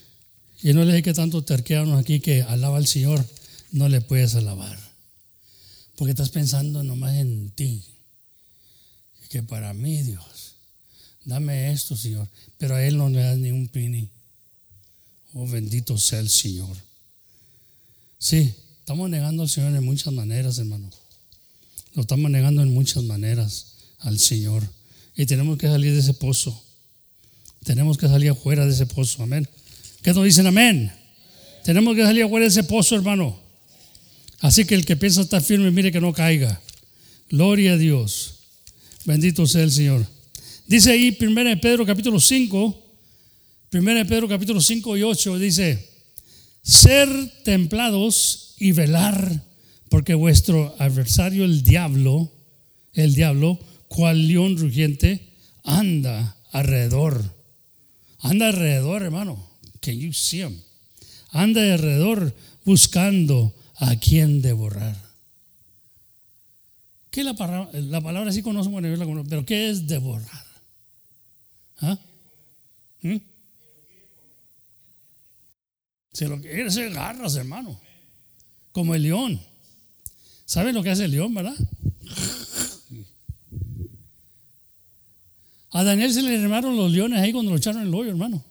Y 0.63 0.73
no 0.73 0.85
le 0.85 0.93
dije 0.93 1.03
que 1.03 1.15
tanto 1.15 1.45
terquearon 1.45 1.95
aquí 1.99 2.21
que 2.21 2.43
alaba 2.43 2.79
al 2.79 2.87
Señor, 2.87 3.25
no 3.73 3.89
le 3.89 4.01
puedes 4.01 4.35
alabar. 4.35 4.79
Porque 5.97 6.13
estás 6.13 6.31
pensando 6.31 6.85
nomás 6.85 7.15
en 7.15 7.51
ti. 7.51 7.85
Que 9.31 9.43
para 9.43 9.75
mí, 9.75 10.03
Dios, 10.03 10.47
Dame 11.27 11.73
esto, 11.73 11.97
Señor. 11.97 12.29
Pero 12.57 12.77
a 12.77 12.87
él 12.87 12.97
no 12.97 13.11
le 13.11 13.21
das 13.21 13.37
ni 13.37 13.51
un 13.51 13.67
pini. 13.67 14.09
Oh, 15.35 15.47
bendito 15.47 15.99
sea 15.99 16.21
el 16.21 16.31
Señor. 16.31 16.75
Sí, 18.19 18.55
estamos 18.79 19.11
negando 19.11 19.43
al 19.43 19.49
Señor 19.49 19.75
en 19.75 19.85
muchas 19.85 20.13
maneras, 20.13 20.59
hermano. 20.59 20.89
Lo 21.95 22.03
estamos 22.03 22.31
negando 22.31 22.63
en 22.63 22.73
muchas 22.73 23.03
maneras 23.03 23.75
al 23.99 24.21
Señor. 24.21 24.63
Y 25.17 25.27
tenemos 25.27 25.59
que 25.59 25.67
salir 25.67 25.93
de 25.93 25.99
ese 25.99 26.15
pozo. 26.15 26.63
Tenemos 27.65 27.99
que 27.99 28.07
salir 28.07 28.31
afuera 28.31 28.65
de 28.65 28.73
ese 28.73 28.87
pozo. 28.87 29.25
Amén. 29.25 29.49
¿Qué 30.03 30.13
nos 30.13 30.25
dicen? 30.25 30.47
Amén. 30.47 30.93
Tenemos 31.65 31.97
que 31.97 32.05
salir 32.05 32.23
afuera 32.23 32.45
de 32.45 32.51
ese 32.51 32.63
pozo, 32.63 32.95
hermano. 32.95 33.37
Así 34.41 34.65
que 34.65 34.75
el 34.75 34.85
que 34.85 34.97
piensa 34.97 35.23
estar 35.23 35.43
firme, 35.43 35.71
mire 35.71 35.93
que 35.93 36.01
no 36.01 36.13
caiga. 36.13 36.61
Gloria 37.31 37.73
a 37.73 37.77
Dios. 37.77 38.35
Bendito 39.05 39.47
sea 39.47 39.63
el 39.63 39.73
Señor. 39.73 40.07
Dice 40.67 40.91
ahí 40.91 41.17
1 41.21 41.61
Pedro 41.61 41.87
capítulo 41.87 42.21
5, 42.21 42.85
1 43.73 44.07
Pedro 44.07 44.29
capítulo 44.29 44.61
5 44.61 44.97
y 44.97 45.03
8, 45.03 45.39
dice, 45.39 45.89
ser 46.63 47.09
templados 47.45 48.55
y 48.59 48.73
velar, 48.73 49.43
porque 49.89 50.15
vuestro 50.15 50.75
adversario 50.79 51.45
el 51.45 51.63
diablo, 51.63 52.33
el 52.95 53.15
diablo, 53.15 53.61
cual 53.89 54.27
león 54.27 54.59
rugiente, 54.59 55.33
anda 55.63 56.37
alrededor. 56.51 57.23
Anda 58.19 58.49
alrededor, 58.49 59.03
hermano. 59.03 59.49
Can 59.81 60.01
you 60.01 60.13
see 60.13 60.43
him? 60.43 60.61
Anda 61.31 61.75
alrededor 61.75 62.35
buscando 62.65 63.55
a 63.79 63.97
quien 63.97 64.43
devorar. 64.43 64.97
¿Qué 67.11 67.25
la 67.25 67.35
palabra? 67.35 67.71
La 67.81 68.01
palabra 68.01 68.33
sí 68.33 68.43
conocemos, 68.43 68.83
pero 69.29 69.47
¿qué 69.47 69.71
es 69.71 69.87
devorar? 69.87 70.47
¿Ah? 71.79 71.99
¿Mm? 73.03 73.17
Se 76.13 76.29
lo 76.29 76.41
quiere 76.41 76.67
hacer 76.67 76.93
garras, 76.93 77.37
hermano. 77.37 77.79
Como 78.73 78.95
el 78.95 79.03
león. 79.03 79.41
¿Saben 80.47 80.75
lo 80.75 80.83
que 80.83 80.91
hace 80.91 81.05
el 81.05 81.11
león, 81.11 81.35
verdad? 81.35 81.57
A 85.71 85.85
Daniel 85.85 86.13
se 86.13 86.23
le 86.23 86.39
armaron 86.39 86.77
los 86.77 86.91
leones 86.91 87.21
ahí 87.21 87.33
cuando 87.33 87.51
lo 87.51 87.59
echaron 87.59 87.83
en 87.83 87.89
el 87.89 87.95
hoyo, 87.95 88.11
hermano. 88.11 88.43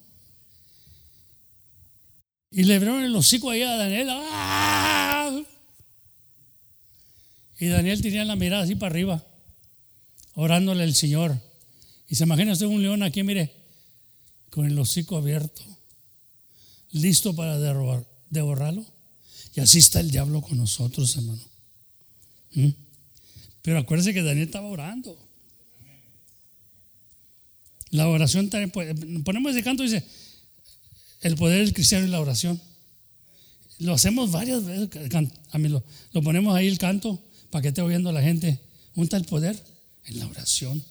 Y 2.52 2.62
le 2.62 2.76
abrieron 2.76 3.02
el 3.02 3.16
hocico 3.16 3.50
ahí 3.50 3.62
a 3.62 3.76
Daniel. 3.76 4.08
¡Ah! 4.10 4.95
Y 7.58 7.66
Daniel 7.68 8.02
tenía 8.02 8.24
la 8.24 8.36
mirada 8.36 8.64
así 8.64 8.74
para 8.74 8.90
arriba, 8.90 9.24
orándole 10.34 10.82
al 10.84 10.94
Señor. 10.94 11.40
Y 12.08 12.14
se 12.14 12.24
imagina 12.24 12.52
usted 12.52 12.66
un 12.66 12.82
león 12.82 13.02
aquí, 13.02 13.22
mire, 13.22 13.52
con 14.50 14.66
el 14.66 14.78
hocico 14.78 15.16
abierto, 15.16 15.62
listo 16.92 17.34
para 17.34 17.58
devorarlo. 18.30 18.84
Y 19.54 19.60
así 19.60 19.78
está 19.78 20.00
el 20.00 20.10
diablo 20.10 20.42
con 20.42 20.58
nosotros, 20.58 21.16
hermano. 21.16 21.42
¿Mm? 22.52 22.68
Pero 23.62 23.78
acuérdese 23.78 24.12
que 24.12 24.22
Daniel 24.22 24.46
estaba 24.46 24.68
orando. 24.68 25.18
La 27.90 28.08
oración 28.08 28.50
también, 28.50 28.70
ponemos 29.24 29.52
ese 29.52 29.62
canto 29.62 29.82
dice, 29.82 30.04
el 31.22 31.36
poder 31.36 31.60
del 31.64 31.72
cristiano 31.72 32.06
y 32.06 32.10
la 32.10 32.20
oración. 32.20 32.60
Lo 33.78 33.94
hacemos 33.94 34.30
varias 34.30 34.64
veces, 34.64 34.90
a 35.50 35.58
lo 35.58 36.22
ponemos 36.22 36.54
ahí 36.54 36.66
el 36.66 36.78
canto 36.78 37.22
para 37.50 37.62
que 37.62 37.68
esté 37.68 37.82
oyendo 37.82 38.12
la 38.12 38.22
gente. 38.22 38.60
¿Un 38.94 39.08
tal 39.08 39.24
poder? 39.24 39.62
En 40.04 40.18
la 40.18 40.26
oración. 40.26 40.84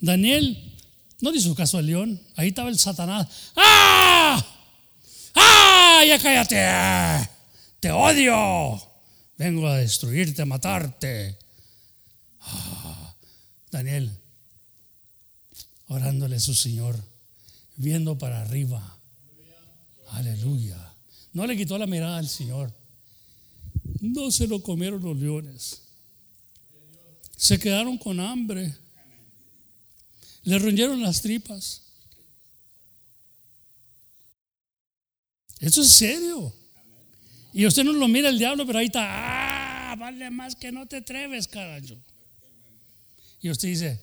Daniel 0.00 0.76
no 1.20 1.34
hizo 1.34 1.54
caso 1.54 1.78
al 1.78 1.86
león. 1.86 2.20
Ahí 2.36 2.48
estaba 2.48 2.70
el 2.70 2.78
Satanás. 2.78 3.26
¡Ah! 3.56 4.44
¡Ah! 5.34 6.04
Ya 6.06 6.18
cállate. 6.18 7.28
Te 7.80 7.90
odio. 7.90 8.80
Vengo 9.36 9.66
a 9.68 9.78
destruirte, 9.78 10.42
a 10.42 10.46
matarte. 10.46 11.38
Ah, 12.40 13.14
Daniel, 13.70 14.10
orándole 15.86 16.36
a 16.36 16.40
su 16.40 16.54
Señor, 16.54 16.96
viendo 17.76 18.18
para 18.18 18.40
arriba. 18.40 18.98
Aleluya. 20.10 20.92
No 21.32 21.46
le 21.46 21.56
quitó 21.56 21.78
la 21.78 21.86
mirada 21.86 22.18
al 22.18 22.28
Señor. 22.28 22.72
No 24.00 24.30
se 24.30 24.46
lo 24.46 24.62
comieron 24.62 25.02
los 25.02 25.16
leones. 25.16 25.82
Se 27.38 27.56
quedaron 27.56 27.96
con 27.96 28.18
hambre. 28.18 28.74
Le 30.42 30.58
rindieron 30.58 31.00
las 31.00 31.22
tripas. 31.22 31.82
Eso 35.60 35.82
es 35.82 35.92
serio. 35.92 36.52
Y 37.52 37.64
usted 37.64 37.84
no 37.84 37.92
lo 37.92 38.08
mira 38.08 38.28
el 38.28 38.38
diablo, 38.38 38.66
pero 38.66 38.80
ahí 38.80 38.86
está. 38.86 39.92
Ah, 39.92 39.96
vale 39.96 40.30
más 40.30 40.56
que 40.56 40.72
no 40.72 40.86
te 40.86 40.96
atreves, 40.96 41.46
carajo. 41.46 41.96
Y 43.40 43.50
usted 43.50 43.68
dice, 43.68 44.00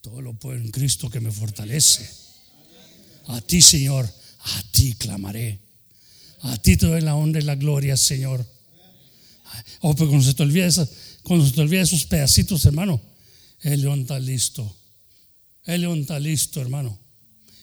todo 0.00 0.22
lo 0.22 0.34
puedo 0.34 0.56
en 0.56 0.70
Cristo 0.70 1.10
que 1.10 1.18
me 1.18 1.32
fortalece. 1.32 2.08
A 3.26 3.40
ti, 3.40 3.60
Señor, 3.62 4.06
a 4.06 4.62
ti 4.70 4.94
clamaré. 4.94 5.58
A 6.42 6.56
ti 6.58 6.76
te 6.76 6.86
doy 6.86 7.00
la 7.00 7.16
honra 7.16 7.40
y 7.40 7.44
la 7.44 7.56
gloria, 7.56 7.96
Señor. 7.96 8.46
Oh, 9.80 9.94
pero 9.94 10.08
cuando 10.08 10.24
se 10.24 10.34
te 10.34 10.44
olvida, 10.44 10.68
cuando 11.26 11.44
se 11.44 11.54
te 11.54 11.60
olvida 11.60 11.82
esos 11.82 12.06
pedacitos, 12.06 12.64
hermano, 12.66 13.02
el 13.62 13.80
león 13.80 14.02
está 14.02 14.20
listo. 14.20 14.76
El 15.64 15.80
león 15.80 16.02
está 16.02 16.20
listo, 16.20 16.60
hermano. 16.60 16.96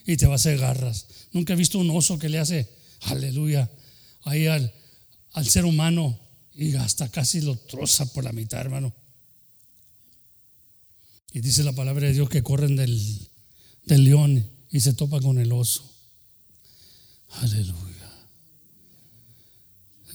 Y 0.05 0.17
te 0.17 0.25
va 0.25 0.33
a 0.33 0.35
hacer 0.35 0.57
garras. 0.57 1.07
Nunca 1.31 1.53
he 1.53 1.55
visto 1.55 1.79
un 1.79 1.89
oso 1.89 2.19
que 2.19 2.27
le 2.27 2.39
hace, 2.39 2.69
aleluya, 3.03 3.71
ahí 4.23 4.47
al, 4.47 4.73
al 5.31 5.47
ser 5.47 5.63
humano 5.63 6.19
y 6.53 6.75
hasta 6.75 7.09
casi 7.09 7.39
lo 7.39 7.55
troza 7.55 8.05
por 8.11 8.25
la 8.25 8.33
mitad, 8.33 8.59
hermano. 8.59 8.93
Y 11.31 11.39
dice 11.39 11.63
la 11.63 11.71
palabra 11.71 12.07
de 12.07 12.13
Dios 12.13 12.29
que 12.29 12.43
corren 12.43 12.75
del, 12.75 13.29
del 13.85 14.03
león 14.03 14.45
y 14.71 14.81
se 14.81 14.91
topa 14.91 15.21
con 15.21 15.39
el 15.39 15.53
oso. 15.53 15.89
Aleluya. 17.29 17.92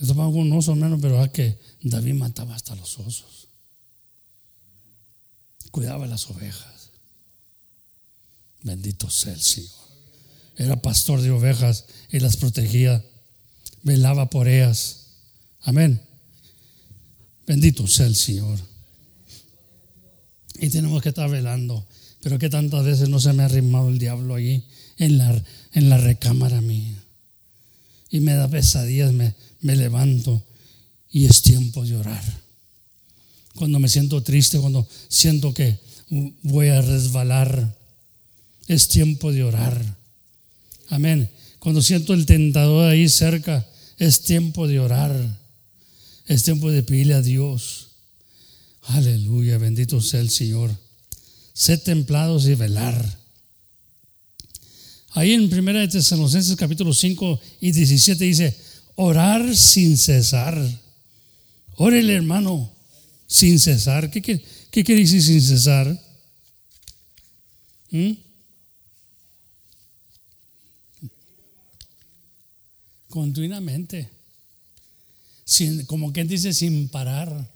Con 0.07 0.19
un 0.19 0.53
oso, 0.53 0.71
hermano, 0.71 0.97
pero 0.99 1.23
es 1.23 1.31
que 1.31 1.59
David 1.81 2.13
mataba 2.13 2.55
hasta 2.55 2.75
los 2.75 2.97
osos. 2.99 3.49
Cuidaba 5.71 6.07
las 6.07 6.29
ovejas. 6.29 6.91
Bendito 8.63 9.09
sea 9.09 9.33
el 9.33 9.41
Señor. 9.41 9.69
Era 10.55 10.81
pastor 10.81 11.21
de 11.21 11.31
ovejas 11.31 11.85
y 12.11 12.19
las 12.19 12.37
protegía. 12.37 13.03
Velaba 13.83 14.29
por 14.29 14.47
ellas. 14.47 15.07
Amén. 15.61 16.01
Bendito 17.45 17.87
sea 17.87 18.07
el 18.07 18.15
Señor. 18.15 18.59
Y 20.59 20.69
tenemos 20.69 21.01
que 21.01 21.09
estar 21.09 21.29
velando. 21.29 21.85
Pero 22.21 22.39
que 22.39 22.49
tantas 22.49 22.85
veces 22.85 23.09
no 23.09 23.19
se 23.19 23.31
me 23.33 23.43
ha 23.43 23.45
arrimado 23.45 23.89
el 23.89 23.99
diablo 23.99 24.35
ahí 24.35 24.65
en 24.97 25.17
la, 25.17 25.43
en 25.73 25.89
la 25.89 25.97
recámara 25.97 26.61
mía. 26.61 27.03
Y 28.09 28.19
me 28.19 28.33
da 28.33 28.47
pesadillas, 28.47 29.13
me, 29.13 29.33
me 29.61 29.75
levanto 29.75 30.43
y 31.11 31.25
es 31.25 31.41
tiempo 31.41 31.85
de 31.85 31.95
orar. 31.95 32.23
Cuando 33.55 33.79
me 33.79 33.89
siento 33.89 34.21
triste, 34.23 34.59
cuando 34.59 34.87
siento 35.07 35.53
que 35.53 35.79
voy 36.43 36.67
a 36.67 36.81
resbalar, 36.81 37.75
es 38.67 38.87
tiempo 38.87 39.31
de 39.31 39.43
orar. 39.43 39.97
Amén. 40.89 41.29
Cuando 41.59 41.81
siento 41.81 42.13
el 42.13 42.25
tentador 42.25 42.89
ahí 42.89 43.09
cerca, 43.09 43.67
es 43.97 44.21
tiempo 44.21 44.67
de 44.67 44.79
orar. 44.79 45.39
Es 46.25 46.43
tiempo 46.43 46.69
de 46.71 46.83
pedirle 46.83 47.15
a 47.15 47.21
Dios. 47.21 47.87
Aleluya, 48.83 49.57
bendito 49.57 49.99
sea 50.01 50.21
el 50.21 50.29
Señor. 50.29 50.75
Sed 51.53 51.81
templados 51.81 52.45
y 52.47 52.55
velar. 52.55 53.19
Ahí 55.11 55.33
en 55.33 55.51
1 55.51 55.89
Tesalonicenses 55.89 56.55
capítulo 56.55 56.93
5 56.93 57.41
y 57.61 57.71
17 57.71 58.23
dice, 58.23 58.55
orar 59.01 59.55
sin 59.55 59.97
cesar. 59.97 60.57
Órele 61.77 62.15
hermano, 62.15 62.69
sin 63.27 63.57
cesar. 63.57 64.11
¿Qué, 64.11 64.21
qué, 64.21 64.43
qué 64.69 64.83
quiere 64.83 65.01
decir 65.01 65.23
sin 65.23 65.41
cesar? 65.41 65.97
¿Mm? 67.91 68.11
Continuamente. 73.07 74.09
Sin, 75.45 75.85
como 75.85 76.11
quien 76.11 76.27
dice, 76.27 76.51
sin 76.51 76.89
parar. 76.89 77.49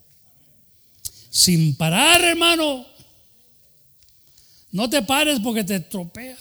Sin 1.30 1.76
parar, 1.76 2.24
hermano. 2.24 2.86
No 4.72 4.90
te 4.90 5.02
pares 5.02 5.42
porque 5.42 5.66
te 5.66 5.82
tropea. 5.82 6.38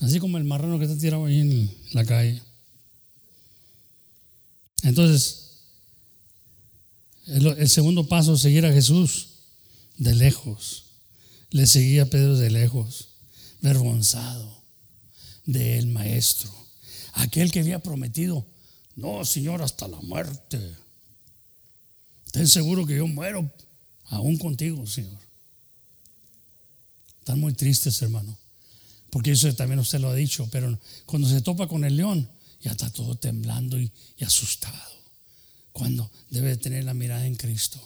Así 0.00 0.20
como 0.20 0.36
el 0.36 0.44
marrano 0.44 0.78
que 0.78 0.84
está 0.84 0.98
tirado 0.98 1.24
ahí 1.24 1.40
en 1.40 1.70
la 1.92 2.04
calle. 2.04 2.42
Entonces, 4.84 5.44
el, 7.26 7.68
segundo 7.68 8.06
paso, 8.06 8.36
seguir 8.36 8.66
a 8.66 8.72
Jesús 8.72 9.30
de 9.96 10.14
lejos. 10.14 10.84
Le 11.50 11.66
seguía 11.66 12.08
Pedro 12.10 12.36
de 12.36 12.50
lejos. 12.50 13.08
vergonzado 13.60 14.62
del 15.46 15.88
maestro, 15.88 16.50
aquel 17.14 17.50
que 17.50 17.60
había 17.60 17.78
prometido, 17.78 18.46
no, 18.96 19.24
Señor, 19.24 19.62
hasta 19.62 19.88
la 19.88 20.00
muerte. 20.00 20.58
Ten 22.30 22.48
seguro 22.48 22.86
que 22.86 22.96
yo 22.96 23.06
muero 23.06 23.50
aún 24.04 24.36
contigo, 24.36 24.86
Señor. 24.86 25.18
Están 27.20 27.40
muy 27.40 27.54
tristes, 27.54 28.00
hermano. 28.02 28.36
Porque 29.10 29.32
eso 29.32 29.52
también 29.54 29.80
usted 29.80 30.00
lo 30.00 30.10
ha 30.10 30.14
dicho, 30.14 30.48
pero 30.50 30.78
cuando 31.06 31.28
se 31.28 31.40
topa 31.40 31.68
con 31.68 31.84
el 31.84 31.96
león, 31.96 32.28
ya 32.64 32.72
está 32.72 32.90
todo 32.90 33.14
temblando 33.14 33.78
y, 33.78 33.92
asustado. 34.24 34.94
Cuando 35.72 36.10
debe 36.30 36.56
tener 36.56 36.84
la 36.84 36.94
mirada 36.94 37.26
en 37.26 37.36
Cristo. 37.36 37.78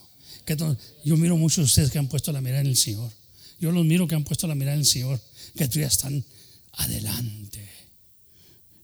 yo 1.05 1.17
miro 1.17 1.37
muchos 1.37 1.57
de 1.57 1.65
ustedes 1.65 1.91
que 1.91 1.99
han 1.99 2.07
puesto 2.07 2.31
la 2.31 2.41
mirada 2.41 2.61
en 2.61 2.69
el 2.69 2.77
Señor. 2.77 3.11
Yo 3.61 3.73
los 3.73 3.85
miro 3.85 4.07
que 4.07 4.15
han 4.15 4.23
puesto 4.23 4.47
la 4.47 4.55
mirada 4.55 4.75
en 4.75 4.81
el 4.81 4.87
Señor, 4.87 5.21
que 5.57 5.67
tú 5.67 5.81
ya 5.81 5.89
están 5.89 6.25
adelante. 6.75 7.69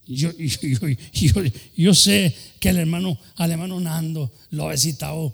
Yo, 0.07 0.33
sé 1.95 2.37
que 2.59 2.69
el 2.71 2.79
hermano, 2.79 3.16
al 3.37 3.85
Nando 3.85 4.33
lo 4.51 4.69
ha 4.69 4.73
visitado 4.73 5.33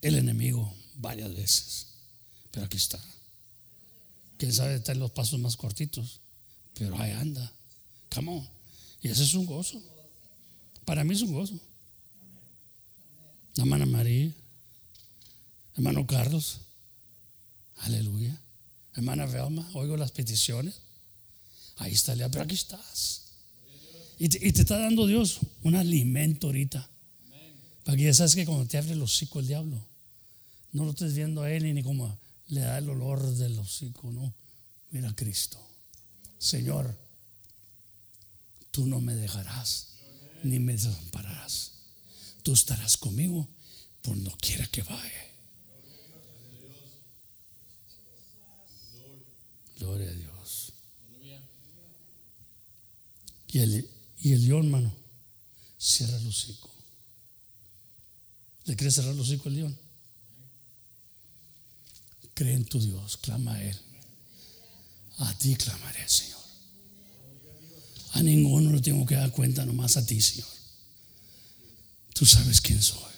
el 0.00 0.16
enemigo 0.16 0.74
varias 0.96 1.34
veces, 1.34 1.86
pero 2.50 2.64
aquí 2.64 2.78
está. 2.78 2.98
Quién 4.38 4.52
sabe 4.52 4.76
estar 4.76 4.96
en 4.96 5.00
los 5.00 5.10
pasos 5.10 5.38
más 5.38 5.56
cortitos, 5.56 6.20
pero 6.72 6.98
ahí 6.98 7.12
anda. 7.12 7.52
Come 8.12 8.30
on. 8.30 8.53
Y 9.04 9.10
ese 9.10 9.22
es 9.22 9.34
un 9.34 9.44
gozo. 9.44 9.80
Para 10.86 11.04
mí 11.04 11.12
es 11.14 11.20
un 11.20 11.34
gozo. 11.34 11.60
Hermana 13.58 13.84
María, 13.84 14.32
hermano 15.74 16.06
Carlos, 16.06 16.62
aleluya. 17.76 18.40
Hermana 18.94 19.26
Velma, 19.26 19.70
oigo 19.74 19.98
las 19.98 20.10
peticiones. 20.10 20.80
Ahí 21.76 21.92
está, 21.92 22.14
pero 22.30 22.44
aquí 22.44 22.54
estás. 22.54 23.24
Y 24.18 24.28
te, 24.30 24.48
está 24.48 24.78
dando 24.78 25.06
Dios 25.06 25.40
un 25.62 25.74
alimento 25.74 26.46
ahorita. 26.46 26.88
Para 27.84 27.98
que 27.98 28.04
ya 28.04 28.14
sabes 28.14 28.34
que 28.34 28.46
cuando 28.46 28.66
te 28.66 28.78
abre 28.78 28.92
el 28.92 29.02
hocico 29.02 29.38
el 29.38 29.46
diablo, 29.46 29.86
no 30.72 30.84
lo 30.84 30.92
estés 30.92 31.14
viendo 31.14 31.42
a 31.42 31.52
él 31.52 31.72
ni 31.74 31.82
como 31.82 32.18
le 32.46 32.62
da 32.62 32.78
el 32.78 32.88
olor 32.88 33.22
del 33.34 33.58
hocico, 33.58 34.10
no. 34.10 34.34
Mira 34.90 35.10
a 35.10 35.14
Cristo. 35.14 35.60
Señor, 36.38 37.03
tú 38.74 38.88
no 38.88 39.00
me 39.00 39.14
dejarás 39.14 39.86
ni 40.42 40.58
me 40.58 40.72
desampararás. 40.72 41.70
Tú 42.42 42.52
estarás 42.52 42.96
conmigo 42.96 43.48
por 44.02 44.16
no 44.16 44.36
quiera 44.38 44.66
que 44.66 44.82
vaya. 44.82 45.30
Gloria 49.78 50.10
a 50.10 50.12
Dios. 50.12 50.72
Y 53.46 53.60
el, 53.60 53.88
y 54.18 54.32
el 54.32 54.44
león, 54.44 54.64
hermano, 54.64 54.92
cierra 55.78 56.16
el 56.16 56.26
hocico. 56.26 56.68
¿Le 58.64 58.74
quiere 58.74 58.90
cerrar 58.90 59.14
el 59.14 59.20
hocico 59.20 59.48
el 59.48 59.54
león? 59.54 59.78
Cree 62.34 62.54
en 62.54 62.64
tu 62.64 62.80
Dios, 62.80 63.18
clama 63.18 63.54
a 63.54 63.62
Él. 63.62 63.78
A 65.18 65.32
ti 65.38 65.54
clamaré, 65.54 66.08
Señor. 66.08 66.43
A 68.14 68.22
ninguno 68.22 68.70
lo 68.70 68.80
tengo 68.80 69.04
que 69.04 69.16
dar 69.16 69.32
cuenta, 69.32 69.66
nomás 69.66 69.96
a 69.96 70.06
ti, 70.06 70.20
Señor. 70.20 70.48
Tú 72.14 72.24
sabes 72.24 72.60
quién 72.60 72.80
soy. 72.80 73.12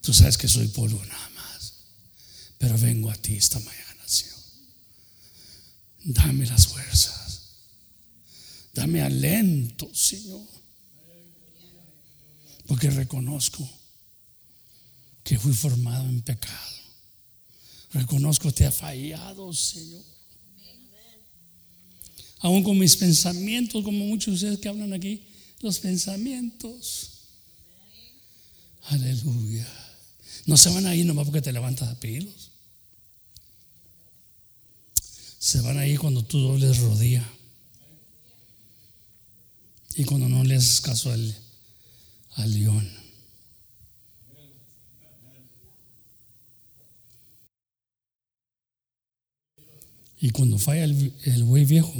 Tú 0.00 0.14
sabes 0.14 0.38
que 0.38 0.48
soy 0.48 0.68
polvo 0.68 1.04
nada 1.04 1.30
más. 1.30 1.74
Pero 2.56 2.78
vengo 2.78 3.10
a 3.10 3.14
ti 3.14 3.34
esta 3.34 3.58
mañana, 3.60 4.08
Señor. 4.08 4.38
Dame 6.04 6.46
las 6.46 6.66
fuerzas. 6.66 7.42
Dame 8.72 9.02
alento, 9.02 9.94
Señor. 9.94 10.48
Porque 12.66 12.88
reconozco 12.88 13.68
que 15.24 15.38
fui 15.38 15.52
formado 15.52 16.08
en 16.08 16.22
pecado. 16.22 16.76
Reconozco 17.92 18.48
que 18.48 18.54
te 18.54 18.66
ha 18.66 18.72
fallado, 18.72 19.52
Señor. 19.52 20.11
Aún 22.42 22.62
con 22.62 22.78
mis 22.78 22.96
pensamientos, 22.96 23.84
como 23.84 24.04
muchos 24.04 24.26
de 24.26 24.34
ustedes 24.34 24.58
que 24.58 24.68
hablan 24.68 24.92
aquí, 24.92 25.22
los 25.60 25.78
pensamientos. 25.78 27.10
Aleluya. 28.84 29.66
No 30.46 30.56
se 30.56 30.70
van 30.70 30.86
a 30.86 30.94
ir 30.94 31.06
nomás 31.06 31.24
porque 31.24 31.40
te 31.40 31.52
levantas 31.52 31.88
a 31.88 31.98
pilos. 32.00 32.50
Se 35.38 35.60
van 35.60 35.78
a 35.78 35.86
ir 35.86 35.98
cuando 35.98 36.24
tú 36.24 36.38
dobles 36.38 36.78
rodilla. 36.78 37.28
Y 39.94 40.04
cuando 40.04 40.28
no 40.28 40.42
le 40.42 40.56
haces 40.56 40.80
caso 40.80 41.10
al, 41.12 41.36
al 42.36 42.52
león. 42.52 43.02
Y 50.22 50.30
cuando 50.30 50.56
falla 50.56 50.84
el, 50.84 51.44
buey 51.44 51.64
viejo, 51.64 51.92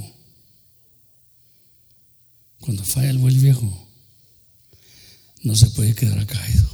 cuando 2.63 2.83
falla 2.85 3.11
el 3.11 3.19
buey 3.19 3.37
viejo, 3.37 3.89
no 5.43 5.55
se 5.55 5.69
puede 5.71 5.95
quedar 5.95 6.27
caído. 6.27 6.71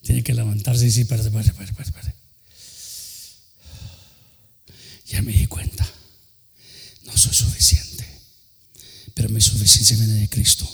Tiene 0.00 0.22
que 0.22 0.32
levantarse 0.32 0.84
y 0.84 0.86
decir, 0.86 1.06
pare, 1.06 1.30
pare, 1.30 1.52
pare, 1.52 1.72
pare, 1.72 2.14
Ya 5.06 5.20
me 5.20 5.32
di 5.32 5.46
cuenta, 5.46 5.86
no 7.04 7.16
soy 7.16 7.34
suficiente, 7.34 8.06
pero 9.14 9.28
mi 9.28 9.42
suficiencia 9.42 9.96
viene 9.96 10.14
de 10.14 10.28
Cristo. 10.28 10.66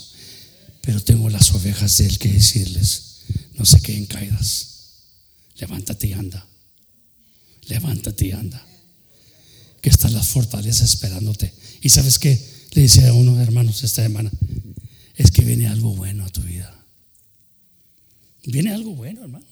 Pero 0.81 1.03
tengo 1.03 1.29
las 1.29 1.51
ovejas 1.51 1.97
de 1.97 2.07
Él 2.07 2.17
que 2.17 2.29
decirles, 2.29 3.17
no 3.55 3.65
se 3.65 3.81
queden 3.81 4.05
caídas. 4.05 4.67
Levántate 5.57 6.07
y 6.07 6.13
anda 6.13 6.47
levántate 7.71 8.27
y 8.27 8.31
anda. 8.31 8.70
Que 9.81 9.89
están 9.89 10.13
las 10.13 10.29
fortalezas 10.29 10.89
esperándote. 10.89 11.53
Y 11.81 11.89
sabes 11.89 12.19
qué? 12.19 12.39
Le 12.73 12.83
decía 12.83 13.09
a 13.09 13.13
unos 13.13 13.39
hermanos 13.39 13.83
esta 13.83 14.03
semana, 14.03 14.31
es 15.15 15.31
que 15.31 15.43
viene 15.43 15.67
algo 15.67 15.93
bueno 15.95 16.25
a 16.25 16.29
tu 16.29 16.41
vida. 16.41 16.73
Viene 18.45 18.71
algo 18.71 18.95
bueno, 18.95 19.21
hermano. 19.21 19.45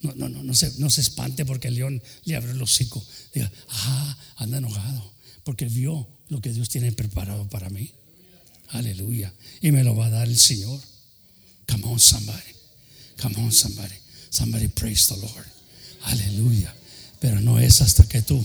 No, 0.00 0.14
no, 0.14 0.28
no, 0.28 0.42
no 0.42 0.54
se, 0.54 0.72
no 0.78 0.90
se 0.90 1.00
espante 1.00 1.44
porque 1.44 1.68
el 1.68 1.74
león 1.74 2.02
le 2.24 2.36
abrió 2.36 2.52
el 2.52 2.62
hocico. 2.62 3.04
Diga, 3.34 3.50
ah, 3.68 4.18
anda 4.36 4.58
enojado. 4.58 5.12
Porque 5.44 5.66
vio 5.66 6.08
lo 6.28 6.40
que 6.40 6.52
Dios 6.52 6.68
tiene 6.68 6.92
preparado 6.92 7.48
para 7.48 7.68
mí. 7.70 7.90
Aleluya. 8.68 9.32
Y 9.60 9.72
me 9.72 9.82
lo 9.82 9.96
va 9.96 10.06
a 10.06 10.10
dar 10.10 10.28
el 10.28 10.38
Señor. 10.38 10.80
Come 11.66 11.84
on, 11.84 12.00
somebody. 12.00 12.54
Come 13.20 13.36
on, 13.36 13.52
somebody. 13.52 13.94
Somebody 14.30 14.68
praise 14.68 15.08
the 15.08 15.16
Lord. 15.20 15.46
Aleluya. 16.04 16.74
Pero 17.20 17.40
no 17.40 17.58
es 17.58 17.80
hasta 17.80 18.06
que 18.08 18.22
tú, 18.22 18.44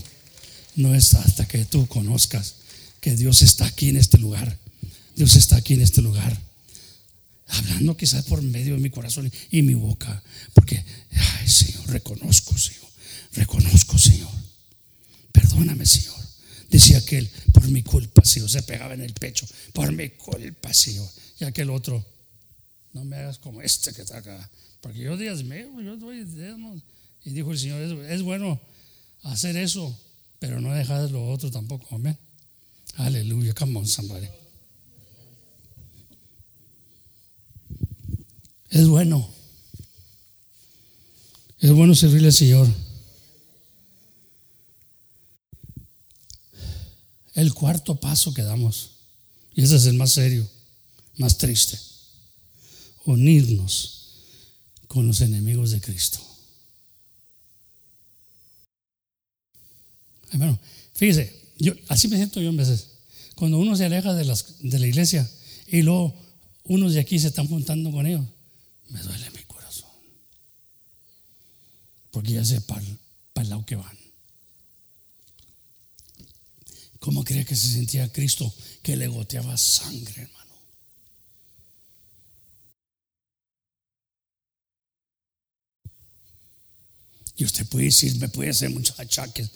no 0.76 0.94
es 0.94 1.14
hasta 1.14 1.46
que 1.46 1.64
tú 1.64 1.86
conozcas 1.86 2.56
que 3.00 3.16
Dios 3.16 3.42
está 3.42 3.66
aquí 3.66 3.88
en 3.88 3.96
este 3.96 4.18
lugar. 4.18 4.58
Dios 5.16 5.36
está 5.36 5.56
aquí 5.56 5.74
en 5.74 5.82
este 5.82 6.02
lugar. 6.02 6.40
Hablando 7.46 7.96
quizás 7.96 8.24
por 8.24 8.42
medio 8.42 8.74
de 8.74 8.80
mi 8.80 8.90
corazón 8.90 9.30
y 9.50 9.62
mi 9.62 9.74
boca. 9.74 10.22
Porque, 10.54 10.84
ay 11.10 11.48
Señor, 11.48 11.88
reconozco, 11.88 12.56
Señor. 12.56 12.88
Reconozco, 13.32 13.98
Señor. 13.98 14.30
Perdóname, 15.32 15.86
Señor. 15.86 16.14
Decía 16.70 16.98
aquel, 16.98 17.28
por 17.52 17.68
mi 17.68 17.82
culpa, 17.82 18.24
Señor. 18.24 18.48
Se 18.50 18.62
pegaba 18.62 18.94
en 18.94 19.02
el 19.02 19.12
pecho. 19.12 19.46
Por 19.72 19.92
mi 19.92 20.10
culpa, 20.10 20.72
Señor. 20.72 21.08
Y 21.38 21.44
aquel 21.44 21.70
otro, 21.70 22.04
no 22.92 23.04
me 23.04 23.16
hagas 23.16 23.38
como 23.38 23.60
este 23.60 23.92
que 23.92 24.02
está 24.02 24.18
acá. 24.18 24.50
Porque 24.80 25.00
yo, 25.00 25.16
Dios 25.16 25.44
mío, 25.44 25.68
yo 25.82 25.96
doy 25.96 26.24
y 27.24 27.30
dijo 27.30 27.52
el 27.52 27.58
Señor, 27.58 28.04
es, 28.04 28.22
bueno 28.22 28.60
hacer 29.22 29.56
eso, 29.56 29.98
pero 30.46 30.60
no 30.60 30.74
dejar 30.74 31.10
lo 31.10 31.26
otro 31.30 31.50
tampoco. 31.50 31.94
Amén. 31.94 32.18
Aleluya. 32.96 33.54
Come 33.54 33.78
on, 33.78 33.88
somebody. 33.88 34.28
Es 38.68 38.86
bueno. 38.86 39.26
Es 41.60 41.72
bueno 41.72 41.94
servirle 41.94 42.26
al 42.26 42.34
Señor. 42.34 42.68
El 47.32 47.54
cuarto 47.54 47.98
paso 47.98 48.34
que 48.34 48.42
damos, 48.42 48.90
y 49.54 49.62
ese 49.62 49.76
es 49.76 49.86
el 49.86 49.94
más 49.94 50.12
serio, 50.12 50.46
más 51.16 51.38
triste, 51.38 51.78
unirnos 53.06 54.12
con 54.88 55.06
los 55.06 55.22
enemigos 55.22 55.70
de 55.70 55.80
Cristo. 55.80 56.33
Hermano, 60.34 60.58
fíjese, 60.94 61.32
yo, 61.58 61.74
así 61.88 62.08
me 62.08 62.16
siento 62.16 62.40
yo 62.40 62.48
en 62.48 62.56
veces. 62.56 62.88
Cuando 63.36 63.56
uno 63.56 63.76
se 63.76 63.84
aleja 63.84 64.14
de, 64.14 64.24
las, 64.24 64.58
de 64.58 64.80
la 64.80 64.86
iglesia 64.88 65.30
y 65.68 65.82
luego 65.82 66.12
unos 66.64 66.94
de 66.94 67.00
aquí 67.00 67.20
se 67.20 67.28
están 67.28 67.46
juntando 67.46 67.92
con 67.92 68.04
ellos, 68.04 68.24
me 68.88 69.00
duele 69.00 69.30
mi 69.30 69.42
corazón. 69.44 69.90
Porque 72.10 72.32
ya 72.32 72.44
se 72.44 72.60
al 73.34 73.48
lado 73.48 73.64
que 73.64 73.76
van. 73.76 73.96
¿Cómo 76.98 77.22
cree 77.22 77.44
que 77.44 77.54
se 77.54 77.68
sentía 77.68 78.12
Cristo 78.12 78.52
que 78.82 78.96
le 78.96 79.06
goteaba 79.06 79.56
sangre, 79.56 80.22
hermano? 80.22 80.43
Y 87.36 87.44
usted 87.44 87.66
puede 87.66 87.86
decir, 87.86 88.16
me 88.16 88.28
puede 88.28 88.50
hacer 88.50 88.70
muchos 88.70 88.98
achaques. 89.00 89.48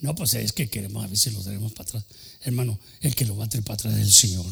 No, 0.00 0.14
pues 0.14 0.34
es 0.34 0.52
que 0.52 0.68
queremos 0.68 1.04
a 1.04 1.16
si 1.16 1.30
lo 1.30 1.40
traemos 1.40 1.72
para 1.72 1.88
atrás. 1.88 2.04
Hermano, 2.42 2.78
el 3.00 3.14
que 3.14 3.24
lo 3.24 3.36
va 3.36 3.46
a 3.46 3.48
traer 3.48 3.64
para 3.64 3.74
atrás 3.74 3.94
es 3.94 4.00
el 4.00 4.12
Señor. 4.12 4.46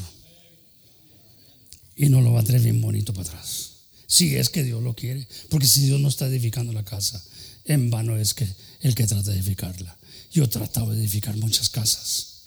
Y 1.95 2.09
no 2.09 2.21
lo 2.21 2.33
va 2.33 2.41
a 2.41 2.45
traer 2.45 2.63
bien 2.63 2.81
bonito 2.81 3.13
para 3.15 3.29
atrás. 3.29 3.71
Si 4.09 4.37
es 4.37 4.49
que 4.49 4.65
Dios 4.65 4.83
lo 4.83 4.95
quiere. 4.95 5.27
Porque 5.49 5.67
si 5.67 5.83
Dios 5.83 6.01
no 6.01 6.09
está 6.09 6.27
edificando 6.27 6.73
la 6.73 6.85
casa, 6.85 7.23
en 7.65 7.89
vano 7.91 8.17
es 8.17 8.35
que 8.35 8.47
el 8.81 8.95
que 8.95 9.07
trata 9.07 9.31
de 9.31 9.39
edificarla. 9.39 9.97
Yo 10.33 10.45
he 10.45 10.49
tratado 10.49 10.91
de 10.91 10.99
edificar 11.01 11.37
muchas 11.37 11.71
casas, 11.71 12.43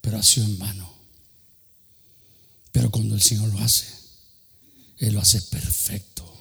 pero 0.00 0.18
ha 0.18 0.22
sido 0.22 0.46
en 0.46 0.58
vano. 0.58 0.92
Pero 2.72 2.90
cuando 2.90 3.14
el 3.14 3.22
Señor 3.22 3.52
lo 3.52 3.58
hace, 3.60 3.86
Él 4.98 5.14
lo 5.14 5.20
hace 5.20 5.40
perfecto. 5.42 6.35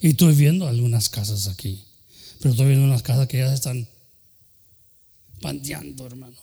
Y 0.00 0.08
estoy 0.08 0.34
viendo 0.34 0.68
algunas 0.68 1.08
casas 1.08 1.48
aquí, 1.48 1.84
pero 2.38 2.50
estoy 2.50 2.68
viendo 2.68 2.84
unas 2.84 3.02
casas 3.02 3.26
que 3.28 3.38
ya 3.38 3.52
están 3.52 3.88
panteando, 5.40 6.06
hermano. 6.06 6.36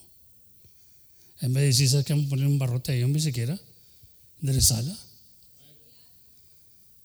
En 1.41 1.53
vez 1.53 1.61
de 1.61 1.67
decir, 1.67 1.89
¿sabes 1.89 2.05
que 2.05 2.13
vamos 2.13 2.27
a 2.27 2.29
poner 2.29 2.47
un 2.47 2.57
barrote 2.57 2.93
ahí, 2.93 3.05
ni 3.05 3.19
siquiera? 3.19 3.59
De 4.39 4.61
sala. 4.61 4.97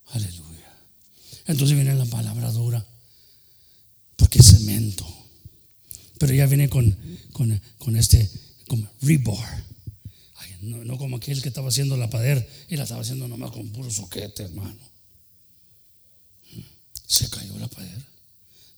Aleluya. 0.07 0.77
Entonces 1.47 1.77
viene 1.77 1.95
la 1.95 2.07
palabra 2.07 2.51
dura, 2.53 2.85
porque 4.17 4.39
es 4.39 4.47
cemento. 4.47 5.07
Pero 6.19 6.35
ya 6.35 6.47
viene 6.47 6.69
con, 6.69 6.97
con, 7.33 7.97
este, 7.97 8.31
como 8.67 8.89
rebar. 9.03 9.65
no, 10.63 10.99
como 10.99 11.17
aquel 11.17 11.43
que 11.43 11.49
estaba 11.49 11.69
haciendo 11.69 11.97
la 11.97 12.11
pader 12.11 12.49
y 12.69 12.77
la 12.77 12.85
estaba 12.85 13.03
haciendo 13.03 13.29
nomás 13.29 13.51
con 13.53 13.69
puro 13.71 13.91
soquete, 13.91 14.45
hermano. 14.45 14.88
Se 17.09 17.29
cayó 17.29 17.59
la 17.59 17.67
pader. 17.67 18.07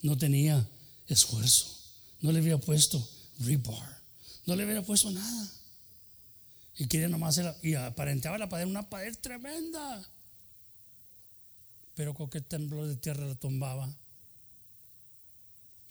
No 0.00 0.16
tenía 0.16 0.66
esfuerzo. 1.06 1.66
No 2.22 2.32
le 2.32 2.38
había 2.38 2.56
puesto 2.56 3.06
rebar. 3.40 4.00
No 4.46 4.56
le 4.56 4.62
había 4.62 4.80
puesto 4.80 5.10
nada. 5.10 5.52
Y 6.78 6.86
quería 6.86 7.08
nomás 7.08 7.38
y 7.62 7.74
aparentaba 7.74 8.38
la 8.38 8.48
pader, 8.48 8.66
una 8.66 8.88
pader 8.88 9.16
tremenda 9.16 10.08
pero 12.00 12.14
con 12.14 12.30
qué 12.30 12.40
temblor 12.40 12.88
de 12.88 12.96
tierra 12.96 13.26
la 13.26 13.34
tumbaba. 13.34 13.94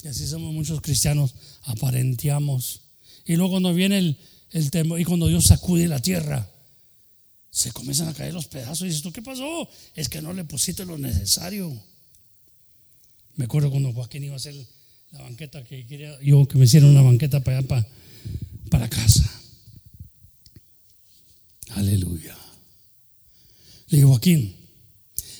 Y 0.02 0.08
así 0.08 0.26
somos 0.26 0.52
muchos 0.52 0.80
cristianos, 0.80 1.36
aparenteamos. 1.62 2.80
Y 3.24 3.36
luego 3.36 3.52
cuando 3.52 3.72
viene 3.72 3.98
el, 3.98 4.18
el 4.50 4.72
temblor 4.72 4.98
y 4.98 5.04
cuando 5.04 5.28
Dios 5.28 5.46
sacude 5.46 5.86
la 5.86 6.00
tierra, 6.00 6.50
se 7.52 7.70
comienzan 7.70 8.08
a 8.08 8.14
caer 8.14 8.34
los 8.34 8.48
pedazos. 8.48 8.82
Y 8.82 8.86
dices, 8.86 9.02
¿tú 9.02 9.12
qué 9.12 9.22
pasó? 9.22 9.68
Es 9.94 10.08
que 10.08 10.20
no 10.20 10.32
le 10.32 10.42
pusiste 10.42 10.84
lo 10.84 10.98
necesario. 10.98 11.80
Me 13.36 13.44
acuerdo 13.44 13.70
cuando 13.70 13.92
Joaquín 13.92 14.24
iba 14.24 14.34
a 14.34 14.36
hacer 14.36 14.54
la 15.12 15.22
banqueta 15.22 15.64
que 15.64 15.86
quería 15.86 16.20
yo 16.22 16.46
que 16.46 16.58
me 16.58 16.64
hicieron 16.64 16.90
una 16.90 17.02
banqueta 17.02 17.42
para 17.42 17.62
para, 17.62 17.86
para 18.70 18.88
casa. 18.88 19.28
Aleluya. 21.70 22.36
Le 23.88 23.98
digo, 23.98 24.10
Joaquín, 24.10 24.54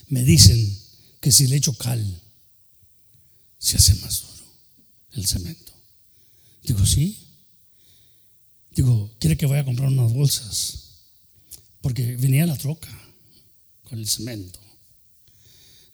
me 0.09 0.23
dicen 0.23 0.79
que 1.21 1.31
si 1.31 1.47
le 1.47 1.57
echo 1.57 1.75
cal, 1.75 2.05
se 3.59 3.77
hace 3.77 3.95
más 3.97 4.23
duro 4.23 4.45
el 5.13 5.27
cemento. 5.27 5.73
Digo, 6.63 6.85
sí. 6.85 7.27
Digo, 8.73 9.11
quiere 9.19 9.37
que 9.37 9.47
vaya 9.47 9.63
a 9.63 9.65
comprar 9.65 9.89
unas 9.89 10.13
bolsas. 10.13 11.05
Porque 11.81 12.17
venía 12.17 12.47
la 12.47 12.57
troca 12.57 12.89
con 13.85 13.99
el 13.99 14.09
cemento. 14.09 14.59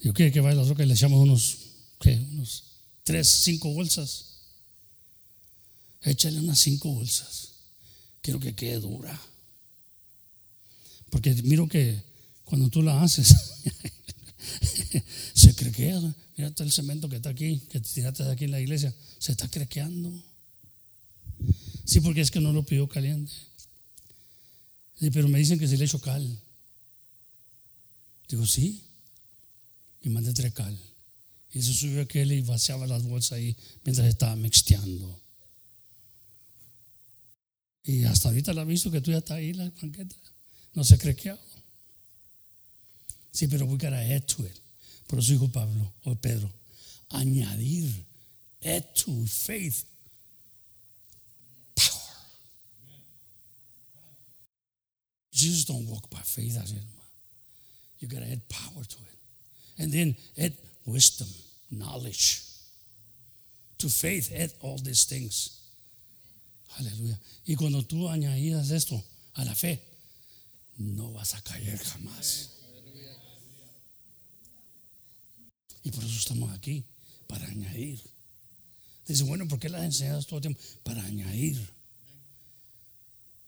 Digo, 0.00 0.14
quiere 0.14 0.32
que 0.32 0.40
vaya 0.40 0.58
a 0.58 0.62
la 0.62 0.66
troca 0.66 0.82
y 0.82 0.86
le 0.86 0.94
echamos 0.94 1.20
unos, 1.20 1.58
¿qué? 2.00 2.14
Unos 2.32 2.64
tres, 3.04 3.28
cinco 3.28 3.72
bolsas. 3.72 4.26
Échale 6.02 6.40
unas 6.40 6.58
cinco 6.58 6.92
bolsas. 6.92 7.50
Quiero 8.20 8.40
que 8.40 8.54
quede 8.54 8.80
dura. 8.80 9.18
Porque 11.10 11.34
miro 11.42 11.68
que 11.68 12.02
cuando 12.44 12.68
tú 12.68 12.82
la 12.82 13.02
haces, 13.02 13.34
se 15.34 15.54
crequea. 15.54 16.00
Mira 16.36 16.52
todo 16.52 16.64
el 16.64 16.72
cemento 16.72 17.08
que 17.08 17.16
está 17.16 17.30
aquí, 17.30 17.60
que 17.70 17.80
tiraste 17.80 18.24
aquí 18.24 18.44
en 18.44 18.50
la 18.50 18.60
iglesia, 18.60 18.94
se 19.18 19.32
está 19.32 19.48
crequeando. 19.48 20.12
Sí, 21.84 22.00
porque 22.00 22.20
es 22.20 22.30
que 22.30 22.40
no 22.40 22.52
lo 22.52 22.64
pidió 22.64 22.88
caliente. 22.88 23.32
Sí, 24.98 25.10
pero 25.10 25.28
me 25.28 25.38
dicen 25.38 25.58
que 25.58 25.68
se 25.68 25.76
le 25.76 25.84
echó 25.84 26.00
cal. 26.00 26.40
Digo, 28.28 28.46
sí. 28.46 28.82
Y 30.02 30.08
mandé 30.08 30.32
tres 30.32 30.52
cal. 30.52 30.78
Y 31.56 31.60
eso 31.60 31.72
subió 31.72 32.02
aquel 32.02 32.32
y 32.32 32.42
vaciaba 32.42 32.86
las 32.86 33.02
bolsas 33.04 33.38
ahí 33.38 33.56
mientras 33.82 34.06
estaba 34.06 34.36
mixteando. 34.36 35.18
Y 37.82 38.04
hasta 38.04 38.28
ahorita 38.28 38.52
la 38.52 38.62
visto 38.64 38.90
que 38.90 39.00
tú 39.00 39.10
ya 39.10 39.18
estás 39.18 39.38
ahí, 39.38 39.54
la 39.54 39.70
banqueta. 39.70 40.14
No 40.74 40.84
se 40.84 40.98
crequeado. 40.98 41.40
Sí, 43.32 43.48
pero 43.48 43.64
we 43.64 43.78
gotta 43.78 43.98
add 43.98 44.26
to 44.26 44.44
it. 44.44 44.52
Por 45.06 45.18
eso 45.18 45.32
dijo 45.32 45.50
Pablo 45.50 45.94
o 46.04 46.14
Pedro, 46.14 46.52
añadir, 47.08 48.04
add 48.62 48.84
to 48.92 49.26
faith, 49.26 49.86
power. 51.74 52.16
Jesus 55.32 55.64
don't 55.64 55.88
walk 55.88 56.10
by 56.10 56.20
faith, 56.22 56.58
as 56.58 56.74
You 57.98 58.08
gotta 58.08 58.26
add 58.26 58.46
power 58.50 58.84
to 58.84 58.98
it. 58.98 59.18
And 59.78 59.90
then 59.90 60.16
add 60.36 60.52
wisdom, 60.84 61.28
knowledge. 61.70 62.42
To 63.78 63.88
faith, 63.88 64.32
add 64.32 64.52
all 64.60 64.78
these 64.78 65.04
things. 65.04 65.60
Aleluya. 66.78 67.18
Y 67.44 67.56
cuando 67.56 67.82
tú 67.82 68.08
añadas 68.08 68.70
esto 68.70 69.02
a 69.34 69.44
la 69.44 69.54
fe, 69.54 69.82
no 70.78 71.12
vas 71.12 71.34
a 71.34 71.42
caer 71.42 71.78
jamás. 71.78 72.50
Y 75.82 75.90
por 75.90 76.04
eso 76.04 76.16
estamos 76.18 76.50
aquí, 76.52 76.84
para 77.28 77.46
añadir. 77.46 78.02
Dice, 79.06 79.22
bueno, 79.22 79.46
¿por 79.46 79.60
qué 79.60 79.68
las 79.68 79.84
enseñas 79.84 80.26
todo 80.26 80.38
el 80.38 80.42
tiempo? 80.42 80.60
Para 80.82 81.04
añadir. 81.04 81.70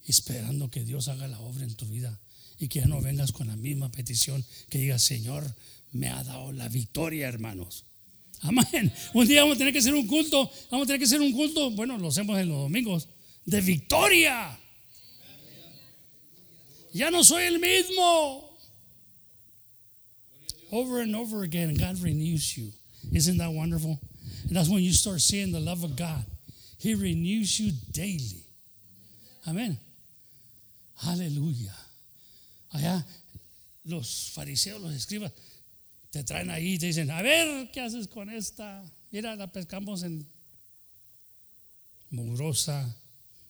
Esperando 0.06 0.70
que 0.70 0.84
Dios 0.84 1.08
haga 1.08 1.26
la 1.26 1.40
obra 1.40 1.64
en 1.64 1.74
tu 1.74 1.86
vida. 1.86 2.20
Y 2.60 2.68
que 2.68 2.80
ya 2.80 2.86
no 2.86 3.00
vengas 3.00 3.32
con 3.32 3.48
la 3.48 3.56
misma 3.56 3.90
petición. 3.90 4.44
Que 4.68 4.78
digas, 4.78 5.02
Señor, 5.02 5.52
me 5.90 6.08
ha 6.08 6.22
dado 6.22 6.52
la 6.52 6.68
victoria, 6.68 7.28
hermanos. 7.28 7.84
Amén. 8.42 8.92
Un 9.14 9.26
día 9.26 9.42
vamos 9.42 9.56
a 9.56 9.58
tener 9.58 9.72
que 9.72 9.80
hacer 9.80 9.94
un 9.94 10.06
culto. 10.06 10.50
Vamos 10.70 10.84
a 10.84 10.86
tener 10.86 11.00
que 11.00 11.06
hacer 11.06 11.20
un 11.20 11.32
culto. 11.32 11.70
Bueno, 11.70 11.98
lo 11.98 12.08
hacemos 12.08 12.38
en 12.38 12.48
los 12.48 12.58
domingos. 12.58 13.08
De 13.44 13.60
victoria. 13.60 14.58
Ya 16.92 17.10
no 17.10 17.22
soy 17.24 17.44
el 17.44 17.58
mismo. 17.58 18.48
over 20.70 21.00
and 21.00 21.16
over 21.16 21.42
again, 21.42 21.74
God 21.74 21.98
renews 22.00 22.56
you. 22.56 22.72
Isn't 23.12 23.38
that 23.38 23.50
wonderful? 23.50 23.98
And 24.46 24.56
that's 24.56 24.68
when 24.68 24.82
you 24.82 24.92
start 24.92 25.20
seeing 25.20 25.52
the 25.52 25.60
love 25.60 25.84
of 25.84 25.96
God. 25.96 26.24
He 26.78 26.94
renews 26.94 27.58
you 27.58 27.72
daily. 27.90 28.44
Amén. 29.46 29.78
Aleluya. 31.04 31.72
Allá 32.74 33.04
los 33.86 34.32
fariseos, 34.34 34.80
los 34.80 34.92
escribas, 34.92 35.32
te 36.10 36.24
traen 36.24 36.50
ahí 36.50 36.74
y 36.74 36.78
te 36.78 36.86
dicen, 36.86 37.10
a 37.10 37.22
ver, 37.22 37.70
¿qué 37.70 37.80
haces 37.80 38.08
con 38.08 38.30
esta? 38.30 38.84
Mira, 39.10 39.36
la 39.36 39.52
pescamos 39.52 40.02
en 40.02 40.26
mugrosa, 42.10 42.96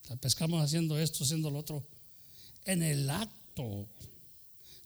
la 0.09 0.16
pescamos 0.16 0.62
haciendo 0.62 0.98
esto, 0.98 1.24
haciendo 1.24 1.51
lo 1.51 1.59
otro. 1.59 1.86
En 2.64 2.82
el 2.82 3.09
acto, 3.09 3.89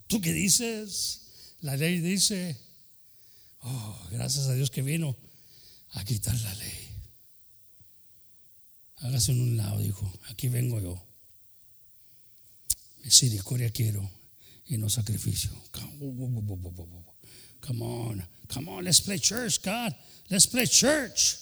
¿tú 0.07 0.21
qué 0.21 0.33
dices? 0.33 1.55
La 1.61 1.77
ley 1.77 2.01
dice, 2.01 2.57
oh, 3.61 4.09
gracias 4.11 4.47
a 4.49 4.55
Dios 4.55 4.71
que 4.71 4.83
vino 4.83 5.17
a 5.93 6.05
quitar 6.05 6.39
la 6.41 6.55
ley. 6.55 6.89
Hágase 8.97 9.33
en 9.33 9.41
un 9.41 9.57
lado, 9.57 9.79
dijo, 9.79 10.13
aquí 10.29 10.49
vengo 10.49 10.81
yo. 10.81 11.03
Misericordia 13.03 13.71
quiero 13.71 14.09
y 14.67 14.79
no 14.79 14.89
sacrificio. 14.89 15.51
Come 17.63 17.83
on, 17.83 18.23
come 18.49 18.69
on, 18.69 18.85
let's 18.85 19.01
play 19.01 19.19
church, 19.19 19.63
God. 19.63 19.95
Let's 20.31 20.47
play 20.47 20.67
church. 20.67 21.39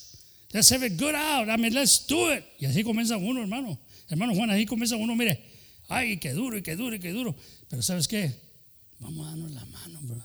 Let's 0.53 0.69
have 0.69 0.83
it 0.83 0.97
good 0.97 1.15
out. 1.15 1.49
I 1.49 1.57
mean, 1.57 1.73
let's 1.73 2.05
do 2.05 2.29
it. 2.31 2.43
Y 2.59 2.65
así 2.65 2.83
comienza 2.83 3.17
uno, 3.17 3.41
hermano. 3.41 3.79
Hermano 4.07 4.33
Juan, 4.35 4.49
ahí 4.49 4.65
comienza 4.65 4.97
uno, 4.97 5.15
mire, 5.15 5.41
ay, 5.87 6.17
qué 6.17 6.33
duro, 6.33 6.57
y 6.57 6.61
qué 6.61 6.75
duro, 6.75 6.95
y 6.95 6.99
qué 6.99 7.11
duro. 7.11 7.35
Pero 7.69 7.81
¿sabes 7.81 8.07
qué? 8.07 8.31
Vamos 8.99 9.25
a 9.25 9.29
darnos 9.29 9.51
la 9.51 9.65
mano, 9.65 9.99
bro. 10.03 10.23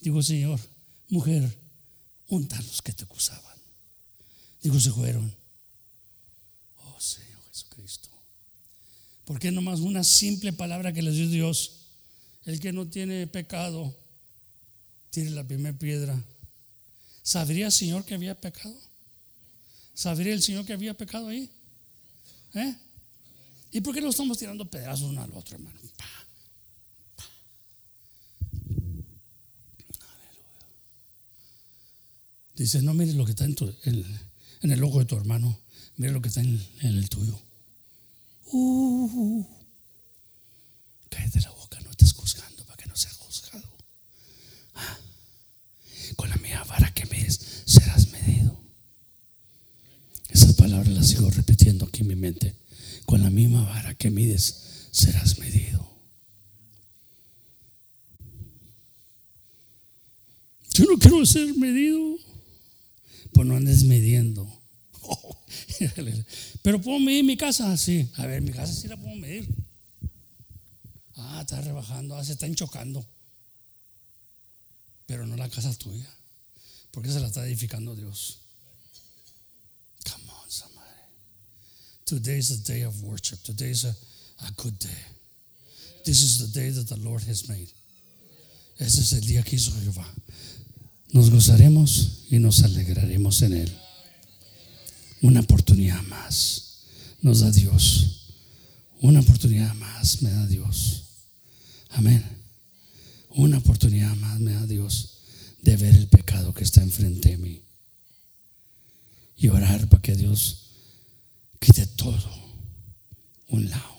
Digo, 0.00 0.22
Señor, 0.22 0.60
mujer, 1.08 1.58
untar 2.28 2.62
los 2.64 2.80
que 2.82 2.92
te 2.92 3.04
acusaban. 3.04 3.58
Digo, 4.62 4.78
se 4.78 4.90
fueron. 4.90 5.34
Oh 6.76 7.00
Señor 7.00 7.42
Jesucristo. 7.48 8.10
Porque 9.24 9.50
nomás 9.50 9.80
una 9.80 10.04
simple 10.04 10.52
palabra 10.52 10.92
que 10.92 11.02
les 11.02 11.16
dio 11.16 11.28
Dios. 11.28 11.76
El 12.44 12.60
que 12.60 12.72
no 12.72 12.86
tiene 12.86 13.26
pecado, 13.26 13.94
tire 15.10 15.30
la 15.30 15.46
primera 15.46 15.76
piedra. 15.76 16.22
¿Sabría 17.22 17.66
el 17.66 17.72
Señor 17.72 18.04
que 18.04 18.14
había 18.14 18.40
pecado? 18.40 18.74
¿Sabría 19.94 20.32
el 20.32 20.42
Señor 20.42 20.64
que 20.64 20.72
había 20.72 20.96
pecado 20.96 21.28
ahí? 21.28 21.50
¿Eh? 22.54 22.74
¿Y 23.72 23.80
por 23.80 23.94
qué 23.94 24.00
no 24.00 24.10
estamos 24.10 24.38
tirando 24.38 24.68
pedazos 24.68 25.10
uno 25.10 25.22
al 25.22 25.32
otro, 25.32 25.56
hermano? 25.56 25.80
Dice, 32.60 32.82
no 32.82 32.92
mires 32.92 33.14
lo 33.14 33.24
que 33.24 33.30
está 33.30 33.46
en, 33.46 33.56
el 34.70 34.84
ojo 34.84 34.98
de 34.98 35.06
tu 35.06 35.16
hermano, 35.16 35.58
mire 35.96 36.12
lo 36.12 36.20
que 36.20 36.28
está 36.28 36.42
en, 36.42 36.60
el 36.82 37.08
tuyo. 37.08 37.40
Uh, 38.52 39.42
cállate 41.08 41.40
la 41.40 41.50
boca, 41.52 41.80
no 41.80 41.90
estás 41.90 42.12
juzgando 42.12 42.62
para 42.66 42.76
que 42.76 42.86
no 42.86 42.94
seas 42.96 43.16
juzgado. 43.16 43.66
Ah, 44.74 44.98
con 46.16 46.28
la 46.28 46.36
mía 46.36 46.62
vara 46.64 46.92
que 46.92 47.06
mides 47.06 47.62
serás 47.64 48.08
medido. 48.08 48.60
Esas 50.28 50.52
palabras 50.52 50.88
las 50.88 51.06
sigo 51.08 51.30
repitiendo 51.30 51.86
aquí 51.86 52.02
en 52.02 52.08
mi 52.08 52.08
Con 53.06 53.22
la 53.22 53.30
misma 53.30 53.62
vara 53.62 53.94
que 53.94 54.10
mides 54.10 54.88
serás 54.90 55.38
medido. 55.38 55.88
Yo 60.74 60.84
no 60.84 60.98
quiero 60.98 61.24
ser 61.26 61.54
medido. 61.56 62.16
Pues 63.32 63.46
no 63.46 63.56
andes 63.56 63.84
midiendo. 63.84 64.60
Pero 66.62 66.80
puedo 66.80 66.98
medir 67.00 67.24
mi 67.24 67.36
casa, 67.36 67.76
sí. 67.76 68.08
A 68.16 68.26
ver, 68.26 68.42
mi 68.42 68.52
casa 68.52 68.72
sí 68.72 68.88
la 68.88 68.96
puedo 68.96 69.16
medir. 69.16 69.48
Ah, 71.16 71.40
está 71.40 71.60
rebajando, 71.60 72.16
ah, 72.16 72.24
se 72.24 72.32
están 72.32 72.54
chocando. 72.54 73.04
Pero 75.06 75.26
no 75.26 75.36
la 75.36 75.48
casa 75.48 75.72
tuya. 75.74 76.08
Porque 76.90 77.10
se 77.10 77.20
la 77.20 77.28
está 77.28 77.46
edificando 77.46 77.94
Dios. 77.94 78.40
Come 80.04 80.30
on, 80.30 80.50
somebody. 80.50 80.86
Today 82.10 82.38
is 82.38 82.50
a 82.50 82.64
day 82.64 82.82
of 82.82 83.04
worship. 83.04 83.40
Today 83.44 83.70
is 83.70 83.84
a, 83.84 83.94
good 84.60 84.76
day. 84.80 85.02
This 86.04 86.22
is 86.22 86.38
the 86.40 86.60
day 86.60 86.70
that 86.70 86.88
the 86.88 86.98
Lord 87.08 87.22
has 87.22 87.48
made. 87.48 87.68
Es 88.80 89.12
el 89.12 89.20
día 89.20 89.44
que 89.44 89.54
hizo 89.54 89.70
Jehová 89.70 90.08
nos 91.12 91.30
gozaremos 91.30 92.24
y 92.28 92.40
nos 92.40 92.64
alegraremos 92.64 93.42
en 93.42 93.52
Él. 93.52 93.72
Una 95.22 95.38
oportunidad 95.38 96.02
más 96.02 96.82
nos 97.22 97.42
da 97.42 97.52
Dios. 97.52 98.32
Una 99.00 99.20
oportunidad 99.20 99.72
más 99.76 100.20
me 100.20 100.30
da 100.30 100.48
Dios. 100.48 101.04
Amén. 101.90 102.24
Una 103.36 103.58
oportunidad 103.58 104.16
más 104.16 104.40
me 104.40 104.52
da 104.54 104.66
Dios 104.66 105.18
de 105.62 105.76
ver 105.76 105.94
el 105.94 106.08
pecado 106.08 106.52
que 106.52 106.64
está 106.64 106.82
enfrente 106.82 107.28
de 107.28 107.36
mí. 107.36 107.62
Y 109.36 109.46
orar 109.46 109.88
para 109.88 110.02
que 110.02 110.16
Dios 110.16 110.69
quite 111.60 111.86
todo 111.86 112.28
un 113.48 113.70
lado. 113.70 113.94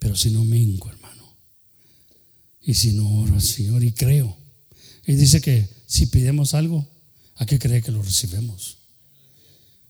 Pero 0.00 0.16
si 0.16 0.30
no 0.30 0.44
mingo, 0.44 0.90
hermano. 0.90 1.36
Y 2.62 2.74
si 2.74 2.92
no 2.92 3.08
oro 3.20 3.34
al 3.34 3.42
Señor 3.42 3.84
y 3.84 3.92
creo 3.92 4.40
y 5.10 5.16
dice 5.16 5.40
que 5.40 5.68
si 5.86 6.06
pidemos 6.06 6.54
algo, 6.54 6.88
¿a 7.34 7.44
qué 7.44 7.58
cree 7.58 7.82
que 7.82 7.90
lo 7.90 8.00
recibimos? 8.00 8.78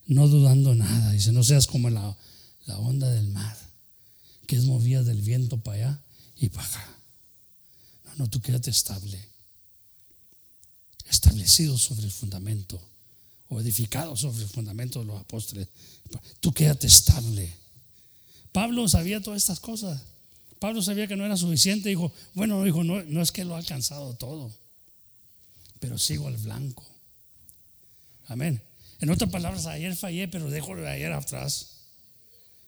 No 0.07 0.29
dudando 0.29 0.75
nada. 0.75 1.13
Dice, 1.13 1.31
no 1.31 1.45
seas 1.45 1.67
como 1.67 1.91
la, 1.91 2.17
la 2.65 2.79
onda 2.79 3.11
del 3.11 3.29
mar, 3.29 3.55
que 4.47 4.57
es 4.57 4.65
movida 4.65 5.03
del 5.03 5.21
viento 5.21 5.59
para 5.63 5.77
allá 5.77 6.05
y 6.37 6.49
para 6.49 6.67
acá. 6.67 6.99
No, 8.05 8.15
no, 8.17 8.31
tú 8.31 8.41
quédate 8.41 8.71
estable. 8.71 9.23
Establecido 11.05 11.77
sobre 11.77 12.07
el 12.07 12.13
fundamento, 12.13 12.81
o 13.51 13.61
edificado 13.61 14.17
sobre 14.17 14.43
el 14.43 14.49
fundamento 14.49 15.01
de 15.01 15.05
los 15.05 15.21
apóstoles. 15.21 15.69
Tú 16.41 16.53
quédate 16.53 16.87
estable. 16.87 17.53
Pablo 18.53 18.89
sabía 18.89 19.21
todas 19.21 19.43
estas 19.43 19.61
cosas. 19.61 20.01
Pablo 20.59 20.81
sabía 20.81 21.07
que 21.07 21.17
no 21.17 21.27
era 21.27 21.37
suficiente. 21.37 21.91
Dijo, 21.91 22.11
bueno, 22.33 22.65
dijo, 22.65 22.83
no, 22.83 23.03
no 23.03 23.21
es 23.21 23.31
que 23.31 23.45
lo 23.45 23.55
ha 23.55 23.59
alcanzado 23.59 24.15
todo 24.15 24.51
pero 25.81 25.99
sigo 25.99 26.29
al 26.29 26.37
blanco. 26.37 26.85
Amén. 28.29 28.63
En 29.01 29.11
otras 29.11 29.31
palabras, 29.31 29.67
ayer 29.67 29.97
fallé, 29.97 30.29
pero 30.29 30.51
dejo 30.51 30.77
de 30.77 30.87
ayer 30.87 31.11
atrás. 31.11 31.81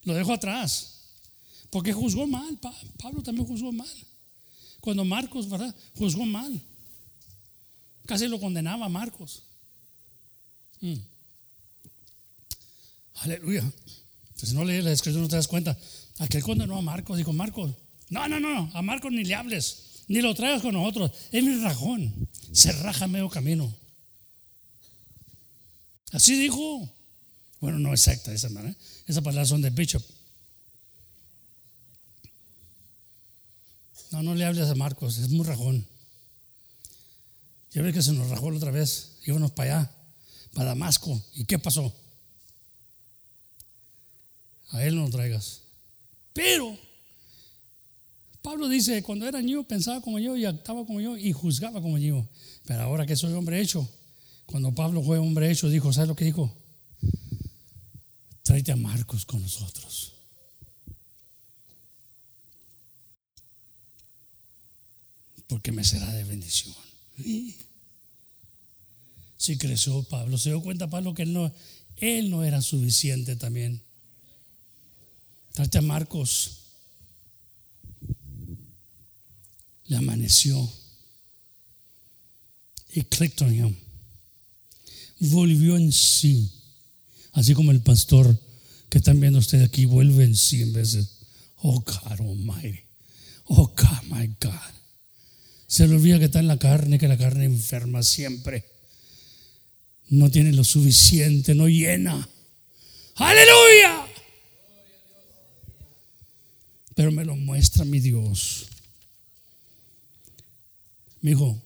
Lo 0.02 0.14
dejo 0.14 0.32
atrás. 0.32 1.02
Porque 1.70 1.92
juzgó 1.92 2.26
mal. 2.26 2.58
Pablo 2.98 3.22
también 3.22 3.46
juzgó 3.46 3.70
mal. 3.70 3.94
Cuando 4.80 5.04
Marcos, 5.04 5.48
¿verdad? 5.48 5.74
Juzgó 5.94 6.24
mal. 6.24 6.60
Casi 8.06 8.26
lo 8.26 8.40
condenaba 8.40 8.86
a 8.86 8.88
Marcos. 8.88 9.42
Mm. 10.82 11.00
Aleluya. 13.14 13.72
Si 14.36 14.54
no 14.54 14.64
lees 14.64 14.84
la 14.84 14.90
descripción 14.90 15.22
no 15.22 15.28
te 15.28 15.36
das 15.36 15.48
cuenta. 15.48 15.78
Aquel 16.18 16.42
condenó 16.42 16.76
a 16.76 16.82
Marcos. 16.82 17.16
Dijo, 17.16 17.32
Marcos, 17.32 17.74
no, 18.10 18.28
no, 18.28 18.38
no, 18.38 18.70
a 18.74 18.82
Marcos 18.82 19.10
ni 19.10 19.24
le 19.24 19.34
hables 19.34 19.92
ni 20.08 20.20
lo 20.20 20.34
traigas 20.34 20.60
con 20.62 20.74
nosotros. 20.74 21.10
Es 21.30 21.42
mi 21.42 21.54
rajón. 21.62 22.28
Se 22.52 22.72
raja 22.72 23.06
medio 23.06 23.28
camino. 23.28 23.74
Así 26.12 26.38
dijo. 26.38 26.94
Bueno, 27.60 27.78
no 27.78 27.92
exacta 27.92 28.32
esa 28.32 28.50
manera. 28.50 28.76
Esas 29.06 29.22
palabras 29.22 29.48
son 29.48 29.62
de 29.62 29.70
Bishop. 29.70 30.02
No, 34.10 34.22
no 34.22 34.34
le 34.34 34.44
hables 34.44 34.68
a 34.68 34.74
Marcos, 34.74 35.16
es 35.16 35.30
muy 35.30 35.46
rajón. 35.46 35.86
Ya 37.70 37.80
ves 37.80 37.94
que 37.94 38.02
se 38.02 38.12
nos 38.12 38.28
rajó 38.28 38.50
la 38.50 38.58
otra 38.58 38.70
vez. 38.70 39.16
Íbamos 39.24 39.52
para 39.52 39.78
allá, 39.78 39.96
para 40.52 40.70
Damasco. 40.70 41.20
¿Y 41.34 41.44
qué 41.44 41.58
pasó? 41.58 41.92
A 44.70 44.84
él 44.84 44.96
no 44.96 45.04
lo 45.04 45.10
traigas. 45.10 45.62
Pero 46.32 46.78
Pablo 48.42 48.68
dice, 48.68 49.02
cuando 49.02 49.28
era 49.28 49.40
niño 49.40 49.64
pensaba 49.64 50.00
como 50.00 50.18
yo 50.18 50.36
y 50.36 50.44
actuaba 50.44 50.84
como 50.84 51.00
yo 51.00 51.16
y 51.16 51.32
juzgaba 51.32 51.80
como 51.80 51.98
yo. 51.98 52.26
Pero 52.66 52.82
ahora 52.82 53.06
que 53.06 53.16
soy 53.16 53.32
hombre 53.34 53.60
hecho, 53.60 53.88
cuando 54.46 54.74
Pablo 54.74 55.02
fue 55.02 55.18
hombre 55.18 55.50
hecho, 55.50 55.68
dijo, 55.68 55.92
¿sabes 55.92 56.08
lo 56.08 56.16
que 56.16 56.24
dijo? 56.24 56.54
Tráete 58.42 58.72
a 58.72 58.76
Marcos 58.76 59.24
con 59.24 59.40
nosotros. 59.40 60.14
Porque 65.46 65.70
me 65.70 65.84
será 65.84 66.10
de 66.12 66.24
bendición. 66.24 66.74
Si 69.42 69.58
creció 69.58 70.04
Pablo, 70.04 70.38
se 70.38 70.50
dio 70.50 70.62
cuenta 70.62 70.88
Pablo 70.88 71.14
que 71.14 71.22
él 71.22 71.32
no, 71.32 71.52
él 71.96 72.30
no 72.30 72.44
era 72.44 72.62
suficiente 72.62 73.34
también. 73.34 73.82
Tráete 75.52 75.78
a 75.78 75.82
Marcos. 75.82 76.62
le 79.92 79.98
amaneció. 79.98 80.72
Y 82.94 83.02
clicked 83.02 83.46
on 83.46 83.54
him. 83.54 83.76
Volvió 85.18 85.76
en 85.76 85.92
sí. 85.92 86.50
Así 87.32 87.52
como 87.52 87.72
el 87.72 87.80
pastor 87.80 88.38
que 88.88 88.98
están 88.98 89.20
viendo 89.20 89.38
ustedes 89.38 89.68
aquí 89.68 89.84
vuelve 89.84 90.24
en 90.24 90.36
sí 90.36 90.62
en 90.62 90.72
de, 90.72 91.06
oh 91.58 91.80
God 91.80 92.20
Almighty. 92.20 92.80
Oh 93.44 93.66
God, 93.66 94.02
my 94.10 94.26
God. 94.40 94.72
Se 95.66 95.86
le 95.88 95.96
olvida 95.96 96.18
que 96.18 96.26
está 96.26 96.38
en 96.38 96.48
la 96.48 96.58
carne, 96.58 96.98
que 96.98 97.08
la 97.08 97.18
carne 97.18 97.44
enferma 97.44 98.02
siempre. 98.02 98.71
No 100.08 100.30
tiene 100.30 100.52
lo 100.52 100.64
suficiente, 100.64 101.54
no 101.54 101.68
llena. 101.68 102.28
Aleluya. 103.16 104.06
Pero 106.94 107.10
me 107.12 107.24
lo 107.24 107.36
muestra 107.36 107.84
mi 107.84 108.00
Dios. 108.00 108.66
Mi 111.20 111.30
hijo, 111.30 111.62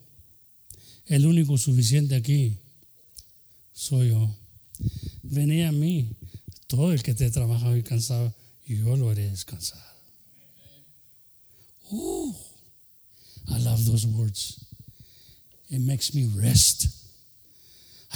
el 1.06 1.26
único 1.26 1.56
suficiente 1.58 2.14
aquí 2.14 2.58
soy 3.72 4.08
yo. 4.08 4.36
Vení 5.22 5.62
a 5.62 5.72
mí, 5.72 6.10
todo 6.66 6.92
el 6.92 7.02
que 7.02 7.14
te 7.14 7.30
trabajado 7.30 7.76
y 7.76 7.82
cansado, 7.82 8.34
yo 8.66 8.96
lo 8.96 9.10
haré 9.10 9.30
descansar. 9.30 9.84
Oh, 11.90 12.36
I 13.48 13.58
love 13.62 13.84
those 13.86 14.06
words. 14.06 14.64
It 15.70 15.80
makes 15.80 16.14
me 16.14 16.28
rest. 16.34 16.88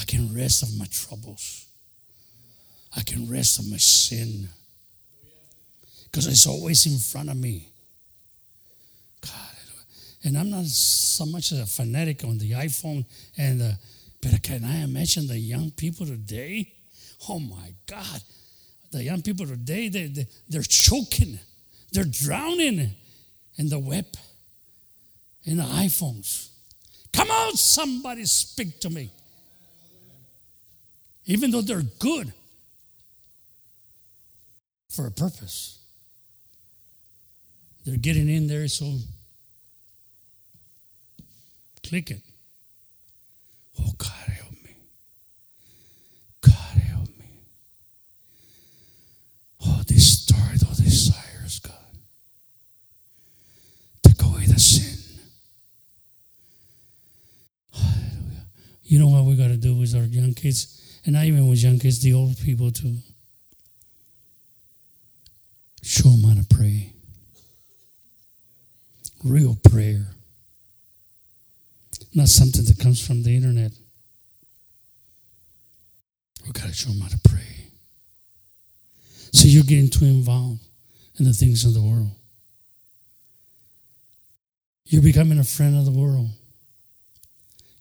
I 0.01 0.05
can 0.05 0.35
rest 0.35 0.63
of 0.63 0.77
my 0.79 0.87
troubles. 0.87 1.67
I 2.97 3.03
can 3.03 3.31
rest 3.31 3.59
of 3.59 3.71
my 3.71 3.77
sin. 3.77 4.49
Because 6.05 6.27
it's 6.27 6.47
always 6.47 6.87
in 6.87 6.99
front 6.99 7.29
of 7.29 7.37
me. 7.37 7.69
God, 9.21 9.33
And 10.25 10.39
I'm 10.39 10.51
not 10.51 10.65
so 10.65 11.27
much 11.27 11.53
a 11.53 11.67
fanatic 11.67 12.25
on 12.25 12.39
the 12.39 12.53
iPhone 12.53 13.05
and 13.37 13.77
But 14.23 14.43
can 14.43 14.65
I 14.65 14.83
imagine 14.83 15.27
the 15.27 15.39
young 15.39 15.71
people 15.71 16.07
today? 16.07 16.73
Oh 17.29 17.39
my 17.39 17.75
God. 17.87 18.23
The 18.91 19.05
young 19.05 19.23
people 19.23 19.47
today, 19.47 19.89
they, 19.89 20.07
they, 20.07 20.27
they're 20.49 20.63
choking, 20.63 21.39
they're 21.93 22.05
drowning 22.05 22.91
in 23.57 23.69
the 23.69 23.79
web, 23.79 24.07
in 25.45 25.59
the 25.59 25.63
iPhones. 25.63 26.49
Come 27.13 27.31
on, 27.31 27.55
somebody 27.55 28.25
speak 28.25 28.81
to 28.81 28.91
me. 28.91 29.11
Even 31.27 31.51
though 31.51 31.61
they're 31.61 31.83
good 31.99 32.33
for 34.89 35.07
a 35.07 35.11
purpose, 35.11 35.79
they're 37.85 37.97
getting 37.97 38.29
in 38.29 38.47
there 38.47 38.69
so 38.69 38.97
click 41.83 42.11
it. 42.11 42.23
Oh, 43.81 43.93
God, 43.97 44.09
help 44.09 44.53
me. 44.53 44.77
God, 46.41 46.53
help 46.55 47.09
me. 47.19 47.31
Oh, 49.65 49.83
destroy 49.87 50.53
those 50.57 50.79
desires, 50.79 51.59
God. 51.61 51.75
Take 54.03 54.23
away 54.23 54.47
the 54.47 54.59
sin. 54.59 54.99
Hallelujah. 57.73 58.47
You 58.85 58.99
know 58.99 59.09
what 59.09 59.25
we 59.25 59.37
got 59.37 59.49
to 59.49 59.57
do 59.57 59.75
with 59.75 59.95
our 59.95 60.05
young 60.05 60.35
kids, 60.35 60.90
and 61.05 61.15
not 61.15 61.25
even 61.25 61.49
with 61.49 61.63
young 61.63 61.79
kids, 61.79 62.01
the 62.01 62.13
old 62.13 62.37
people 62.39 62.71
too. 62.71 62.97
Show 65.83 66.11
them 66.11 66.25
how 66.25 66.41
to 66.41 66.47
pray. 66.55 66.93
Real 69.25 69.57
prayer. 69.71 70.07
Not 72.15 72.29
something 72.29 72.65
that 72.65 72.79
comes 72.79 73.05
from 73.05 73.23
the 73.23 73.35
internet. 73.35 73.73
We 76.47 76.53
got 76.53 76.67
to 76.67 76.73
show 76.73 76.91
them 76.91 77.01
how 77.01 77.09
to 77.09 77.21
pray. 77.25 77.69
So 79.33 79.47
you're 79.47 79.65
getting 79.65 79.91
too 79.91 80.07
involved 80.07 80.61
in 81.19 81.25
the 81.25 81.33
things 81.33 81.65
of 81.65 81.75
the 81.75 81.83
world. 81.83 82.11
You're 84.87 85.03
becoming 85.03 85.39
a 85.39 85.45
friend 85.45 85.79
of 85.79 85.85
the 85.85 85.93
world. 85.93 86.31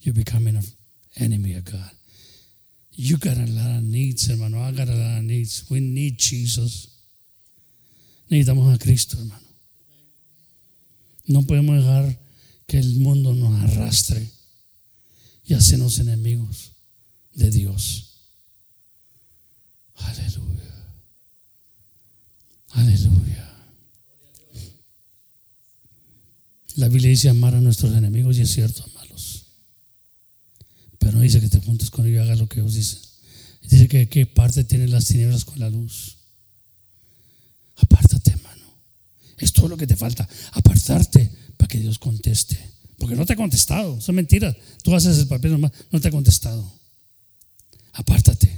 You're 0.02 0.14
becoming 0.14 0.56
an 0.56 0.64
enemy 1.20 1.56
of 1.56 1.66
God. 1.66 1.92
You 3.02 3.16
got 3.18 3.38
a 3.38 3.46
lot 3.46 3.78
of 3.78 3.84
needs, 3.84 4.28
hermano. 4.28 4.62
I 4.62 4.72
got 4.72 4.90
a 4.90 4.94
lot 4.94 5.20
of 5.20 5.24
needs. 5.24 5.64
We 5.70 5.80
need 5.80 6.18
Jesus. 6.18 6.90
Necesitamos 8.30 8.76
a 8.76 8.78
Cristo, 8.78 9.16
hermano. 9.18 9.48
No 11.26 11.44
podemos 11.44 11.78
dejar 11.78 12.20
que 12.68 12.78
el 12.78 12.96
mundo 12.96 13.34
nos 13.34 13.56
arrastre 13.64 14.30
y 15.46 15.54
hacernos 15.54 15.98
enemigos 16.00 16.74
de 17.34 17.50
Dios. 17.50 18.18
Aleluya. 19.96 20.86
Aleluya. 22.72 23.50
La 26.76 26.90
Biblia 26.90 27.12
dice 27.12 27.30
amar 27.30 27.56
a 27.56 27.62
nuestros 27.62 27.96
enemigos 27.96 28.38
y 28.38 28.42
es 28.42 28.52
cierto, 28.52 28.84
amarlos. 28.84 28.99
Pero 31.10 31.18
no 31.18 31.24
dice 31.24 31.42
que 31.42 31.50
te 31.50 31.60
juntes 31.60 31.90
con 31.90 32.06
ellos 32.06 32.20
y 32.20 32.22
hagas 32.22 32.38
lo 32.38 32.48
que 32.48 32.60
ellos 32.60 32.76
dicen. 32.76 33.00
Dice 33.64 33.88
que 33.88 34.08
qué 34.08 34.28
parte 34.28 34.64
tienen 34.64 34.92
las 34.92 35.06
tinieblas 35.06 35.44
con 35.44 35.60
la 35.60 35.68
luz. 35.68 36.18
Apártate, 37.78 38.30
hermano. 38.30 38.78
Es 39.40 39.52
todo 39.52 39.70
lo 39.70 39.76
que 39.76 39.88
te 39.88 39.96
falta. 39.96 40.30
Apartarte 40.52 41.32
para 41.58 41.68
que 41.68 41.80
Dios 41.80 41.98
conteste. 41.98 42.60
Porque 43.00 43.16
no 43.16 43.26
te 43.26 43.34
ha 43.34 43.36
contestado. 43.36 44.00
Son 44.00 44.14
mentiras. 44.14 44.56
Tú 44.84 44.94
haces 44.94 45.18
el 45.18 45.26
papel 45.26 45.54
nomás. 45.54 45.72
No 45.90 46.00
te 46.00 46.10
ha 46.10 46.12
contestado. 46.12 46.72
Apártate. 47.94 48.56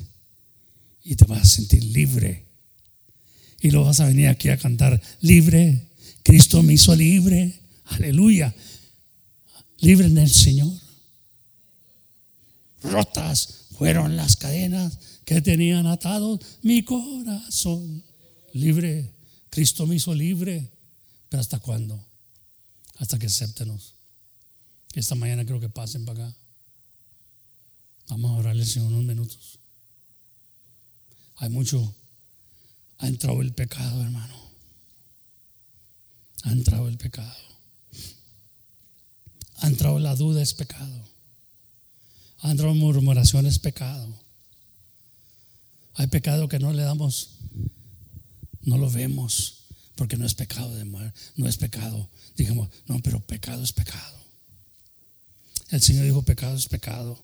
Y 1.06 1.16
te 1.16 1.24
vas 1.24 1.44
a 1.44 1.46
sentir 1.46 1.82
libre. 1.86 2.48
Y 3.62 3.72
lo 3.72 3.86
vas 3.86 4.02
a 4.02 4.08
venir 4.08 4.28
aquí 4.28 4.50
a 4.50 4.58
cantar 4.58 5.02
libre. 5.22 5.88
Cristo 6.22 6.62
me 6.64 6.74
hizo 6.74 6.94
libre. 6.98 7.62
Aleluya. 7.86 8.54
Libre 9.80 10.08
en 10.08 10.18
el 10.18 10.30
Señor. 10.30 10.91
Rotas 12.82 13.66
fueron 13.78 14.16
las 14.16 14.36
cadenas 14.36 14.98
que 15.26 15.42
tenían 15.42 15.88
atado 15.88 16.40
mi 16.62 16.84
corazón. 16.84 18.04
Libre. 18.54 19.14
Cristo 19.50 19.86
me 19.86 19.96
hizo 19.96 20.14
libre. 20.14 20.72
Pero 21.30 21.42
¿hasta 21.42 21.60
cuándo? 21.60 22.04
Hasta 22.98 23.18
que 23.18 23.28
acéptenos. 23.28 23.96
Esta 24.94 25.16
mañana 25.16 25.46
creo 25.46 25.60
que 25.60 25.70
pasen 25.70 26.06
para 26.06 26.26
acá. 26.28 26.38
Vamos 28.10 28.32
a 28.32 28.36
orarle, 28.36 28.66
Señor, 28.66 28.92
unos 28.92 29.06
minutos. 29.06 29.60
Hay 31.38 31.50
mucho. 31.50 31.96
Ha 32.98 33.08
entrado 33.08 33.42
el 33.42 33.54
pecado, 33.54 34.02
hermano. 34.04 34.36
Ha 36.44 36.52
entrado 36.52 36.88
el 36.88 36.98
pecado. 36.98 37.34
Ha 39.58 39.68
entrado 39.68 40.00
la 40.00 40.16
duda, 40.16 40.42
es 40.42 40.54
pecado. 40.54 41.11
Ha 42.42 42.52
entrado 42.52 42.74
murmuración, 42.74 43.46
es 43.46 43.60
pecado. 43.60 44.08
Hay 45.96 46.08
pecado 46.08 46.48
que 46.48 46.60
no 46.60 46.74
le 46.74 46.84
damos, 46.84 47.38
no 48.62 48.78
lo 48.78 48.90
vemos, 48.90 49.66
porque 49.96 50.18
no 50.18 50.26
es 50.26 50.34
pecado 50.34 50.74
de 50.76 50.86
muerte, 50.86 51.20
no 51.36 51.48
es 51.48 51.58
pecado. 51.58 52.10
Digamos, 52.36 52.70
no, 52.88 53.00
pero 53.02 53.20
pecado 53.20 53.64
es 53.64 53.72
pecado. 53.72 54.18
El 55.70 55.82
Señor 55.82 56.06
dijo, 56.06 56.24
pecado 56.24 56.56
es 56.56 56.68
pecado. 56.68 57.24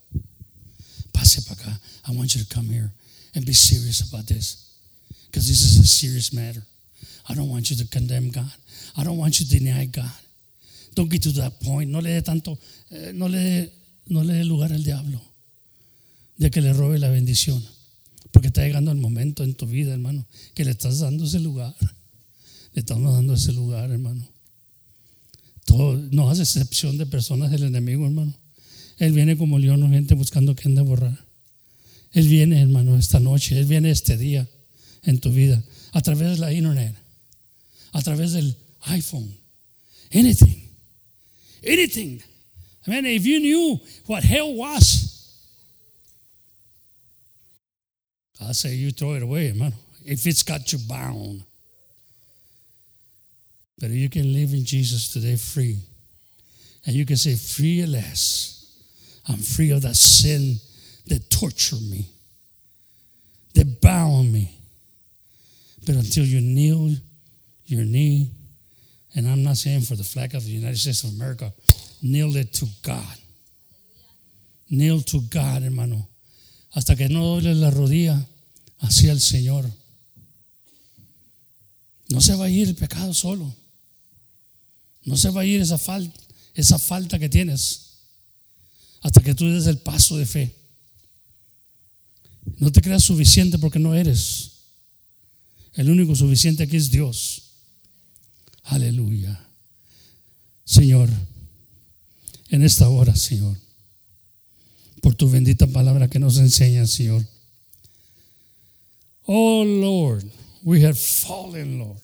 Pase 1.11 1.41
para 1.41 1.61
acá. 1.61 1.81
I 2.07 2.15
want 2.15 2.35
you 2.35 2.43
to 2.43 2.53
come 2.53 2.69
here 2.69 2.91
and 3.33 3.45
be 3.45 3.53
serious 3.53 4.01
about 4.01 4.27
this. 4.27 4.67
Because 5.25 5.47
this 5.47 5.63
is 5.63 5.79
a 5.79 5.87
serious 5.87 6.31
matter. 6.31 6.63
I 7.27 7.33
don't 7.33 7.49
want 7.49 7.69
you 7.69 7.75
to 7.77 7.85
condemn 7.87 8.29
God. 8.29 8.53
I 8.95 9.03
don't 9.03 9.17
want 9.17 9.39
you 9.39 9.45
to 9.45 9.51
deny 9.51 9.85
God. 9.85 10.11
Don't 10.95 11.09
get 11.09 11.23
to 11.23 11.31
that 11.33 11.59
point. 11.61 11.89
No 11.89 11.99
le 11.99 12.09
dé 12.09 12.21
tanto, 12.21 12.57
eh, 12.91 13.11
no 13.13 13.27
le 13.27 13.37
dé 13.37 13.71
no 14.09 14.23
le 14.23 14.33
dé 14.33 14.43
lugar 14.45 14.73
al 14.73 14.83
diablo 14.83 15.21
de 16.37 16.51
que 16.51 16.61
le 16.61 16.73
robe 16.73 16.99
la 16.99 17.09
bendición. 17.09 17.63
Porque 18.31 18.47
está 18.47 18.63
llegando 18.63 18.91
el 18.91 18.97
momento 18.97 19.43
en 19.43 19.55
tu 19.55 19.65
vida, 19.65 19.93
hermano, 19.93 20.27
que 20.53 20.65
le 20.65 20.71
estás 20.71 20.99
dando 20.99 21.25
ese 21.25 21.39
lugar. 21.39 21.75
Le 22.73 22.81
estamos 22.81 23.13
dando 23.13 23.33
ese 23.33 23.53
lugar, 23.53 23.89
hermano. 23.89 24.27
Todo, 25.65 25.97
no 26.11 26.29
hace 26.29 26.43
excepción 26.43 26.97
de 26.97 27.05
personas 27.05 27.51
del 27.51 27.63
enemigo, 27.63 28.05
hermano. 28.05 28.33
Él 28.97 29.13
viene 29.13 29.37
como 29.37 29.59
león 29.59 29.89
gente 29.91 30.15
buscando 30.15 30.55
quien 30.55 30.75
devorar. 30.75 31.25
Él 32.11 32.27
viene, 32.27 32.61
hermano, 32.61 32.97
esta 32.97 33.19
noche. 33.19 33.57
Él 33.59 33.65
viene 33.65 33.91
este 33.91 34.17
día 34.17 34.47
en 35.03 35.19
tu 35.19 35.31
vida. 35.31 35.63
A 35.91 36.01
través 36.01 36.31
de 36.31 36.37
la 36.37 36.53
internet. 36.53 36.95
A 37.91 38.01
través 38.01 38.33
del 38.33 38.55
iPhone. 38.81 39.35
Anything. 40.13 40.69
Anything. 41.65 42.19
I 42.87 42.91
mean, 42.91 43.05
if 43.05 43.25
you 43.25 43.39
knew 43.39 43.79
what 44.05 44.23
hell 44.23 44.53
was, 44.53 45.07
I 48.41 48.51
say 48.53 48.75
you 48.75 48.91
throw 48.91 49.13
it 49.15 49.23
away, 49.23 49.51
man. 49.53 49.73
If 50.05 50.25
it's 50.25 50.43
got 50.43 50.71
you 50.71 50.79
bound. 50.87 51.43
But 53.79 53.89
you 53.89 54.09
can 54.09 54.31
live 54.33 54.53
in 54.53 54.63
Jesus 54.63 55.11
today 55.11 55.35
free. 55.35 55.77
And 56.85 56.95
you 56.95 57.05
can 57.05 57.17
say, 57.17 57.35
free 57.35 57.81
at 57.81 57.89
last. 57.89 58.65
I'm 59.27 59.39
free 59.39 59.71
of 59.71 59.81
that 59.81 59.95
sin 59.97 60.55
that 61.07 61.29
tortured 61.29 61.81
me, 61.81 62.07
that 63.55 63.81
bound 63.81 64.31
me. 64.31 64.57
But 65.85 65.95
until 65.95 66.23
you 66.23 66.39
kneel 66.39 66.95
your 67.65 67.83
knee, 67.83 68.31
and 69.15 69.27
I'm 69.27 69.43
not 69.43 69.57
saying 69.57 69.81
for 69.81 69.95
the 69.95 70.03
flag 70.03 70.33
of 70.35 70.45
the 70.45 70.51
United 70.51 70.77
States 70.77 71.03
of 71.03 71.11
America, 71.11 71.51
kneel 72.01 72.35
it 72.37 72.51
to 72.53 72.67
God. 72.83 73.17
Kneel 74.69 75.03
to 75.03 75.21
God, 75.29 75.63
hermano. 75.63 76.07
Hasta 76.71 76.95
que 76.95 77.09
no 77.09 77.23
doble 77.23 77.55
la 77.55 77.71
rodilla 77.71 78.27
hacia 78.79 79.11
el 79.11 79.19
Señor. 79.19 79.65
No 82.09 82.21
se 82.21 82.35
va 82.35 82.45
a 82.45 82.49
ir 82.49 82.67
el 82.67 82.75
pecado 82.75 83.13
solo. 83.13 83.53
No 85.03 85.15
se 85.15 85.29
va 85.29 85.41
a 85.41 85.45
ir 85.45 85.61
esa 85.61 85.77
falta, 85.77 86.19
esa 86.53 86.77
falta 86.77 87.17
que 87.17 87.29
tienes 87.29 87.87
hasta 89.01 89.21
que 89.21 89.33
tú 89.33 89.49
des 89.49 89.67
el 89.67 89.77
paso 89.77 90.17
de 90.17 90.25
fe. 90.25 90.55
No 92.59 92.71
te 92.71 92.81
creas 92.81 93.03
suficiente 93.03 93.57
porque 93.57 93.79
no 93.79 93.95
eres. 93.95 94.51
El 95.73 95.89
único 95.89 96.15
suficiente 96.15 96.63
aquí 96.63 96.75
es 96.75 96.91
Dios. 96.91 97.43
Aleluya. 98.63 99.47
Señor, 100.65 101.09
en 102.49 102.63
esta 102.63 102.89
hora, 102.89 103.15
Señor, 103.15 103.57
por 105.01 105.15
tu 105.15 105.29
bendita 105.29 105.67
palabra 105.67 106.09
que 106.09 106.19
nos 106.19 106.37
enseña, 106.37 106.85
Señor. 106.87 107.25
Oh 109.25 109.63
Lord, 109.63 110.23
we 110.63 110.81
have 110.81 110.97
fallen, 110.97 111.79
Lord. 111.79 111.99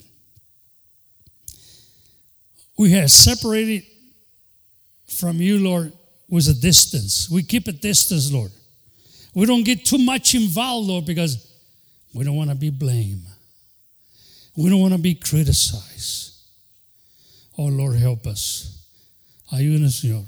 We 2.77 2.91
have 2.93 3.09
separated 3.09 3.83
from 5.07 5.37
you, 5.37 5.59
Lord, 5.59 5.93
with 6.29 6.47
a 6.47 6.53
distance. 6.53 7.29
We 7.29 7.43
keep 7.43 7.67
a 7.67 7.71
distance, 7.71 8.31
Lord. 8.31 8.51
We 9.33 9.45
don't 9.45 9.63
get 9.63 9.85
too 9.85 9.97
much 9.97 10.35
involved, 10.35 10.87
Lord, 10.87 11.05
because 11.05 11.47
we 12.13 12.23
don't 12.23 12.35
want 12.35 12.49
to 12.49 12.55
be 12.55 12.69
blamed. 12.69 13.25
We 14.55 14.69
don't 14.69 14.81
want 14.81 14.93
to 14.93 14.99
be 14.99 15.15
criticized. 15.15 16.31
Oh, 17.57 17.65
Lord, 17.65 17.95
help 17.95 18.27
us. 18.27 18.82
Ayúdanos, 19.53 19.97
Señor. 19.97 20.25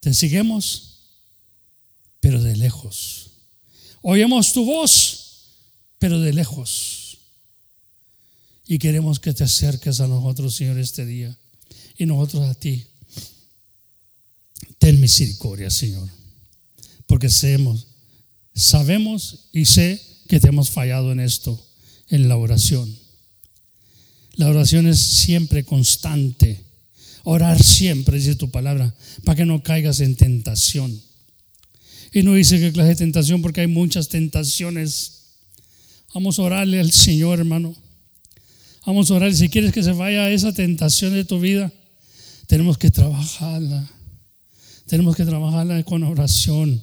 Te 0.00 0.12
seguimos, 0.12 0.98
pero 2.18 2.42
de 2.42 2.56
lejos. 2.56 3.30
Oímos 4.02 4.52
tu 4.52 4.64
voz, 4.64 5.44
pero 6.00 6.18
de 6.18 6.32
lejos. 6.32 7.18
Y 8.66 8.78
queremos 8.78 9.20
que 9.20 9.32
te 9.32 9.44
acerques 9.44 10.00
a 10.00 10.08
nosotros, 10.08 10.56
Señor, 10.56 10.80
este 10.80 11.06
día. 11.06 11.38
Y 11.98 12.04
nosotros 12.04 12.42
a 12.50 12.54
ti. 12.54 12.84
Ten 14.78 15.00
misericordia, 15.00 15.70
Señor. 15.70 16.08
Porque 17.06 17.30
sabemos 17.30 17.86
y 19.52 19.66
sé 19.66 20.02
que 20.26 20.40
te 20.40 20.48
hemos 20.48 20.70
fallado 20.70 21.12
en 21.12 21.20
esto, 21.20 21.64
en 22.08 22.28
la 22.28 22.36
oración. 22.36 23.05
La 24.36 24.48
oración 24.48 24.86
es 24.86 25.00
siempre 25.00 25.64
constante. 25.64 26.60
Orar 27.24 27.62
siempre, 27.62 28.18
dice 28.18 28.36
tu 28.36 28.50
palabra, 28.50 28.94
para 29.24 29.36
que 29.36 29.44
no 29.44 29.62
caigas 29.62 30.00
en 30.00 30.14
tentación. 30.14 31.00
Y 32.12 32.22
no 32.22 32.34
dice 32.34 32.60
que 32.60 32.72
clase 32.72 32.90
de 32.90 32.96
tentación 32.96 33.42
porque 33.42 33.62
hay 33.62 33.66
muchas 33.66 34.08
tentaciones. 34.08 35.24
Vamos 36.14 36.38
a 36.38 36.42
orarle 36.42 36.78
al 36.78 36.92
Señor, 36.92 37.40
hermano. 37.40 37.74
Vamos 38.86 39.10
a 39.10 39.14
orar. 39.14 39.34
Si 39.34 39.48
quieres 39.48 39.72
que 39.72 39.82
se 39.82 39.92
vaya 39.92 40.30
esa 40.30 40.52
tentación 40.52 41.14
de 41.14 41.24
tu 41.24 41.40
vida, 41.40 41.72
tenemos 42.46 42.78
que 42.78 42.90
trabajarla. 42.90 43.90
Tenemos 44.86 45.16
que 45.16 45.24
trabajarla 45.24 45.82
con 45.82 46.04
oración. 46.04 46.82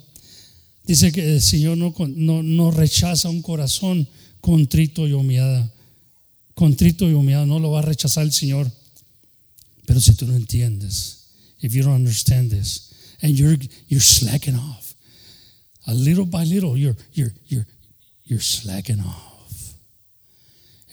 Dice 0.84 1.10
que 1.10 1.36
el 1.36 1.40
Señor 1.40 1.78
no, 1.78 1.94
no, 2.08 2.42
no 2.42 2.70
rechaza 2.70 3.30
un 3.30 3.40
corazón 3.40 4.06
contrito 4.42 5.08
y 5.08 5.14
humillado. 5.14 5.72
Contrito 6.54 7.08
y 7.08 7.12
humillado 7.12 7.46
no 7.46 7.58
lo 7.58 7.70
va 7.72 7.80
a 7.80 7.82
rechazar 7.82 8.24
el 8.24 8.32
Señor. 8.32 8.70
Pero 9.86 10.00
si 10.00 10.14
tú 10.14 10.26
no 10.26 10.34
entiendes, 10.34 11.24
if 11.60 11.74
you 11.74 11.82
don't 11.82 11.94
understand 11.94 12.50
this, 12.50 12.94
and 13.22 13.38
you're, 13.38 13.56
you're 13.88 14.00
slacking 14.00 14.54
off, 14.54 14.94
a 15.86 15.94
little 15.94 16.26
by 16.26 16.44
little, 16.44 16.76
you're, 16.76 16.96
you're, 17.12 17.32
you're, 17.46 17.66
you're 18.22 18.40
slacking 18.40 19.00
off. 19.00 19.74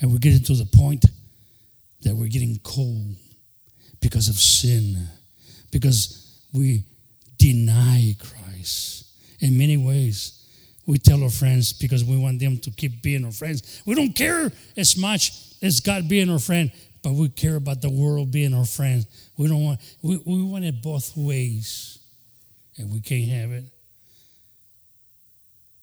And 0.01 0.11
we're 0.11 0.17
getting 0.17 0.43
to 0.43 0.55
the 0.55 0.65
point 0.65 1.05
that 2.01 2.15
we're 2.15 2.27
getting 2.27 2.59
cold 2.63 3.15
because 4.01 4.27
of 4.27 4.35
sin, 4.35 5.07
because 5.71 6.41
we 6.53 6.83
deny 7.37 8.15
Christ 8.19 9.05
in 9.39 9.57
many 9.57 9.77
ways. 9.77 10.37
We 10.87 10.97
tell 10.97 11.23
our 11.23 11.29
friends 11.29 11.73
because 11.73 12.03
we 12.03 12.17
want 12.17 12.39
them 12.39 12.57
to 12.57 12.71
keep 12.71 13.01
being 13.01 13.23
our 13.23 13.31
friends. 13.31 13.81
We 13.85 13.93
don't 13.93 14.13
care 14.13 14.51
as 14.75 14.97
much 14.97 15.31
as 15.61 15.79
God 15.79 16.07
being 16.07 16.29
our 16.29 16.39
friend, 16.39 16.71
but 17.03 17.13
we 17.13 17.29
care 17.29 17.55
about 17.55 17.81
the 17.81 17.89
world 17.89 18.31
being 18.31 18.53
our 18.53 18.65
friend. 18.65 19.05
We 19.37 19.47
don't 19.47 19.63
want 19.63 19.79
we, 20.01 20.17
we 20.25 20.43
want 20.43 20.65
it 20.65 20.81
both 20.81 21.15
ways. 21.15 21.99
And 22.77 22.91
we 22.91 23.01
can't 23.01 23.29
have 23.29 23.51
it. 23.51 23.65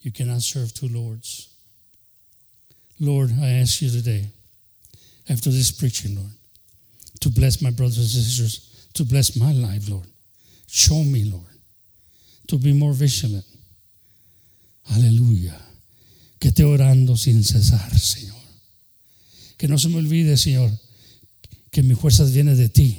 You 0.00 0.10
cannot 0.10 0.42
serve 0.42 0.72
two 0.72 0.88
lords. 0.88 1.48
Lord, 2.98 3.30
I 3.40 3.50
ask 3.60 3.82
you 3.82 3.90
today, 3.90 4.26
after 5.28 5.50
this 5.50 5.70
preaching, 5.70 6.16
Lord, 6.16 6.30
to 7.20 7.28
bless 7.28 7.60
my 7.62 7.70
brothers 7.70 7.98
and 7.98 8.24
sisters, 8.24 8.88
to 8.94 9.04
bless 9.04 9.36
my 9.36 9.52
life, 9.52 9.88
Lord. 9.88 10.06
Show 10.66 11.04
me, 11.04 11.24
Lord, 11.24 11.44
to 12.48 12.58
be 12.58 12.72
more 12.72 12.92
vigilant. 12.92 13.44
Aleluya. 14.92 15.54
Que 16.40 16.50
esté 16.50 16.64
orando 16.64 17.16
sin 17.16 17.42
cesar, 17.42 17.90
Señor. 17.98 18.47
Que 19.58 19.68
no 19.68 19.76
se 19.76 19.88
me 19.88 19.96
olvide, 19.96 20.36
Señor, 20.38 20.70
que 21.70 21.82
mi 21.82 21.94
fuerza 21.94 22.24
viene 22.24 22.54
de 22.54 22.68
ti. 22.70 22.96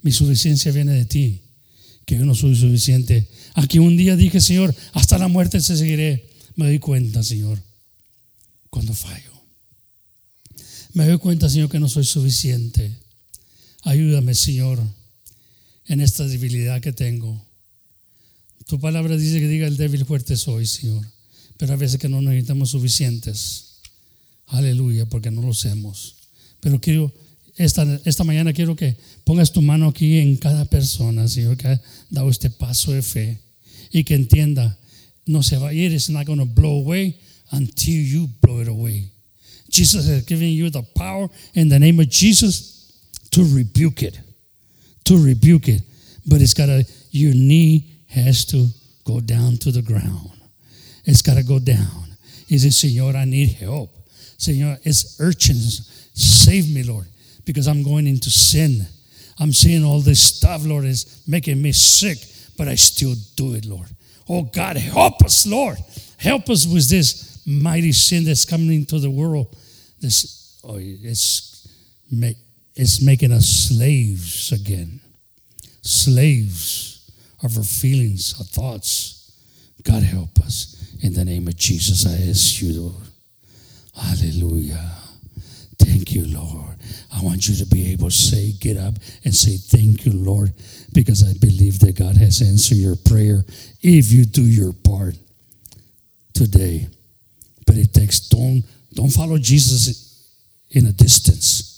Mi 0.00 0.12
suficiencia 0.12 0.72
viene 0.72 0.92
de 0.92 1.04
ti. 1.04 1.42
Que 2.06 2.16
yo 2.16 2.24
no 2.24 2.34
soy 2.34 2.56
suficiente. 2.56 3.28
Aquí 3.54 3.78
un 3.78 3.96
día 3.96 4.16
dije, 4.16 4.40
Señor, 4.40 4.74
hasta 4.94 5.18
la 5.18 5.28
muerte 5.28 5.60
se 5.60 5.76
seguiré. 5.76 6.30
Me 6.54 6.66
doy 6.66 6.78
cuenta, 6.78 7.22
Señor, 7.22 7.60
cuando 8.70 8.94
fallo. 8.94 9.32
Me 10.94 11.06
doy 11.06 11.18
cuenta, 11.18 11.50
Señor, 11.50 11.68
que 11.68 11.80
no 11.80 11.88
soy 11.88 12.04
suficiente. 12.04 12.96
Ayúdame, 13.82 14.34
Señor, 14.34 14.80
en 15.86 16.00
esta 16.00 16.26
debilidad 16.26 16.80
que 16.80 16.92
tengo. 16.92 17.44
Tu 18.66 18.78
palabra 18.78 19.16
dice 19.16 19.40
que 19.40 19.48
diga 19.48 19.66
el 19.66 19.76
débil 19.76 20.04
fuerte 20.04 20.36
soy, 20.36 20.66
Señor. 20.66 21.06
Pero 21.56 21.72
a 21.72 21.76
veces 21.76 21.98
que 21.98 22.08
no 22.08 22.22
necesitamos 22.22 22.70
suficientes. 22.70 23.67
Aleluya, 24.48 25.06
porque 25.06 25.30
no 25.30 25.42
lo 25.42 25.50
hacemos. 25.50 26.16
Pero 26.60 26.80
quiero, 26.80 27.12
esta, 27.56 27.84
esta 28.04 28.24
mañana 28.24 28.52
quiero 28.52 28.74
que 28.74 28.96
pongas 29.24 29.52
tu 29.52 29.62
mano 29.62 29.88
aquí 29.88 30.18
en 30.18 30.36
cada 30.36 30.64
persona, 30.64 31.28
Señor, 31.28 31.56
que 31.56 31.68
ha 31.68 31.80
dado 32.10 32.30
este 32.30 32.50
paso 32.50 32.92
de 32.92 33.02
fe. 33.02 33.38
Y 33.90 34.04
que 34.04 34.14
entienda, 34.14 34.78
no 35.26 35.42
se 35.42 35.56
va 35.56 35.68
a 35.68 35.72
ir, 35.72 35.92
it's 35.92 36.08
not 36.08 36.26
going 36.26 36.38
to 36.38 36.46
blow 36.46 36.82
away 36.82 37.18
until 37.50 37.94
you 37.94 38.28
blow 38.42 38.60
it 38.60 38.68
away. 38.68 39.10
Jesus 39.70 40.08
has 40.08 40.24
given 40.24 40.48
you 40.48 40.70
the 40.70 40.82
power 40.82 41.28
in 41.54 41.68
the 41.68 41.78
name 41.78 42.00
of 42.00 42.08
Jesus 42.08 42.92
to 43.30 43.44
rebuke 43.54 44.02
it. 44.02 44.18
To 45.04 45.22
rebuke 45.22 45.68
it. 45.68 45.82
But 46.26 46.40
it's 46.40 46.54
got 46.54 46.66
to, 46.66 46.84
your 47.10 47.34
knee 47.34 48.02
has 48.08 48.44
to 48.46 48.66
go 49.04 49.20
down 49.20 49.58
to 49.58 49.70
the 49.70 49.82
ground. 49.82 50.30
It's 51.04 51.22
got 51.22 51.36
to 51.36 51.42
go 51.42 51.58
down. 51.58 52.08
He 52.46 52.58
says, 52.58 52.76
Señor, 52.76 53.14
I 53.14 53.24
need 53.24 53.52
help. 53.52 53.90
Señor, 54.38 54.78
it's 54.84 55.20
urchins. 55.20 56.10
Save 56.14 56.72
me, 56.72 56.82
Lord, 56.82 57.06
because 57.44 57.66
I'm 57.66 57.82
going 57.82 58.06
into 58.06 58.30
sin. 58.30 58.86
I'm 59.40 59.52
seeing 59.52 59.84
all 59.84 60.00
this 60.00 60.22
stuff, 60.22 60.64
Lord, 60.64 60.84
is 60.84 61.22
making 61.26 61.60
me 61.60 61.72
sick, 61.72 62.18
but 62.56 62.68
I 62.68 62.74
still 62.74 63.14
do 63.36 63.54
it, 63.54 63.64
Lord. 63.64 63.88
Oh, 64.28 64.42
God, 64.42 64.76
help 64.76 65.24
us, 65.24 65.46
Lord. 65.46 65.78
Help 66.18 66.50
us 66.50 66.66
with 66.66 66.88
this 66.88 67.42
mighty 67.46 67.92
sin 67.92 68.24
that's 68.24 68.44
coming 68.44 68.72
into 68.72 68.98
the 68.98 69.10
world. 69.10 69.56
This, 70.00 70.60
oh, 70.64 70.78
it's, 70.78 71.68
make, 72.10 72.36
it's 72.74 73.02
making 73.02 73.32
us 73.32 73.46
slaves 73.46 74.52
again. 74.52 75.00
Slaves 75.82 77.10
of 77.42 77.56
our 77.56 77.64
feelings, 77.64 78.34
our 78.38 78.44
thoughts. 78.44 79.32
God 79.82 80.02
help 80.02 80.38
us. 80.40 80.74
In 81.00 81.14
the 81.14 81.24
name 81.24 81.46
of 81.46 81.56
Jesus, 81.56 82.06
I 82.06 82.28
ask 82.28 82.60
you, 82.60 82.80
Lord. 82.82 83.07
Hallelujah. 83.98 84.90
Thank 85.78 86.12
you, 86.12 86.26
Lord. 86.26 86.76
I 87.12 87.22
want 87.22 87.48
you 87.48 87.56
to 87.56 87.66
be 87.66 87.92
able 87.92 88.10
to 88.10 88.14
say, 88.14 88.52
get 88.52 88.76
up 88.76 88.94
and 89.24 89.34
say, 89.34 89.56
Thank 89.56 90.06
you, 90.06 90.12
Lord, 90.12 90.52
because 90.92 91.28
I 91.28 91.32
believe 91.38 91.80
that 91.80 91.96
God 91.96 92.16
has 92.16 92.40
answered 92.40 92.78
your 92.78 92.96
prayer 92.96 93.44
if 93.82 94.12
you 94.12 94.24
do 94.24 94.42
your 94.42 94.72
part 94.72 95.16
today. 96.32 96.88
But 97.66 97.76
it 97.76 97.92
takes, 97.92 98.20
don't, 98.28 98.62
don't 98.94 99.10
follow 99.10 99.38
Jesus 99.38 100.26
in 100.70 100.86
a 100.86 100.92
distance. 100.92 101.68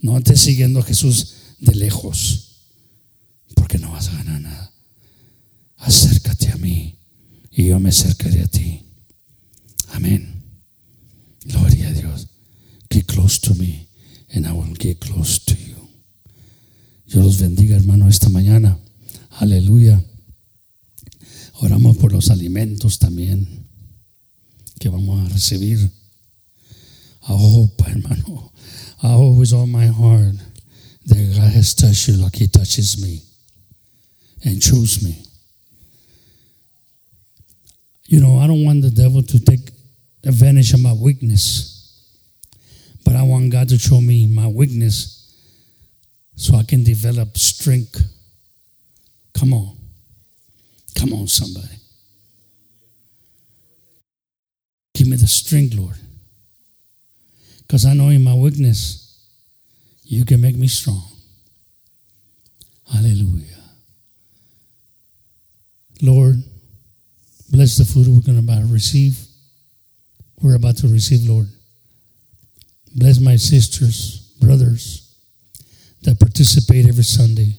No 0.00 0.16
estés 0.16 0.40
siguiendo 0.40 0.78
a 0.78 0.82
Jesús 0.82 1.56
de 1.58 1.74
lejos, 1.74 2.62
porque 3.56 3.78
no 3.78 3.90
vas 3.90 4.08
a 4.08 4.16
ganar 4.16 4.40
nada. 4.40 4.72
Acércate 5.78 6.52
a 6.52 6.56
mí 6.56 6.96
y 7.50 7.66
yo 7.66 7.80
me 7.80 7.88
acercaré 7.88 8.42
a 8.42 8.46
ti. 8.46 8.82
Amén. 9.92 10.35
Gloria 11.48 11.88
a 11.88 11.92
Dios. 11.92 12.26
Get 12.90 13.06
close 13.06 13.38
to 13.40 13.54
me 13.54 13.88
and 14.34 14.46
I 14.46 14.52
will 14.52 14.74
get 14.74 15.00
close 15.00 15.38
to 15.46 15.54
you. 15.54 15.76
Dios 17.06 17.24
los 17.24 17.40
bendiga, 17.40 17.76
hermano, 17.76 18.08
esta 18.08 18.28
mañana. 18.28 18.78
Aleluya. 19.38 20.02
Oramos 21.60 21.96
por 21.96 22.12
los 22.12 22.30
alimentos 22.30 22.98
también 22.98 23.66
que 24.78 24.88
vamos 24.88 25.24
a 25.24 25.32
recibir. 25.32 25.78
I 27.28 27.32
hope, 27.32 27.82
hermano, 27.86 28.52
I 29.02 29.12
hope 29.12 29.38
with 29.38 29.52
all 29.52 29.66
my 29.66 29.86
heart 29.86 30.36
that 31.06 31.34
God 31.34 31.52
has 31.52 31.74
touched 31.74 32.08
you 32.08 32.14
like 32.16 32.36
He 32.36 32.46
touches 32.48 33.00
me 33.00 33.22
and 34.44 34.60
chose 34.60 35.02
me. 35.02 35.22
You 38.06 38.20
know, 38.20 38.38
I 38.38 38.46
don't 38.46 38.64
want 38.64 38.82
the 38.82 38.90
devil 38.90 39.22
to 39.22 39.40
take 39.40 39.72
advantage 40.26 40.74
of 40.74 40.80
my 40.82 40.92
weakness. 40.92 41.72
But 43.04 43.14
I 43.14 43.22
want 43.22 43.52
God 43.52 43.68
to 43.68 43.78
show 43.78 44.00
me 44.00 44.26
my 44.26 44.48
weakness 44.48 45.32
so 46.34 46.56
I 46.56 46.64
can 46.64 46.82
develop 46.82 47.38
strength. 47.38 48.02
Come 49.32 49.54
on. 49.54 49.76
Come 50.98 51.12
on, 51.12 51.28
somebody. 51.28 51.76
Give 54.94 55.06
me 55.06 55.16
the 55.16 55.26
strength, 55.26 55.74
Lord. 55.74 55.96
Because 57.58 57.84
I 57.84 57.94
know 57.94 58.08
in 58.08 58.24
my 58.24 58.34
weakness, 58.34 59.18
you 60.02 60.24
can 60.24 60.40
make 60.40 60.56
me 60.56 60.68
strong. 60.68 61.02
Hallelujah. 62.92 63.44
Lord, 66.02 66.36
bless 67.50 67.76
the 67.76 67.84
food 67.84 68.06
we're 68.06 68.20
going 68.20 68.46
to 68.46 68.72
receive. 68.72 69.25
We're 70.40 70.56
about 70.56 70.76
to 70.78 70.88
receive, 70.88 71.28
Lord. 71.28 71.48
Bless 72.94 73.20
my 73.20 73.36
sisters, 73.36 74.32
brothers 74.40 75.14
that 76.02 76.18
participate 76.18 76.86
every 76.86 77.04
Sunday. 77.04 77.56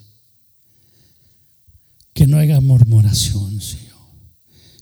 Que 2.14 2.26
no 2.26 2.38
haya 2.38 2.60
murmuración, 2.62 3.62
Señor. 3.62 3.98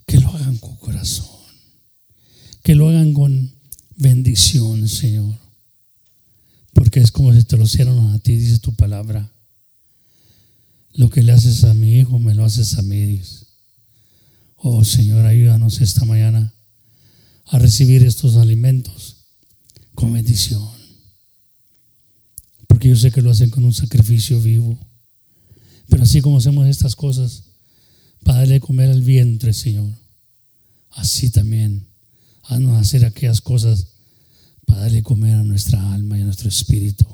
Que 0.07 0.19
lo 0.19 0.29
hagan 0.29 0.57
con 0.57 0.75
corazón. 0.77 1.27
Que 2.63 2.75
lo 2.75 2.89
hagan 2.89 3.13
con 3.13 3.53
bendición, 3.97 4.87
Señor. 4.87 5.35
Porque 6.73 6.99
es 6.99 7.11
como 7.11 7.33
si 7.33 7.43
te 7.43 7.57
lo 7.57 7.63
hicieran 7.63 7.97
a 8.13 8.19
ti, 8.19 8.35
dice 8.35 8.59
tu 8.59 8.73
palabra. 8.73 9.31
Lo 10.93 11.09
que 11.09 11.23
le 11.23 11.33
haces 11.33 11.63
a 11.65 11.73
mi 11.73 11.99
hijo, 11.99 12.19
me 12.19 12.33
lo 12.33 12.45
haces 12.45 12.77
a 12.77 12.81
mí. 12.81 13.21
Oh 14.55 14.83
Señor, 14.85 15.25
ayúdanos 15.25 15.81
esta 15.81 16.05
mañana 16.05 16.54
a 17.45 17.59
recibir 17.59 18.03
estos 18.03 18.35
alimentos 18.37 19.25
con 19.93 20.13
bendición. 20.13 20.67
Porque 22.67 22.89
yo 22.89 22.95
sé 22.95 23.11
que 23.11 23.21
lo 23.21 23.31
hacen 23.31 23.49
con 23.49 23.63
un 23.63 23.73
sacrificio 23.73 24.41
vivo. 24.41 24.77
Pero 25.87 26.03
así 26.03 26.21
como 26.21 26.39
hacemos 26.39 26.67
estas 26.67 26.95
cosas, 26.95 27.43
para 28.23 28.39
darle 28.39 28.59
comer 28.59 28.89
al 28.89 29.01
vientre, 29.01 29.53
Señor, 29.53 29.93
así 30.89 31.29
también 31.29 31.87
haznos 32.43 32.79
hacer 32.79 33.05
aquellas 33.05 33.41
cosas 33.41 33.87
para 34.65 34.81
darle 34.81 35.03
comer 35.03 35.35
a 35.35 35.43
nuestra 35.43 35.93
alma 35.93 36.17
y 36.17 36.21
a 36.21 36.25
nuestro 36.25 36.49
espíritu. 36.49 37.05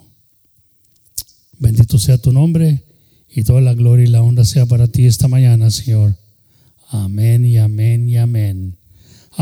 Bendito 1.60 1.99
sea 1.99 2.18
tu 2.18 2.32
nombre 2.32 2.86
y 3.30 3.44
toda 3.44 3.62
la 3.62 3.74
gloria 3.74 4.06
y 4.06 4.10
la 4.10 4.24
honra 4.24 4.45
sea 4.45 4.66
para 4.66 4.88
ti 4.88 5.06
esta 5.06 5.28
mañana, 5.28 5.70
Señor. 5.70 6.18
Amén 6.90 7.45
y 7.45 7.58
amén 7.58 8.10
y 8.10 8.18
amén. 8.18 8.81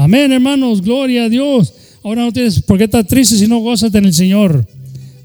Amén, 0.01 0.31
hermanos, 0.31 0.81
gloria 0.81 1.26
a 1.26 1.30
Dios. 1.30 1.73
Ahora 2.05 2.21
no 2.21 2.31
tienes 2.31 2.61
por 2.61 2.77
qué 2.77 2.85
estar 2.85 3.03
triste 3.03 3.35
si 3.35 3.47
no 3.47 3.59
gozas 3.59 3.93
en 3.93 4.05
el 4.05 4.13
Señor. 4.13 4.65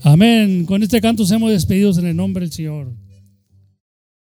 Amén. 0.02 0.64
Con 0.66 0.82
este 0.82 1.00
canto 1.00 1.22
hemos 1.32 1.52
despedidos 1.52 1.96
en 1.98 2.06
el 2.06 2.16
nombre 2.16 2.44
del 2.44 2.52
Señor. 2.52 2.88